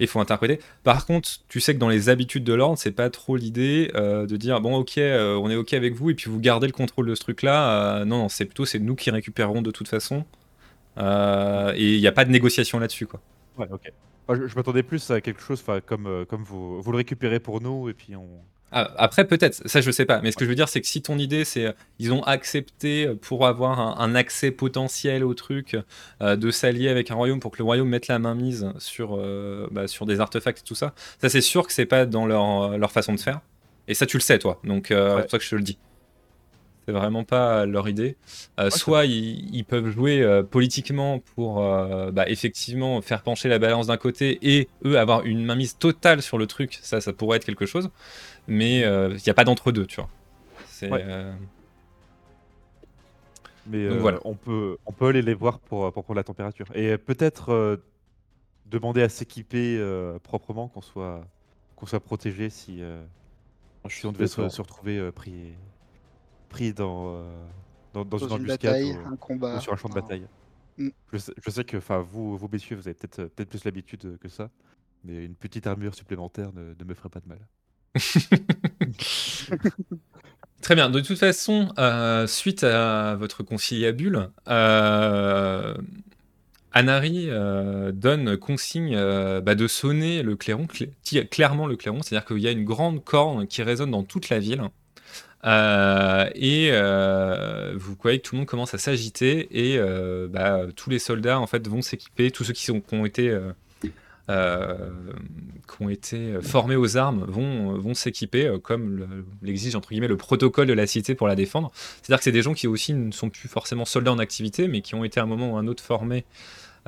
Et 0.00 0.04
il 0.04 0.06
faut 0.06 0.20
interpréter. 0.20 0.58
Par 0.84 1.04
contre, 1.06 1.28
tu 1.48 1.60
sais 1.60 1.74
que 1.74 1.78
dans 1.78 1.88
les 1.90 2.08
habitudes 2.08 2.44
de 2.44 2.54
l'ordre, 2.54 2.78
c'est 2.78 2.92
pas 2.92 3.10
trop 3.10 3.36
l'idée 3.36 3.90
euh, 3.94 4.26
de 4.26 4.36
dire 4.36 4.60
bon, 4.60 4.76
ok, 4.76 4.98
euh, 4.98 5.36
on 5.36 5.50
est 5.50 5.56
ok 5.56 5.74
avec 5.74 5.94
vous, 5.94 6.10
et 6.10 6.14
puis 6.14 6.30
vous 6.30 6.40
gardez 6.40 6.66
le 6.66 6.72
contrôle 6.72 7.06
de 7.06 7.14
ce 7.14 7.20
truc-là. 7.20 7.98
Euh, 8.00 8.04
non, 8.04 8.18
non, 8.18 8.28
c'est 8.28 8.46
plutôt 8.46 8.64
c'est 8.64 8.78
nous 8.78 8.94
qui 8.94 9.10
récupérerons 9.10 9.62
de 9.62 9.70
toute 9.70 9.88
façon. 9.88 10.24
Euh, 10.98 11.72
et 11.76 11.94
il 11.94 12.00
n'y 12.00 12.06
a 12.06 12.12
pas 12.12 12.24
de 12.24 12.30
négociation 12.30 12.78
là-dessus, 12.78 13.06
quoi. 13.06 13.20
Ouais, 13.56 13.66
ok. 13.70 13.92
Enfin, 14.28 14.40
je 14.40 14.46
je 14.46 14.54
m'attendais 14.56 14.82
plus 14.82 15.10
à 15.10 15.20
quelque 15.20 15.40
chose 15.42 15.62
comme, 15.86 16.06
euh, 16.06 16.24
comme 16.24 16.42
vous, 16.44 16.80
vous 16.80 16.90
le 16.92 16.96
récupérez 16.98 17.40
pour 17.40 17.60
nous 17.60 17.88
et 17.88 17.94
puis 17.94 18.14
on, 18.16 18.28
Ah, 18.70 18.90
après, 18.96 19.26
peut-être, 19.26 19.66
ça 19.68 19.80
je 19.80 19.90
sais 19.90 20.04
pas, 20.06 20.20
mais 20.22 20.30
ce 20.32 20.36
que 20.36 20.44
je 20.44 20.50
veux 20.50 20.54
dire, 20.54 20.68
c'est 20.68 20.80
que 20.80 20.86
si 20.86 21.02
ton 21.02 21.18
idée, 21.18 21.44
c'est 21.44 21.66
euh, 21.66 21.72
ils 21.98 22.12
ont 22.12 22.22
accepté 22.22 23.08
pour 23.20 23.46
avoir 23.46 23.80
un, 23.80 23.96
un 23.98 24.14
accès 24.14 24.50
potentiel 24.50 25.24
au 25.24 25.34
truc 25.34 25.76
euh, 26.22 26.36
de 26.36 26.50
s'allier 26.50 26.88
avec 26.88 27.10
un 27.10 27.14
royaume 27.16 27.40
pour 27.40 27.50
que 27.50 27.58
le 27.58 27.64
royaume 27.64 27.88
mette 27.88 28.06
la 28.08 28.18
main 28.18 28.34
mise 28.34 28.70
sur, 28.78 29.18
bah, 29.70 29.88
sur 29.88 30.06
des 30.06 30.20
artefacts 30.20 30.60
et 30.60 30.64
tout 30.64 30.74
ça, 30.76 30.94
ça 31.20 31.28
c'est 31.28 31.40
sûr 31.42 31.66
que 31.66 31.72
c'est 31.72 31.86
pas 31.86 32.06
dans 32.06 32.24
leur, 32.26 32.78
leur 32.78 32.92
façon 32.92 33.14
de 33.14 33.20
faire. 33.20 33.40
Et 33.88 33.94
ça, 33.94 34.06
tu 34.06 34.16
le 34.16 34.22
sais, 34.22 34.38
toi. 34.38 34.60
Donc, 34.64 34.88
Ouais. 34.90 34.96
c'est 35.16 35.22
pour 35.22 35.30
ça 35.32 35.38
que 35.38 35.44
je 35.44 35.50
te 35.50 35.56
le 35.56 35.62
dis. 35.62 35.78
C'est 36.86 36.92
vraiment 36.92 37.22
pas 37.24 37.64
leur 37.66 37.88
idée. 37.88 38.16
Euh, 38.58 38.70
soit 38.70 39.04
ils, 39.06 39.54
ils 39.54 39.64
peuvent 39.64 39.88
jouer 39.90 40.20
euh, 40.22 40.42
politiquement 40.42 41.20
pour 41.20 41.62
euh, 41.64 42.10
bah, 42.10 42.28
effectivement 42.28 43.00
faire 43.02 43.22
pencher 43.22 43.48
la 43.48 43.58
balance 43.60 43.86
d'un 43.86 43.96
côté 43.96 44.38
et 44.42 44.68
eux 44.84 44.98
avoir 44.98 45.24
une 45.24 45.44
mainmise 45.44 45.78
totale 45.78 46.22
sur 46.22 46.38
le 46.38 46.46
truc. 46.46 46.78
Ça, 46.82 47.00
ça 47.00 47.12
pourrait 47.12 47.36
être 47.36 47.44
quelque 47.44 47.66
chose. 47.66 47.90
Mais 48.48 48.84
euh, 48.84 49.10
il 49.16 49.22
n'y 49.24 49.30
a 49.30 49.34
pas 49.34 49.44
d'entre-deux, 49.44 49.86
tu 49.86 49.96
vois. 50.00 50.10
C'est, 50.66 50.90
Ouais. 50.90 51.04
euh, 51.06 51.32
Mais 53.66 53.88
Donc 53.88 53.98
euh, 53.98 54.00
voilà. 54.00 54.18
on, 54.24 54.34
peut, 54.34 54.76
on 54.86 54.92
peut 54.92 55.06
aller 55.06 55.22
les 55.22 55.34
voir 55.34 55.58
pour, 55.60 55.92
pour 55.92 56.04
prendre 56.04 56.16
la 56.16 56.24
température. 56.24 56.66
Et 56.74 56.98
peut-être 56.98 57.50
euh, 57.52 57.76
demander 58.66 59.02
à 59.02 59.08
s'équiper 59.08 59.76
euh, 59.78 60.18
proprement, 60.20 60.68
qu'on 60.68 60.80
soit, 60.82 61.24
qu'on 61.76 61.86
soit 61.86 62.00
protégé 62.00 62.50
si, 62.50 62.82
euh, 62.82 63.02
Je 63.86 63.94
si 63.94 63.98
suis 64.00 64.06
on 64.06 64.12
devait 64.12 64.26
se, 64.26 64.48
se 64.48 64.60
retrouver 64.62 64.98
euh, 64.98 65.12
pris, 65.12 65.32
pris 66.52 66.72
dans, 66.74 67.16
euh, 67.16 67.44
dans, 67.94 68.04
dans 68.04 68.18
Dans 68.18 68.20
une 68.20 68.26
une 68.36 68.42
embuscade 68.42 68.50
bataille, 68.50 68.82
ou, 68.82 69.06
un 69.06 69.12
ou 69.12 69.16
combat. 69.16 69.60
sur 69.60 69.72
un 69.72 69.76
champ 69.76 69.88
de 69.88 69.94
bataille. 69.94 70.26
Mm. 70.78 70.88
Je, 71.12 71.18
sais, 71.18 71.32
je 71.44 71.50
sais 71.50 71.64
que 71.64 71.76
enfin, 71.78 71.98
vous, 72.00 72.36
vous, 72.38 72.48
messieurs, 72.52 72.76
vous 72.76 72.86
avez 72.88 72.94
peut-être 72.94 73.18
euh, 73.20 73.28
peut-être 73.28 73.48
plus 73.50 73.64
l'habitude 73.64 74.04
euh, 74.06 74.16
que 74.18 74.28
ça. 74.28 74.50
Mais 75.04 75.24
une 75.24 75.34
petite 75.34 75.66
armure 75.66 75.94
supplémentaire 75.94 76.52
ne, 76.54 76.74
ne 76.78 76.84
me 76.84 76.94
ferait 76.94 77.08
pas 77.10 77.20
de 77.20 77.28
mal. 77.28 77.38
Très 80.62 80.74
bien. 80.76 80.88
De 80.90 81.00
toute 81.00 81.18
façon, 81.18 81.68
euh, 81.78 82.26
suite 82.26 82.62
à 82.64 83.16
votre 83.16 83.42
conciliabule, 83.42 84.30
euh, 84.48 85.74
Anari 86.72 87.26
euh, 87.28 87.90
donne 87.92 88.36
consigne 88.36 88.94
euh, 88.94 89.40
bah, 89.40 89.54
de 89.56 89.66
sonner 89.66 90.22
le 90.22 90.36
clairon, 90.36 90.66
cl- 90.66 91.28
clairement 91.28 91.66
le 91.66 91.76
clairon, 91.76 92.00
c'est-à-dire 92.02 92.24
qu'il 92.26 92.38
y 92.38 92.46
a 92.48 92.52
une 92.52 92.64
grande 92.64 93.02
corne 93.04 93.46
qui 93.48 93.62
résonne 93.62 93.90
dans 93.90 94.04
toute 94.04 94.28
la 94.30 94.38
ville. 94.38 94.62
Euh, 95.44 96.28
et 96.36 96.68
euh, 96.72 97.72
vous 97.76 97.96
voyez 98.00 98.18
que 98.20 98.22
tout 98.28 98.34
le 98.36 98.40
monde 98.40 98.46
commence 98.48 98.74
à 98.74 98.78
s'agiter 98.78 99.48
et 99.50 99.76
euh, 99.78 100.28
bah, 100.28 100.60
tous 100.76 100.88
les 100.88 101.00
soldats 101.00 101.40
en 101.40 101.46
fait 101.48 101.66
vont 101.66 101.82
s'équiper, 101.82 102.30
tous 102.30 102.44
ceux 102.44 102.52
qui, 102.52 102.64
sont, 102.64 102.80
qui 102.80 102.94
ont 102.94 103.04
été 103.06 103.36
qui 104.28 105.82
ont 105.82 105.88
été 105.88 106.34
formés 106.42 106.76
aux 106.76 106.96
armes 106.96 107.24
vont, 107.28 107.72
vont 107.78 107.92
s'équiper 107.94 108.50
comme 108.62 108.96
le- 108.98 109.06
l'exige 109.42 109.74
entre 109.74 109.90
guillemets 109.90 110.08
le 110.08 110.16
protocole 110.16 110.66
de 110.66 110.72
la 110.72 110.86
cité 110.86 111.14
pour 111.14 111.26
la 111.28 111.34
défendre. 111.34 111.70
C'est-à-dire 111.74 112.18
que 112.18 112.24
c'est 112.24 112.32
des 112.32 112.40
gens 112.42 112.54
qui 112.54 112.66
aussi 112.66 112.94
ne 112.94 113.10
sont 113.10 113.28
plus 113.28 113.48
forcément 113.48 113.84
soldats 113.84 114.12
en 114.12 114.18
activité, 114.18 114.68
mais 114.68 114.80
qui 114.80 114.94
ont 114.94 115.04
été 115.04 115.20
à 115.20 115.24
un 115.24 115.26
moment 115.26 115.52
ou 115.52 115.56
à 115.56 115.60
un 115.60 115.66
autre 115.66 115.82
formés. 115.82 116.24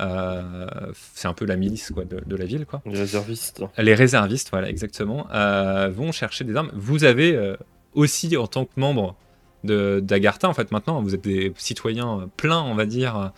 euh, 0.01 0.65
c'est 1.13 1.27
un 1.27 1.33
peu 1.33 1.45
la 1.45 1.55
milice 1.55 1.91
quoi, 1.93 2.03
de, 2.05 2.21
de 2.25 2.35
la 2.35 2.45
ville. 2.45 2.65
Quoi. 2.65 2.81
Les 2.85 2.97
réservistes. 2.99 3.63
Les 3.77 3.93
réservistes, 3.95 4.49
voilà, 4.49 4.69
exactement, 4.69 5.27
euh, 5.33 5.89
vont 5.89 6.11
chercher 6.11 6.45
des 6.45 6.55
armes. 6.55 6.71
Vous 6.73 7.03
avez 7.03 7.35
euh, 7.35 7.55
aussi, 7.95 8.37
en 8.37 8.47
tant 8.47 8.65
que 8.65 8.77
membre 8.77 9.15
d'Agartha, 9.63 10.47
en 10.47 10.53
fait, 10.53 10.71
maintenant, 10.71 11.01
vous 11.01 11.15
êtes 11.15 11.23
des 11.23 11.51
citoyens 11.57 12.29
pleins, 12.37 12.61
on 12.61 12.75
va 12.75 12.85
dire, 12.85 13.31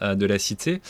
euh, 0.00 0.14
de 0.14 0.24
la 0.24 0.38
cité. 0.38 0.80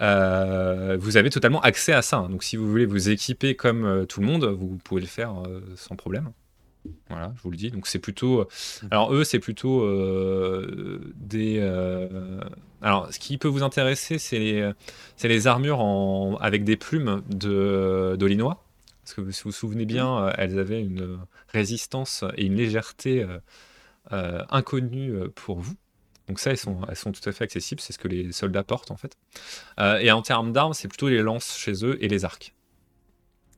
euh, 0.00 0.98
vous 1.00 1.16
avez 1.16 1.30
totalement 1.30 1.62
accès 1.62 1.92
à 1.92 2.02
ça. 2.02 2.26
Donc, 2.30 2.42
si 2.42 2.56
vous 2.56 2.68
voulez 2.70 2.84
vous 2.84 3.08
équiper 3.08 3.54
comme 3.54 3.86
euh, 3.86 4.04
tout 4.04 4.20
le 4.20 4.26
monde, 4.26 4.44
vous 4.44 4.78
pouvez 4.84 5.00
le 5.00 5.06
faire 5.06 5.34
sans 5.76 5.96
problème. 5.96 6.30
Voilà, 7.08 7.32
je 7.36 7.42
vous 7.42 7.50
le 7.50 7.56
dis. 7.56 7.70
Donc, 7.70 7.86
c'est 7.86 7.98
plutôt. 7.98 8.46
Alors, 8.90 9.14
eux, 9.14 9.24
c'est 9.24 9.38
plutôt 9.38 9.88
des. 11.16 11.58
Alors, 12.82 13.10
ce 13.10 13.18
qui 13.18 13.38
peut 13.38 13.48
vous 13.48 13.62
intéresser, 13.62 14.18
c'est 14.18 14.38
les, 14.38 14.72
les 15.22 15.46
armures 15.46 15.80
en... 15.80 16.36
avec 16.36 16.64
des 16.64 16.76
plumes 16.76 17.22
de 17.30 18.14
d'Olinois. 18.18 18.62
Parce 19.04 19.14
que 19.14 19.30
si 19.30 19.42
vous 19.42 19.50
vous 19.50 19.52
souvenez 19.52 19.84
bien, 19.84 20.18
euh, 20.18 20.32
elles 20.38 20.58
avaient 20.58 20.80
une 20.80 21.18
résistance 21.54 22.24
et 22.36 22.44
une 22.44 22.56
légèreté 22.56 23.22
euh, 23.22 23.38
euh, 24.12 24.44
inconnue 24.50 25.12
euh, 25.14 25.28
pour 25.34 25.60
vous. 25.60 25.76
Donc 26.28 26.38
ça, 26.38 26.50
elles 26.50 26.58
sont, 26.58 26.80
elles 26.88 26.96
sont 26.96 27.12
tout 27.12 27.26
à 27.28 27.32
fait 27.32 27.44
accessibles, 27.44 27.80
c'est 27.80 27.92
ce 27.92 27.98
que 27.98 28.08
les 28.08 28.32
soldats 28.32 28.64
portent 28.64 28.90
en 28.90 28.96
fait. 28.96 29.16
Euh, 29.78 29.98
et 29.98 30.10
en 30.10 30.22
termes 30.22 30.52
d'armes, 30.52 30.74
c'est 30.74 30.88
plutôt 30.88 31.08
les 31.08 31.22
lances 31.22 31.56
chez 31.56 31.84
eux 31.84 31.96
et 32.04 32.08
les 32.08 32.24
arcs. 32.24 32.54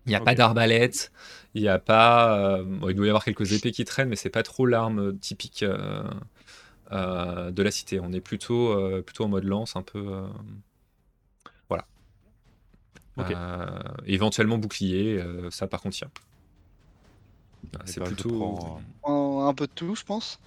Il 0.04 0.10
n'y 0.10 0.14
a 0.14 0.20
pas 0.20 0.34
d'arbalète, 0.34 1.10
il 1.54 1.62
n'y 1.62 1.68
a 1.68 1.80
pas... 1.80 2.38
euh, 2.38 2.64
bon, 2.64 2.88
il 2.88 2.94
doit 2.94 3.06
y 3.06 3.08
avoir 3.08 3.24
quelques 3.24 3.52
épées 3.52 3.72
qui 3.72 3.84
traînent, 3.84 4.08
mais 4.08 4.16
c'est 4.16 4.30
pas 4.30 4.44
trop 4.44 4.66
l'arme 4.66 5.18
typique 5.18 5.64
euh, 5.64 7.50
de 7.50 7.62
la 7.62 7.70
cité. 7.72 7.98
On 7.98 8.12
est 8.12 8.20
plutôt, 8.20 9.02
plutôt 9.02 9.24
en 9.24 9.28
mode 9.28 9.44
lance, 9.44 9.74
un 9.74 9.82
peu... 9.82 10.24
voilà. 11.68 11.86
Éventuellement 14.06 14.58
bouclier, 14.58 15.20
ça 15.50 15.66
par 15.66 15.80
contre, 15.80 15.96
il 15.98 16.02
y 16.02 16.04
a. 16.04 16.10
Voilà, 17.76 17.84
Eh 17.86 17.90
C'est 17.92 18.00
ben, 18.00 18.06
plutôt... 18.06 18.80
prends, 19.02 19.42
Un, 19.44 19.48
un 19.48 19.54
peu 19.54 19.66
de 19.66 19.72
tout, 19.72 19.94
je 19.94 20.04
pense. 20.04 20.38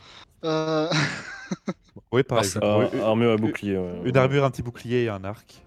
Euh, 0.44 0.90
Oui, 2.12 2.24
pareil. 2.24 2.50
Ah, 2.62 2.90
une- 2.94 3.00
armure 3.02 3.32
et 3.32 3.36
une- 3.36 3.42
bouclier. 3.42 3.78
ouais. 3.78 4.02
Une 4.06 4.18
armure, 4.18 4.44
un 4.46 4.52
petit 4.52 4.62
bouclier 4.64 5.04
et 5.04 5.10
un 5.10 5.24
arc. 5.24 5.62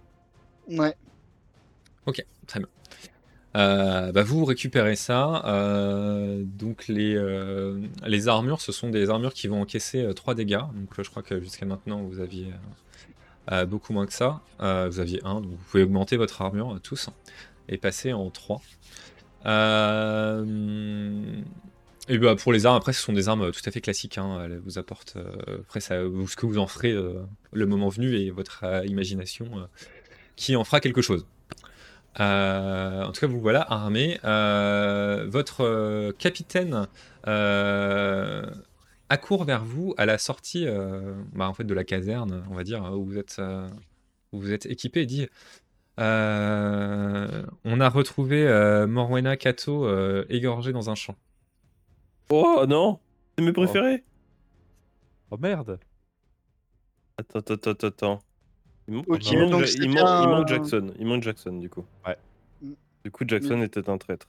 ouais. 0.69 0.95
Ok, 2.07 2.25
très 2.49 2.59
bien. 2.59 2.69
Euh, 3.55 4.11
bah, 4.13 4.23
vous 4.25 4.45
récupérez 4.45 4.97
ça. 4.97 5.45
euh, 5.47 6.43
donc 6.45 6.89
les, 6.89 7.15
euh, 7.15 7.81
les 8.07 8.27
armures, 8.27 8.61
ce 8.61 8.73
sont 8.73 8.89
des 8.91 9.09
armures 9.11 9.35
qui 9.35 9.47
vont 9.47 9.61
encaisser 9.61 10.09
3 10.15 10.35
dégâts. 10.35 10.59
Donc 10.75 10.99
euh, 10.99 11.03
je 11.05 11.11
crois 11.11 11.23
que 11.23 11.39
jusqu'à 11.41 11.67
maintenant 11.67 12.03
vous 12.03 12.19
aviez 12.19 12.47
euh, 12.47 13.53
euh, 13.53 13.67
beaucoup 13.67 13.93
moins 13.93 14.07
que 14.07 14.13
ça. 14.15 14.41
Euh, 14.61 14.89
vous 14.91 14.99
aviez 15.01 15.21
1, 15.25 15.43
donc 15.43 15.51
vous 15.51 15.57
pouvez 15.71 15.83
augmenter 15.85 16.17
votre 16.17 16.41
armure 16.43 16.75
euh, 16.75 16.79
tous 16.81 17.09
et 17.69 17.77
passer 17.79 18.13
en 18.13 18.31
3. 18.31 18.61
Et 22.09 22.19
bah, 22.19 22.35
pour 22.37 22.53
les 22.53 22.67
armes, 22.67 22.77
après, 22.77 22.93
ce 22.93 23.01
sont 23.03 23.13
des 23.13 23.29
armes 23.29 23.53
tout 23.53 23.61
à 23.65 23.71
fait 23.71 23.81
classiques. 23.81 24.19
hein. 24.19 24.43
Elles 24.45 24.59
vous 24.59 24.79
apportent. 24.79 25.15
euh, 25.17 25.59
après, 25.61 25.81
ça, 25.81 25.97
ce 25.97 26.37
que 26.37 26.47
vous 26.47 26.59
en 26.59 26.67
ferez 26.67 26.93
euh, 26.93 27.23
le 27.53 27.67
moment 27.67 27.89
venu 27.89 28.15
et 28.17 28.31
votre 28.31 28.65
euh, 28.65 28.85
imagination 28.87 29.47
euh, 29.57 29.65
qui 30.37 30.57
en 30.57 30.65
fera 30.65 30.81
quelque 30.81 31.03
chose. 31.03 31.27
Euh, 32.21 33.05
en 33.05 33.13
tout 33.13 33.21
cas, 33.21 33.27
vous 33.27 33.41
voilà 33.41 33.63
armé. 33.63 34.19
Euh, 34.25 35.27
votre 35.29 35.63
euh, 35.63 36.13
capitaine 36.13 36.87
euh, 37.27 38.45
accourt 39.09 39.45
vers 39.45 39.65
vous 39.65 39.95
à 39.97 40.07
la 40.07 40.19
sortie 40.19 40.67
euh, 40.67 41.15
bah, 41.33 41.49
en 41.49 41.55
fait, 41.55 41.65
de 41.65 41.75
la 41.75 41.85
caserne, 41.85 42.45
on 42.51 42.55
va 42.55 42.65
dire, 42.65 42.83
où 42.93 43.05
vous 43.05 43.19
êtes, 43.19 43.37
euh, 43.39 43.69
où 44.33 44.41
vous 44.41 44.53
êtes 44.53 44.67
équipé 44.67 45.03
et 45.03 45.07
dit 45.07 45.29
euh, 46.03 47.47
On 47.65 47.81
a 47.81 47.89
retrouvé 47.89 48.47
euh, 48.47 48.87
Morwena 48.87 49.37
Kato 49.37 49.85
euh, 49.87 50.25
égorgé 50.29 50.73
dans 50.73 50.91
un 50.91 50.95
champ. 50.95 51.17
Oh 52.31 52.65
non 52.69 52.99
C'est 53.39 53.45
mes 53.45 53.53
préférés 53.53 54.03
Oh 55.31 55.37
merde 55.39 55.79
Attends, 57.19 57.39
attends, 57.41 57.71
attends, 57.71 57.87
attends. 57.89 58.19
Il, 58.89 58.95
man- 58.95 59.05
Ok, 59.07 59.31
il 59.31 59.39
manque, 59.39 59.51
donc 59.51 59.61
Ja- 59.61 59.67
c'est 59.67 59.79
il, 59.79 59.89
bien 59.91 60.05
manque, 60.05 60.25
il 60.25 60.29
manque 60.29 60.45
un- 60.45 60.47
Jackson. 60.55 60.95
Il 60.99 61.07
manque 61.07 61.23
Jackson, 61.23 61.53
du 61.59 61.71
coup. 61.71 61.85
Ouais. 62.07 62.17
Du 63.05 63.11
coup, 63.11 63.25
Jackson 63.27 63.61
était 63.63 63.89
un 63.89 63.99
traître. 63.99 64.27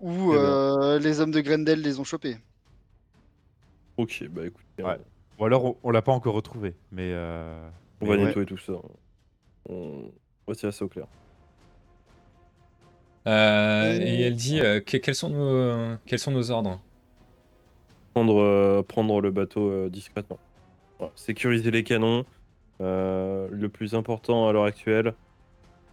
Ou 0.00 0.32
Eh 0.32 0.36
ben. 0.36 0.42
euh, 0.42 0.98
les 0.98 1.20
hommes 1.20 1.30
de 1.32 1.40
Grendel 1.40 1.82
les 1.82 1.98
ont 2.00 2.04
chopés. 2.04 2.36
Ok, 3.96 4.24
bah 4.30 4.46
écoute, 4.46 4.64
Ouais. 4.78 4.98
Ou 5.38 5.44
alors 5.44 5.64
on, 5.64 5.76
on 5.82 5.90
l'a 5.90 6.02
pas 6.02 6.12
encore 6.12 6.34
retrouvé. 6.34 6.74
Mais. 6.92 7.12
euh, 7.12 7.68
on 8.00 8.06
mais 8.06 8.10
va 8.16 8.16
ouais. 8.22 8.26
nettoyer 8.28 8.46
tout 8.46 8.58
ça. 8.58 8.72
On 9.68 10.10
tirer 10.54 10.72
ça 10.72 10.84
au 10.84 10.88
clair. 10.88 11.06
Euh, 13.26 13.98
et 14.00 14.22
elle 14.22 14.34
dit 14.34 14.60
euh, 14.60 14.80
que- 14.80 14.96
quels, 14.96 15.14
sont 15.14 15.28
nos, 15.28 15.96
quels 16.06 16.18
sont 16.18 16.30
nos 16.30 16.50
ordres? 16.50 16.80
Prendre, 18.14 18.40
euh, 18.40 18.82
prendre 18.82 19.20
le 19.20 19.30
bateau 19.30 19.70
euh, 19.70 19.88
discrètement. 19.88 20.38
Voilà. 20.98 21.12
Sécuriser 21.16 21.70
les 21.70 21.84
canons. 21.84 22.24
Euh, 22.80 23.46
le 23.52 23.68
plus 23.68 23.94
important 23.94 24.48
à 24.48 24.52
l'heure 24.52 24.64
actuelle, 24.64 25.14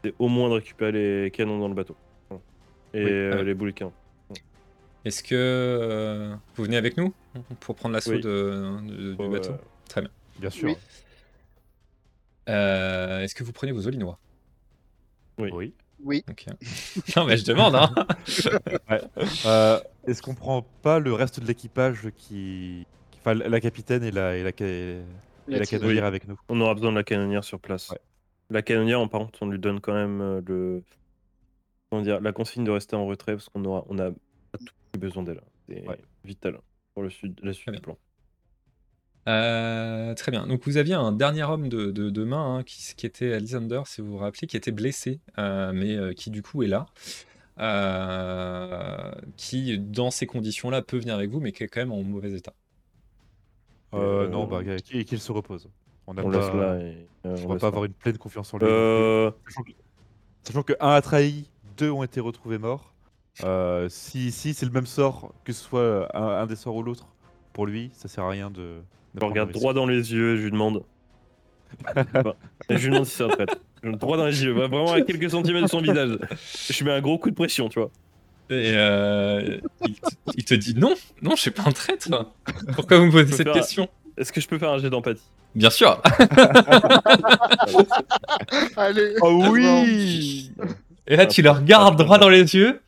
c'est 0.04 0.14
au 0.20 0.30
moins 0.30 0.48
de 0.50 0.54
récupérer 0.56 0.92
les 1.26 1.32
canons 1.32 1.60
dans 1.60 1.68
le 1.68 1.74
bateau. 1.76 1.96
Voilà. 2.30 2.42
Et 2.94 3.04
Oui, 3.04 3.12
euh, 3.12 3.32
ah 3.34 3.36
ouais. 3.38 3.44
les 3.44 3.54
bouliquins. 3.54 3.92
Est-ce 5.06 5.22
que 5.22 5.36
euh, 5.36 6.36
vous 6.56 6.64
venez 6.64 6.78
avec 6.78 6.98
nous 6.98 7.14
pour 7.60 7.76
prendre 7.76 7.94
l'assaut 7.94 8.12
Oui. 8.14 8.22
de- 8.22 8.80
de- 8.88 9.14
du 9.16 9.30
bateau? 9.30 9.54
Très 9.90 10.02
bien. 10.02 10.10
Bien 10.40 10.50
sûr. 10.50 10.70
Oui. 10.70 10.76
Euh, 12.50 13.22
Est-ce 13.22 13.36
que 13.36 13.44
vous 13.44 13.52
prenez 13.54 13.72
vos 13.72 13.88
olinois 13.88 14.20
Oui. 15.38 15.74
Oui. 16.04 16.24
Non, 17.16 17.26
mais 17.26 17.38
je 17.38 17.46
demande. 17.46 17.76
Hein. 17.76 17.94
Euh, 19.46 19.80
Est-ce 20.08 20.22
qu'on 20.22 20.36
prend 20.36 20.62
pas 20.82 21.00
le 21.00 21.14
reste 21.14 21.40
de 21.40 21.46
l'équipage 21.46 22.08
qui. 22.18 22.86
Enfin, 23.20 23.34
la 23.34 23.60
capitaine 23.60 24.04
et 24.04 24.12
la, 24.12 24.38
et 24.38 24.44
la, 24.44 24.52
ca- 24.58 24.66
et 24.66 25.02
la 25.48 25.58
Là-dessus. 25.58 25.80
canonnière 25.80 26.06
avec 26.06 26.28
nous 26.28 26.40
On 26.50 26.62
aura 26.62 26.74
besoin 26.76 26.92
de 26.92 26.96
la 26.98 27.04
canonnière 27.04 27.44
sur 27.44 27.60
place. 27.60 27.90
Ouais. 27.90 28.00
La 28.50 28.62
canonnière, 28.62 29.00
en- 29.02 29.08
par 29.08 29.22
contre, 29.22 29.40
on 29.42 29.50
lui 29.50 29.60
donne 29.60 29.82
quand 29.82 29.94
même 29.94 30.22
euh, 30.22 30.42
le. 30.46 30.84
Comment 31.90 32.02
dire, 32.02 32.22
la 32.22 32.32
consigne 32.32 32.64
de 32.64 32.72
rester 32.72 32.96
en 32.96 33.06
retrait 33.06 33.34
parce 33.34 33.50
qu'on 33.50 33.64
aura, 33.66 33.84
on 33.90 33.98
a 34.00 34.12
plus 34.92 35.00
besoin 35.00 35.24
d'elle. 35.24 35.42
C'est 35.68 35.88
Ouais. 35.88 35.98
vital 36.26 36.60
pour 36.94 37.04
le 37.04 37.10
sud, 37.10 37.38
la 37.44 37.54
suite 37.54 37.74
du 37.74 37.82
plan. 37.82 37.98
Euh, 39.28 40.14
très 40.16 40.32
bien. 40.32 40.48
Donc 40.48 40.62
vous 40.66 40.78
aviez 40.78 40.94
un 40.94 41.12
dernier 41.12 41.44
homme 41.44 41.68
de, 41.70 41.92
de, 41.92 42.10
de 42.10 42.24
main 42.24 42.58
hein, 42.60 42.64
qui, 42.64 42.94
qui 42.96 43.06
était 43.06 43.34
Alisander, 43.34 43.82
si 43.86 44.02
vous 44.02 44.12
vous 44.12 44.18
rappelez, 44.18 44.48
qui 44.48 44.56
était 44.58 44.72
blessé, 44.72 45.20
euh, 45.38 45.72
mais 45.74 45.96
euh, 45.98 46.14
qui 46.14 46.30
du 46.32 46.42
coup 46.42 46.64
est 46.64 46.68
là. 46.68 46.86
Euh, 47.60 49.12
qui, 49.36 49.78
dans 49.80 50.12
ces 50.12 50.28
conditions-là, 50.28 50.82
peut 50.82 50.98
venir 50.98 51.16
avec 51.16 51.30
vous, 51.32 51.40
mais 51.40 51.52
qui 51.52 51.64
est 51.64 51.68
quand 51.68 51.82
même 51.82 51.92
en 51.92 52.04
mauvais 52.04 52.34
état. 52.34 52.54
Euh, 53.94 54.28
Euh, 54.28 54.28
non, 54.28 54.46
bah, 54.48 54.64
qu'il 54.64 55.06
qu'il 55.06 55.20
se 55.20 55.32
repose. 55.32 55.70
On 56.08 56.14
n'a 56.14 56.24
On 56.24 56.30
pas, 56.32 56.80
et. 56.80 57.10
euh, 57.26 57.36
va 57.48 57.58
pas 57.58 57.68
là. 57.68 57.68
avoir 57.68 57.86
une 57.86 57.94
pleine 57.94 58.18
confiance 58.18 58.54
en 58.54 58.60
lui. 58.60 58.66
Euh, 58.68 59.32
Sachant 59.48 59.64
que, 59.64 59.72
sachant 60.44 60.64
que 60.64 60.74
un 60.80 60.92
a 60.92 61.02
trahi, 61.02 61.50
deux 61.78 61.92
ont 61.92 62.04
été 62.04 62.20
retrouvés 62.20 62.58
morts. 62.58 62.94
Euh, 63.44 63.90
si 63.90 64.32
si 64.32 64.54
c'est 64.54 64.66
le 64.66 64.72
même 64.72 64.88
sort, 64.88 65.34
que 65.44 65.54
ce 65.54 65.64
soit 65.64 66.10
un, 66.16 66.24
un 66.44 66.48
des 66.48 66.56
sorts 66.56 66.76
ou 66.76 66.84
l'autre, 66.84 67.16
pour 67.54 67.66
lui, 67.66 67.92
ça 67.94 68.08
sert 68.08 68.24
à 68.24 68.30
rien 68.30 68.50
de. 68.52 68.84
Je 69.20 69.26
regarde 69.26 69.52
droit 69.60 69.74
dans 69.74 69.86
les 69.86 70.14
yeux, 70.14 70.38
je 70.38 70.44
lui 70.44 70.52
demande. 70.52 70.84
Et 72.70 72.78
je 72.78 72.84
lui 72.86 72.92
demande 72.92 73.06
si 73.06 73.16
c'est 73.16 73.24
un 73.24 73.30
traître. 73.30 73.56
Je 73.84 73.88
regarde 73.88 74.00
Droit 74.02 74.18
dans 74.18 74.26
les 74.26 74.44
yeux, 74.44 74.54
bah, 74.54 74.68
vraiment 74.68 74.92
à 74.94 75.02
quelques 75.02 75.30
centimètres 75.30 75.66
de 75.66 75.70
son 75.70 75.82
visage. 75.82 76.18
Je 76.70 76.78
lui 76.78 76.86
mets 76.86 76.92
un 76.94 77.02
gros 77.02 77.18
coup 77.18 77.30
de 77.30 77.36
pression, 77.36 77.70
tu 77.70 77.80
vois. 77.80 77.90
Et 78.50 78.72
euh, 78.76 79.58
il, 79.86 79.96
te- 79.96 80.08
il 80.38 80.46
te 80.46 80.54
dit 80.54 80.74
non, 80.76 80.94
non, 81.22 81.36
je 81.36 81.42
suis 81.42 81.52
pas 81.52 81.64
un 81.66 81.72
traître. 81.72 82.08
Pourquoi 82.76 82.98
vous 82.98 83.08
me 83.08 83.12
posez 83.12 83.34
cette 83.36 83.52
question? 83.52 83.90
Est-ce 84.18 84.32
que 84.32 84.40
je 84.42 84.48
peux 84.48 84.58
faire 84.58 84.72
un 84.72 84.78
jet 84.80 84.90
d'empathie? 84.90 85.22
Bien 85.54 85.70
sûr. 85.70 86.02
Allez. 88.76 89.16
Oh 89.22 89.44
oui 89.52 90.52
Et 91.08 91.16
là, 91.16 91.26
tu 91.26 91.42
le 91.42 91.50
regardes 91.52 91.98
droit 91.98 92.18
dans 92.18 92.30
les 92.30 92.56
yeux. 92.56 92.82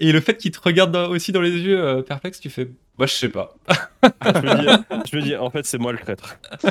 Et 0.00 0.10
le 0.12 0.20
fait 0.20 0.36
qu'il 0.36 0.50
te 0.50 0.60
regarde 0.60 0.90
dans- 0.90 1.08
aussi 1.08 1.30
dans 1.32 1.40
les 1.40 1.52
yeux 1.52 1.80
euh, 1.80 2.02
perplexe, 2.02 2.40
tu 2.40 2.50
fais 2.50 2.68
Moi, 2.98 3.06
je 3.06 3.12
sais 3.14 3.28
pas. 3.28 3.54
je 4.02 4.40
me, 4.40 4.60
dis, 4.60 4.84
je 5.12 5.16
me 5.16 5.22
dis, 5.22 5.36
en 5.36 5.50
fait, 5.50 5.64
c'est 5.64 5.78
moi 5.78 5.92
le 5.92 5.98
traître. 5.98 6.36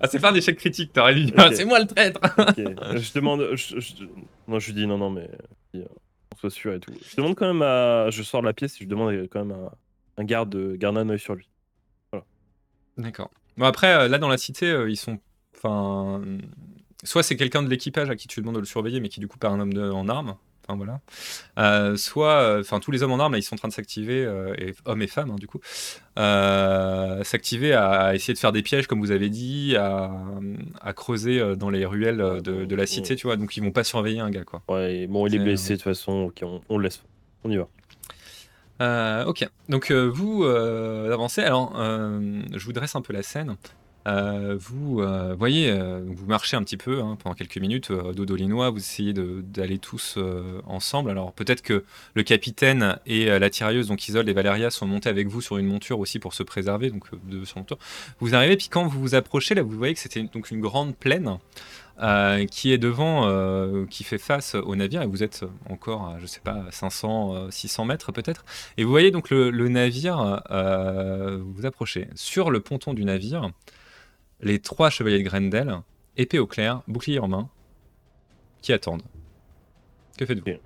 Ah, 0.00 0.08
c'est 0.08 0.20
pas 0.20 0.30
un 0.30 0.34
échec 0.34 0.56
critique, 0.58 0.92
t'aurais 0.92 1.14
dit 1.14 1.32
Ah, 1.36 1.48
Ok. 1.48 1.54
C'est 1.54 1.64
moi 1.64 1.78
le 1.80 1.86
traître. 1.86 2.20
Je 2.56 3.12
demande. 3.14 3.48
Je, 3.54 3.80
je- 3.80 4.04
non, 4.46 4.58
je 4.58 4.66
lui 4.66 4.74
dis 4.74 4.86
non, 4.86 4.98
non, 4.98 5.10
mais. 5.10 5.28
euh, 5.74 5.82
On 6.32 6.36
soit 6.38 6.50
sûr 6.50 6.74
et 6.74 6.80
tout. 6.80 6.92
Je 7.08 7.16
demande 7.16 7.34
quand 7.34 7.46
même 7.46 7.62
à. 7.62 8.08
Je 8.10 8.22
sors 8.22 8.40
de 8.42 8.46
la 8.46 8.52
pièce 8.52 8.74
et 8.80 8.84
je 8.84 8.88
demande 8.88 9.12
quand 9.30 9.44
même 9.44 9.56
à 9.56 9.72
un 10.18 10.24
garde 10.24 10.50
de 10.50 10.76
garder 10.76 11.00
un 11.00 11.08
œil 11.08 11.18
sur 11.18 11.34
lui. 11.34 11.48
D'accord. 12.98 13.30
Bon, 13.56 13.66
après, 13.66 13.92
euh, 13.94 14.08
là, 14.08 14.18
dans 14.18 14.28
la 14.28 14.38
cité, 14.38 14.66
euh, 14.70 14.88
ils 14.90 14.96
sont. 14.96 15.18
Enfin. 15.56 16.22
Soit 17.04 17.22
c'est 17.22 17.36
quelqu'un 17.36 17.62
de 17.62 17.68
l'équipage 17.68 18.08
à 18.10 18.16
qui 18.16 18.26
tu 18.26 18.40
demandes 18.40 18.54
de 18.56 18.60
le 18.60 18.66
surveiller, 18.66 19.00
mais 19.00 19.08
qui 19.08 19.20
du 19.20 19.28
coup 19.28 19.38
perd 19.38 19.54
un 19.54 19.60
homme 19.60 19.72
de- 19.74 19.90
en 19.90 20.08
armes. 20.08 20.36
Enfin 20.68 20.76
voilà. 20.76 21.00
Euh, 21.58 21.96
soit, 21.96 22.40
euh, 22.40 22.60
enfin 22.60 22.80
tous 22.80 22.90
les 22.90 23.04
hommes 23.04 23.12
en 23.12 23.20
armes 23.20 23.32
là, 23.32 23.38
ils 23.38 23.42
sont 23.42 23.54
en 23.54 23.58
train 23.58 23.68
de 23.68 23.72
s'activer, 23.72 24.24
euh, 24.24 24.52
et 24.58 24.74
hommes 24.84 25.00
et 25.02 25.06
femmes 25.06 25.30
hein, 25.30 25.36
du 25.38 25.46
coup, 25.46 25.60
s'activer 26.16 27.72
à, 27.72 27.90
à 27.90 28.14
essayer 28.14 28.34
de 28.34 28.38
faire 28.38 28.50
des 28.50 28.62
pièges 28.62 28.88
comme 28.88 28.98
vous 29.00 29.12
avez 29.12 29.28
dit, 29.28 29.76
à, 29.76 30.10
à 30.80 30.92
creuser 30.92 31.56
dans 31.56 31.70
les 31.70 31.86
ruelles 31.86 32.40
de, 32.42 32.64
de 32.64 32.74
la 32.74 32.86
cité, 32.86 33.14
tu 33.14 33.26
vois. 33.28 33.36
Donc 33.36 33.56
ils 33.56 33.62
vont 33.62 33.70
pas 33.70 33.84
surveiller 33.84 34.20
un 34.20 34.30
gars 34.30 34.44
quoi. 34.44 34.62
Ouais, 34.68 35.06
bon, 35.06 35.26
il 35.26 35.34
est 35.36 35.38
blessé 35.38 35.74
de 35.74 35.76
toute 35.76 35.84
façon. 35.84 36.12
Ok, 36.24 36.40
on, 36.42 36.60
on 36.68 36.78
le 36.78 36.84
laisse. 36.84 37.02
On 37.44 37.50
y 37.50 37.56
va. 37.56 39.24
Ok, 39.26 39.48
donc 39.68 39.92
vous 39.92 40.44
avancez. 40.44 41.42
Alors, 41.42 41.74
je 41.76 42.64
vous 42.64 42.72
dresse 42.72 42.96
un 42.96 43.02
peu 43.02 43.12
la 43.12 43.22
scène. 43.22 43.56
Euh, 44.06 44.56
vous 44.58 45.00
euh, 45.00 45.34
voyez, 45.36 45.70
euh, 45.70 46.00
vous 46.06 46.26
marchez 46.26 46.56
un 46.56 46.62
petit 46.62 46.76
peu 46.76 47.00
hein, 47.00 47.16
pendant 47.20 47.34
quelques 47.34 47.58
minutes, 47.58 47.90
euh, 47.90 48.12
dos 48.12 48.24
dolinois, 48.24 48.70
vous 48.70 48.78
essayez 48.78 49.12
d'aller 49.12 49.78
tous 49.78 50.18
ensemble. 50.66 51.10
Alors 51.10 51.32
peut-être 51.32 51.62
que 51.62 51.84
le 52.14 52.22
capitaine 52.22 52.98
et 53.06 53.26
la 53.26 53.50
tirailleuse, 53.50 53.88
donc 53.88 54.06
Isolde 54.08 54.28
et 54.28 54.32
Valeria, 54.32 54.70
sont 54.70 54.86
montés 54.86 55.08
avec 55.08 55.28
vous 55.28 55.40
sur 55.40 55.56
une 55.58 55.66
monture 55.66 55.98
aussi 55.98 56.18
pour 56.18 56.34
se 56.34 56.42
préserver, 56.42 56.90
donc 56.90 57.04
de 57.28 57.44
sur 57.44 57.58
monture. 57.58 57.78
Vous 58.20 58.34
arrivez, 58.34 58.56
puis 58.56 58.68
quand 58.68 58.86
vous 58.86 59.00
vous 59.00 59.14
approchez, 59.14 59.54
là 59.54 59.62
vous 59.62 59.76
voyez 59.76 59.94
que 59.94 60.00
c'était 60.00 60.22
donc 60.22 60.50
une 60.50 60.60
grande 60.60 60.96
plaine 60.96 61.38
qui 62.50 62.72
est 62.72 62.78
devant, 62.78 63.86
qui 63.86 64.04
fait 64.04 64.18
face 64.18 64.54
au 64.54 64.76
navire, 64.76 65.02
et 65.02 65.06
vous 65.06 65.22
êtes 65.22 65.44
encore 65.70 66.08
à, 66.08 66.18
je 66.20 66.26
sais 66.26 66.40
pas, 66.40 66.64
500, 66.70 67.34
euh, 67.34 67.50
600 67.50 67.86
mètres 67.86 68.12
peut-être. 68.12 68.44
Et 68.76 68.84
vous 68.84 68.90
voyez 68.90 69.10
donc 69.10 69.30
le, 69.30 69.50
le 69.50 69.68
navire, 69.68 70.42
vous 70.50 71.52
vous 71.54 71.66
approchez. 71.66 72.08
Sur 72.14 72.50
le 72.50 72.60
ponton 72.60 72.94
du 72.94 73.04
navire, 73.04 73.50
les 74.40 74.58
trois 74.60 74.90
chevaliers 74.90 75.18
de 75.22 75.28
Grendel, 75.28 75.80
épée 76.16 76.38
au 76.38 76.46
clair, 76.46 76.82
bouclier 76.88 77.18
en 77.18 77.28
main, 77.28 77.48
qui 78.62 78.72
attendent. 78.72 79.02
Que 80.18 80.26
faites-vous. 80.26 80.56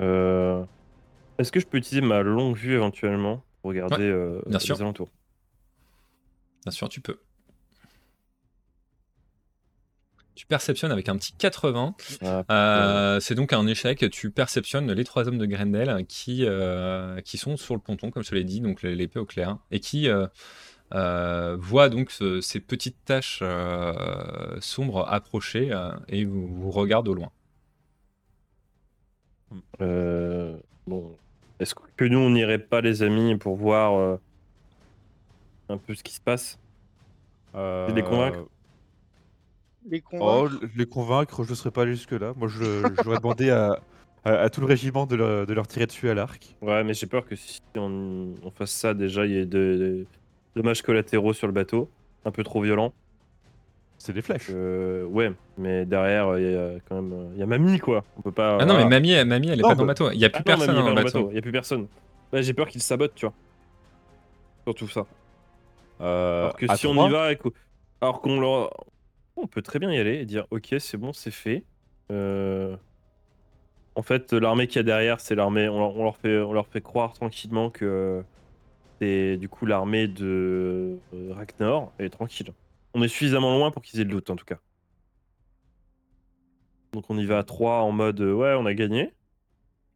Euh, 0.00 0.64
Est-ce 1.38 1.52
que 1.52 1.60
je 1.60 1.66
peux 1.66 1.78
utiliser 1.78 2.06
ma 2.06 2.22
longue 2.22 2.56
vue 2.56 2.74
éventuellement 2.74 3.42
pour 3.62 3.70
regarder 3.70 4.04
euh, 4.04 4.40
les 4.46 4.58
sûr. 4.58 4.80
alentours? 4.80 5.10
Bien 6.64 6.72
sûr, 6.72 6.88
tu 6.88 7.00
peux. 7.00 7.18
Tu 10.34 10.46
perceptionnes 10.46 10.92
avec 10.92 11.08
un 11.08 11.16
petit 11.16 11.32
80. 11.32 11.96
Ah, 12.22 12.44
Euh, 12.50 13.20
c'est 13.20 13.34
donc 13.34 13.52
un 13.52 13.66
échec. 13.66 14.08
Tu 14.10 14.30
perceptionnes 14.30 14.92
les 14.92 15.04
trois 15.04 15.26
hommes 15.26 15.38
de 15.38 15.46
Grendel 15.46 16.06
qui, 16.06 16.46
qui 17.24 17.38
sont 17.38 17.56
sur 17.56 17.74
le 17.74 17.80
ponton, 17.80 18.12
comme 18.12 18.22
je 18.22 18.30
te 18.30 18.34
l'ai 18.36 18.44
dit, 18.44 18.60
donc 18.60 18.82
l'épée 18.82 19.18
au 19.18 19.26
clair, 19.26 19.58
et 19.72 19.80
qui 19.80 20.08
euh, 20.94 21.56
voient 21.58 21.88
donc 21.88 22.10
ce- 22.10 22.40
ces 22.40 22.60
petites 22.60 23.04
taches 23.04 23.40
euh, 23.42 24.58
sombres 24.60 25.06
approcher 25.08 25.72
euh, 25.72 25.92
et 26.08 26.24
vous, 26.24 26.46
vous 26.48 26.70
regardent 26.70 27.08
au 27.08 27.14
loin. 27.14 27.30
Euh, 29.80 30.58
bon, 30.86 31.16
est-ce 31.58 31.74
que 31.74 32.04
nous 32.04 32.18
on 32.18 32.30
n'irait 32.30 32.58
pas 32.58 32.80
les 32.80 33.02
amis 33.02 33.36
pour 33.36 33.56
voir 33.56 33.94
euh, 33.98 34.16
un 35.68 35.78
peu 35.78 35.94
ce 35.94 36.02
qui 36.02 36.12
se 36.14 36.20
passe? 36.20 36.58
Euh, 37.54 37.92
les 37.92 38.02
convaincre? 38.02 38.48
Les 39.88 40.00
Oh, 40.20 40.48
convaincre. 40.50 40.66
les 40.76 40.86
convaincre, 40.86 41.44
je 41.44 41.50
ne 41.50 41.54
serais 41.56 41.70
pas 41.70 41.82
allé 41.82 41.92
jusque-là. 41.94 42.32
Moi, 42.36 42.48
je 42.48 42.94
j'aurais 43.02 43.18
demandé 43.18 43.50
à, 43.50 43.80
à, 44.24 44.32
à 44.40 44.50
tout 44.50 44.60
le 44.60 44.66
régiment 44.66 45.06
de 45.06 45.16
leur, 45.16 45.46
de 45.46 45.52
leur 45.54 45.66
tirer 45.66 45.86
dessus 45.86 46.08
à 46.10 46.14
l'arc. 46.14 46.56
Ouais, 46.60 46.82
mais 46.84 46.92
j'ai 46.94 47.06
peur 47.06 47.24
que 47.24 47.36
si 47.36 47.60
on, 47.76 48.34
on 48.42 48.50
fasse 48.50 48.72
ça, 48.72 48.92
déjà 48.94 49.26
il 49.26 49.32
y 49.32 49.36
ait 49.36 49.46
de, 49.46 49.58
de- 49.78 50.08
dommages 50.56 50.82
collatéraux 50.82 51.32
sur 51.32 51.46
le 51.46 51.52
bateau, 51.52 51.90
un 52.24 52.30
peu 52.30 52.42
trop 52.44 52.60
violent. 52.60 52.92
C'est 53.98 54.12
des 54.12 54.22
flèches. 54.22 54.46
Euh, 54.50 55.04
ouais, 55.04 55.32
mais 55.56 55.84
derrière 55.84 56.38
il 56.38 56.52
y 56.52 56.54
a 56.56 56.70
quand 56.88 57.02
même 57.02 57.12
euh, 57.12 57.30
il 57.34 57.40
y 57.40 57.42
a 57.42 57.46
mamie 57.46 57.80
quoi. 57.80 58.04
On 58.16 58.22
peut 58.22 58.30
pas. 58.32 58.58
Ah 58.60 58.64
non, 58.64 58.76
mais 58.76 58.84
Mamie, 58.84 59.24
Mamie 59.24 59.48
elle 59.48 59.58
est 59.58 59.62
Non, 59.62 59.68
pas 59.70 59.74
dans 59.74 59.82
le 59.82 59.88
bateau. 59.88 60.10
Il 60.12 60.18
n'y 60.18 60.24
a 60.24 60.30
plus 60.30 60.42
Ah 60.46 60.52
non, 60.52 60.56
personne 60.58 60.74
Mamie 60.76 60.88
dans 60.88 60.94
le 60.94 61.02
bateau. 61.02 61.28
Il 61.30 61.34
y 61.34 61.38
a 61.38 61.42
plus 61.42 61.52
personne. 61.52 61.88
J'ai 62.32 62.54
peur 62.54 62.68
qu'il 62.68 62.80
sabote, 62.82 63.14
tu 63.14 63.26
vois. 63.26 63.34
Surtout 64.64 64.88
ça. 64.88 65.06
Euh, 66.00 66.42
Alors 66.42 66.56
que 66.56 66.76
si 66.76 66.86
on 66.86 67.08
y 67.08 67.10
va 67.10 67.30
alors 68.00 68.20
qu'on 68.20 68.38
leur 68.38 68.70
on 69.36 69.48
peut 69.48 69.62
très 69.62 69.80
bien 69.80 69.90
y 69.90 69.98
aller 69.98 70.16
et 70.20 70.24
dire 70.24 70.46
ok 70.50 70.76
c'est 70.78 70.96
bon 70.96 71.12
c'est 71.12 71.32
fait. 71.32 71.64
Euh, 72.12 72.76
En 73.96 74.02
fait 74.02 74.32
l'armée 74.32 74.68
qu'il 74.68 74.76
y 74.76 74.80
a 74.80 74.82
derrière 74.84 75.18
c'est 75.20 75.34
l'armée 75.34 75.68
on 75.68 76.04
leur 76.04 76.16
fait 76.16 76.38
on 76.38 76.52
leur 76.52 76.68
fait 76.68 76.80
croire 76.80 77.14
tranquillement 77.14 77.70
que 77.70 78.22
c'est 79.00 79.36
du 79.36 79.48
coup 79.48 79.66
l'armée 79.66 80.08
de 80.08 80.98
euh, 81.14 81.32
Ragnar 81.32 81.92
et 81.98 82.10
tranquille. 82.10 82.52
On 82.94 83.02
est 83.02 83.08
suffisamment 83.08 83.56
loin 83.56 83.70
pour 83.70 83.82
qu'ils 83.82 84.00
aient 84.00 84.04
le 84.04 84.10
doute 84.10 84.30
en 84.30 84.36
tout 84.36 84.44
cas. 84.44 84.58
Donc 86.92 87.04
on 87.10 87.18
y 87.18 87.26
va 87.26 87.38
à 87.38 87.42
3 87.44 87.80
en 87.82 87.92
mode 87.92 88.20
euh, 88.20 88.32
ouais 88.32 88.54
on 88.58 88.66
a 88.66 88.74
gagné. 88.74 89.12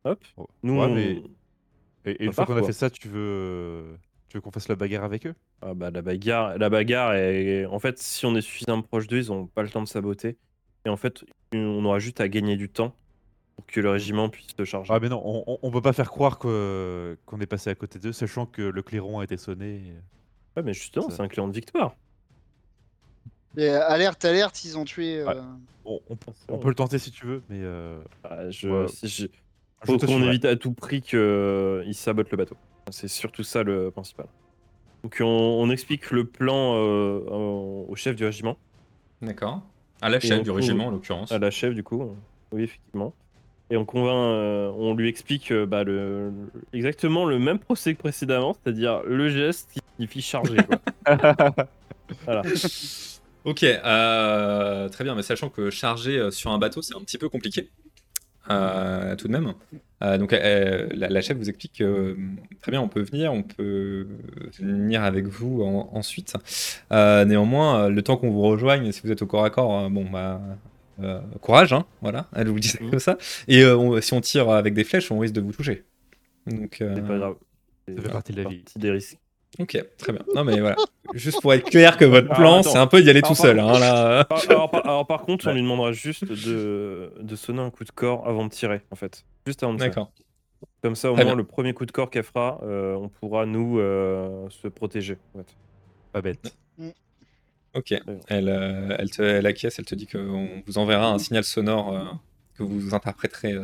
Hop. 0.04 0.22
Oh, 0.36 0.46
Nous 0.62 0.74
ouais, 0.74 0.86
on- 0.86 0.94
mais- 0.94 1.22
Et, 2.04 2.10
et 2.22 2.24
une 2.24 2.32
fois 2.32 2.46
qu'on 2.46 2.56
a 2.56 2.62
fait 2.62 2.72
ça, 2.72 2.90
tu 2.90 3.06
veux, 3.08 3.96
tu 4.28 4.36
veux 4.36 4.40
qu'on 4.40 4.50
fasse 4.50 4.68
la 4.68 4.74
bagarre 4.74 5.04
avec 5.04 5.26
eux? 5.26 5.34
Ah 5.60 5.74
bah 5.74 5.90
la 5.92 6.02
bagarre, 6.02 6.58
la 6.58 6.68
bagarre 6.68 7.14
est... 7.14 7.64
En 7.66 7.78
fait, 7.78 7.98
si 7.98 8.26
on 8.26 8.34
est 8.34 8.40
suffisamment 8.40 8.82
proche 8.82 9.06
d'eux, 9.06 9.18
ils 9.18 9.30
ont 9.32 9.46
pas 9.46 9.62
le 9.62 9.70
temps 9.70 9.82
de 9.82 9.86
saboter. 9.88 10.36
Et 10.84 10.88
en 10.88 10.96
fait, 10.96 11.24
on 11.54 11.84
aura 11.84 12.00
juste 12.00 12.20
à 12.20 12.28
gagner 12.28 12.56
du 12.56 12.68
temps 12.68 12.96
pour 13.56 13.66
que 13.66 13.80
le 13.80 13.90
régiment 13.90 14.28
puisse 14.28 14.48
se 14.56 14.64
charger. 14.64 14.92
Ah, 14.94 14.98
mais 15.00 15.08
non, 15.08 15.22
on, 15.24 15.58
on, 15.62 15.70
peut 15.70 15.82
pas 15.82 15.92
faire 15.92 16.10
croire 16.10 16.38
que- 16.38 17.16
qu'on 17.26 17.40
est 17.40 17.46
passé 17.46 17.70
à 17.70 17.74
côté 17.74 17.98
d'eux, 17.98 18.12
sachant 18.12 18.46
que 18.46 18.62
le 18.62 18.82
clairon 18.82 19.20
a 19.20 19.24
été 19.24 19.36
sonné. 19.36 19.80
Ouais, 20.56 20.62
mais 20.62 20.72
justement, 20.74 21.08
ça- 21.10 21.16
c'est 21.16 21.22
un 21.22 21.28
client 21.28 21.48
de 21.48 21.52
victoire. 21.54 21.94
Et 23.56 23.68
alerte, 23.68 24.24
alerte, 24.24 24.64
ils 24.64 24.78
ont 24.78 24.84
tué. 24.84 25.18
euh, 25.20 25.26
Ouais. 25.26 25.40
On, 25.84 26.00
on- 26.10 26.16
on 26.48 26.58
peut 26.58 26.68
le 26.68 26.74
tenter 26.74 26.98
si 26.98 27.10
tu 27.10 27.26
veux, 27.26 27.42
mais 27.48 27.58
euh, 27.60 28.00
Ah, 28.24 28.48
je... 28.50 28.68
Ouais. 28.68 28.88
si 28.88 29.08
je- 29.08 29.22
je 29.26 29.28
Faut 29.84 29.96
te 29.96 30.06
qu'on 30.06 30.12
suivrai. 30.12 30.28
évite 30.30 30.44
à 30.44 30.56
tout 30.56 30.72
prix 30.72 31.02
qu'ils 31.02 31.94
sabotent 31.94 32.30
le 32.30 32.36
bateau. 32.36 32.56
C'est 32.90 33.08
surtout 33.08 33.42
ça 33.42 33.62
le 33.62 33.90
principal. 33.90 34.26
Donc 35.02 35.16
on, 35.20 35.26
on 35.26 35.68
explique 35.70 36.10
le 36.12 36.24
plan 36.24 36.76
euh, 36.76 37.18
au 37.28 37.86
au 37.88 37.96
chef 37.96 38.14
du 38.16 38.24
régiment, 38.24 38.56
D'accord. 39.20 39.62
À 40.00 40.08
la 40.08 40.16
Et 40.18 40.20
chef 40.20 40.38
on 40.38 40.42
du 40.42 40.48
trouve- 40.48 40.56
régiment 40.56 40.86
en 40.86 40.90
l'occurrence. 40.90 41.30
à 41.32 41.38
la 41.38 41.50
chef 41.50 41.74
du 41.74 41.82
coup. 41.82 42.16
Oui, 42.52 42.62
effectivement. 42.64 43.12
Et 43.72 43.76
on 43.78 43.84
convainc, 43.86 44.12
euh, 44.14 44.70
on 44.76 44.94
lui 44.94 45.08
explique 45.08 45.50
euh, 45.50 45.64
bah, 45.64 45.82
le, 45.82 46.28
le- 46.28 46.32
exactement 46.74 47.24
le 47.24 47.38
même 47.38 47.58
procès 47.58 47.94
que 47.94 47.98
précédemment, 48.00 48.54
c'est-à-dire 48.62 49.02
le 49.06 49.30
geste 49.30 49.70
qui 49.72 49.80
signifie 49.96 50.20
charger. 50.20 50.58
Quoi. 50.64 50.78
voilà. 52.26 52.42
Ok, 53.44 53.62
euh, 53.64 54.88
très 54.90 55.04
bien, 55.04 55.14
mais 55.14 55.22
sachant 55.22 55.48
que 55.48 55.70
charger 55.70 56.18
euh, 56.18 56.30
sur 56.30 56.50
un 56.50 56.58
bateau, 56.58 56.82
c'est 56.82 56.94
un 56.94 57.00
petit 57.00 57.16
peu 57.18 57.28
compliqué. 57.30 57.70
euh, 58.50 59.16
tout 59.16 59.26
de 59.28 59.32
même. 59.32 59.54
Euh, 60.02 60.18
donc 60.18 60.32
euh, 60.32 60.88
la, 60.92 61.08
la 61.08 61.20
chef 61.22 61.38
vous 61.38 61.48
explique 61.48 61.74
que 61.78 61.84
euh, 61.84 62.16
très 62.60 62.72
bien, 62.72 62.80
on 62.82 62.88
peut 62.88 63.02
venir, 63.02 63.32
on 63.32 63.42
peut 63.42 64.06
venir 64.60 65.02
avec 65.02 65.26
vous 65.26 65.62
en- 65.62 65.88
ensuite. 65.94 66.34
Euh, 66.92 67.24
néanmoins, 67.24 67.84
euh, 67.84 67.88
le 67.88 68.02
temps 68.02 68.16
qu'on 68.16 68.30
vous 68.30 68.42
rejoigne, 68.42 68.92
si 68.92 69.00
vous 69.02 69.12
êtes 69.12 69.22
au 69.22 69.26
corps 69.26 69.44
à 69.44 69.50
corps, 69.50 69.84
euh, 69.84 69.88
bon 69.88 70.04
bah 70.10 70.40
euh, 71.02 71.20
courage, 71.40 71.72
hein, 71.72 71.84
voilà, 72.00 72.26
elle 72.34 72.48
vous 72.48 72.58
dit 72.60 72.68
ça 72.68 72.78
Mhm. 72.82 72.90
comme 72.90 72.98
ça. 73.00 73.16
Et 73.48 73.62
euh, 73.62 73.76
on- 73.76 74.00
si 74.00 74.12
on 74.14 74.20
tire 74.20 74.48
avec 74.50 74.74
des 74.74 74.84
flèches, 74.84 75.10
on 75.10 75.18
risque 75.18 75.34
de 75.34 75.40
vous 75.40 75.52
toucher. 75.52 75.84
Donc, 76.46 76.80
euh, 76.80 76.92
C'est 76.94 77.06
pas 77.06 77.18
grave. 77.18 77.34
Ça 77.88 78.02
fait 78.02 78.08
partie 78.10 78.32
de 78.32 78.42
la 78.42 78.48
vie. 78.48 78.58
partie 78.58 78.78
des 78.78 78.90
risques. 78.90 79.18
ok, 79.58 79.84
très 79.98 80.12
bien. 80.12 80.22
Non 80.34 80.44
mais 80.44 80.60
voilà, 80.60 80.76
juste 81.14 81.40
pour 81.42 81.52
être 81.52 81.68
clair 81.68 81.96
que 81.96 82.04
votre 82.04 82.26
Alors, 82.32 82.36
plan, 82.38 82.62
c'est 82.62 82.78
un 82.78 82.86
peu 82.86 83.02
d'y 83.02 83.10
aller 83.10 83.18
Alors, 83.20 83.30
tout 83.30 83.34
seul. 83.42 83.56
par- 83.56 83.68
Hein, 83.74 83.78
là. 83.80 84.24
Par- 84.28 84.50
alors, 84.50 84.70
par, 84.70 84.86
alors, 84.86 85.06
par 85.06 85.22
contre, 85.22 85.48
on 85.48 85.52
lui 85.54 85.62
demandera 85.62 85.92
juste 85.92 86.24
de, 86.24 87.12
de 87.20 87.36
sonner 87.36 87.60
un 87.60 87.70
coup 87.70 87.84
de 87.84 87.90
corps 87.90 88.26
avant 88.26 88.44
de 88.46 88.50
tirer, 88.50 88.80
en 88.90 88.96
fait. 88.96 89.24
Juste 89.46 89.62
avant 89.62 89.72
de 89.74 89.78
tirer. 89.78 89.90
D'accord. 89.90 90.12
Comme 90.80 90.94
ça, 90.94 91.10
au 91.10 91.14
Très 91.14 91.24
moins, 91.24 91.32
bien. 91.34 91.38
le 91.38 91.44
premier 91.44 91.74
coup 91.74 91.86
de 91.86 91.92
corps 91.92 92.08
qu'elle 92.08 92.22
fera, 92.22 92.60
euh, 92.62 92.94
on 92.94 93.08
pourra, 93.08 93.46
nous, 93.46 93.78
euh, 93.80 94.48
se 94.50 94.68
protéger. 94.68 95.16
en 95.34 95.38
fait. 95.38 95.56
Pas 96.12 96.22
bête. 96.22 96.56
Ok, 97.74 97.94
elle, 98.28 98.48
euh, 98.48 98.96
elle, 98.98 99.10
te, 99.10 99.22
elle 99.22 99.46
acquiesce, 99.46 99.78
elle 99.78 99.86
te 99.86 99.94
dit 99.94 100.06
qu'on 100.06 100.62
vous 100.66 100.78
enverra 100.78 101.08
un 101.10 101.18
signal 101.18 101.42
sonore 101.42 101.94
euh, 101.96 102.04
que 102.54 102.62
vous 102.62 102.94
interpréterez 102.94 103.56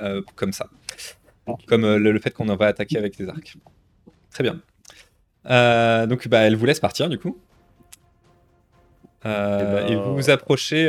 euh, 0.00 0.20
comme 0.36 0.52
ça. 0.52 0.68
Comme 1.66 1.82
le, 1.82 2.12
le 2.12 2.20
fait 2.20 2.30
qu'on 2.30 2.48
en 2.50 2.56
va 2.56 2.66
attaquer 2.66 2.98
avec 2.98 3.16
des 3.16 3.28
arcs. 3.28 3.56
Très 4.30 4.44
bien. 4.44 4.60
Donc 6.06 6.28
bah, 6.28 6.40
elle 6.40 6.54
vous 6.56 6.66
laisse 6.66 6.80
partir 6.80 7.08
du 7.08 7.18
coup. 7.18 7.38
Eh 9.24 9.28
ben, 9.28 9.86
Et 9.88 9.96
vous 9.96 10.14
vous 10.14 10.30
approchez, 10.30 10.86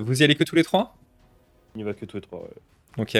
vous 0.00 0.20
y 0.22 0.24
allez 0.24 0.34
que 0.36 0.44
tous 0.44 0.56
les 0.56 0.64
trois? 0.64 0.96
Il 1.74 1.78
n'y 1.78 1.84
va 1.84 1.94
que 1.94 2.04
tous 2.04 2.16
les 2.16 2.22
trois. 2.22 2.40
ouais. 2.40 2.48
Ok. 2.98 3.16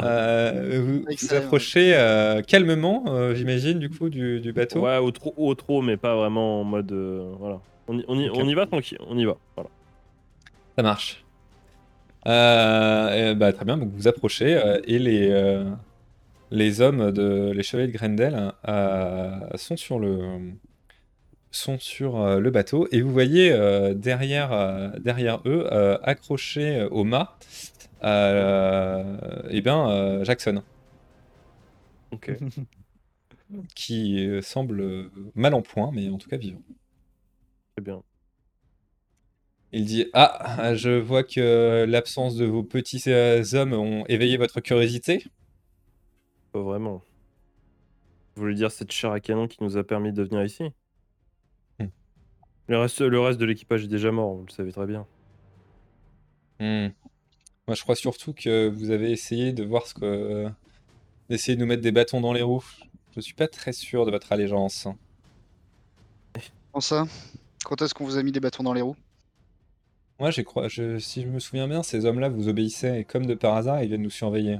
Euh, 0.00 0.80
vous 0.82 1.04
vous 1.20 1.34
approchez 1.34 1.94
euh, 1.94 2.40
calmement, 2.42 3.04
euh, 3.08 3.34
j'imagine, 3.34 3.78
du 3.78 3.90
coup, 3.90 4.08
du, 4.08 4.40
du 4.40 4.52
bateau. 4.52 4.80
Ouais, 4.80 4.96
au 4.98 5.10
trop, 5.10 5.34
au 5.36 5.54
trop, 5.54 5.82
mais 5.82 5.96
pas 5.96 6.16
vraiment 6.16 6.60
en 6.60 6.64
mode. 6.64 6.90
euh, 6.92 7.32
voilà. 7.38 7.60
On 7.88 7.98
y, 7.98 8.04
on, 8.08 8.18
y, 8.18 8.28
Ok. 8.28 8.36
on 8.38 8.48
y 8.48 8.54
va 8.54 8.66
tranquille, 8.66 8.98
on 9.06 9.16
y 9.18 9.24
va. 9.24 9.36
Voilà. 9.54 9.70
Ça 10.76 10.82
marche. 10.82 11.24
Euh, 12.26 13.32
et 13.32 13.34
bah, 13.34 13.52
très 13.52 13.64
bien, 13.64 13.76
donc 13.76 13.90
vous 13.90 13.96
vous 13.98 14.08
approchez 14.08 14.56
euh, 14.56 14.80
et 14.84 14.98
les, 14.98 15.30
euh, 15.30 15.64
les 16.50 16.80
hommes 16.80 17.12
de 17.12 17.52
les 17.54 17.62
chevaliers 17.62 17.92
de 17.92 17.96
Grendel 17.96 18.52
euh, 18.66 19.30
sont 19.54 19.76
sur 19.76 20.00
le 20.00 20.18
sont 21.52 21.78
sur 21.78 22.20
euh, 22.20 22.40
le 22.40 22.50
bateau 22.50 22.88
et 22.90 23.00
vous 23.00 23.12
voyez 23.12 23.52
euh, 23.52 23.94
derrière 23.94 24.52
euh, 24.52 24.88
derrière 24.98 25.38
eux 25.46 25.68
euh, 25.70 25.96
accroché 26.02 26.82
au 26.90 27.04
mât 27.04 27.36
euh, 27.38 27.75
eh 28.02 29.60
bien 29.60 29.90
euh, 29.90 30.24
Jackson 30.24 30.62
Ok. 32.12 32.30
qui 33.74 34.26
euh, 34.26 34.42
semble 34.42 35.10
mal 35.34 35.54
en 35.54 35.62
point 35.62 35.90
mais 35.92 36.08
en 36.08 36.18
tout 36.18 36.28
cas 36.28 36.36
vivant. 36.36 36.62
Très 37.76 37.84
bien. 37.84 38.02
Il 39.72 39.84
dit 39.84 40.06
Ah, 40.12 40.74
je 40.74 40.90
vois 40.90 41.22
que 41.24 41.84
l'absence 41.88 42.36
de 42.36 42.44
vos 42.44 42.62
petits 42.62 43.02
euh, 43.08 43.42
hommes 43.52 43.72
ont 43.72 44.04
éveillé 44.06 44.36
votre 44.36 44.60
curiosité. 44.60 45.24
Pas 46.52 46.62
vraiment. 46.62 47.02
Vous 48.34 48.42
voulez 48.42 48.54
dire 48.54 48.70
cette 48.70 48.92
chair 48.92 49.12
à 49.12 49.20
canon 49.20 49.48
qui 49.48 49.62
nous 49.62 49.76
a 49.76 49.84
permis 49.84 50.12
de 50.12 50.22
venir 50.22 50.44
ici? 50.44 50.64
Hmm. 51.78 51.86
le, 52.68 52.78
reste, 52.78 53.00
le 53.00 53.20
reste 53.20 53.38
de 53.38 53.44
l'équipage 53.44 53.84
est 53.84 53.88
déjà 53.88 54.12
mort, 54.12 54.34
vous 54.34 54.46
le 54.46 54.52
savez 54.52 54.72
très 54.72 54.86
bien. 54.86 55.06
Hmm. 56.60 56.88
Moi, 57.68 57.74
je 57.74 57.82
crois 57.82 57.96
surtout 57.96 58.32
que 58.32 58.68
vous 58.68 58.90
avez 58.90 59.10
essayé 59.10 59.52
de 59.52 59.64
voir 59.64 59.86
ce 59.86 59.94
que. 59.94 60.48
d'essayer 61.28 61.56
de 61.56 61.60
nous 61.60 61.66
mettre 61.66 61.82
des 61.82 61.92
bâtons 61.92 62.20
dans 62.20 62.32
les 62.32 62.42
roues. 62.42 62.64
Je 63.16 63.20
suis 63.20 63.34
pas 63.34 63.48
très 63.48 63.72
sûr 63.72 64.06
de 64.06 64.10
votre 64.10 64.30
allégeance. 64.30 64.86
Comment 66.70 66.80
ça 66.80 67.06
Quand 67.64 67.82
est-ce 67.82 67.94
qu'on 67.94 68.04
vous 68.04 68.18
a 68.18 68.22
mis 68.22 68.30
des 68.30 68.40
bâtons 68.40 68.62
dans 68.62 68.72
les 68.72 68.82
roues? 68.82 68.96
Moi, 70.20 70.30
j'ai 70.30 70.44
crois, 70.44 70.68
je, 70.68 70.98
si 70.98 71.22
je 71.22 71.28
me 71.28 71.40
souviens 71.40 71.66
bien, 71.66 71.82
ces 71.82 72.06
hommes-là 72.06 72.28
vous 72.28 72.48
obéissaient 72.48 73.00
et 73.00 73.04
comme 73.04 73.26
de 73.26 73.34
par 73.34 73.54
hasard, 73.54 73.82
ils 73.82 73.88
viennent 73.88 74.02
nous 74.02 74.10
surveiller. 74.10 74.58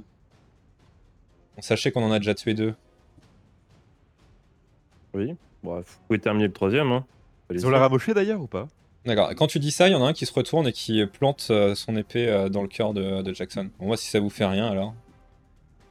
On 1.56 1.62
sachait 1.62 1.92
qu'on 1.92 2.02
en 2.02 2.12
a 2.12 2.18
déjà 2.18 2.34
tué 2.34 2.54
deux. 2.54 2.74
Oui. 5.14 5.34
Bon, 5.62 5.78
vous 5.80 5.98
pouvez 6.06 6.18
terminer 6.18 6.48
le 6.48 6.52
troisième. 6.52 6.92
Hein. 6.92 7.06
Ils 7.50 7.66
ont 7.66 7.70
l'air 7.70 7.88
d'ailleurs 8.14 8.40
ou 8.40 8.46
pas? 8.46 8.68
D'accord. 9.06 9.30
Quand 9.36 9.46
tu 9.46 9.58
dis 9.60 9.70
ça, 9.70 9.88
il 9.88 9.92
y 9.92 9.94
en 9.94 10.04
a 10.04 10.08
un 10.08 10.12
qui 10.12 10.26
se 10.26 10.32
retourne 10.32 10.66
et 10.66 10.72
qui 10.72 11.04
plante 11.06 11.46
euh, 11.50 11.74
son 11.76 11.96
épée 11.96 12.28
euh, 12.28 12.48
dans 12.48 12.62
le 12.62 12.68
cœur 12.68 12.92
de, 12.92 13.22
de 13.22 13.32
Jackson. 13.34 13.70
Bon, 13.78 13.86
moi, 13.86 13.96
si 13.96 14.08
ça 14.10 14.18
vous 14.20 14.30
fait 14.30 14.44
rien, 14.46 14.66
alors. 14.66 14.94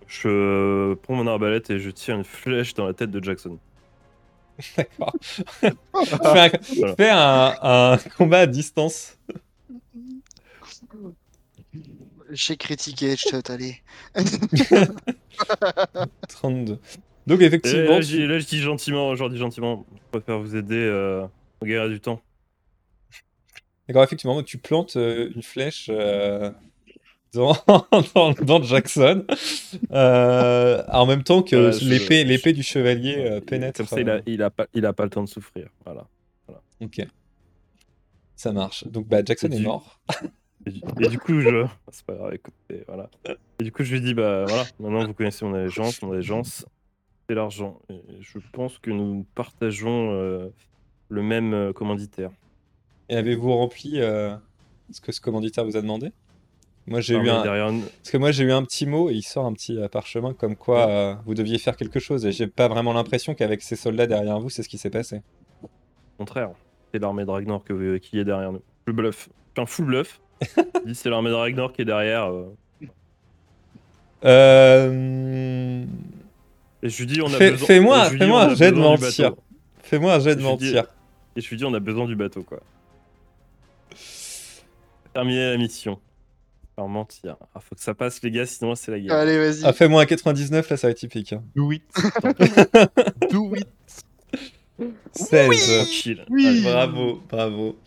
Je 0.08 0.94
prends 0.96 1.16
mon 1.16 1.26
arbalète 1.26 1.70
et 1.70 1.80
je 1.80 1.90
tire 1.90 2.16
une 2.16 2.24
flèche 2.24 2.74
dans 2.74 2.86
la 2.86 2.94
tête 2.94 3.12
de 3.12 3.24
Jackson. 3.24 3.58
D'accord. 4.78 5.14
fais 5.22 5.68
un, 5.68 6.50
Voilà. 6.78 6.96
fais 6.96 7.10
un- 7.10 7.56
un 7.64 7.98
combat 8.18 8.40
à 8.42 8.46
distance. 8.48 9.18
J'ai 12.32 12.58
critiqué, 12.58 13.16
je 13.16 13.52
allez. 13.52 13.82
32. 16.28 16.80
Donc, 17.28 17.42
effectivement, 17.42 17.90
là, 17.92 18.02
je 18.02 18.08
dis- 18.08 18.28
là, 18.28 18.40
je 18.40 18.46
dis 18.46 18.60
gentiment, 18.62 19.16
je 19.16 19.26
dis 19.30 19.38
gentiment, 19.38 19.86
je 19.96 20.20
préfère 20.20 20.40
vous 20.40 20.56
aider 20.56 20.76
euh, 20.76 21.26
au 21.62 21.66
guerre 21.66 21.88
du 21.90 22.00
temps. 22.00 22.22
D'accord, 23.88 24.04
effectivement, 24.04 24.42
tu 24.44 24.58
plantes 24.58 24.96
euh, 24.96 25.30
une 25.36 25.44
flèche 25.44 25.90
euh, 25.94 26.52
dans, 27.34 27.56
dans, 28.16 28.32
dans 28.34 28.64
Jackson, 28.64 29.26
euh, 29.92 30.84
en 30.92 31.06
même 31.06 31.24
temps 31.24 31.44
que 31.44 31.56
Voilà, 31.56 31.78
l'épée, 31.82 32.22
je- 32.24 32.28
l'épée 32.28 32.54
du 32.54 32.64
chevalier 32.64 33.42
pénètre. 33.46 33.78
Comme 33.78 33.88
ça, 33.88 34.02
il 34.02 34.10
a, 34.10 34.22
il, 34.26 34.42
a 34.42 34.50
pas, 34.50 34.66
il 34.74 34.86
a 34.86 34.94
pas 34.94 35.04
le 35.04 35.10
temps 35.12 35.24
de 35.24 35.30
souffrir. 35.30 35.68
Voilà. 35.86 36.08
Ok, 36.82 37.06
ça 38.36 38.52
marche. 38.52 38.86
Donc, 38.88 39.08
bah, 39.08 39.22
Jackson 39.24 39.48
est 39.52 39.58
du- 39.58 39.64
mort. 39.64 40.00
Et 40.68 40.72
du, 40.72 40.82
et 41.00 41.08
du 41.10 41.20
coup, 41.20 41.40
je. 41.42 41.64
C'est 41.92 42.04
pas 42.08 42.16
grave, 42.16 42.34
écoutez, 42.34 42.84
voilà. 42.88 43.08
Et 43.60 43.64
du 43.64 43.72
coup, 43.72 43.84
je 43.84 43.94
lui 43.94 44.02
dis, 44.02 44.16
bah 44.16 44.46
voilà, 44.48 44.64
maintenant 44.80 45.06
vous 45.06 45.14
connaissez 45.14 45.46
mon 45.46 45.54
allégeance. 45.54 46.02
Mon 46.02 46.12
allégeance, 46.14 46.66
c'est 47.30 47.36
l'argent. 47.36 47.80
Et 47.90 48.02
je 48.22 48.40
pense 48.52 48.80
que 48.80 48.90
nous 48.90 49.28
partageons 49.36 50.52
le 51.10 51.22
même 51.22 51.72
commanditaire. 51.74 52.32
Et 53.10 53.16
avez-vous 53.16 53.54
rempli 53.56 54.02
euh, 54.02 54.36
ce 54.92 55.00
que 55.02 55.12
ce 55.12 55.22
commanditaire 55.22 55.64
vous 55.66 55.78
a 55.78 55.82
demandé? 55.82 56.12
Moi, 56.88 57.02
j'ai 57.02 57.16
eu 57.16 57.30
un, 57.30 57.42
derrière 57.42 57.66
parce 57.68 58.12
que 58.12 58.18
moi 58.18 58.30
j'ai 58.32 58.44
eu 58.44 58.52
un 58.52 58.62
petit 58.64 58.86
mot 58.86 59.10
et 59.10 59.14
il 59.16 59.24
sort 59.24 59.46
un 59.48 59.54
petit 59.54 59.76
euh, 59.76 59.88
parchemin 59.88 60.34
comme 60.36 60.56
quoi 60.56 60.88
euh, 60.88 61.16
vous 61.26 61.34
deviez 61.34 61.58
faire 61.58 61.78
quelque 61.78 62.00
chose 62.00 62.28
et 62.28 62.32
j'ai 62.32 62.46
pas 62.46 62.68
vraiment 62.68 62.94
l'impression 62.94 63.34
qu'avec 63.34 63.64
ces 63.64 63.76
soldats 63.76 64.06
derrière 64.06 64.40
vous, 64.40 64.52
c'est 64.52 64.62
ce 64.62 64.70
qui 64.70 64.78
s'est 64.78 64.92
passé. 64.92 65.24
Au 65.64 65.68
contraire, 66.20 66.52
c'est 66.94 67.00
l'armée 67.02 67.26
de 67.26 67.32
Ragnar 67.32 67.64
que, 67.64 67.98
qui 67.98 68.20
est 68.20 68.24
derrière 68.24 68.52
nous. 68.52 68.62
Le 68.86 68.94
bluff. 68.94 69.30
Un 69.58 69.66
full 69.66 69.86
bluff. 69.86 70.22
Dis, 70.86 70.94
c'est 70.94 71.10
l'armée 71.10 71.32
de 71.32 71.36
Ragnar 71.36 71.74
qui 71.74 71.82
est 71.82 71.86
derrière. 71.86 72.32
euh. 74.24 75.86
Et 76.84 76.90
je 76.90 77.00
lui 77.00 77.08
dis, 77.08 77.22
on 77.22 77.28
a 77.28 77.30
Fais- 77.30 77.52
besoin. 77.52 77.68
fais-moi- 77.68 78.10
fais-moi 78.12 78.44
un 78.44 78.56
jet 78.56 78.72
de 78.72 78.78
mentir. 78.78 79.34
Fais-moi 79.82 80.14
un 80.14 80.20
jet 80.20 80.36
de 80.36 80.42
mentir. 80.42 80.86
Et 81.36 81.42
je 81.42 81.50
lui 81.50 81.58
dis, 81.58 81.66
on 81.66 81.74
a 81.74 81.80
besoin 81.80 82.06
du 82.06 82.16
bateau, 82.16 82.44
quoi. 82.44 82.60
Terminer 85.16 85.52
la 85.52 85.58
mission. 85.58 85.98
Par 86.76 86.90
mentir. 86.90 87.38
Ah, 87.56 87.62
faut 87.62 87.74
que 87.74 87.82
ça 87.82 87.94
passe, 87.94 88.22
les 88.22 88.32
gars, 88.32 88.46
sinon 88.46 88.76
c'est 88.76 88.92
la 88.92 89.00
guerre. 89.00 89.14
Allez, 89.16 89.38
vas-y. 89.38 89.62
Ah, 89.64 89.72
fais-moi 89.72 90.02
un 90.02 90.06
99, 90.06 90.70
là 90.70 90.76
ça 90.78 90.88
va 90.88 90.92
être 90.92 90.98
typique. 90.98 91.32
hein. 91.32 91.42
Do 91.56 91.72
it. 91.72 91.84
Do 93.32 93.56
it. 93.56 93.68
16. 95.14 95.48
Tranquille. 95.78 96.26
Oui. 96.30 96.46
Allez, 96.48 96.62
Bravo, 96.64 97.24
bravo. 97.30 97.80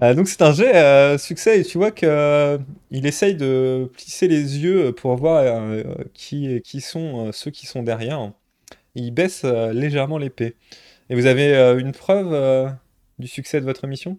Ah, 0.00 0.12
donc 0.12 0.26
c'est 0.26 0.42
un 0.42 0.52
jet 0.52 0.74
euh, 0.74 1.16
succès 1.18 1.60
et 1.60 1.64
tu 1.64 1.78
vois 1.78 1.92
que 1.92 2.04
euh, 2.04 2.58
il 2.90 3.06
essaye 3.06 3.36
de 3.36 3.88
plisser 3.94 4.26
les 4.26 4.58
yeux 4.58 4.92
pour 4.92 5.14
voir 5.16 5.42
euh, 5.44 5.84
qui, 6.12 6.60
qui 6.62 6.80
sont 6.80 7.28
euh, 7.28 7.32
ceux 7.32 7.52
qui 7.52 7.66
sont 7.66 7.82
derrière. 7.84 8.32
Il 8.96 9.12
baisse 9.12 9.42
euh, 9.44 9.72
légèrement 9.72 10.18
l'épée. 10.18 10.56
Et 11.10 11.14
vous 11.14 11.26
avez 11.26 11.54
euh, 11.54 11.78
une 11.78 11.92
preuve 11.92 12.32
euh, 12.34 12.68
du 13.20 13.28
succès 13.28 13.60
de 13.60 13.64
votre 13.64 13.86
mission? 13.86 14.18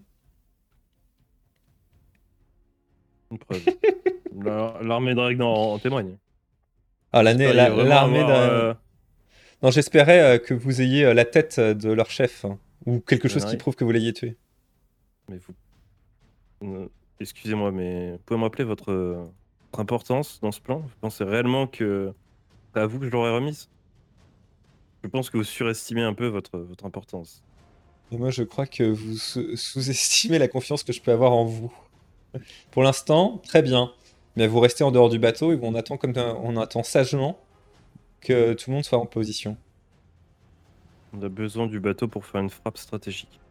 Une 3.32 3.40
preuve. 3.40 3.64
La- 4.44 4.78
L'armée 4.84 5.16
de 5.16 5.20
Ragnar 5.20 5.48
en, 5.48 5.80
témoigne. 5.80 6.18
Ah, 7.12 7.24
la- 7.24 7.34
l'armée 7.34 8.24
de- 8.24 8.30
euh, 8.30 8.74
Non, 9.64 9.72
j'espérais 9.72 10.20
euh, 10.20 10.38
que 10.38 10.54
vous 10.54 10.82
ayez 10.82 11.06
euh, 11.06 11.14
la 11.14 11.26
tête 11.26 11.60
de 11.60 11.92
leur 11.92 12.12
chef 12.12 12.46
hein, 12.46 12.60
ou 12.86 13.00
quelque 13.00 13.28
chose 13.28 13.46
qui 13.46 13.58
prouve 13.58 13.76
que 13.76 13.84
vous 13.84 13.92
l'ayez 13.92 14.14
tué. 14.14 14.38
Mais 15.30 15.40
vous. 16.62 16.90
Excusez-moi, 17.20 17.72
mais 17.72 18.12
vous 18.12 18.18
pouvez 18.20 18.38
me 18.38 18.44
rappeler 18.44 18.64
votre, 18.64 18.94
votre 18.94 19.80
importance 19.80 20.40
dans 20.42 20.52
ce 20.52 20.62
plan? 20.62 20.80
Vous 20.80 20.90
pensez 21.02 21.24
réellement 21.24 21.66
que 21.66 22.14
c'est 22.74 22.80
à 22.82 22.86
vous 22.86 23.00
que 23.00 23.06
je 23.06 23.10
l'aurais 23.12 23.32
remise? 23.34 23.70
Je 25.04 25.10
pense 25.10 25.30
que 25.32 25.38
vous 25.38 25.44
surestimez 25.44 26.04
un 26.04 26.14
peu 26.14 26.28
votre, 26.28 26.60
votre 26.60 26.86
importance. 26.86 27.42
Et 28.12 28.18
moi, 28.18 28.30
je 28.30 28.44
crois 28.44 28.68
que 28.68 28.84
vous 28.84 29.18
sous- 29.18 29.56
sous-estimez 29.56 30.38
la 30.38 30.48
confiance 30.48 30.84
que 30.84 30.94
je 30.94 31.02
peux 31.02 31.12
avoir 31.12 31.32
en 31.34 31.46
vous. 31.46 31.74
Pour 32.72 32.84
l'instant, 32.84 33.40
très 33.48 33.62
bien. 33.62 33.92
mais 34.36 34.48
vous 34.48 34.60
restez 34.60 34.84
en 34.84 34.92
dehors 34.92 35.10
du 35.10 35.18
bateau 35.20 35.52
et 35.52 35.60
on 35.64 35.74
attend, 35.76 35.98
comme 35.98 36.14
un- 36.18 36.36
on 36.44 36.58
attend 36.58 36.84
sagement 36.84 37.40
que 38.22 38.54
tout 38.54 38.70
le 38.72 38.76
monde 38.76 38.86
soit 38.86 39.00
en 39.00 39.06
position. 39.08 39.58
On 41.12 41.22
a 41.22 41.28
besoin 41.28 41.68
du 41.68 41.82
bateau 41.82 42.08
pour 42.08 42.26
faire 42.26 42.40
une 42.40 42.50
frappe 42.50 42.78
stratégique. 42.78 43.42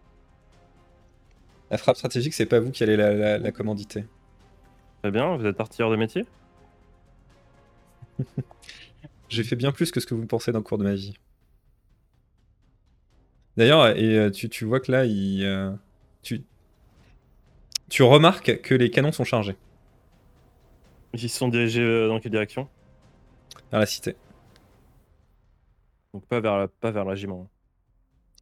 La 1.71 1.79
frappe 1.79 1.97
stratégique, 1.97 2.35
c'est 2.35 2.47
pas 2.47 2.59
vous 2.61 2.71
qui 2.73 2.83
allez 2.83 2.97
la, 2.97 3.13
la- 3.15 3.39
la 3.39 3.53
commanditer. 3.53 4.05
Très 5.03 5.11
bien, 5.13 5.37
vous 5.37 5.47
êtes 5.47 5.61
artilleur 5.61 5.91
de 5.91 5.97
métier? 5.97 6.27
J'ai 9.29 9.45
fait 9.45 9.57
bien 9.57 9.73
plus 9.73 9.91
que 9.91 10.01
ce 10.01 10.07
que 10.07 10.15
vous 10.15 10.27
pensez 10.27 10.53
dans 10.53 10.59
le 10.59 10.65
cours 10.65 10.79
de 10.79 10.85
magie. 10.85 11.15
D'ailleurs, 13.57 13.89
et 13.97 14.19
euh, 14.19 14.31
tu, 14.31 14.49
tu 14.49 14.65
vois 14.65 14.81
que 14.81 14.93
là, 14.93 15.05
il, 15.07 15.43
euh, 15.45 15.73
tu, 16.23 16.45
tu 17.89 18.03
remarques 18.03 18.61
que 18.63 18.75
les 18.75 18.91
canons 18.91 19.13
sont 19.13 19.25
chargés 19.25 19.57
Ils 21.15 21.21
se 21.21 21.29
sont 21.29 21.49
dirigés 21.49 21.83
euh, 21.83 22.09
dans 22.09 22.21
quelle 22.21 22.33
direction? 22.33 22.69
Vers 23.71 23.81
la 23.81 23.87
cité. 23.87 24.17
Donc 26.15 26.27
pas 26.27 26.41
vers, 26.41 26.57
la- 26.59 26.69
pas 26.69 26.91
vers 26.91 27.05
le 27.05 27.11
régiment. 27.11 27.49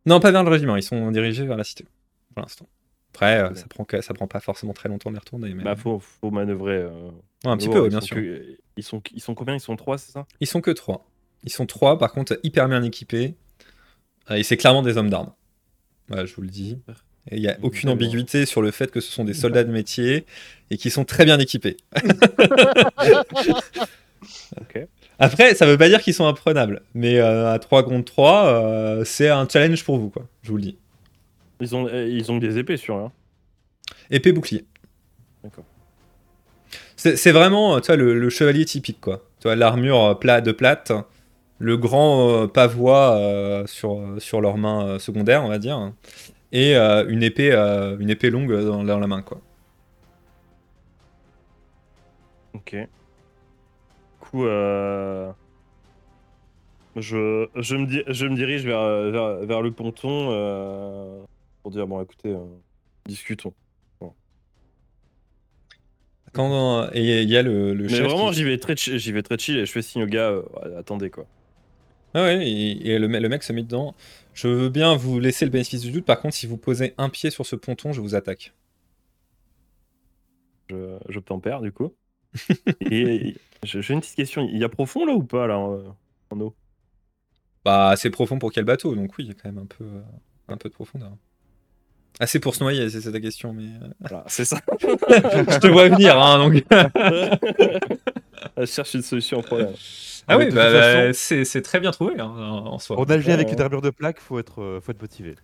Non, 0.06 0.20
pas 0.20 0.30
vers 0.30 0.44
le 0.44 0.50
régiment, 0.50 0.76
ils 0.76 0.82
sont 0.82 1.10
dirigés 1.10 1.46
vers 1.46 1.56
la 1.56 1.64
cité 1.64 1.86
pour 2.34 2.42
l'instant. 2.42 2.66
Après, 3.12 3.38
euh, 3.40 3.54
ça 3.54 3.66
prend, 3.68 3.84
que- 3.84 4.00
ça 4.00 4.12
prend 4.12 4.26
pas 4.26 4.40
forcément 4.40 4.72
très 4.72 4.88
longtemps 4.88 5.10
de 5.10 5.14
les 5.14 5.20
retourner. 5.20 5.54
Mais... 5.54 5.62
Bah 5.62 5.76
faut, 5.76 5.98
faut 6.00 6.30
manœuvrer. 6.30 6.74
euh, 6.76 7.10
Ouais, 7.44 7.50
un 7.50 7.56
petit 7.56 7.68
Oh, 7.68 7.72
peu, 7.72 7.80
ouais, 7.82 7.88
bien 7.88 8.00
sûr. 8.00 8.16
que- 8.16 8.58
ils, 8.76 8.82
sont, 8.82 9.00
ils 9.12 9.20
sont 9.20 9.34
combien? 9.34 9.54
Ils 9.54 9.60
sont 9.60 9.76
trois, 9.76 9.98
c'est 9.98 10.10
ça? 10.12 10.26
Ils 10.40 10.46
sont 10.48 10.60
que 10.60 10.70
trois. 10.72 11.06
Ils 11.44 11.52
sont 11.52 11.66
trois, 11.66 11.98
par 11.98 12.12
contre, 12.12 12.38
hyper 12.42 12.68
bien 12.68 12.82
équipés. 12.82 13.34
Et 14.30 14.42
c'est 14.42 14.56
clairement 14.56 14.82
des 14.82 14.96
hommes 14.96 15.10
d'armes. 15.10 15.32
Voilà, 16.08 16.24
je 16.26 16.34
vous 16.34 16.42
le 16.42 16.48
dis. 16.48 16.80
Il 17.30 17.40
n'y 17.40 17.48
a 17.48 17.56
aucune 17.62 17.88
ambiguïté 17.88 18.44
sur 18.46 18.60
le 18.62 18.70
fait 18.70 18.90
que 18.90 19.00
ce 19.00 19.10
sont 19.10 19.24
des 19.24 19.32
soldats 19.34 19.64
de 19.64 19.72
métier 19.72 20.26
et 20.70 20.76
qui 20.76 20.90
sont 20.90 21.04
très 21.04 21.24
bien 21.24 21.38
équipés. 21.38 21.76
Après, 25.18 25.54
ça 25.54 25.66
veut 25.66 25.78
pas 25.78 25.88
dire 25.88 26.02
qu'ils 26.02 26.14
sont 26.14 26.26
imprenables. 26.26 26.82
Mais 26.94 27.18
euh, 27.18 27.52
à 27.52 27.58
3 27.58 27.84
contre 27.84 28.04
3, 28.12 28.46
euh, 28.46 29.04
c'est 29.04 29.28
un 29.28 29.48
challenge 29.48 29.84
pour 29.84 29.98
vous, 29.98 30.10
quoi. 30.10 30.26
Je 30.42 30.50
vous 30.50 30.56
le 30.56 30.62
dis. 30.62 30.76
Ils 31.60 31.74
ont, 31.76 31.86
euh, 31.86 32.08
ils 32.08 32.32
ont 32.32 32.38
des 32.38 32.58
épées 32.58 32.76
sur 32.76 32.96
eux. 32.96 33.02
hein. 33.02 33.12
Épée 34.10 34.32
bouclier. 34.32 34.64
D'accord. 35.42 35.64
C'est 36.96 37.32
vraiment, 37.32 37.80
tu 37.80 37.86
vois, 37.88 37.96
le, 37.96 38.18
le 38.18 38.30
chevalier 38.30 38.64
typique, 38.64 39.00
quoi. 39.00 39.22
Tu 39.40 39.44
vois, 39.48 39.56
l'armure 39.56 40.02
euh, 40.02 40.14
plat 40.14 40.40
de 40.40 40.52
plate, 40.52 40.90
le 41.58 41.76
grand 41.76 42.30
euh, 42.30 42.46
pavois 42.46 43.62
sur, 43.66 44.00
sur 44.18 44.40
leurs 44.40 44.56
mains 44.56 44.98
secondaires, 44.98 45.44
on 45.44 45.48
va 45.48 45.58
dire, 45.58 45.92
et 46.54 46.76
euh, 46.76 47.04
une, 47.08 47.22
épée, 47.22 47.52
euh, 47.52 47.98
une 47.98 48.08
épée 48.08 48.30
longue 48.30 48.52
dans, 48.64 48.82
dans 48.84 48.98
la 48.98 49.06
main, 49.06 49.20
quoi. 49.22 49.40
Ok. 52.54 52.70
Du 52.74 52.88
coup, 54.20 54.44
euh, 54.46 55.30
je, 56.96 57.48
je, 57.56 57.76
me 57.76 57.86
di- 57.86 58.04
je 58.06 58.26
me 58.26 58.36
dirige 58.36 58.64
vers, 58.64 59.10
vers, 59.10 59.36
vers 59.44 59.62
le 59.62 59.72
ponton 59.72 61.26
pour 61.62 61.72
dire 61.72 61.86
bon, 61.86 62.00
écoutez, 62.00 62.34
discutons. 63.06 63.52
Quand, 66.32 66.88
et 66.92 67.22
il 67.22 67.30
y 67.30 67.36
a 67.36 67.42
le, 67.42 67.74
le 67.74 67.84
Mais 67.84 67.88
chef 67.90 68.06
vraiment, 68.06 68.30
qui- 68.30 68.36
j'y 68.38 68.44
vais 68.44 68.58
très, 68.58 68.74
j'y 68.76 69.12
vais 69.12 69.22
très 69.22 69.38
chill 69.38 69.56
et 69.56 69.66
je 69.66 69.70
fais 69.72 69.82
signe 69.82 70.02
au 70.02 70.06
gars. 70.06 70.32
attendez 70.76 71.08
quoi. 71.10 71.26
Ah 72.14 72.22
ouais, 72.22 72.48
et, 72.48 72.92
et 72.94 72.98
le, 72.98 73.08
me- 73.08 73.18
le 73.20 73.28
mec 73.28 73.42
se 73.42 73.52
met 73.52 73.62
dedans. 73.62 73.94
Je 74.34 74.48
veux 74.48 74.68
bien 74.70 74.96
vous 74.96 75.20
laisser 75.20 75.44
le 75.44 75.50
bénéfice 75.50 75.82
du 75.82 75.90
doute, 75.92 76.04
par 76.06 76.20
contre, 76.20 76.34
si 76.34 76.46
vous 76.46 76.56
posez 76.56 76.94
un 76.98 77.08
pied 77.10 77.30
sur 77.30 77.44
ce 77.46 77.56
ponton, 77.56 77.92
je 77.92 78.00
vous 78.00 78.14
attaque. 78.14 78.52
Je, 80.70 80.98
je 81.08 81.20
tempère 81.20 81.60
du 81.60 81.72
coup. 81.72 81.94
et 82.80 83.36
je- 83.64 83.80
j'ai 83.80 83.94
une 83.94 84.00
petite 84.00 84.16
question. 84.16 84.42
Il 84.50 84.58
y 84.58 84.64
a 84.64 84.68
profond 84.68 85.06
là 85.06 85.14
ou 85.14 85.24
pas 85.24 85.46
là 85.46 85.58
en, 85.58 85.96
en 86.30 86.40
eau? 86.40 86.56
Bah, 87.64 87.88
assez 87.90 88.10
profond 88.10 88.38
pour 88.38 88.52
quel 88.52 88.64
bateau, 88.64 88.94
donc 88.94 89.16
oui, 89.18 89.24
il 89.24 89.28
y 89.28 89.30
a 89.30 89.34
quand 89.34 89.48
même 89.48 89.58
un 89.58 89.66
peu, 89.66 89.84
euh, 89.84 90.02
un 90.48 90.56
peu 90.56 90.68
de 90.68 90.74
profondeur. 90.74 91.16
Assez 92.20 92.38
pour 92.38 92.54
se 92.54 92.62
noyer, 92.62 92.88
c'est 92.90 93.00
c'est 93.00 93.10
ta 93.10 93.20
question, 93.20 93.52
mais... 93.52 93.64
euh, 93.82 93.88
Voilà, 94.00 94.24
c'est 94.28 94.44
ça. 94.44 94.60
je 94.80 95.58
te 95.58 95.66
vois 95.66 95.88
venir, 95.88 96.16
hein, 96.20 96.38
donc... 96.48 96.64
je 98.56 98.64
cherche 98.66 98.94
une 98.94 99.02
solution 99.02 99.38
au 99.38 99.42
problème. 99.42 99.72
Ah 100.26 100.38
mais 100.38 100.46
oui, 100.46 100.52
bah, 100.54 100.70
façon- 100.70 100.78
bah, 101.08 101.12
c'est 101.12 101.44
c'est 101.44 101.62
très 101.62 101.80
bien 101.80 101.90
trouvé, 101.90 102.18
hein, 102.18 102.26
en 102.28 102.78
soi. 102.78 102.96
On 102.98 103.04
nager 103.04 103.32
avec 103.32 103.48
Ouais. 103.48 103.54
une 103.54 103.60
armure 103.60 103.82
de 103.82 103.90
plaque, 103.90 104.18
faut 104.20 104.38
être, 104.38 104.62
euh, 104.62 104.80
faut 104.80 104.90
être 104.92 105.00
motivé. 105.02 105.34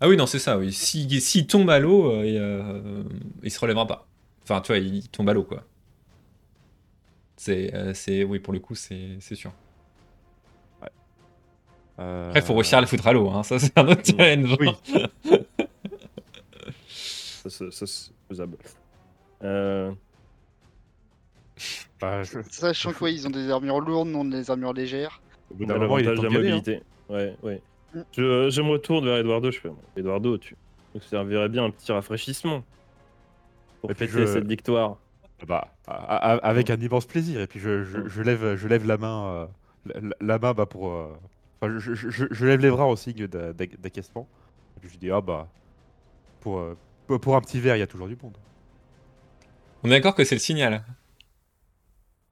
Ah 0.00 0.08
oui, 0.08 0.16
non, 0.16 0.26
c'est 0.26 0.38
ça, 0.38 0.58
oui. 0.58 0.72
S'il 0.72 1.20
s'il 1.22 1.46
tombe 1.46 1.70
à 1.70 1.78
l'eau, 1.78 2.10
euh, 2.12 2.22
euh, 2.24 3.02
il 3.42 3.50
se 3.50 3.58
relèvera 3.58 3.86
pas. 3.86 4.06
Enfin, 4.42 4.60
tu 4.60 4.68
vois, 4.72 4.78
il 4.78 5.08
tombe 5.08 5.28
à 5.30 5.32
l'eau, 5.32 5.44
quoi. 5.44 5.64
C'est... 7.36 7.74
euh, 7.74 7.94
c'est- 7.94 8.24
oui, 8.24 8.38
pour 8.38 8.52
le 8.52 8.58
coup, 8.60 8.74
c'est 8.74 9.16
c'est 9.20 9.34
sûr. 9.34 9.52
Euh, 11.98 12.28
Après, 12.28 12.40
il 12.40 12.44
faut 12.46 12.52
réussir 12.54 12.76
à 12.76 12.82
le 12.82 12.86
foutre 12.86 13.06
à 13.06 13.12
l'eau, 13.14 13.30
hein, 13.30 13.42
ça 13.42 13.58
c'est 13.58 13.76
un 13.78 13.88
autre 13.88 14.02
challenge. 14.04 14.54
Oui. 14.60 14.68
Ça, 16.88 17.48
ça- 17.50 17.70
ça, 17.70 17.86
c'est 17.86 18.10
faisable. 18.28 18.58
Euh, 19.42 19.92
bah, 22.00 22.22
je- 22.22 22.38
Sachant 22.50 22.92
que 22.92 23.04
ouais, 23.04 23.14
ils 23.14 23.26
ont 23.26 23.30
des 23.30 23.50
armures 23.50 23.80
lourdes, 23.80 24.08
non 24.08 24.24
des 24.24 24.50
armures 24.50 24.72
légères. 24.72 25.20
Au 25.50 25.54
bout 25.54 25.64
on 25.64 25.66
d'un 25.68 25.78
moment, 25.78 25.98
il 25.98 26.08
est 26.08 26.14
temps 26.14 26.22
de 26.22 26.26
hein. 26.26 26.30
mobilité. 26.30 26.82
Ouais, 27.08 27.36
ouais. 27.42 27.62
Mm. 27.94 28.00
Je, 28.16 28.50
je 28.50 28.62
me 28.62 28.70
retourne 28.70 29.04
vers 29.04 29.16
Eduardo, 29.18 29.50
je 29.50 29.60
fais 29.60 29.70
Eduardo, 29.96 30.36
tu 30.38 30.56
nous 30.94 31.00
servirais 31.00 31.48
bien 31.48 31.64
un 31.64 31.70
petit 31.70 31.92
rafraîchissement 31.92 32.64
pour 33.80 33.90
fêter 33.92 34.08
je- 34.08 34.26
cette 34.26 34.46
victoire. 34.46 34.96
Bah, 35.46 35.68
a- 35.86 35.92
a- 35.94 36.36
avec 36.38 36.70
un 36.70 36.76
immense 36.80 37.04
plaisir. 37.06 37.40
Et 37.40 37.46
puis 37.46 37.60
je, 37.60 37.84
je, 37.84 38.08
je 38.08 38.22
lève, 38.22 38.56
je 38.56 38.68
lève 38.68 38.86
la 38.86 38.96
main, 38.96 39.26
euh, 39.26 39.46
la, 40.00 40.16
la 40.20 40.38
main 40.38 40.54
bah, 40.54 40.64
pour. 40.66 40.90
euh, 40.90 41.08
enfin, 41.60 41.78
je, 41.78 41.92
je- 41.94 42.08
je- 42.10 42.24
je 42.30 42.46
lève 42.46 42.60
les 42.60 42.70
bras 42.70 42.86
au 42.86 42.96
signe 42.96 43.26
d'a- 43.26 43.52
d'a- 43.52 43.66
d'acquiescement. 43.78 44.26
Et 44.76 44.80
puis 44.80 44.88
je 44.92 44.98
dis 44.98 45.10
ah 45.10 45.20
bah 45.20 45.46
pour, 46.40 46.58
euh, 46.58 46.74
pour- 47.06 47.20
pour 47.20 47.36
un 47.36 47.40
petit 47.42 47.60
verre, 47.60 47.76
il 47.76 47.80
y 47.80 47.82
a 47.82 47.86
toujours 47.86 48.08
du 48.08 48.16
monde. 48.22 48.36
On 49.84 49.88
est 49.88 49.90
d'accord 49.92 50.14
que 50.14 50.24
c'est 50.24 50.34
le 50.34 50.40
signal 50.40 50.82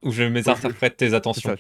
Ou 0.05 0.13
je 0.13 0.23
mésinterprète 0.25 0.97
tes 0.97 1.15
attentions 1.15 1.55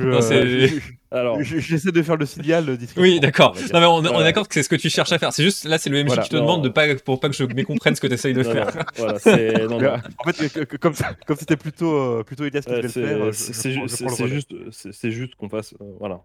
euh, 0.00 0.68
Alors, 1.10 1.42
je- 1.42 1.58
j'essaie 1.58 1.90
de 1.90 2.02
faire 2.02 2.16
le 2.16 2.26
signal 2.26 2.76
discrètement. 2.76 3.02
Oui, 3.02 3.18
d'accord. 3.20 3.56
Non, 3.72 3.80
mais 3.80 3.86
on, 4.10 4.20
est 4.20 4.24
d'accord 4.24 4.46
que 4.46 4.52
c'est 4.54 4.62
ce 4.62 4.68
que 4.68 4.76
tu 4.76 4.90
cherches 4.90 5.10
à 5.12 5.18
faire. 5.18 5.32
C'est 5.32 5.42
juste, 5.42 5.64
là, 5.64 5.78
c'est 5.78 5.88
le 5.90 6.02
MJ 6.04 6.08
Voilà. 6.08 6.22
qui 6.22 6.28
te 6.28 6.36
Non. 6.36 6.42
demande 6.42 6.64
de 6.64 6.68
pas, 6.68 6.94
pour 6.96 7.18
pas 7.18 7.28
que 7.30 7.34
je 7.34 7.44
mécomprenne 7.44 7.94
ce 7.94 8.00
que 8.00 8.06
tu 8.06 8.12
essayes 8.12 8.34
de 8.34 8.42
non, 8.42 8.52
faire. 8.52 8.66
non, 8.76 8.82
voilà, 8.96 9.18
c'est 9.18 9.52
non, 9.66 9.78
Mais, 9.78 9.86
non. 9.86 9.94
euh, 9.94 9.96
en 10.18 10.32
fait, 10.32 10.76
comme 10.78 10.94
c'était 11.36 11.56
plutôt, 11.56 11.94
euh, 11.94 12.22
plutôt 12.22 12.44
Elias 12.44 12.60
qui 12.60 12.70
Ouais, 12.70 12.82
devait 12.82 13.00
le 13.00 13.06
faire, 13.08 13.22
euh, 13.24 13.32
c'est 13.32 14.28
juste, 14.28 14.52
c'est 14.70 15.10
juste 15.10 15.34
qu'on 15.36 15.48
fasse, 15.48 15.74
euh, 15.80 15.84
voilà. 15.98 16.20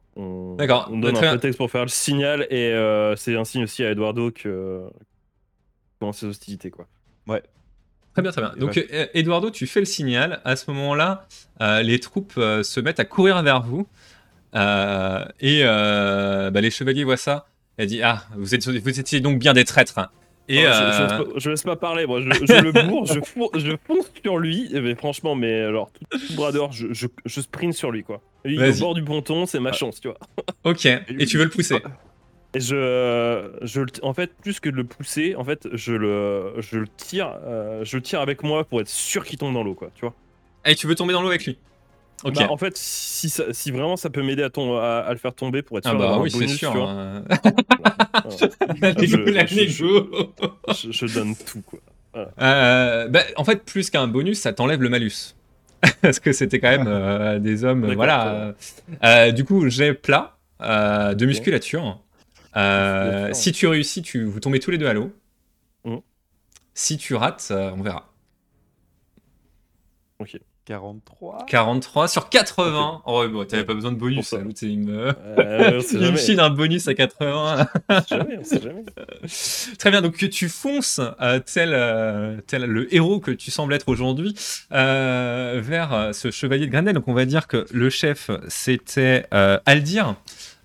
D'accord, 0.58 0.90
On 0.92 0.98
donne 1.00 1.16
un 1.16 1.20
prétexte 1.30 1.58
pour 1.58 1.72
faire 1.72 1.84
le 1.84 1.88
signal 1.88 2.46
et 2.50 2.74
euh, 2.74 3.16
c'est 3.16 3.36
un 3.38 3.46
signe 3.46 3.64
aussi 3.64 3.84
à 3.86 3.92
Eduardo 3.92 4.32
que 4.32 4.82
commence 6.00 6.18
ces 6.20 6.26
hostilités 6.26 6.70
quoi. 6.70 6.88
Très 8.14 8.22
bien, 8.22 8.32
très 8.32 8.42
bien. 8.42 8.54
Donc, 8.58 8.76
ben- 8.76 8.86
euh, 8.94 9.06
Eduardo, 9.14 9.50
tu 9.50 9.66
fais 9.68 9.80
le 9.80 9.86
signal. 9.86 10.40
À 10.46 10.56
ce 10.56 10.70
moment-là, 10.72 11.28
euh, 11.62 11.82
les 11.82 12.00
troupes 12.00 12.34
euh, 12.38 12.62
se 12.64 12.80
mettent 12.80 13.00
à 13.00 13.06
courir 13.06 13.42
vers 13.44 13.62
vous. 13.62 13.88
Euh, 14.56 15.26
et 15.40 15.64
bah, 15.64 16.62
les 16.62 16.72
chevaliers 16.72 17.04
voient 17.04 17.18
ça. 17.18 17.48
Elle 17.78 17.88
dit 17.88 18.02
Ah, 18.04 18.24
vous, 18.38 18.54
êtes, 18.54 18.68
vous 18.68 19.00
étiez 19.00 19.20
donc 19.20 19.40
bien 19.40 19.54
des 19.54 19.66
traîtres. 19.66 20.00
Et 20.50 20.64
Non, 20.64 20.70
je, 20.74 20.76
je 20.76 21.02
laisse 21.02 21.12
pas, 21.14 21.24
je 21.40 21.50
laisse 21.50 21.64
pas 21.64 21.76
parler, 21.78 22.06
moi 22.06 22.20
je, 22.20 22.30
je 22.46 22.62
le 22.62 22.72
bourre, 22.74 23.06
je, 23.06 23.22
fon- 23.22 23.50
je 23.56 23.72
fonce 23.88 24.12
sur 24.22 24.38
lui, 24.38 24.70
mais 24.74 24.94
franchement, 24.94 25.36
mais 25.36 25.62
alors 25.62 25.90
tout, 25.94 26.18
tout 26.18 26.34
bras 26.36 26.52
dehors, 26.52 26.74
je, 26.74 27.08
sprint 27.26 27.74
sur 27.74 27.92
lui 27.92 28.04
quoi. 28.04 28.22
Lui, 28.44 28.56
il 28.56 28.62
est 28.62 28.76
au 28.76 28.80
bord 28.82 28.94
du 28.94 29.04
ponton, 29.06 29.46
c'est 29.46 29.62
ma 29.62 29.70
Ah. 29.70 29.74
chance, 29.74 30.02
tu 30.02 30.10
vois. 30.10 30.18
ok. 30.66 30.86
Et 31.18 31.26
tu 31.26 31.38
veux 31.38 31.46
le 31.46 31.50
pousser? 31.50 31.82
Et 32.56 32.60
je, 32.60 33.50
je, 33.64 33.82
en 34.04 34.14
fait, 34.14 34.32
plus 34.36 34.60
que 34.60 34.70
de 34.70 34.76
le 34.76 34.84
pousser, 34.84 35.36
en 35.36 35.44
fait, 35.44 35.68
je 35.74 35.94
le, 35.94 36.54
je 36.60 36.78
le 36.78 36.88
tire, 36.88 37.36
euh, 37.46 37.84
je 37.84 37.98
le 37.98 38.04
tire 38.04 38.22
avec 38.22 38.44
moi 38.44 38.64
pour 38.64 38.80
être 38.80 38.88
sûr 38.90 39.26
qu'il 39.26 39.40
tombe 39.40 39.54
dans 39.54 39.64
l'eau 39.64 39.74
quoi, 39.74 39.90
tu 39.96 40.02
vois. 40.02 40.14
Et 40.66 40.76
tu 40.76 40.86
veux 40.86 40.94
tomber 40.96 41.14
dans 41.14 41.22
l'eau 41.22 41.30
avec 41.30 41.46
lui? 41.46 41.58
Ok. 42.24 42.36
Bah, 42.36 42.48
en 42.52 42.58
fait, 42.58 42.78
si, 42.78 43.30
ça- 43.30 43.52
si 43.52 43.72
vraiment 43.72 43.98
ça 43.98 44.10
peut 44.10 44.22
m'aider 44.22 44.44
à, 44.44 44.50
à, 44.56 45.00
à 45.00 45.12
le 45.12 45.18
faire 45.18 45.34
tomber 45.34 45.62
pour 45.62 45.78
être 45.80 45.88
ah 45.88 45.90
sûr 45.90 45.98
bah 45.98 46.06
d'avoir 46.06 46.20
un 46.22 46.24
oui, 46.24 46.32
c'est 46.32 46.48
sûr. 46.48 46.72
tu 46.72 46.78
vois. 46.78 46.90
hein. 46.90 47.24
Voilà. 47.80 47.98
Je- 50.74 51.14
donne 51.14 51.36
tout 51.36 51.62
quoi. 51.62 51.80
Euh, 52.40 53.08
bah, 53.08 53.22
en 53.36 53.44
fait, 53.44 53.64
plus 53.66 53.90
qu'un 53.90 54.08
bonus, 54.08 54.40
ça 54.40 54.54
t'enlève 54.54 54.82
le 54.82 54.90
malus. 54.90 55.36
Parce 56.02 56.20
que 56.20 56.32
c'était 56.32 56.60
quand 56.60 56.70
même 56.70 56.88
euh, 56.88 57.40
des 57.40 57.66
hommes. 57.66 57.92
Voilà. 57.94 58.54
Du 59.32 59.44
coup, 59.44 59.68
j'ai 59.70 59.94
plat 59.94 60.38
de 60.62 61.26
musculature. 61.26 62.00
Euh, 62.56 63.34
si 63.34 63.52
tu 63.52 63.68
réussis, 63.68 64.02
tu, 64.02 64.26
vous 64.26 64.40
tombez 64.40 64.60
tous 64.60 64.72
les 64.72 64.78
deux 64.78 64.88
à 64.88 64.94
l'eau. 64.94 65.12
Mhm. 65.86 66.02
Si 66.74 66.98
tu 66.98 67.16
rates, 67.16 67.50
euh, 67.52 67.72
on 67.76 67.82
verra. 67.82 68.10
43 70.66 71.46
43 71.46 72.08
sur 72.08 72.30
80. 72.30 73.02
Oh, 73.06 73.20
ouais, 73.20 73.28
bon, 73.28 73.46
t'avais 73.46 73.66
pas 73.66 73.74
besoin 73.74 73.92
de 73.92 73.98
bonus. 73.98 74.28
Ça. 74.28 74.38
une, 74.62 74.90
euh, 74.90 75.12
Euh, 75.38 75.82
file 76.16 76.40
un 76.40 76.50
bonus 76.50 76.88
à 76.88 76.94
80. 76.94 77.68
On 77.90 78.00
sait 78.00 78.06
jamais, 78.10 78.38
on 78.40 78.44
sait 78.44 78.62
jamais. 78.62 78.86
Très 79.78 79.92
bien, 79.92 80.02
donc 80.02 80.16
tu 80.18 80.48
fonces, 80.50 81.02
euh, 81.22 81.40
tel, 81.40 81.72
euh, 81.74 82.40
tel 82.48 82.64
le 82.64 82.94
héros 82.96 83.20
que 83.20 83.32
tu 83.32 83.52
sembles 83.52 83.74
être 83.74 83.90
aujourd'hui, 83.90 84.36
euh, 84.72 85.60
vers 85.62 85.94
euh, 85.94 86.14
ce 86.14 86.32
chevalier 86.32 86.68
de 86.68 86.72
Grendel. 86.72 86.94
Donc 86.94 87.08
on 87.10 87.14
va 87.14 87.26
dire 87.26 87.48
que 87.48 87.66
le 87.74 87.90
chef, 87.90 88.32
c'était 88.48 89.26
euh, 89.34 89.60
Aldir. 89.66 90.16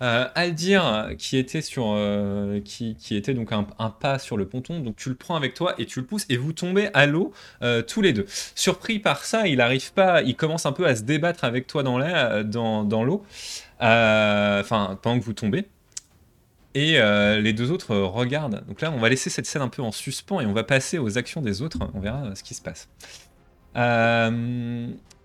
Euh, 0.01 0.29
Aldir, 0.35 1.11
qui 1.19 1.37
était 1.37 1.61
sur, 1.61 1.87
euh, 1.89 2.61
qui, 2.61 2.95
qui 2.95 3.17
était 3.17 3.35
donc 3.35 3.51
un, 3.51 3.67
un 3.81 3.91
pas 3.91 4.21
sur 4.21 4.37
le 4.37 4.47
ponton, 4.47 4.79
donc 4.79 4.95
tu 4.95 5.09
le 5.09 5.17
prends 5.17 5.35
avec 5.35 5.55
toi 5.55 5.75
et 5.79 5.87
tu 5.87 5.99
le 5.99 6.07
pousses 6.07 6.25
et 6.29 6.37
vous 6.37 6.53
tombez 6.53 6.89
à 6.95 7.07
l'eau 7.07 7.33
euh, 7.63 7.83
tous 7.83 8.01
les 8.01 8.13
deux. 8.13 8.27
Surpris 8.55 9.01
par 9.01 9.25
ça, 9.25 9.49
il 9.49 9.61
arrive 9.61 9.93
pas, 9.93 10.23
il 10.23 10.37
commence 10.37 10.67
un 10.67 10.73
peu 10.73 10.87
à 10.87 10.95
se 10.95 11.03
débattre 11.03 11.43
avec 11.43 11.67
toi 11.67 11.83
dans 11.83 11.99
l'air, 11.99 12.45
dans, 12.45 12.85
dans 12.85 13.03
l'eau, 13.03 13.25
enfin 13.81 14.99
pendant 15.03 15.19
que 15.19 15.25
vous 15.25 15.33
tombez. 15.33 15.67
Et 16.75 17.01
les 17.41 17.53
deux 17.53 17.73
autres 17.73 17.97
regardent. 17.97 18.63
Donc 18.69 18.81
là, 18.81 18.93
on 18.93 19.01
va 19.01 19.09
laisser 19.09 19.31
cette 19.31 19.47
scène 19.47 19.63
un 19.63 19.69
peu 19.69 19.83
en 19.83 19.91
suspens 19.91 20.41
et 20.41 20.47
on 20.47 20.53
va 20.53 20.63
passer 20.63 20.99
aux 20.99 21.19
actions 21.19 21.41
des 21.41 21.61
autres. 21.61 21.79
On 21.93 21.99
verra 21.99 22.37
ce 22.37 22.45
qui 22.45 22.55
se 22.55 22.63
passe. 22.63 22.89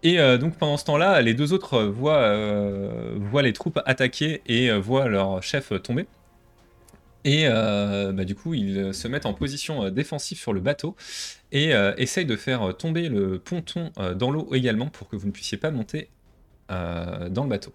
Et 0.06 0.20
euh, 0.20 0.38
donc 0.38 0.58
pendant 0.58 0.76
ce 0.76 0.84
temps-là, 0.84 1.22
les 1.22 1.34
deux 1.34 1.54
autres 1.54 1.82
voient, 1.84 2.24
euh, 2.24 3.16
voient 3.18 3.42
les 3.42 3.54
troupes 3.54 3.80
attaquer 3.86 4.42
et 4.46 4.70
euh, 4.70 4.78
voient 4.78 5.08
leur 5.08 5.42
chef 5.42 5.72
tomber. 5.82 6.08
Et 7.24 7.46
euh, 7.48 8.12
bah, 8.12 8.26
du 8.26 8.36
coup, 8.36 8.54
ils 8.54 8.94
se 8.94 9.08
mettent 9.08 9.26
en 9.26 9.34
position 9.34 9.90
défensive 9.90 10.38
sur 10.38 10.52
le 10.52 10.60
bateau 10.60 10.98
et 11.54 11.72
essayent 11.98 12.26
de 12.26 12.36
faire 12.36 12.76
tomber 12.76 13.08
le 13.08 13.40
ponton 13.40 13.92
dans 14.18 14.30
l'eau 14.30 14.50
également 14.54 14.88
pour 14.88 15.08
que 15.08 15.16
vous 15.16 15.28
ne 15.28 15.32
puissiez 15.32 15.58
pas 15.58 15.72
monter 15.72 16.10
dans 16.68 17.44
le 17.44 17.48
bateau. 17.48 17.72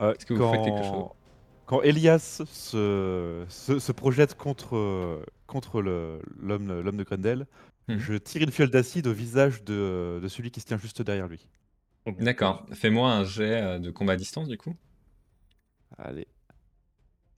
Est-ce 0.00 0.26
que 0.26 0.34
vous 0.34 0.52
faites 0.52 0.64
quelque 0.64 0.84
chose? 0.84 1.06
Quand 1.64 1.80
Elias 1.80 2.42
se, 2.52 3.44
se, 3.48 3.78
se 3.78 3.92
projette 3.92 4.36
contre, 4.36 5.24
contre 5.46 5.80
l'homme 5.80 6.96
de 6.96 7.02
Grendel, 7.04 7.46
Mhm. 7.88 7.98
je 7.98 8.14
tire 8.14 8.42
une 8.42 8.50
fiole 8.50 8.70
d'acide 8.70 9.06
au 9.06 9.12
visage 9.12 9.62
de, 9.62 10.20
de 10.22 10.28
celui 10.28 10.50
qui 10.50 10.60
se 10.60 10.66
tient 10.66 10.78
juste 10.78 11.02
derrière 11.02 11.28
lui. 11.28 11.46
D'accord. 12.18 12.66
Fais-moi 12.72 13.10
un 13.10 13.24
jet 13.24 13.62
euh, 13.62 13.78
de 13.78 13.90
combat 13.90 14.14
à 14.14 14.16
distance 14.16 14.48
du 14.48 14.58
coup. 14.58 14.74
Allez. 15.98 16.26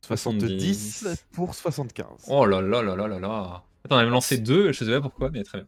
70. 0.02 0.98
70 1.00 1.26
pour 1.32 1.54
75. 1.54 2.06
Oh 2.28 2.46
là 2.46 2.60
là 2.60 2.82
là 2.82 2.96
là 2.96 3.08
là 3.08 3.18
là. 3.18 3.64
Attends, 3.86 4.00
elle 4.00 4.06
m'a 4.06 4.12
lancé 4.12 4.38
deux, 4.38 4.72
je 4.72 4.84
sais 4.84 4.90
pas 4.90 5.00
pourquoi, 5.00 5.30
mais 5.32 5.44
très 5.44 5.58
bien. 5.58 5.66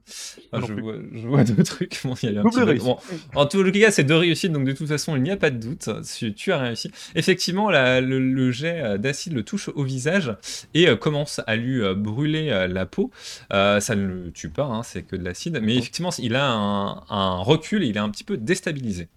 Je, 0.67 0.73
vois, 0.75 0.95
je 1.13 1.29
vois 1.29 1.45
deux 1.57 1.63
trucs. 1.63 2.01
Bon, 2.05 2.15
il 2.23 2.33
y 2.33 2.37
a 2.37 2.41
un 2.41 2.45
petit. 2.51 2.59
Bon, 2.85 2.99
en 3.37 3.47
tout 3.47 3.65
cas, 3.73 3.91
c'est 3.93 4.03
deux 4.05 4.17
réussites, 4.17 4.51
donc 4.53 4.65
de 4.67 4.73
toute 4.73 4.89
façon, 4.89 5.15
il 5.17 5.23
n'y 5.23 5.31
a 5.31 5.37
pas 5.37 5.51
de 5.51 5.59
doute. 5.59 5.89
Tu, 6.17 6.35
tu 6.35 6.53
as 6.53 6.59
réussi. 6.59 6.91
Effectivement, 7.15 7.71
la- 7.71 8.01
le, 8.01 8.19
le 8.19 8.51
jet 8.51 8.99
d'acide 8.99 9.35
le 9.35 9.45
touche 9.45 9.69
au 9.69 9.85
visage 9.85 10.35
et 10.75 10.89
euh, 10.89 10.97
commence 10.97 11.41
à 11.47 11.55
lui 11.57 11.81
euh, 11.81 11.95
brûler 11.95 12.51
euh, 12.51 12.67
la 12.67 12.87
peau. 12.87 13.11
Euh, 13.53 13.79
ça 13.81 13.95
ne 13.95 14.05
le 14.07 14.33
tue 14.33 14.49
pas, 14.51 14.65
hein, 14.65 14.83
c'est 14.83 15.03
que 15.05 15.15
de 15.15 15.23
l'acide. 15.25 15.61
Mais 15.63 15.77
effectivement, 15.77 16.11
il 16.19 16.35
a 16.35 16.51
un, 16.51 17.05
un 17.09 17.37
recul 17.39 17.85
et 17.85 17.87
il 17.87 17.97
est 17.97 18.01
un 18.01 18.11
petit 18.11 18.25
peu 18.25 18.37
déstabilisé. 18.37 19.09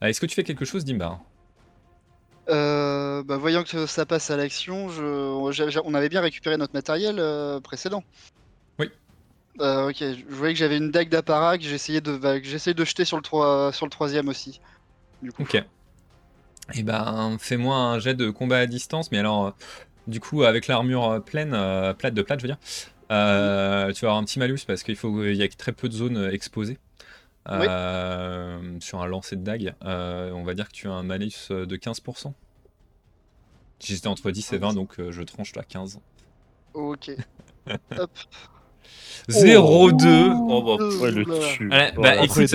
Est-ce 0.00 0.20
que 0.20 0.26
tu 0.26 0.34
fais 0.34 0.44
quelque 0.44 0.64
chose, 0.64 0.84
Dimbar? 0.84 1.20
Euh, 2.50 3.22
bah, 3.22 3.36
voyant 3.36 3.62
que 3.62 3.86
ça 3.86 4.06
passe 4.06 4.30
à 4.30 4.36
l'action, 4.36 4.88
on 4.88 5.94
avait 5.94 6.08
bien 6.08 6.20
récupéré 6.20 6.56
notre 6.56 6.74
matériel 6.74 7.16
euh, 7.18 7.60
précédent. 7.60 8.02
Oui. 8.78 8.90
Euh, 9.60 9.90
ok, 9.90 9.96
je 9.98 10.34
voyais 10.34 10.54
que 10.54 10.58
j'avais 10.58 10.78
une 10.78 10.90
dague 10.90 11.08
d'apparat 11.08 11.58
que 11.58 11.64
j'essayais 11.64 12.00
de, 12.00 12.16
bah, 12.16 12.40
que 12.40 12.72
de 12.72 12.84
jeter 12.84 13.04
sur 13.04 13.18
le, 13.18 13.72
sur 13.72 13.86
le 13.86 13.90
troisième 13.90 14.28
aussi. 14.28 14.60
Du 15.22 15.32
coup. 15.32 15.42
Ok. 15.42 15.62
Et 16.74 16.82
ben, 16.82 17.36
fais-moi 17.38 17.76
un 17.76 17.98
jet 17.98 18.14
de 18.14 18.30
combat 18.30 18.58
à 18.58 18.66
distance, 18.66 19.10
mais 19.12 19.18
alors, 19.18 19.46
euh, 19.46 19.50
du 20.06 20.20
coup, 20.20 20.42
avec 20.44 20.66
l'armure 20.66 21.22
pleine, 21.24 21.52
euh, 21.54 21.94
plate 21.94 22.14
de 22.14 22.22
plate, 22.22 22.40
je 22.40 22.46
veux 22.46 22.52
dire, 22.52 22.58
euh, 23.10 23.92
tu 23.92 24.04
vas 24.04 24.08
avoir 24.08 24.16
un 24.16 24.24
petit 24.24 24.38
malus 24.38 24.60
parce 24.66 24.82
qu'il 24.82 24.96
faut, 24.96 25.24
il 25.24 25.36
y 25.36 25.42
a 25.42 25.48
très 25.48 25.72
peu 25.72 25.88
de 25.88 25.94
zones 25.94 26.16
euh. 27.48 28.58
Oui. 28.62 28.80
Sur 28.80 29.00
un 29.02 29.06
lancer 29.06 29.36
de 29.36 29.42
dague, 29.42 29.74
euh, 29.84 30.30
on 30.32 30.42
va 30.44 30.54
dire 30.54 30.68
que 30.68 30.72
tu 30.74 30.88
as 30.88 30.92
un 30.92 31.02
malus 31.02 31.48
de 31.50 31.76
15%. 31.76 32.32
J'étais 33.82 34.08
entre 34.08 34.30
10 34.30 34.52
et 34.52 34.58
20, 34.58 34.74
donc 34.74 35.00
euh, 35.00 35.10
je 35.10 35.22
tranche 35.22 35.52
à 35.56 35.62
15. 35.62 36.00
Ok. 36.74 37.10
Hop. 37.98 38.10
0-2 39.28 40.34
Oh, 40.48 40.62
bah, 40.62 40.84
pff. 40.84 41.00
Ouais, 41.00 41.10
le 41.10 41.24
tue. 41.24 41.70
Oh, 41.72 42.00
bah, 42.00 42.10
après, 42.22 42.46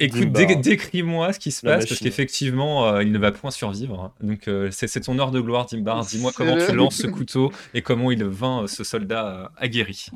écoute, 0.00 0.32
dé- 0.32 0.56
décris-moi 0.56 1.32
ce 1.32 1.38
qui 1.38 1.50
se 1.50 1.62
passe, 1.62 1.86
parce 1.86 2.00
qu'effectivement, 2.00 2.86
euh, 2.86 3.02
il 3.02 3.12
ne 3.12 3.18
va 3.18 3.32
point 3.32 3.50
survivre. 3.50 4.12
Donc, 4.20 4.48
euh, 4.48 4.70
c'est 4.70 4.88
ton 5.00 5.18
heure 5.18 5.30
de 5.30 5.40
gloire, 5.40 5.66
Dimbar. 5.66 6.04
Dis-moi 6.04 6.32
comment 6.34 6.56
tu 6.56 6.72
lances 6.74 6.96
ce 6.96 7.06
couteau 7.06 7.52
et 7.74 7.82
comment 7.82 8.10
il 8.10 8.24
vainc 8.24 8.64
euh, 8.64 8.66
ce 8.66 8.84
soldat 8.84 9.26
euh, 9.26 9.48
aguerri. 9.56 10.06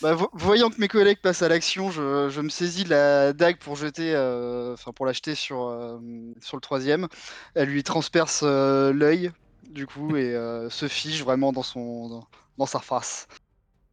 Bah, 0.00 0.14
vo- 0.14 0.30
voyant 0.32 0.70
que 0.70 0.80
mes 0.80 0.88
collègues 0.88 1.20
passent 1.20 1.42
à 1.42 1.48
l'action, 1.48 1.90
je, 1.90 2.40
me 2.40 2.48
saisis 2.48 2.84
de 2.84 2.90
la 2.90 3.32
dague 3.34 3.58
pour 3.58 3.76
jeter, 3.76 4.14
euh, 4.14 4.72
enfin 4.72 4.92
pour 4.92 5.04
l'acheter 5.04 5.34
sur, 5.34 5.64
euh, 5.68 5.98
sur 6.40 6.56
le 6.56 6.60
troisième. 6.62 7.06
Elle 7.54 7.68
lui 7.68 7.82
transperce 7.82 8.40
euh, 8.42 8.92
l'œil, 8.94 9.30
du 9.62 9.86
coup, 9.86 10.16
et 10.16 10.32
se 10.70 10.88
fige 10.88 11.22
vraiment 11.22 11.52
dans 11.52 11.62
son, 11.62 12.26
dans 12.56 12.66
sa 12.66 12.80
face. 12.80 13.26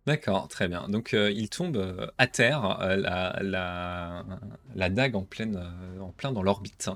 D'accord, 0.07 0.47
très 0.47 0.69
bien. 0.69 0.87
Donc, 0.87 1.13
euh, 1.13 1.29
il 1.29 1.49
tombe 1.49 1.75
euh, 1.75 2.07
à 2.17 2.27
terre, 2.27 2.79
euh, 2.81 2.95
la, 2.95 3.37
la, 3.41 4.23
la 4.73 4.89
dague 4.89 5.17
en, 5.17 5.23
pleine, 5.23 5.61
en 5.99 6.07
plein 6.11 6.31
dans 6.31 6.41
l'orbite. 6.41 6.89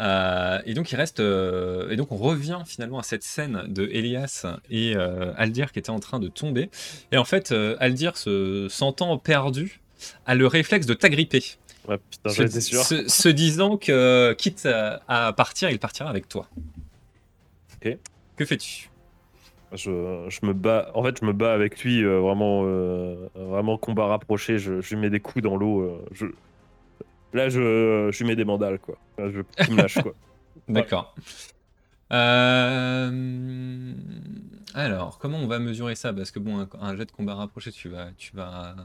Et 0.00 0.72
donc, 0.74 0.90
il 0.90 0.96
reste. 0.96 1.20
et 1.20 1.96
donc, 1.96 2.10
on 2.10 2.16
revient 2.16 2.60
finalement 2.66 2.98
à 2.98 3.02
cette 3.02 3.22
scène 3.22 3.64
de 3.68 3.84
Elias 3.92 4.46
et 4.70 4.94
Aldir 5.36 5.72
qui 5.72 5.78
était 5.78 5.90
en 5.90 6.00
train 6.00 6.20
de 6.20 6.28
tomber. 6.28 6.70
Et 7.12 7.18
en 7.18 7.24
fait, 7.26 7.52
Aldir, 7.80 8.16
se 8.16 8.66
sentant 8.70 9.18
perdu, 9.18 9.80
a 10.24 10.34
le 10.34 10.46
réflexe 10.46 10.86
de 10.86 10.94
t'agripper. 10.94 11.44
Ouais, 11.86 11.98
putain, 12.10 12.30
se, 12.30 12.60
sûr. 12.60 12.82
se- 12.82 13.08
se 13.08 13.28
disant 13.28 13.76
que, 13.76 14.34
quitte 14.38 14.64
à, 14.66 15.02
à 15.08 15.32
partir, 15.34 15.68
il 15.70 15.78
partira 15.78 16.08
avec 16.08 16.28
toi. 16.28 16.48
Ok. 17.76 17.96
Que 18.36 18.44
fais-tu? 18.44 18.88
Je, 19.74 20.26
je 20.28 20.46
me 20.46 20.52
bats. 20.54 20.90
En 20.94 21.02
fait, 21.02 21.18
je 21.20 21.24
me 21.26 21.32
bats 21.32 21.52
avec 21.52 21.82
lui, 21.84 22.02
euh, 22.04 22.20
vraiment, 22.20 22.62
euh, 22.64 23.28
vraiment 23.34 23.76
combat 23.78 24.06
rapproché. 24.06 24.58
Je, 24.58 24.80
je 24.80 24.94
lui 24.94 25.02
mets 25.02 25.10
des 25.10 25.20
coups 25.20 25.42
dans 25.42 25.56
l'eau. 25.56 25.80
euh, 25.82 26.04
je... 26.12 26.26
Là, 27.34 27.48
je, 27.50 28.08
je 28.10 28.18
lui 28.18 28.24
mets 28.28 28.36
des 28.36 28.44
mandales, 28.44 28.78
quoi. 28.78 28.96
Là, 29.18 29.30
je, 29.30 29.40
il 29.68 29.74
me 29.74 29.82
lâche, 29.82 29.98
quoi. 30.02 30.14
D'accord. 30.68 31.14
Alors, 34.74 35.18
comment 35.18 35.38
on 35.38 35.46
va 35.46 35.58
mesurer 35.58 35.94
ça? 35.94 36.12
Parce 36.12 36.30
que 36.30 36.38
bon, 36.38 36.58
un, 36.60 36.68
un 36.80 36.96
jet 36.96 37.04
de 37.06 37.12
combat 37.12 37.34
rapproché, 37.34 37.72
tu 37.72 37.88
vas, 37.88 38.10
tu 38.16 38.34
vas 38.36 38.76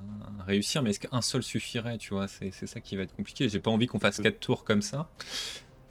réussir, 0.45 0.81
mais 0.83 0.89
est-ce 0.91 0.99
qu'un 0.99 1.21
seul 1.21 1.43
suffirait? 1.43 1.97
Tu 1.97 2.13
vois, 2.13 2.27
c'est 2.27 2.51
c'est 2.51 2.67
ça 2.67 2.81
qui 2.81 2.95
va 2.95 3.03
être 3.03 3.15
compliqué. 3.15 3.49
J'ai 3.49 3.59
pas 3.59 3.71
envie 3.71 3.87
qu'on 3.87 3.99
fasse 3.99 4.19
quatre 4.19 4.39
tours 4.39 4.63
comme 4.63 4.81
ça. 4.81 5.09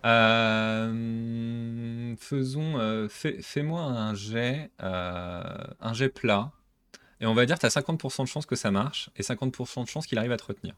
Euh, 0.04 2.14
Faisons, 2.18 2.78
euh, 2.78 3.08
fais- 3.08 3.40
fais-moi 3.42 3.82
un 3.82 4.14
jet, 4.14 4.70
euh, 4.82 5.42
un 5.80 5.92
jet 5.94 6.08
plat, 6.08 6.52
et 7.20 7.26
on 7.26 7.34
va 7.34 7.46
dire 7.46 7.56
que 7.56 7.60
tu 7.60 7.66
as 7.66 7.70
50% 7.70 8.24
de 8.24 8.28
chance 8.28 8.46
que 8.46 8.56
ça 8.56 8.70
marche 8.70 9.10
et 9.16 9.22
50% 9.22 9.82
de 9.84 9.88
chance 9.88 10.06
qu'il 10.06 10.18
arrive 10.18 10.32
à 10.32 10.36
te 10.36 10.44
retenir. 10.44 10.74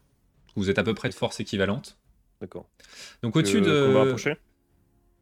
Vous 0.55 0.69
êtes 0.69 0.79
à 0.79 0.83
peu 0.83 0.93
près 0.93 1.09
de 1.09 1.13
force 1.13 1.39
équivalente. 1.39 1.97
D'accord. 2.41 2.67
Donc 3.21 3.35
au-dessus 3.35 3.61
de 3.61 3.85
Combat 3.87 3.99
rapproché 4.03 4.37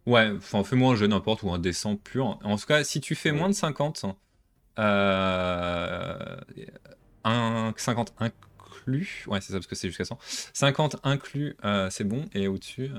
Ouais, 0.05 0.31
enfin 0.37 0.63
fais-moi 0.63 0.93
un 0.93 0.95
jeu 0.95 1.07
n'importe 1.07 1.43
ou 1.43 1.51
un 1.51 1.59
descend 1.59 1.99
pur. 1.99 2.39
En 2.43 2.57
tout 2.57 2.65
cas, 2.65 2.83
si 2.83 2.99
tu 3.01 3.15
fais 3.15 3.31
Ouais. 3.31 3.37
moins 3.37 3.49
de 3.49 3.53
50, 3.53 4.05
euh, 4.79 6.37
un, 7.23 7.73
50 7.77 8.13
inclus, 8.19 9.23
ouais 9.27 9.39
c'est 9.41 9.53
ça 9.53 9.59
parce 9.59 9.67
que 9.67 9.75
c'est 9.75 9.87
jusqu'à 9.87 10.05
100. 10.05 10.17
50 10.53 10.97
inclus, 11.03 11.55
c'est 11.89 12.03
bon, 12.03 12.25
et 12.33 12.47
au-dessus, 12.47 12.89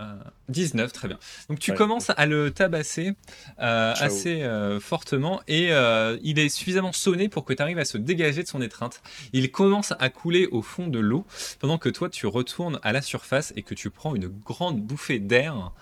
euh, 0.00 0.14
19, 0.48 0.92
très 0.92 1.08
bien. 1.08 1.18
Donc 1.48 1.58
tu 1.60 1.70
Ouais. 1.70 1.76
commences 1.76 2.10
à 2.16 2.26
le 2.26 2.50
tabasser 2.50 3.14
euh, 3.60 3.94
assez 3.98 4.42
euh, 4.42 4.80
fortement 4.80 5.40
et 5.46 5.72
euh, 5.72 6.18
il 6.22 6.38
est 6.38 6.48
suffisamment 6.48 6.92
sonné 6.92 7.28
pour 7.28 7.44
que 7.44 7.52
tu 7.52 7.62
arrives 7.62 7.78
à 7.78 7.84
se 7.84 7.96
dégager 7.98 8.42
de 8.42 8.48
son 8.48 8.60
étreinte. 8.60 9.02
Il 9.32 9.50
commence 9.52 9.92
à 9.98 10.08
couler 10.10 10.46
au 10.50 10.62
fond 10.62 10.88
de 10.88 10.98
l'eau 10.98 11.24
pendant 11.60 11.78
que 11.78 11.88
toi 11.88 12.08
tu 12.08 12.26
retournes 12.26 12.80
à 12.82 12.92
la 12.92 13.02
surface 13.02 13.52
et 13.56 13.62
que 13.62 13.74
tu 13.74 13.90
prends 13.90 14.14
une 14.14 14.28
grande 14.28 14.80
bouffée 14.80 15.18
d'air 15.20 15.72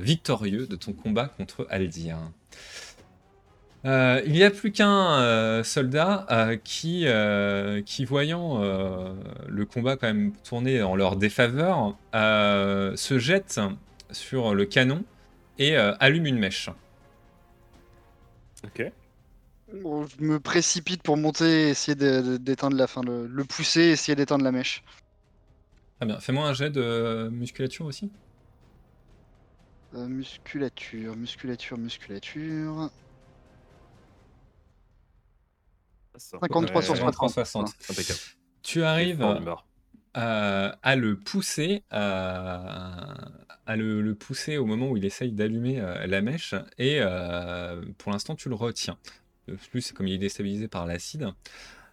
victorieux 0.00 0.66
de 0.66 0.76
ton 0.76 0.92
combat 0.92 1.28
contre 1.28 1.66
Aldir. 1.70 2.16
Euh, 3.86 4.20
il 4.26 4.32
n'y 4.32 4.42
a 4.42 4.50
plus 4.50 4.72
qu'un 4.72 5.20
euh, 5.20 5.64
soldat 5.64 6.26
euh, 6.30 6.56
qui, 6.62 7.04
euh, 7.06 7.80
qui, 7.80 8.04
voyant 8.04 8.62
euh, 8.62 9.14
le 9.48 9.64
combat 9.64 9.96
quand 9.96 10.06
même 10.06 10.32
tourner 10.44 10.82
en 10.82 10.94
leur 10.96 11.16
défaveur, 11.16 11.96
euh, 12.14 12.94
se 12.96 13.18
jette 13.18 13.58
sur 14.10 14.54
le 14.54 14.66
canon 14.66 15.02
et 15.58 15.78
euh, 15.78 15.94
allume 15.98 16.26
une 16.26 16.38
mèche. 16.38 16.68
Ok. 18.64 18.92
Bon, 19.82 20.04
je 20.06 20.22
me 20.22 20.40
précipite 20.40 21.02
pour 21.02 21.16
monter, 21.16 21.70
essayer 21.70 21.94
de- 21.94 22.20
de- 22.20 22.36
d'éteindre 22.36 22.76
la 22.76 22.86
fin, 22.86 23.02
le, 23.02 23.26
le 23.26 23.44
pousser, 23.44 23.82
essayer 23.82 24.14
d'éteindre 24.14 24.44
la 24.44 24.52
mèche. 24.52 24.82
Très 25.98 26.06
bien. 26.06 26.20
Fais-moi 26.20 26.46
un 26.46 26.52
jet 26.52 26.70
de 26.70 27.30
musculature 27.32 27.86
aussi. 27.86 28.10
Euh, 29.94 30.06
musculature, 30.06 31.16
musculature, 31.16 31.78
musculature. 31.78 32.90
53 36.16 36.82
sur 36.82 36.92
Ouais, 36.94 36.98
60. 37.00 37.30
60. 37.30 37.68
Impeccable. 37.90 38.18
Tu 38.62 38.82
arrives 38.82 39.22
euh, 40.16 40.72
à 40.82 40.96
le 40.96 41.16
pousser, 41.18 41.82
à 41.90 43.76
le, 43.76 44.02
le 44.02 44.14
pousser 44.14 44.56
au 44.58 44.66
moment 44.66 44.88
où 44.90 44.96
il 44.96 45.04
essaye 45.04 45.32
d'allumer 45.32 45.80
euh, 45.80 46.06
la 46.06 46.20
mèche, 46.20 46.54
et 46.78 46.98
euh, 47.00 47.80
pour 47.98 48.12
l'instant 48.12 48.34
tu 48.34 48.48
le 48.48 48.54
retiens. 48.54 48.98
De 49.48 49.54
plus, 49.70 49.80
c'est 49.82 49.94
comme 49.94 50.06
il 50.06 50.14
est 50.14 50.18
déstabilisé 50.18 50.68
par 50.68 50.86
l'acide. 50.86 51.28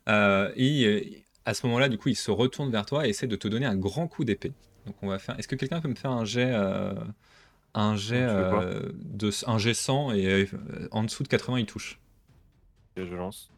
Euh, 0.09 0.51
et 0.55 1.23
à 1.45 1.53
ce 1.53 1.65
moment-là, 1.67 1.89
du 1.89 1.97
coup, 1.97 2.09
il 2.09 2.15
se 2.15 2.29
retourne 2.29 2.71
vers 2.71 2.85
toi 2.85 3.07
et 3.07 3.09
essaie 3.09 3.27
de 3.27 3.35
te 3.35 3.47
donner 3.47 3.65
un 3.65 3.75
grand 3.75 4.07
coup 4.07 4.25
d'épée. 4.25 4.53
Donc 4.85 4.95
on 5.01 5.07
va 5.07 5.17
faire. 5.19 5.37
Est-ce 5.39 5.47
que 5.47 5.55
quelqu'un 5.55 5.81
peut 5.81 5.87
me 5.87 5.95
faire 5.95 6.11
un 6.11 6.25
jet, 6.25 6.51
euh, 6.53 6.93
un 7.73 7.95
jet, 7.95 8.21
euh, 8.21 8.91
de 8.95 9.31
un 9.47 9.57
jet 9.57 9.73
100 9.73 10.11
et 10.13 10.25
euh, 10.25 10.45
en 10.91 11.03
dessous 11.03 11.23
de 11.23 11.27
80 11.27 11.59
il 11.59 11.65
touche. 11.65 11.99
Je 12.95 13.03
lance. 13.15 13.49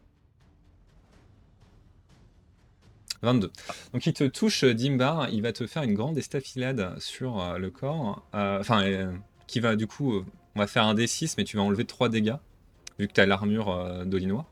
22. 3.22 3.50
Donc 3.92 4.06
il 4.06 4.12
te 4.12 4.24
touche 4.24 4.64
euh, 4.64 4.74
Dimbar, 4.74 5.28
il 5.30 5.42
va 5.42 5.52
te 5.52 5.66
faire 5.66 5.82
une 5.82 5.94
grande 5.94 6.16
estafilade 6.18 6.94
sur 6.98 7.40
euh, 7.40 7.58
le 7.58 7.70
corps. 7.70 8.22
euh, 8.34 8.60
Enfin, 8.60 8.82
euh, 8.84 9.12
qui 9.46 9.60
va 9.60 9.76
du 9.76 9.86
coup, 9.86 10.14
euh, 10.14 10.24
on 10.56 10.60
va 10.60 10.66
faire 10.66 10.84
un 10.84 10.94
D6, 10.94 11.34
mais 11.38 11.44
tu 11.44 11.56
vas 11.56 11.62
enlever 11.62 11.84
3 11.84 12.08
dégâts, 12.08 12.36
vu 12.98 13.08
que 13.08 13.12
tu 13.12 13.20
as 13.20 13.26
l'armure 13.26 13.70
euh, 13.70 14.04
d'Olinois. 14.04 14.46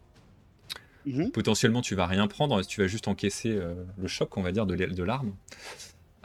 Mhm. 1.06 1.30
Potentiellement, 1.30 1.80
tu 1.80 1.94
vas 1.94 2.06
rien 2.06 2.26
prendre, 2.26 2.62
tu 2.62 2.80
vas 2.82 2.86
juste 2.86 3.08
encaisser 3.08 3.50
euh, 3.52 3.74
le 3.96 4.08
choc, 4.08 4.36
on 4.36 4.42
va 4.42 4.52
dire, 4.52 4.66
de 4.66 5.02
l'arme. 5.02 5.32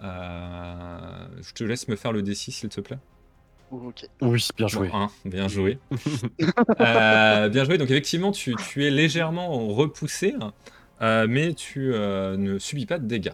Euh, 0.02 1.26
je 1.42 1.54
te 1.54 1.64
laisse 1.64 1.88
me 1.88 1.96
faire 1.96 2.12
le 2.12 2.22
D6, 2.22 2.52
s'il 2.52 2.70
te 2.70 2.82
plaît. 2.82 2.98
Ok. 3.72 4.06
Oui, 4.22 4.46
bien 4.58 4.68
joué. 4.68 4.90
Bon, 4.90 5.08
bien 5.26 5.48
joué. 5.56 5.80
Euh, 6.80 7.50
bien 7.50 7.64
joué. 7.64 7.78
Donc 7.78 7.90
effectivement, 7.90 8.32
tu, 8.32 8.56
tu 8.56 8.86
es 8.86 8.90
légèrement 8.92 9.68
repoussé, 9.70 10.34
euh, 11.04 11.28
mais 11.30 11.54
tu 11.54 11.94
euh, 11.94 12.36
ne 12.38 12.58
subis 12.58 12.86
pas 12.88 12.98
de 12.98 13.06
dégâts. 13.06 13.34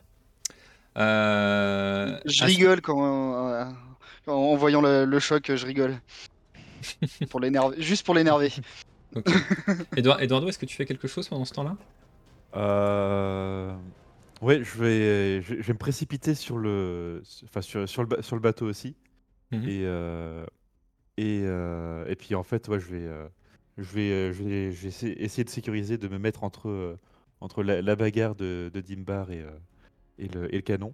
Euh, 0.98 2.20
Je 2.26 2.44
rigole 2.44 2.82
quand, 2.82 3.48
euh, 3.54 3.66
en 4.28 4.56
voyant 4.56 4.82
le, 4.82 5.06
le 5.06 5.20
choc, 5.20 5.54
je 5.56 5.66
rigole. 5.66 5.96
pour 7.30 7.40
l'énerver, 7.40 7.82
juste 7.82 8.06
pour 8.06 8.16
l'énerver. 8.16 8.52
Ok. 9.16 9.30
Edouard- 9.96 10.22
Eduardo, 10.22 10.48
est-ce 10.50 10.60
que 10.60 10.66
tu 10.66 10.76
fais 10.76 10.86
quelque 10.86 11.08
chose 11.08 11.28
pendant 11.28 11.46
ce 11.46 11.54
temps-là? 11.54 11.78
Euh... 12.56 13.74
Ouais, 14.41 14.64
je 14.64 14.78
vais, 14.82 15.41
je, 15.41 15.56
je 15.62 15.68
vais 15.68 15.74
me 15.74 15.78
précipiter 15.78 16.34
sur 16.34 16.58
le, 16.58 17.22
enfin 17.44 17.62
sur, 17.62 17.88
sur 17.90 18.02
le, 18.04 18.08
ba- 18.08 18.22
sur 18.22 18.36
le 18.36 18.41
bateau 18.41 18.66
aussi. 18.68 18.96
Mhm. 19.52 19.64
Et, 19.68 19.82
euh, 19.84 20.46
et, 21.18 21.41
euh, 21.44 22.06
et 22.08 22.16
puis 22.16 22.36
en 22.36 22.44
fait, 22.44 22.68
ouais, 22.70 22.80
je 22.80 22.88
vais, 22.88 23.10
je 23.78 23.84
vais, 23.94 24.34
je 24.34 24.44
vais, 24.44 24.72
je 24.72 24.82
vais 24.84 24.88
essayer, 24.88 25.24
essayer 25.24 25.44
de 25.44 25.50
sécuriser, 25.50 25.98
de 25.98 26.08
me 26.08 26.18
mettre 26.18 26.44
entre, 26.46 26.70
euh, 26.70 26.98
entre 27.41 27.64
la, 27.64 27.82
la 27.82 27.95
bagarre 27.95 28.36
de, 28.36 28.70
de 28.74 28.82
Dimbar 28.82 29.32
et, 29.32 29.41
euh, 29.41 29.49
et, 30.18 30.28
le, 30.28 30.53
et 30.53 30.57
le 30.57 30.61
canon. 30.61 30.94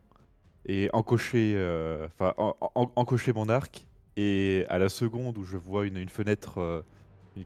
Et 0.68 0.90
encocher, 0.94 1.54
euh, 1.56 2.08
enfin, 2.08 2.34
en- 2.38 2.56
en- 2.76 2.92
encocher 2.96 3.34
mon 3.34 3.50
arc. 3.50 3.86
Et 4.18 4.66
à 4.70 4.80
la 4.80 4.90
seconde 4.90 5.38
où 5.38 5.44
je 5.44 5.58
vois 5.58 5.86
une, 5.86 5.98
une 5.98 6.10
fenêtre 6.10 6.60
euh, 6.60 6.82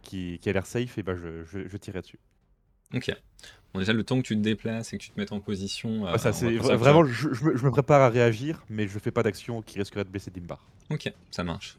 qui, 0.03 0.37
qui 0.39 0.49
a 0.49 0.53
l'air 0.53 0.65
safe, 0.65 0.97
et 0.97 1.03
ben 1.03 1.15
je, 1.15 1.43
je, 1.43 1.91
dessus. 1.99 2.19
Ok. 2.93 3.11
Bon, 3.73 3.79
déjà, 3.79 3.93
le 3.93 4.03
temps 4.03 4.17
que 4.17 4.25
tu 4.27 4.35
te 4.35 4.41
déplaces 4.41 4.93
et 4.93 4.97
que 4.97 5.03
tu 5.03 5.09
te 5.11 5.19
mettes 5.19 5.31
en 5.31 5.39
position. 5.39 6.05
Ça, 6.17 6.31
c'est 6.31 6.47
vra- 6.57 6.67
ça 6.67 6.75
vraiment, 6.75 7.03
je, 7.05 7.33
je 7.33 7.43
me, 7.45 7.57
je 7.57 7.65
me 7.65 7.71
prépare 7.71 8.01
à 8.01 8.09
réagir, 8.09 8.63
mais 8.69 8.87
je 8.87 8.97
fais 8.99 9.11
pas 9.11 9.23
d'action 9.23 9.61
qui 9.61 9.79
risquerait 9.79 10.03
de 10.03 10.09
blesser 10.09 10.31
Dimbar. 10.31 10.65
Ok, 10.89 11.11
ça 11.31 11.43
marche. 11.43 11.77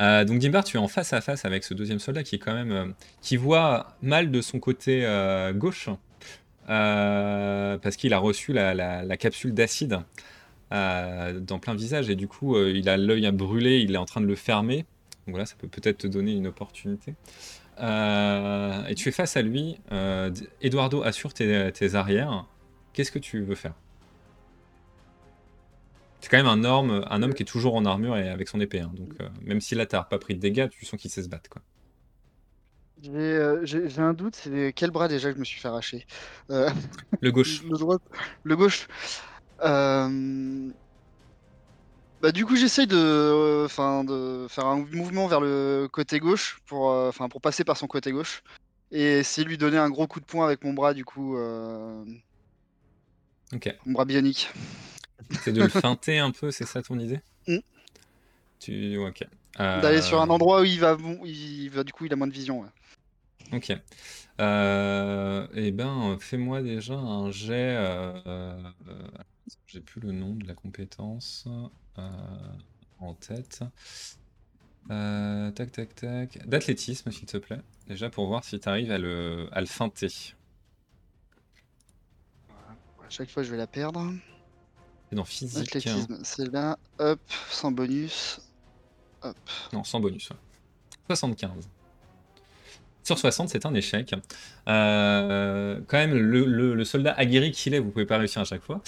Euh, 0.00 0.24
donc 0.24 0.38
Dimbar, 0.38 0.64
tu 0.64 0.76
es 0.76 0.80
en 0.80 0.88
face 0.88 1.12
à 1.12 1.20
face 1.20 1.44
avec 1.44 1.64
ce 1.64 1.72
deuxième 1.74 1.98
soldat 1.98 2.22
qui 2.22 2.36
est 2.36 2.38
quand 2.38 2.52
même 2.54 2.72
euh, 2.72 2.86
qui 3.22 3.36
voit 3.36 3.96
mal 4.02 4.30
de 4.30 4.40
son 4.42 4.60
côté 4.60 5.06
euh, 5.06 5.52
gauche 5.54 5.88
parce 6.66 7.96
qu'il 7.96 8.12
a 8.12 8.18
reçu 8.18 8.52
la, 8.52 9.16
capsule 9.16 9.54
d'acide 9.54 10.00
euh, 10.72 11.38
dans 11.38 11.60
plein 11.60 11.74
visage 11.74 12.10
et 12.10 12.16
du 12.16 12.26
coup 12.26 12.56
euh, 12.56 12.72
il 12.74 12.88
a 12.88 12.96
l'œil 12.96 13.24
à 13.26 13.30
brûler, 13.30 13.78
il 13.78 13.94
est 13.94 13.98
en 13.98 14.04
train 14.04 14.20
de 14.20 14.26
le 14.26 14.34
fermer. 14.34 14.78
Donc 15.26 15.34
voilà, 15.34 15.46
ça 15.46 15.54
peut 15.58 15.68
peut-être 15.68 15.98
te 15.98 16.06
donner 16.06 16.32
une 16.32 16.46
opportunité. 16.46 17.14
Euh, 17.80 18.86
et 18.86 18.94
tu 18.94 19.08
es 19.08 19.12
face 19.12 19.36
à 19.36 19.42
lui. 19.42 19.78
Euh, 19.92 20.30
Eduardo 20.62 21.02
assure 21.02 21.34
tes, 21.34 21.94
arrières. 21.94 22.46
Qu'est-ce 22.92 23.12
que 23.12 23.18
tu 23.18 23.42
veux 23.42 23.54
faire? 23.54 23.74
C'est 26.20 26.30
quand 26.30 26.38
même 26.38 26.46
un 26.46 26.64
homme, 26.64 27.04
un 27.08 27.22
homme 27.22 27.34
qui 27.34 27.42
est 27.42 27.46
toujours 27.46 27.76
en 27.76 27.84
armure 27.84 28.16
et 28.16 28.28
avec 28.28 28.48
son 28.48 28.60
épée. 28.60 28.80
hein. 28.80 28.90
donc 28.94 29.10
euh, 29.20 29.28
même 29.42 29.60
si 29.60 29.74
là 29.74 29.86
t'as 29.86 30.02
pas 30.02 30.18
pris 30.18 30.34
de 30.34 30.40
dégâts, 30.40 30.68
tu 30.68 30.84
sens 30.84 30.98
qu'il 30.98 31.10
sait 31.10 31.22
se 31.22 31.28
battre. 31.28 31.50
J'ai 33.02 33.10
euh, 33.10 33.60
j'ai- 33.64 33.88
j'ai 33.88 34.00
un 34.00 34.14
doute, 34.14 34.36
c'est 34.36 34.72
quel 34.74 34.90
bras 34.90 35.08
déjà 35.08 35.28
que 35.30 35.34
je 35.34 35.40
me 35.40 35.44
suis 35.44 35.60
fait 35.60 35.68
arracher 35.68 36.06
Euh, 36.50 36.70
Le 37.20 37.30
gauche. 37.30 37.62
Le 37.70 37.76
droit, 37.78 37.98
le 38.42 38.56
gauche. 38.56 38.86
Euh, 39.62 40.70
Bah 42.22 42.32
du 42.32 42.46
coup 42.46 42.56
j'essaye 42.56 42.86
de, 42.86 43.64
enfin 43.66 44.02
de 44.04 44.46
faire 44.48 44.66
un 44.66 44.78
mouvement 44.86 45.26
vers 45.26 45.40
le 45.40 45.86
côté 45.92 46.18
gauche 46.18 46.58
pour, 46.66 46.90
euh, 46.90 47.10
passer 47.42 47.62
par 47.62 47.76
son 47.76 47.86
côté 47.86 48.10
gauche 48.10 48.42
et 48.90 49.18
essayer 49.18 49.44
de 49.44 49.50
lui 49.50 49.58
donner 49.58 49.76
un 49.76 49.90
gros 49.90 50.06
coup 50.06 50.20
de 50.20 50.24
poing 50.24 50.46
avec 50.46 50.64
mon 50.64 50.72
bras 50.72 50.94
du 50.94 51.04
coup, 51.04 51.36
euh, 51.36 52.02
Ok. 53.52 53.68
mon 53.84 53.92
bras 53.92 54.04
bionique. 54.06 54.50
C'est 55.42 55.52
de 55.52 55.60
le 55.62 55.68
feinter 55.68 56.18
un 56.18 56.30
peu, 56.30 56.50
c'est 56.50 56.64
ça 56.66 56.82
ton 56.82 56.98
idée? 56.98 57.20
Mm. 57.46 57.58
Tu. 58.60 58.96
Ok. 58.96 59.22
Euh, 59.60 59.80
D'aller 59.82 60.00
sur 60.02 60.20
un 60.20 60.28
endroit 60.30 60.62
où 60.62 60.64
il 60.64 60.80
va, 60.80 60.96
bon, 60.96 61.20
il 61.24 61.68
va 61.68 61.84
du 61.84 61.92
coup 61.92 62.06
il 62.06 62.12
a 62.12 62.16
moins 62.16 62.26
de 62.26 62.32
vision. 62.32 62.60
ouais. 62.62 62.68
Ok. 63.52 63.72
Euh, 64.40 65.46
eh 65.54 65.70
ben, 65.72 66.16
fais-moi 66.20 66.62
déjà 66.62 66.94
un 66.94 67.30
jet. 67.30 67.76
euh, 67.76 68.20
euh, 68.26 68.70
J'ai 69.66 69.80
plus 69.80 70.00
le 70.00 70.12
nom 70.12 70.34
de 70.34 70.46
la 70.46 70.54
compétence 70.54 71.46
euh, 71.98 72.08
en 72.98 73.14
tête. 73.14 73.60
Euh, 74.90 75.50
tac, 75.52 75.72
tac, 75.72 75.94
tac. 75.94 76.46
D'athlétisme, 76.46 77.10
s'il 77.10 77.26
te 77.26 77.36
plaît. 77.38 77.60
Déjà 77.88 78.10
pour 78.10 78.26
voir 78.26 78.44
si 78.44 78.58
tu 78.60 78.68
arrives 78.68 78.90
à 78.92 78.98
le, 78.98 79.48
à 79.52 79.60
le 79.60 79.66
feinter. 79.66 80.08
À 82.50 83.08
chaque 83.08 83.30
fois 83.30 83.42
je 83.42 83.50
vais 83.50 83.56
la 83.56 83.66
perdre. 83.68 84.12
C'est 85.08 85.16
dans 85.16 85.24
physique. 85.24 85.58
hein. 85.58 85.78
Athlétisme, 85.78 86.18
c'est 86.24 86.52
là, 86.52 86.78
hop, 86.98 87.20
sans 87.50 87.70
bonus. 87.70 88.40
Hop. 89.22 89.36
Non, 89.72 89.84
sans 89.84 90.00
bonus. 90.00 90.30
ouais. 90.30 90.36
75. 91.08 91.68
Sur 93.06 93.18
60, 93.20 93.48
c'est 93.50 93.64
un 93.66 93.72
échec. 93.74 94.12
Euh, 94.66 95.78
quand 95.86 95.96
même, 95.96 96.12
le, 96.12 96.44
le- 96.44 96.74
le 96.74 96.84
soldat 96.84 97.12
aguerri 97.12 97.52
qu'il 97.52 97.72
est, 97.72 97.78
vous 97.78 97.90
pouvez 97.90 98.04
pas 98.04 98.18
réussir 98.18 98.42
à 98.42 98.44
chaque 98.44 98.62
fois. 98.62 98.82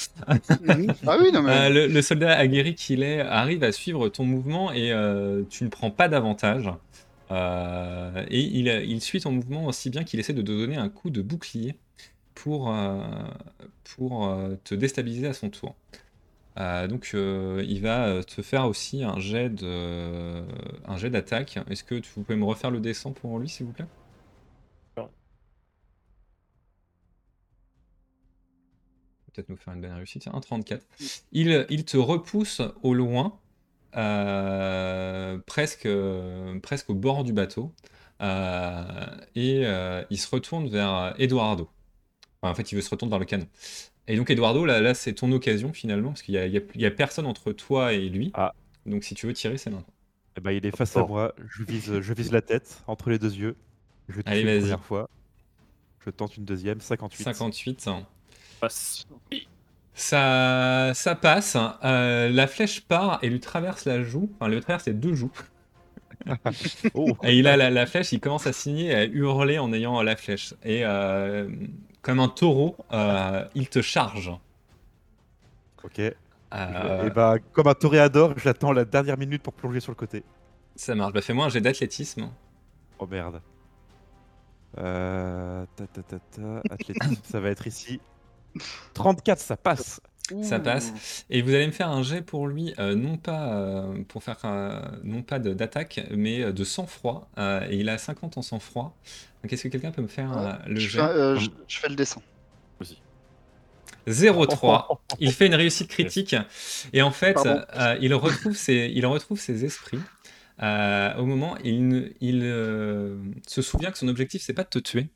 Ah 1.06 1.16
oui 1.20 1.30
non 1.32 1.42
mais. 1.42 1.52
Euh, 1.52 1.68
le, 1.70 1.86
le 1.86 2.02
soldat 2.02 2.36
aguerri 2.36 2.74
qu'il 2.74 3.04
est 3.04 3.20
arrive 3.20 3.62
à 3.62 3.70
suivre 3.70 4.08
ton 4.08 4.24
mouvement 4.24 4.72
et 4.72 4.90
euh, 4.90 5.42
tu 5.48 5.62
ne 5.62 5.68
prends 5.68 5.92
pas 5.92 6.08
d'avantage. 6.08 6.68
Euh, 7.30 8.24
et 8.28 8.40
il, 8.40 8.66
il 8.88 9.00
suit 9.00 9.20
ton 9.20 9.30
mouvement 9.30 9.66
aussi 9.66 9.88
bien 9.88 10.02
qu'il 10.02 10.18
essaie 10.18 10.32
de 10.32 10.42
te 10.42 10.46
donner 10.46 10.76
un 10.76 10.88
coup 10.88 11.10
de 11.10 11.22
bouclier 11.22 11.76
pour, 12.34 12.74
euh, 12.74 12.98
pour 13.96 14.26
euh, 14.28 14.56
te 14.64 14.74
déstabiliser 14.74 15.28
à 15.28 15.32
son 15.32 15.48
tour. 15.50 15.76
Donc 16.88 17.14
il 17.14 17.80
va 17.82 18.24
te 18.24 18.42
faire 18.42 18.66
aussi 18.66 19.04
un 19.04 19.20
jet 19.20 19.48
de 19.48 20.42
un 20.88 20.96
jet 20.96 21.08
d'attaque. 21.08 21.56
Est-ce 21.70 21.84
que 21.84 21.94
tu- 21.94 22.10
vous 22.16 22.24
pouvez 22.24 22.36
me 22.36 22.44
refaire 22.44 22.72
le 22.72 22.80
descend 22.80 23.14
pour 23.14 23.38
lui 23.38 23.48
s'il 23.48 23.66
vous 23.66 23.72
plaît? 23.72 23.86
Peut-être 29.38 29.50
nous 29.50 29.56
faire 29.56 29.72
une 29.74 29.82
bonne 29.82 29.92
réussite. 29.92 30.22
Tiens, 30.22 30.32
un 30.34 30.40
34. 30.40 30.84
Il, 31.30 31.64
il 31.70 31.84
te 31.84 31.96
repousse 31.96 32.60
au 32.82 32.92
loin, 32.92 33.38
euh, 33.96 35.38
presque, 35.46 35.86
euh, 35.86 36.58
presque 36.58 36.90
au 36.90 36.94
bord 36.94 37.22
du 37.22 37.32
bateau, 37.32 37.72
euh, 38.20 38.82
et 39.36 39.64
euh, 39.64 40.02
il 40.10 40.18
se 40.18 40.28
retourne 40.28 40.68
vers 40.68 41.14
Eduardo. 41.18 41.70
Enfin, 42.42 42.50
en 42.50 42.54
fait, 42.56 42.72
il 42.72 42.74
veut 42.74 42.80
se 42.80 42.90
retourner 42.90 43.10
vers 43.10 43.20
le 43.20 43.26
canon. 43.26 43.46
Et 44.08 44.16
donc, 44.16 44.28
Eduardo, 44.28 44.66
là, 44.66 44.80
là 44.80 44.92
c'est 44.92 45.12
ton 45.12 45.30
occasion 45.30 45.72
finalement, 45.72 46.08
parce 46.08 46.22
qu'il 46.22 46.34
n'y 46.74 46.84
a, 46.84 46.90
personne 46.90 47.26
entre 47.26 47.52
toi 47.52 47.92
et 47.92 48.08
lui. 48.08 48.32
Ah. 48.34 48.56
Donc, 48.86 49.04
si 49.04 49.14
tu 49.14 49.28
veux 49.28 49.34
tirer, 49.34 49.56
c'est 49.56 49.70
maintenant. 49.70 49.94
Eh 50.36 50.40
ben, 50.40 50.50
il 50.50 50.66
est 50.66 50.76
face 50.76 50.96
à 50.96 51.06
moi, 51.06 51.32
je 51.48 51.62
vise, 51.62 52.00
je 52.00 52.12
vise 52.12 52.32
la 52.32 52.42
tête, 52.42 52.82
entre 52.88 53.08
les 53.08 53.20
deux 53.20 53.34
yeux. 53.36 53.54
Je 54.08 54.20
Allez, 54.26 54.40
une 54.40 54.48
vas-y. 54.48 54.60
première 54.62 54.84
fois. 54.84 55.08
Je 56.04 56.10
tente 56.10 56.36
une 56.36 56.44
deuxième, 56.44 56.80
58. 56.80 57.22
58. 57.22 57.88
Passe. 58.60 59.06
Ça, 59.94 60.92
ça 60.94 61.14
passe. 61.16 61.56
euh, 61.84 62.28
la 62.30 62.46
flèche 62.46 62.82
part 62.82 63.18
et 63.22 63.28
lui 63.30 63.40
traverse 63.40 63.84
la 63.84 64.02
joue. 64.02 64.30
Enfin, 64.40 64.48
lui 64.50 64.60
traverse 64.60 64.86
les 64.86 64.94
deux 64.94 65.14
joues. 65.14 65.32
Oh, 66.94 67.16
Et 67.22 67.38
il 67.38 67.46
a 67.48 67.56
la, 67.56 67.70
la 67.70 67.86
flèche, 67.86 68.12
il 68.12 68.20
commence 68.20 68.46
à 68.46 68.52
signer 68.52 68.86
et 68.90 68.94
à 68.94 69.04
hurler 69.04 69.58
en 69.58 69.72
ayant 69.72 70.00
la 70.02 70.16
flèche. 70.16 70.54
Et 70.62 70.84
euh, 70.84 71.48
comme 72.02 72.20
un 72.20 72.28
taureau, 72.28 72.76
euh, 72.92 73.44
il 73.54 73.68
te 73.68 73.82
charge. 73.82 74.32
ok. 75.82 76.00
Euh, 76.54 77.00
Et 77.00 77.10
bah, 77.10 77.38
comme 77.52 77.68
un 77.68 77.74
toréador, 77.74 78.38
j'attends 78.38 78.72
la 78.72 78.84
dernière 78.84 79.18
minute 79.18 79.42
pour 79.42 79.54
plonger 79.54 79.80
sur 79.80 79.92
le 79.92 79.96
côté. 79.96 80.24
Ça 80.76 80.94
marche. 80.94 81.12
Bah, 81.12 81.20
fais-moi 81.20 81.44
un 81.44 81.48
jet 81.50 81.60
d'athlétisme. 81.60 82.30
Oh 82.98 83.06
merde. 83.06 83.42
Euh, 84.78 85.66
ta, 85.76 85.86
ta, 85.88 86.02
ta, 86.02 86.20
ta, 86.20 86.64
athlétisme, 86.68 87.20
ça 87.24 87.40
va 87.40 87.50
être 87.50 87.66
ici. 87.66 88.02
34, 88.94 89.38
ça 89.38 89.56
passe. 89.56 90.00
Ça 90.42 90.60
passe. 90.60 91.24
Et 91.30 91.40
vous 91.40 91.54
allez 91.54 91.66
me 91.66 91.72
faire 91.72 91.88
un 91.88 92.02
jet 92.02 92.20
pour 92.20 92.48
lui, 92.48 92.74
euh, 92.78 92.94
non 92.94 93.16
pas 93.16 93.54
euh, 93.54 94.02
pour 94.08 94.22
faire 94.22 94.38
euh, 94.44 94.78
non 95.02 95.22
pas 95.22 95.38
d'attaque, 95.38 96.00
mais 96.10 96.52
de 96.52 96.64
sang-froid. 96.64 97.30
Euh, 97.38 97.66
et 97.70 97.76
il 97.76 97.88
a 97.88 97.96
50 97.96 98.36
en 98.36 98.42
sang-froid. 98.42 98.94
Donc 99.42 99.52
est-ce 99.52 99.64
que 99.64 99.68
quelqu'un 99.68 99.90
peut 99.90 100.02
me 100.02 100.08
faire 100.08 100.36
euh, 100.36 100.52
le 100.66 100.78
je, 100.78 100.88
jet 100.88 100.98
fais, 100.98 101.04
euh, 101.04 101.36
je, 101.36 101.48
je 101.66 101.78
fais 101.78 101.88
le 101.88 101.94
dessin. 101.94 102.20
Aussi. 102.80 103.00
0,3. 104.08 104.98
Il 105.20 105.32
fait 105.32 105.46
une 105.46 105.54
réussite 105.54 105.88
critique. 105.88 106.34
Et 106.92 107.02
en 107.02 107.10
fait, 107.10 107.36
euh, 107.46 107.96
il, 108.00 108.14
retrouve 108.14 108.56
ses, 108.56 108.90
il 108.94 109.06
retrouve 109.06 109.38
ses 109.38 109.64
esprits. 109.64 110.00
Euh, 110.62 111.14
au 111.16 111.24
moment, 111.24 111.56
il, 111.62 112.14
il 112.20 112.40
euh, 112.42 113.16
se 113.46 113.62
souvient 113.62 113.90
que 113.90 113.98
son 113.98 114.08
objectif, 114.08 114.42
c'est 114.42 114.54
pas 114.54 114.64
de 114.64 114.68
te 114.68 114.78
tuer. 114.78 115.08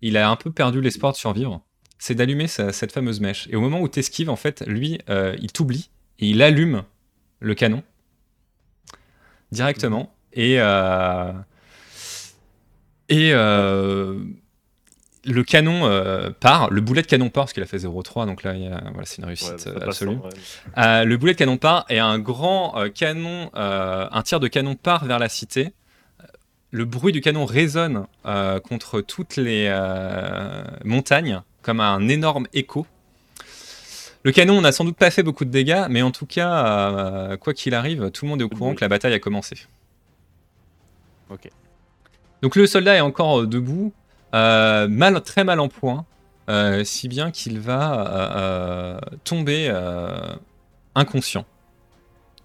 Il 0.00 0.16
a 0.16 0.30
un 0.30 0.36
peu 0.36 0.50
perdu 0.52 0.80
l'espoir 0.80 1.12
de 1.12 1.18
survivre. 1.18 1.62
C'est 1.98 2.14
d'allumer 2.14 2.46
sa- 2.46 2.72
cette 2.72 2.92
fameuse 2.92 3.20
mèche. 3.20 3.48
Et 3.50 3.56
au 3.56 3.60
moment 3.60 3.80
où 3.80 3.88
tu 3.88 3.98
esquives, 3.98 4.30
en 4.30 4.36
fait, 4.36 4.62
lui, 4.66 4.98
euh, 5.10 5.36
il 5.40 5.50
t'oublie 5.52 5.90
et 6.20 6.28
il 6.28 6.42
allume 6.42 6.84
le 7.40 7.54
canon 7.54 7.82
directement. 9.52 10.12
Et, 10.32 10.56
euh, 10.60 11.32
et 13.08 13.30
euh, 13.32 14.18
le 15.24 15.42
canon 15.42 16.32
part, 16.40 16.70
le 16.70 16.80
boulet 16.80 17.02
de 17.02 17.06
canon 17.06 17.30
part, 17.30 17.44
parce 17.44 17.52
qu'il 17.52 17.62
a 17.62 17.66
fait 17.66 17.78
0,3, 17.78 18.26
donc 18.26 18.42
là, 18.42 18.54
il 18.54 18.62
y 18.64 18.66
a- 18.66 18.80
voilà, 18.92 19.04
c'est 19.04 19.18
une 19.18 19.24
réussite 19.24 19.66
absolue. 19.82 20.16
hein, 20.76 21.00
ouais. 21.00 21.04
Le 21.04 21.16
boulet 21.16 21.32
de 21.32 21.38
canon 21.38 21.56
part 21.56 21.84
et 21.88 21.98
un 21.98 22.18
grand 22.18 22.74
canon, 22.94 23.50
un 23.54 24.22
tir 24.22 24.40
de 24.40 24.48
canon 24.48 24.74
part 24.76 25.04
vers 25.04 25.18
la 25.18 25.28
cité. 25.28 25.72
Le 26.70 26.84
bruit 26.84 27.12
du 27.12 27.22
canon 27.22 27.46
résonne 27.46 28.06
euh, 28.26 28.60
contre 28.60 29.00
toutes 29.00 29.36
les 29.36 29.66
euh, 29.70 30.62
montagnes 30.84 31.40
comme 31.68 31.80
un 31.80 32.08
énorme 32.08 32.46
écho. 32.54 32.86
Le 34.22 34.32
canon 34.32 34.62
n'a 34.62 34.72
sans 34.72 34.86
doute 34.86 34.96
pas 34.96 35.10
fait 35.10 35.22
beaucoup 35.22 35.44
de 35.44 35.50
dégâts, 35.50 35.84
mais 35.90 36.00
en 36.00 36.10
tout 36.10 36.24
cas, 36.24 36.50
euh, 36.64 37.36
quoi 37.36 37.52
qu'il 37.52 37.74
arrive, 37.74 38.10
tout 38.10 38.24
le 38.24 38.30
monde 38.30 38.40
est 38.40 38.44
au 38.44 38.48
courant 38.48 38.70
Oui. 38.70 38.76
que 38.76 38.80
la 38.80 38.88
bataille 38.88 39.12
a 39.12 39.18
commencé. 39.18 39.58
Ok. 41.28 41.50
Donc 42.40 42.56
le 42.56 42.66
soldat 42.66 42.94
est 42.96 43.00
encore 43.02 43.40
euh, 43.40 43.46
debout, 43.46 43.92
euh, 44.34 44.88
mal, 44.88 45.20
très 45.22 45.44
mal 45.44 45.60
en 45.60 45.68
point, 45.68 46.06
euh, 46.48 46.84
si 46.84 47.06
bien 47.06 47.30
qu'il 47.30 47.60
va 47.60 48.98
tomber 49.24 49.68
inconscient. 50.94 51.44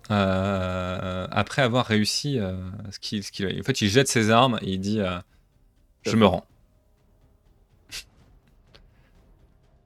Après 0.09 1.61
avoir 1.61 1.85
réussi 1.85 2.39
ce 2.91 2.99
qu'il, 2.99 3.23
qu'il- 3.23 3.57
En 3.61 3.63
fait, 3.63 3.79
il 3.81 3.87
jette 3.89 4.09
ses 4.09 4.31
armes 4.31 4.59
et 4.61 4.71
il 4.71 4.79
dit 4.81 4.99
Je 6.05 6.15
me 6.17 6.25
rends. 6.25 6.43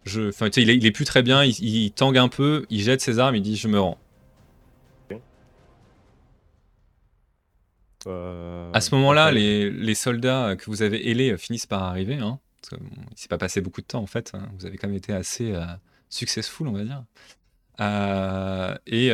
Je, 0.08 0.32
il, 0.60 0.70
est, 0.70 0.76
il 0.78 0.86
est 0.86 0.92
plus 0.92 1.06
très 1.06 1.22
bien, 1.24 1.44
il, 1.44 1.54
il 1.64 1.92
tangue 1.92 2.18
un 2.18 2.30
peu, 2.30 2.66
il 2.70 2.82
jette 2.82 3.02
ses 3.02 3.20
armes, 3.20 3.36
il 3.36 3.42
dit 3.42 3.56
Je 3.56 3.68
me 3.68 3.80
rends. 3.80 3.98
Euh, 8.08 8.72
À 8.74 8.82
ce 8.82 8.94
moment-là, 8.96 9.32
les, 9.32 9.70
les 9.70 9.96
soldats 9.96 10.56
que 10.56 10.66
vous 10.68 10.82
avez 10.82 11.10
ailés 11.10 11.32
euh, 11.32 11.38
finissent 11.38 11.66
par 11.66 11.84
arriver. 11.84 12.16
Hein, 12.16 12.40
parce 12.62 12.70
que, 12.70 12.76
bon, 12.84 12.90
il 13.12 13.18
s'est 13.18 13.28
pas 13.28 13.38
passé 13.38 13.60
beaucoup 13.62 13.82
de 13.82 13.88
temps 13.88 14.02
en 14.02 14.08
fait. 14.08 14.32
hein, 14.34 14.48
vous 14.58 14.66
avez 14.66 14.78
quand 14.78 14.88
même 14.88 14.98
été 14.98 15.14
assez 15.14 15.52
euh, 15.54 15.66
successful, 16.10 16.68
on 16.68 16.72
va 16.74 16.84
dire. 16.84 17.04
Euh, 17.80 18.76
et 18.88 19.10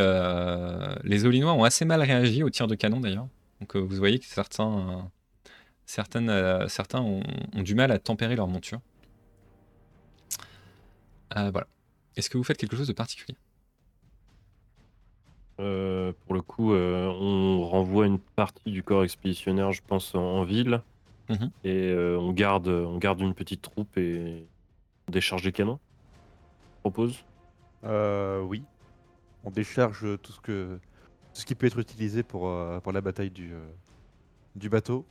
les 1.03 1.26
Olinois 1.26 1.53
ont 1.53 1.64
assez 1.64 1.86
mal 1.86 2.02
réagi 2.02 2.44
au 2.44 2.49
tir 2.49 2.68
de 2.68 2.76
canon 2.76 2.99
d'ailleurs. 2.99 3.28
Donc 3.60 3.76
vous 3.76 3.95
voyez 3.95 4.20
que 4.20 4.26
certains, 4.26 5.10
certaines, 5.86 6.68
certains 6.70 7.02
ont, 7.02 7.22
ont 7.56 7.61
du 7.61 7.76
mal 7.76 7.91
à 7.91 7.99
tempérer 7.99 8.36
leur 8.36 8.48
monture. 8.48 8.80
Euh, 11.35 11.51
voilà. 11.51 11.68
Est-ce 12.15 12.30
que 12.30 12.38
vous 12.38 12.43
faites 12.43 12.57
quelque 12.57 12.76
chose 12.76 12.88
de 12.88 12.93
particulier? 12.93 13.38
Euh, 15.60 16.14
pour 16.26 16.34
le 16.35 16.41
coup, 16.41 16.73
euh, 16.73 17.07
on 17.07 17.68
renvoie 17.68 18.05
une 18.05 18.19
partie 18.19 18.72
du 18.72 18.84
corps 18.84 19.03
expéditionnaire, 19.03 19.72
je 19.72 19.81
pense, 19.85 20.15
en, 20.15 20.22
en 20.22 20.43
ville. 20.43 20.81
Mhm. 21.30 21.51
Et 21.64 21.89
euh, 21.89 22.18
on, 22.19 22.34
garde, 22.34 22.68
on 22.68 22.97
garde 22.97 23.22
une 23.22 23.34
petite 23.34 23.61
troupe 23.61 23.97
et 23.97 24.45
on 25.07 25.11
décharge 25.11 25.43
les 25.43 25.51
canons. 25.51 25.80
Je 26.76 26.80
propose? 26.81 27.23
Euh, 27.84 28.41
oui. 28.41 28.64
On 29.43 29.51
décharge 29.51 30.05
tout 30.22 30.31
ce 30.31 30.39
que 30.39 30.80
tout 31.34 31.41
ce 31.41 31.45
qui 31.45 31.55
peut 31.55 31.65
être 31.65 31.80
utilisé 31.80 32.22
pour, 32.22 32.51
pour 32.81 32.91
la 32.91 33.01
bataille 33.01 33.31
du, 33.31 33.53
du 34.55 34.69
bateau. 34.69 35.03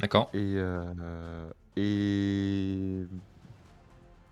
D'accord. 0.00 0.28
Et, 0.34 0.54
euh, 0.56 1.50
et 1.76 3.06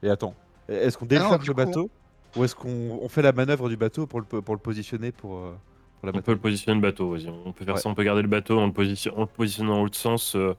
et 0.03 0.11
attends. 0.11 0.35
Est-ce 0.69 0.97
qu'on 0.99 1.07
Ah 1.11 1.15
non, 1.15 1.21
décharge 1.23 1.47
le 1.47 1.55
coup, 1.55 1.57
bateau 1.57 1.91
ou 2.37 2.45
est-ce 2.45 2.55
qu'on 2.55 2.99
on 3.03 3.09
fait 3.09 3.23
la 3.23 3.33
manœuvre 3.33 3.69
du 3.69 3.77
bateau 3.77 4.07
pour 4.07 4.21
le, 4.21 4.27
pour 4.27 4.55
le 4.55 4.61
positionner 4.61 5.13
pour, 5.13 5.37
euh, 5.39 5.53
pour 6.01 6.11
la 6.13 6.19
On 6.19 6.23
peut 6.23 6.33
le 6.33 6.39
positionner 6.39 6.77
le 6.77 6.83
bateau, 6.83 7.11
vas-y. 7.13 7.29
On 7.29 7.53
peut 7.53 7.65
faire 7.65 7.75
Ouais. 7.75 7.81
ça, 7.81 7.89
on 7.89 7.95
peut 7.95 8.05
garder 8.05 8.23
le 8.23 8.29
bateau 8.29 8.59
en 8.59 8.67
le, 8.67 8.73
position- 8.73 9.17
en 9.17 9.23
le 9.23 9.27
positionnant 9.27 9.77
dans 9.77 9.83
l'autre 9.83 9.97
sens 9.97 10.37
euh, 10.37 10.55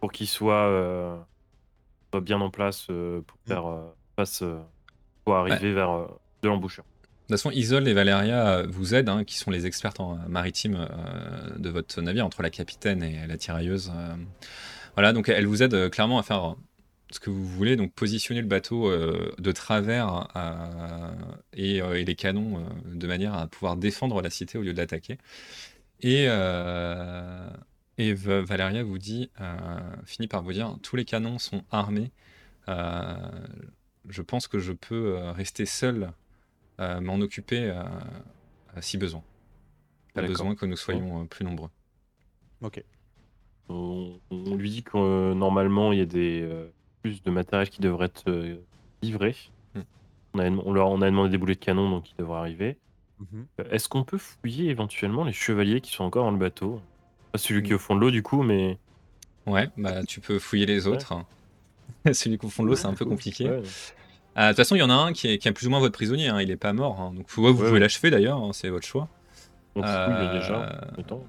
pour 0.00 0.12
qu'il 0.12 0.26
soit, 0.28 0.66
euh, 0.66 1.16
soit 2.12 2.20
bien 2.20 2.40
en 2.40 2.50
place 2.50 2.86
euh, 2.90 3.22
pour 3.22 3.38
Mm. 3.46 3.48
faire 3.48 3.66
euh, 3.66 3.80
face, 4.16 4.42
euh, 4.42 4.58
pour 5.24 5.36
arriver 5.36 5.72
vers 5.72 5.90
euh, 5.90 6.06
de 6.42 6.48
l'embouchure. 6.48 6.84
De 6.84 7.34
toute 7.34 7.40
façon, 7.42 7.50
Isol 7.50 7.88
et 7.88 7.94
Valeria 7.94 8.62
vous 8.68 8.94
aident, 8.94 9.08
hein, 9.08 9.24
qui 9.24 9.36
sont 9.36 9.50
les 9.50 9.66
expertes 9.66 9.98
en 9.98 10.16
maritime 10.28 10.76
euh, 10.88 11.56
de 11.58 11.70
votre 11.70 12.00
navire, 12.00 12.24
entre 12.24 12.40
la 12.42 12.50
capitaine 12.50 13.02
et 13.02 13.26
la 13.26 13.36
tirailleuse. 13.36 13.90
euh. 13.92 14.14
Voilà, 14.94 15.12
donc 15.12 15.28
elles 15.28 15.46
vous 15.46 15.62
aident 15.62 15.74
euh, 15.74 15.88
clairement 15.90 16.18
à 16.18 16.22
faire 16.22 16.54
ce 17.16 17.20
que 17.20 17.30
vous 17.30 17.46
voulez, 17.46 17.76
donc 17.76 17.92
positionner 17.92 18.40
le 18.42 18.46
bateau 18.46 18.88
euh, 18.88 19.32
de 19.38 19.52
travers 19.52 20.28
euh, 20.36 21.12
et, 21.54 21.82
euh, 21.82 21.98
et 21.98 22.04
les 22.04 22.14
canons 22.14 22.58
euh, 22.58 22.94
de 22.94 23.06
manière 23.06 23.34
à 23.34 23.46
pouvoir 23.48 23.76
défendre 23.76 24.22
la 24.22 24.30
cité 24.30 24.58
au 24.58 24.62
lieu 24.62 24.72
de 24.72 24.78
l'attaquer. 24.78 25.18
Et, 26.00 26.26
euh, 26.28 27.50
et 27.98 28.14
Va- 28.14 28.42
Valeria 28.42 28.84
vous 28.84 28.98
dit, 28.98 29.30
euh, 29.40 29.56
finit 30.04 30.28
par 30.28 30.42
vous 30.42 30.52
dire, 30.52 30.76
tous 30.82 30.96
les 30.96 31.04
canons 31.04 31.38
sont 31.38 31.64
armés. 31.70 32.12
Euh, 32.68 33.16
je 34.08 34.22
pense 34.22 34.48
que 34.48 34.58
je 34.58 34.72
peux 34.72 35.16
euh, 35.16 35.32
rester 35.32 35.66
seul 35.66 36.12
euh, 36.80 37.00
m'en 37.00 37.16
occuper 37.16 37.72
si 38.80 38.98
besoin. 38.98 39.22
Pas 40.14 40.22
besoin 40.22 40.54
que 40.54 40.66
nous 40.66 40.76
soyons 40.76 41.22
euh, 41.22 41.24
plus 41.24 41.44
nombreux. 41.44 41.70
Ok. 42.62 42.82
On, 43.68 44.20
on 44.30 44.54
lui 44.54 44.70
dit 44.70 44.82
que 44.82 44.96
euh, 44.96 45.34
normalement 45.34 45.92
il 45.92 45.98
y 45.98 46.02
a 46.02 46.06
des 46.06 46.42
euh, 46.42 46.68
plus 47.10 47.22
de 47.22 47.30
matériel 47.30 47.68
qui 47.70 47.80
devrait 47.80 48.06
être 48.06 48.24
euh, 48.28 48.56
livré. 49.02 49.36
Hmm. 49.74 49.80
On, 50.34 50.38
a, 50.40 50.50
on, 50.50 50.72
leur, 50.72 50.88
on 50.90 51.00
a 51.02 51.06
demandé 51.06 51.30
des 51.30 51.38
boulets 51.38 51.54
de 51.54 51.60
canon 51.60 51.88
donc 51.90 52.10
ils 52.10 52.16
devraient 52.16 52.38
arriver. 52.38 52.78
Mhm. 53.20 53.46
Euh, 53.60 53.64
Est-ce 53.70 53.88
qu'on 53.88 54.04
peut 54.04 54.18
fouiller 54.18 54.70
éventuellement 54.70 55.24
les 55.24 55.32
chevaliers 55.32 55.80
qui 55.80 55.92
sont 55.92 56.04
encore 56.04 56.24
dans 56.24 56.30
le 56.32 56.38
bateau? 56.38 56.80
Pas 57.32 57.38
celui 57.38 57.62
qui 57.62 57.70
est 57.70 57.72
Hmm. 57.72 57.76
au 57.76 57.78
fond 57.80 57.94
de 57.96 58.00
l'eau 58.00 58.10
du 58.10 58.22
coup, 58.22 58.42
mais. 58.42 58.78
Ouais, 59.46 59.68
bah 59.76 60.02
tu 60.04 60.20
peux 60.20 60.38
fouiller 60.40 60.66
les 60.66 60.86
autres. 60.88 61.14
Celui 62.12 62.36
qui 62.38 62.46
au 62.46 62.48
fond 62.48 62.64
de 62.64 62.68
l'eau, 62.68 62.74
c'est 62.76 62.86
un 62.88 62.94
peu 62.94 63.04
compliqué. 63.04 63.48
Ouais. 63.48 63.62
Euh, 64.38 64.42
De 64.42 64.48
toute 64.48 64.56
façon, 64.56 64.74
il 64.74 64.80
y 64.80 64.82
en 64.82 64.90
a 64.90 64.94
un 64.94 65.12
qui 65.12 65.28
est, 65.28 65.38
qui 65.38 65.46
est 65.48 65.52
plus 65.52 65.66
ou 65.68 65.70
moins 65.70 65.78
votre 65.80 65.94
prisonnier, 65.94 66.28
hein, 66.28 66.40
il 66.40 66.50
est 66.50 66.56
pas 66.56 66.72
mort. 66.72 67.00
hein. 67.00 67.12
donc 67.14 67.30
vous, 67.30 67.54
pouvez 67.54 67.78
l'achever 67.78 68.10
d'ailleurs, 68.10 68.38
hein, 68.42 68.50
c'est 68.52 68.68
votre 68.70 68.86
choix. 68.86 69.08
On 69.76 69.82
fouille 69.82 69.90
Euh, 69.92 70.32
déjà. 70.40 70.62
Attends. 70.98 71.24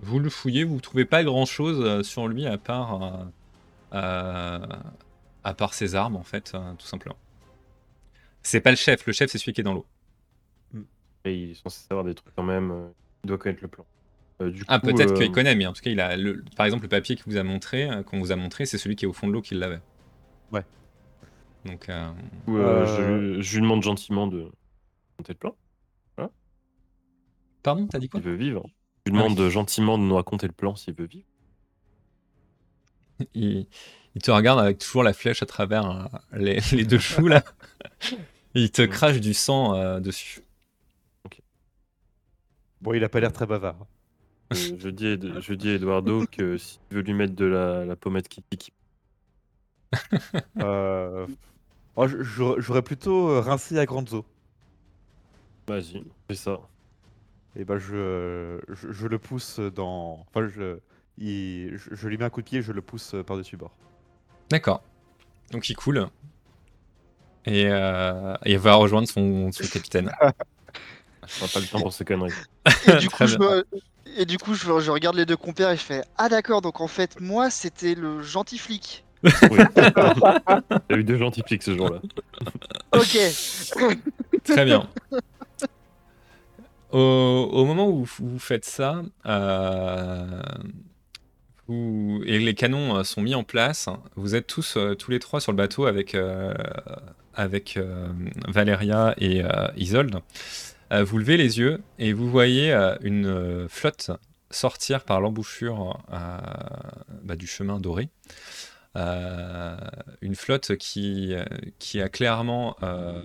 Vous 0.00 0.20
le 0.20 0.30
fouillez, 0.30 0.62
vous 0.64 0.80
trouvez 0.80 1.04
pas 1.04 1.24
grand 1.24 1.44
chose 1.44 2.02
sur 2.06 2.28
lui 2.28 2.46
à 2.46 2.56
part, 2.56 3.26
à 3.92 5.54
part 5.54 5.74
ses 5.74 5.94
armes 5.94 6.16
en 6.16 6.22
fait, 6.24 6.52
euh, 6.54 6.74
tout 6.74 6.86
simplement. 6.86 7.16
C'est 8.42 8.60
pas 8.60 8.70
le 8.70 8.76
chef, 8.76 9.06
le 9.06 9.12
chef 9.12 9.30
c'est 9.30 9.38
celui 9.38 9.52
qui 9.52 9.60
est 9.60 9.64
dans 9.64 9.74
l'eau. 9.74 9.86
Et 11.24 11.34
il 11.34 11.50
est 11.50 11.54
censé 11.54 11.86
savoir 11.88 12.04
des 12.04 12.14
trucs 12.14 12.34
quand 12.34 12.42
même. 12.42 12.70
euh, 12.70 12.88
il 13.24 13.28
doit 13.28 13.38
connaître 13.38 13.62
le 13.62 13.68
plan. 13.68 13.86
Euh, 14.40 14.50
du 14.50 14.64
Ah 14.68 14.78
peut-être 14.78 15.12
euh, 15.12 15.18
qu'il 15.18 15.32
connaît, 15.32 15.54
mais 15.56 15.66
en 15.66 15.72
tout 15.72 15.82
cas 15.82 15.90
il 15.90 16.00
a, 16.00 16.16
le, 16.16 16.44
par 16.56 16.66
exemple 16.66 16.84
le 16.84 16.88
papier 16.88 17.16
qu'il 17.16 17.24
vous 17.26 17.36
a 17.38 17.42
montré, 17.42 17.90
euh, 17.90 18.02
qu'on 18.02 18.18
vous 18.20 18.32
a 18.32 18.36
montré, 18.36 18.66
c'est 18.66 18.78
celui 18.78 18.96
qui 18.96 19.04
est 19.04 19.08
au 19.08 19.12
fond 19.12 19.26
de 19.26 19.32
l'eau 19.32 19.42
qui 19.42 19.54
l'avait. 19.54 19.80
Ouais. 20.50 20.64
Donc 21.64 21.88
euh, 21.88 22.10
euh, 22.48 22.86
Euh, 22.86 22.86
je, 22.86 23.40
je 23.42 23.54
lui 23.56 23.62
demande 23.62 23.82
gentiment 23.82 24.26
de 24.26 24.42
raconter 25.18 25.32
le 25.34 25.38
plan. 25.38 25.56
pardon, 27.62 27.86
t'as 27.86 27.98
dit 27.98 28.08
quoi? 28.08 28.20
S'il 28.20 28.30
veut 28.30 28.34
vivre. 28.36 28.64
Je 29.06 29.12
lui 29.12 29.18
demande 29.18 29.48
gentiment 29.48 29.98
de 29.98 30.02
nous 30.04 30.14
raconter 30.14 30.46
le 30.46 30.52
plan 30.52 30.76
s'il 30.76 30.94
veut 30.94 31.06
vivre. 31.06 31.27
il, 33.34 33.66
il 34.14 34.22
te 34.22 34.30
regarde 34.30 34.60
avec 34.60 34.78
toujours 34.78 35.02
la 35.02 35.12
flèche 35.12 35.42
à 35.42 35.46
travers 35.46 35.90
euh, 35.90 36.04
les, 36.38 36.60
les 36.72 36.84
deux 36.84 36.98
choux 36.98 37.28
là. 37.28 37.42
Il 38.54 38.70
te 38.70 38.82
Mm. 38.82 38.88
crache 38.88 39.20
du 39.20 39.32
sang 39.32 39.74
euh, 39.74 40.00
dessus. 40.00 40.42
Bon, 42.80 42.92
il 42.94 43.04
a 43.04 43.08
pas 43.08 43.20
l'air 43.20 43.32
très 43.32 43.46
bavard. 43.46 43.86
Euh, 44.54 44.76
je, 44.78 44.88
dis 44.90 45.06
à, 45.08 45.12
Ed- 45.12 45.40
je 45.40 45.54
dis 45.54 45.70
à 45.70 45.74
Eduardo 45.74 46.26
que 46.32 46.58
s'il 46.58 46.80
veut 46.90 47.02
lui 47.02 47.14
mettre 47.14 47.34
de 47.36 47.46
la, 47.46 47.84
la 47.84 47.96
pommade 47.96 48.28
qui 48.28 48.42
pique, 48.42 48.72
Euh, 50.60 51.26
oh, 51.96 52.06
J'aurais 52.08 52.82
plutôt 52.82 53.30
euh, 53.30 53.40
rincé 53.40 53.78
à 53.78 53.86
grande 53.86 54.12
eau. 54.14 54.26
Vas-y, 55.66 56.04
fais 56.28 56.34
ça. 56.36 56.58
Et 57.56 57.64
bah 57.64 57.78
je, 57.78 58.60
je, 58.68 58.92
je 58.92 59.06
le 59.06 59.18
pousse 59.18 59.60
dans. 59.60 60.26
Enfin, 60.28 60.48
je, 60.48 60.78
il- 61.20 61.76
je, 61.76 61.94
je 61.94 62.08
lui 62.08 62.16
mets 62.18 62.24
un 62.24 62.30
coup 62.30 62.40
de 62.42 62.46
pied 62.46 62.58
et 62.58 62.62
je 62.62 62.72
le 62.72 62.82
pousse 62.82 63.14
par-dessus 63.26 63.56
bord. 63.56 63.72
D'accord. 64.50 64.82
Donc 65.52 65.68
il 65.68 65.74
coule. 65.74 66.08
Et, 67.44 67.66
euh, 67.68 68.34
il 68.44 68.58
va 68.58 68.74
rejoindre 68.74 69.08
son, 69.08 69.50
son 69.52 69.66
capitaine. 69.72 70.10
On 70.20 70.26
n'a 70.26 71.48
pas 71.52 71.60
le 71.60 71.66
temps 71.66 71.80
pour 71.80 71.92
ces 71.92 72.04
conneries. 72.04 72.32
Et 72.86 72.96
du 72.96 73.08
coup, 73.10 73.26
je, 73.26 73.36
me- 73.38 73.66
et 74.16 74.24
du 74.26 74.38
coup 74.38 74.54
je, 74.54 74.80
je 74.80 74.90
regarde 74.90 75.16
les 75.16 75.26
deux 75.26 75.36
compères 75.36 75.70
et 75.70 75.76
je 75.76 75.82
fais 75.82 76.02
Ah 76.16 76.28
d'accord, 76.28 76.60
donc 76.62 76.80
en 76.80 76.88
fait, 76.88 77.20
moi 77.20 77.50
c'était 77.50 77.94
le 77.94 78.22
gentil 78.22 78.58
flic. 78.58 79.04
Oui. 79.22 79.58
T'as 79.74 80.96
eu 80.96 81.02
deux 81.04 81.16
gentils 81.18 81.42
flics 81.46 81.62
ce 81.62 81.74
jour-là. 81.76 82.00
Ok. 82.92 83.18
Très 84.44 84.64
bien. 84.64 84.88
Au, 86.90 86.98
au 87.52 87.64
moment 87.66 87.88
où 87.88 88.04
vous 88.04 88.38
faites 88.38 88.64
ça, 88.64 89.02
euh, 89.26 90.40
et 91.68 92.38
les 92.38 92.54
canons 92.54 92.96
euh, 92.96 93.04
sont 93.04 93.20
mis 93.20 93.34
en 93.34 93.44
place, 93.44 93.88
vous 94.16 94.34
êtes 94.34 94.46
tous, 94.46 94.76
euh, 94.76 94.94
tous 94.94 95.10
les 95.10 95.18
trois 95.18 95.40
sur 95.40 95.52
le 95.52 95.56
bateau 95.56 95.86
avec, 95.86 96.14
euh, 96.14 96.54
avec 97.34 97.78
Valéria 98.48 99.14
et 99.18 99.42
Isolde. 99.76 100.20
Vous 100.90 101.18
levez 101.18 101.36
les 101.36 101.58
yeux 101.58 101.80
et 101.98 102.12
vous 102.12 102.30
voyez 102.30 102.72
une 103.02 103.68
flotte 103.68 104.10
sortir 104.50 105.04
par 105.04 105.20
l'embouchure 105.20 106.00
bah, 107.22 107.36
du 107.36 107.46
chemin 107.46 107.78
doré. 107.78 108.08
Euh, 108.96 109.76
une 110.22 110.34
flotte 110.34 110.76
qui, 110.76 111.34
qui 111.78 112.00
a 112.00 112.08
clairement 112.08 112.76
euh, 112.82 113.22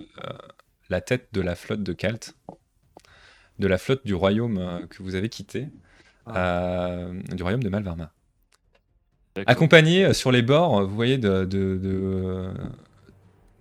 la 0.88 1.00
tête 1.00 1.28
de 1.32 1.40
la 1.40 1.56
flotte 1.56 1.82
de 1.82 1.92
Kalt, 1.92 2.36
de 3.58 3.66
la 3.66 3.78
flotte 3.78 4.04
du 4.06 4.14
royaume 4.14 4.86
que 4.90 5.02
vous 5.02 5.14
avez 5.14 5.28
quitté, 5.28 5.68
euh, 6.28 7.20
du 7.32 7.42
royaume 7.42 7.62
de 7.62 7.68
Malvarma. 7.68 8.12
Accompagné 9.46 10.04
euh, 10.04 10.12
sur 10.12 10.30
les 10.30 10.42
bords, 10.42 10.78
euh, 10.78 10.84
vous 10.84 10.94
voyez 10.94 11.18
euh, 11.24 12.52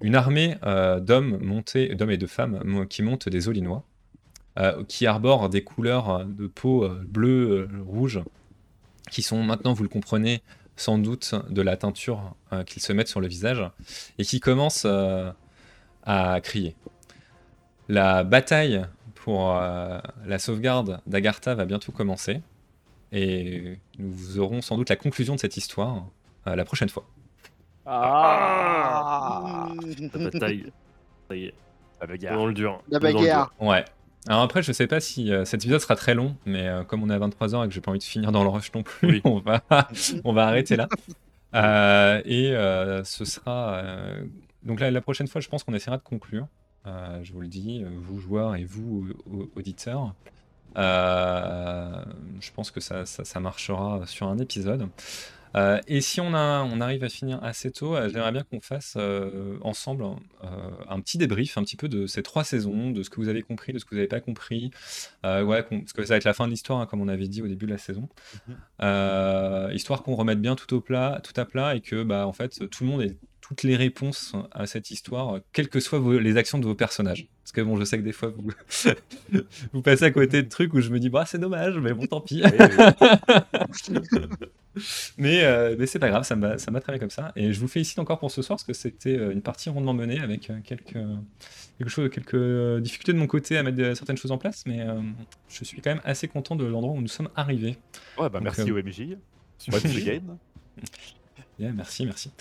une 0.01 0.15
armée 0.15 0.55
d'hommes 1.01 1.39
montés, 1.41 1.95
d'hommes 1.95 2.11
et 2.11 2.17
de 2.17 2.27
femmes 2.27 2.87
qui 2.89 3.01
montent 3.01 3.29
des 3.29 3.47
Olinois, 3.47 3.83
qui 4.87 5.07
arborent 5.07 5.49
des 5.49 5.63
couleurs 5.63 6.25
de 6.25 6.45
peau 6.45 6.87
bleu, 7.07 7.67
euh, 7.71 7.83
rouge, 7.87 8.21
qui 9.09 9.23
sont 9.23 9.41
maintenant, 9.41 9.73
vous 9.73 9.83
le 9.83 9.89
comprenez, 9.89 10.43
sans 10.75 10.97
doute 10.97 11.35
de 11.49 11.61
la 11.61 11.77
teinture 11.77 12.35
qu'ils 12.65 12.81
se 12.81 12.93
mettent 12.93 13.07
sur 13.07 13.21
le 13.21 13.27
visage, 13.27 13.63
et 14.17 14.25
qui 14.25 14.39
commencent 14.39 14.87
à 16.05 16.39
crier. 16.41 16.75
La 17.89 18.23
bataille 18.23 18.85
pour 19.15 19.53
la 19.53 20.39
sauvegarde 20.39 20.99
d'Agartha 21.07 21.55
va 21.55 21.65
bientôt 21.65 21.91
commencer, 21.91 22.41
et 23.13 23.77
nous 23.99 24.39
aurons 24.39 24.61
sans 24.61 24.75
doute 24.75 24.89
la 24.89 24.95
conclusion 24.97 25.35
de 25.35 25.39
cette 25.39 25.55
histoire 25.55 26.07
euh, 26.47 26.55
la 26.55 26.65
prochaine 26.65 26.89
fois. 26.89 27.05
Ah 27.85 29.69
La 30.13 30.29
bataille. 30.29 30.71
Ça 31.29 31.35
y 31.35 31.45
est. 31.45 31.53
La 32.01 32.07
bagarre. 32.07 32.35
dans 32.35 32.45
le 32.47 32.53
dur. 32.53 32.81
La 32.89 32.99
dans 32.99 33.07
le 33.07 33.13
bagarre. 33.13 33.53
Ouais. 33.61 33.85
Alors 34.27 34.41
après, 34.41 34.63
je 34.63 34.71
sais 34.71 34.87
pas 34.87 34.99
si 34.99 35.31
euh, 35.31 35.45
cet 35.45 35.61
épisode 35.63 35.81
sera 35.81 35.95
très 35.95 36.15
long, 36.15 36.35
mais 36.45 36.67
euh, 36.67 36.83
comme 36.83 37.03
on 37.03 37.09
est 37.09 37.13
à 37.13 37.19
23h 37.19 37.65
et 37.65 37.67
que 37.67 37.73
j'ai 37.73 37.81
pas 37.81 37.91
envie 37.91 37.99
de 37.99 38.03
finir 38.03 38.31
dans 38.31 38.43
le 38.43 38.49
rush 38.49 38.73
non 38.73 38.83
plus, 38.83 39.07
Oui. 39.09 39.21
on, 39.25 39.39
va, 39.39 39.61
on 40.23 40.33
va 40.33 40.47
arrêter 40.47 40.75
là. 40.75 40.87
Euh, 41.55 42.19
et 42.25 42.49
euh, 42.55 43.03
ce 43.03 43.25
sera. 43.25 43.75
euh, 43.75 44.23
donc 44.63 44.79
là, 44.79 44.89
la 44.89 45.01
prochaine 45.01 45.27
fois, 45.27 45.39
je 45.39 45.47
pense 45.49 45.63
qu'on 45.63 45.75
essaiera 45.75 45.97
de 45.97 46.01
conclure. 46.01 46.47
Euh, 46.87 47.19
je 47.21 47.31
vous 47.31 47.41
le 47.41 47.47
dis, 47.47 47.85
vous 47.87 48.19
joueurs 48.19 48.55
et 48.55 48.63
vous 48.63 49.05
au- 49.31 49.51
auditeurs. 49.55 50.15
Euh, 50.77 52.03
je 52.39 52.51
pense 52.51 52.71
que 52.71 52.79
ça, 52.79 53.05
ça, 53.05 53.23
ça 53.23 53.39
marchera 53.39 54.01
sur 54.05 54.27
un 54.27 54.37
épisode. 54.37 54.87
Euh, 55.55 55.79
et 55.87 56.01
si 56.01 56.19
on, 56.19 56.33
a, 56.33 56.63
on 56.63 56.81
arrive 56.81 57.03
à 57.03 57.09
finir 57.09 57.37
assez 57.43 57.69
tôt, 57.71 57.95
euh, 57.95 58.09
j'aimerais 58.09 58.31
bien 58.31 58.41
qu'on 58.41 58.59
fasse 58.59 58.95
euh, 58.97 59.59
ensemble 59.61 60.03
un 60.89 60.99
petit 60.99 61.19
débrief 61.19 61.59
un 61.59 61.63
petit 61.63 61.75
peu 61.75 61.87
de 61.87 62.07
ces 62.07 62.23
trois 62.23 62.43
saisons, 62.43 62.89
de 62.89 63.03
ce 63.03 63.11
que 63.11 63.17
vous 63.17 63.27
avez 63.29 63.43
compris, 63.43 63.71
de 63.71 63.77
ce 63.77 63.85
que 63.85 63.91
vous 63.91 63.97
n'avez 63.97 64.07
pas 64.07 64.19
compris. 64.19 64.71
Ouais, 65.23 65.63
qu'on- 65.63 65.81
parce 65.81 65.93
que 65.93 66.03
ça 66.05 66.15
va 66.15 66.17
être 66.17 66.23
la 66.23 66.33
fin 66.33 66.45
de 66.47 66.51
l'histoire, 66.51 66.79
hein, 66.79 66.87
comme 66.87 67.01
on 67.01 67.07
avait 67.07 67.27
dit 67.27 67.43
au 67.43 67.47
début 67.47 67.67
de 67.67 67.71
la 67.71 67.77
saison. 67.77 68.09
Mhm. 68.47 69.75
Histoire 69.75 70.01
qu'on 70.01 70.15
remette 70.15 70.41
bien 70.41 70.55
tout 70.55 70.73
au 70.75 70.81
plat, 70.81 71.21
tout 71.23 71.39
à 71.39 71.45
plat, 71.45 71.75
et 71.75 71.81
que 71.81 72.01
bah, 72.03 72.25
en 72.25 72.33
fait, 72.33 72.67
tout 72.69 72.83
le 72.83 72.89
monde 72.89 73.01
ait 73.03 73.15
toutes 73.45 73.63
les 73.63 73.75
réponses 73.75 74.33
à 74.51 74.65
cette 74.65 74.89
histoire, 74.89 75.39
quelles 75.51 75.67
que 75.69 75.79
soient 75.81 75.99
vos- 75.99 76.17
les 76.17 76.37
actions 76.37 76.57
de 76.59 76.65
vos 76.65 76.75
personnages. 76.75 77.27
Parce 77.43 77.51
que 77.51 77.59
bon, 77.61 77.77
je 77.77 77.83
sais 77.83 77.97
que 77.97 78.03
des 78.03 78.13
fois, 78.13 78.29
vous, 78.29 78.51
vous 79.73 79.81
passez 79.81 80.05
à 80.05 80.11
côté 80.11 80.41
de 80.43 80.47
trucs 80.47 80.73
où 80.73 80.79
je 80.79 80.89
me 80.89 80.97
dis, 80.99 81.09
bah, 81.09 81.25
c'est 81.27 81.39
dommage, 81.39 81.77
mais 81.77 81.93
bon, 81.93 82.05
tant 82.07 82.21
pis. 82.21 82.41
Mais, 85.19 85.43
euh, 85.43 85.75
mais 85.77 85.85
c'est 85.85 85.99
pas 85.99 86.09
grave, 86.09 86.23
ça 86.23 86.35
m'a 86.35 86.57
très 86.57 86.93
bien 86.93 86.97
comme 86.99 87.11
ça. 87.11 87.31
Et 87.35 87.53
je 87.53 87.59
vous 87.59 87.67
félicite 87.67 87.99
encore 87.99 88.17
pour 88.17 88.31
ce 88.31 88.41
soir 88.41 88.57
parce 88.57 88.63
que 88.63 88.73
c'était 88.73 89.15
euh, 89.19 89.31
une 89.31 89.43
partie 89.43 89.69
rondement 89.69 89.93
menée 89.93 90.19
avec 90.19 90.49
euh, 90.49 90.57
quelques, 90.63 90.97
quelque 91.77 91.89
chose, 91.89 92.09
quelques 92.09 92.81
difficultés 92.81 93.13
de 93.13 93.19
mon 93.19 93.27
côté 93.27 93.55
à 93.57 93.61
mettre 93.61 93.77
de- 93.77 93.93
certaines 93.93 94.17
choses 94.17 94.31
en 94.31 94.39
place. 94.39 94.63
Mais 94.65 94.81
euh, 94.81 94.99
je 95.47 95.63
suis 95.63 95.79
quand 95.79 95.91
même 95.91 96.01
assez 96.05 96.27
content 96.27 96.55
de 96.55 96.65
l'endroit 96.65 96.93
où 96.95 97.01
nous 97.01 97.07
sommes 97.07 97.29
arrivés. 97.35 97.77
Ouais, 98.17 98.29
bah 98.29 98.39
Donc, 98.39 98.43
merci 98.45 98.61
euh, 98.71 98.73
au 98.73 98.77
MJ. 98.83 99.15
Again. 100.07 100.37
Bien, 101.59 101.71
merci, 101.73 102.05
merci. 102.07 102.31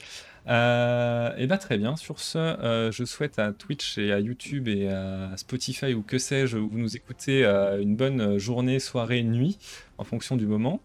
Euh, 0.49 1.35
et 1.37 1.47
bah 1.47 1.59
très 1.59 1.79
bien. 1.79 1.97
Sur 1.97 2.19
ce, 2.19 2.39
euh, 2.39 2.91
je 2.91 3.05
souhaite 3.05 3.39
à 3.39 3.53
Twitch 3.53 3.99
et 3.99 4.13
à 4.13 4.21
YouTube 4.21 4.69
et 4.69 4.89
à 4.89 5.37
Spotify 5.37 5.95
ou 5.95 6.03
que 6.03 6.19
sais-je 6.19 6.57
où 6.59 6.69
vous 6.69 6.79
nous 6.79 6.97
écoutez 6.97 7.45
euh, 7.45 7.81
une 7.81 7.97
bonne 7.97 8.39
journée, 8.39 8.81
soirée, 8.81 9.23
nuit 9.23 9.59
en 9.99 10.05
fonction 10.05 10.37
du 10.37 10.47
moment. 10.47 10.81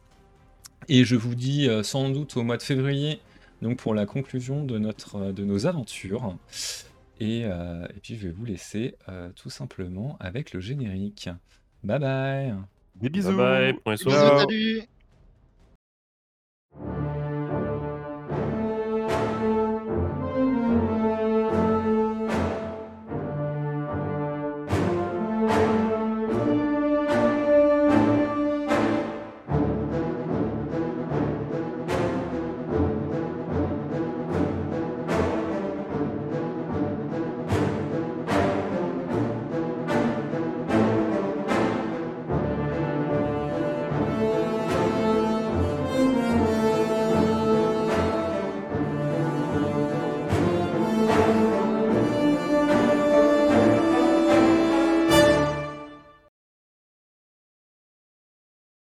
Et 0.90 1.04
je 1.04 1.16
vous 1.16 1.36
dis 1.36 1.68
euh, 1.68 1.84
sans 1.84 2.10
doute 2.10 2.38
au 2.38 2.44
mois 2.44 2.58
de 2.58 2.64
février, 2.64 3.20
donc 3.62 3.78
pour 3.78 3.94
la 3.94 4.06
conclusion 4.06 4.64
de 4.64 4.78
notre 4.78 5.32
de 5.32 5.44
nos 5.44 5.66
aventures. 5.66 6.38
Et, 7.20 7.44
euh, 7.46 7.86
et 7.96 8.00
puis 8.00 8.16
je 8.16 8.28
vais 8.28 8.34
vous 8.34 8.46
laisser 8.46 8.96
euh, 9.10 9.30
tout 9.36 9.50
simplement 9.50 10.18
avec 10.20 10.54
le 10.54 10.60
générique. 10.60 11.30
Bye 11.84 12.00
bye. 12.00 12.54
Des 12.96 13.10
bisous. 13.10 13.36
Bye 13.36 13.74
bye. 13.84 13.96
Bisous, 13.96 14.12
salut 14.12 14.84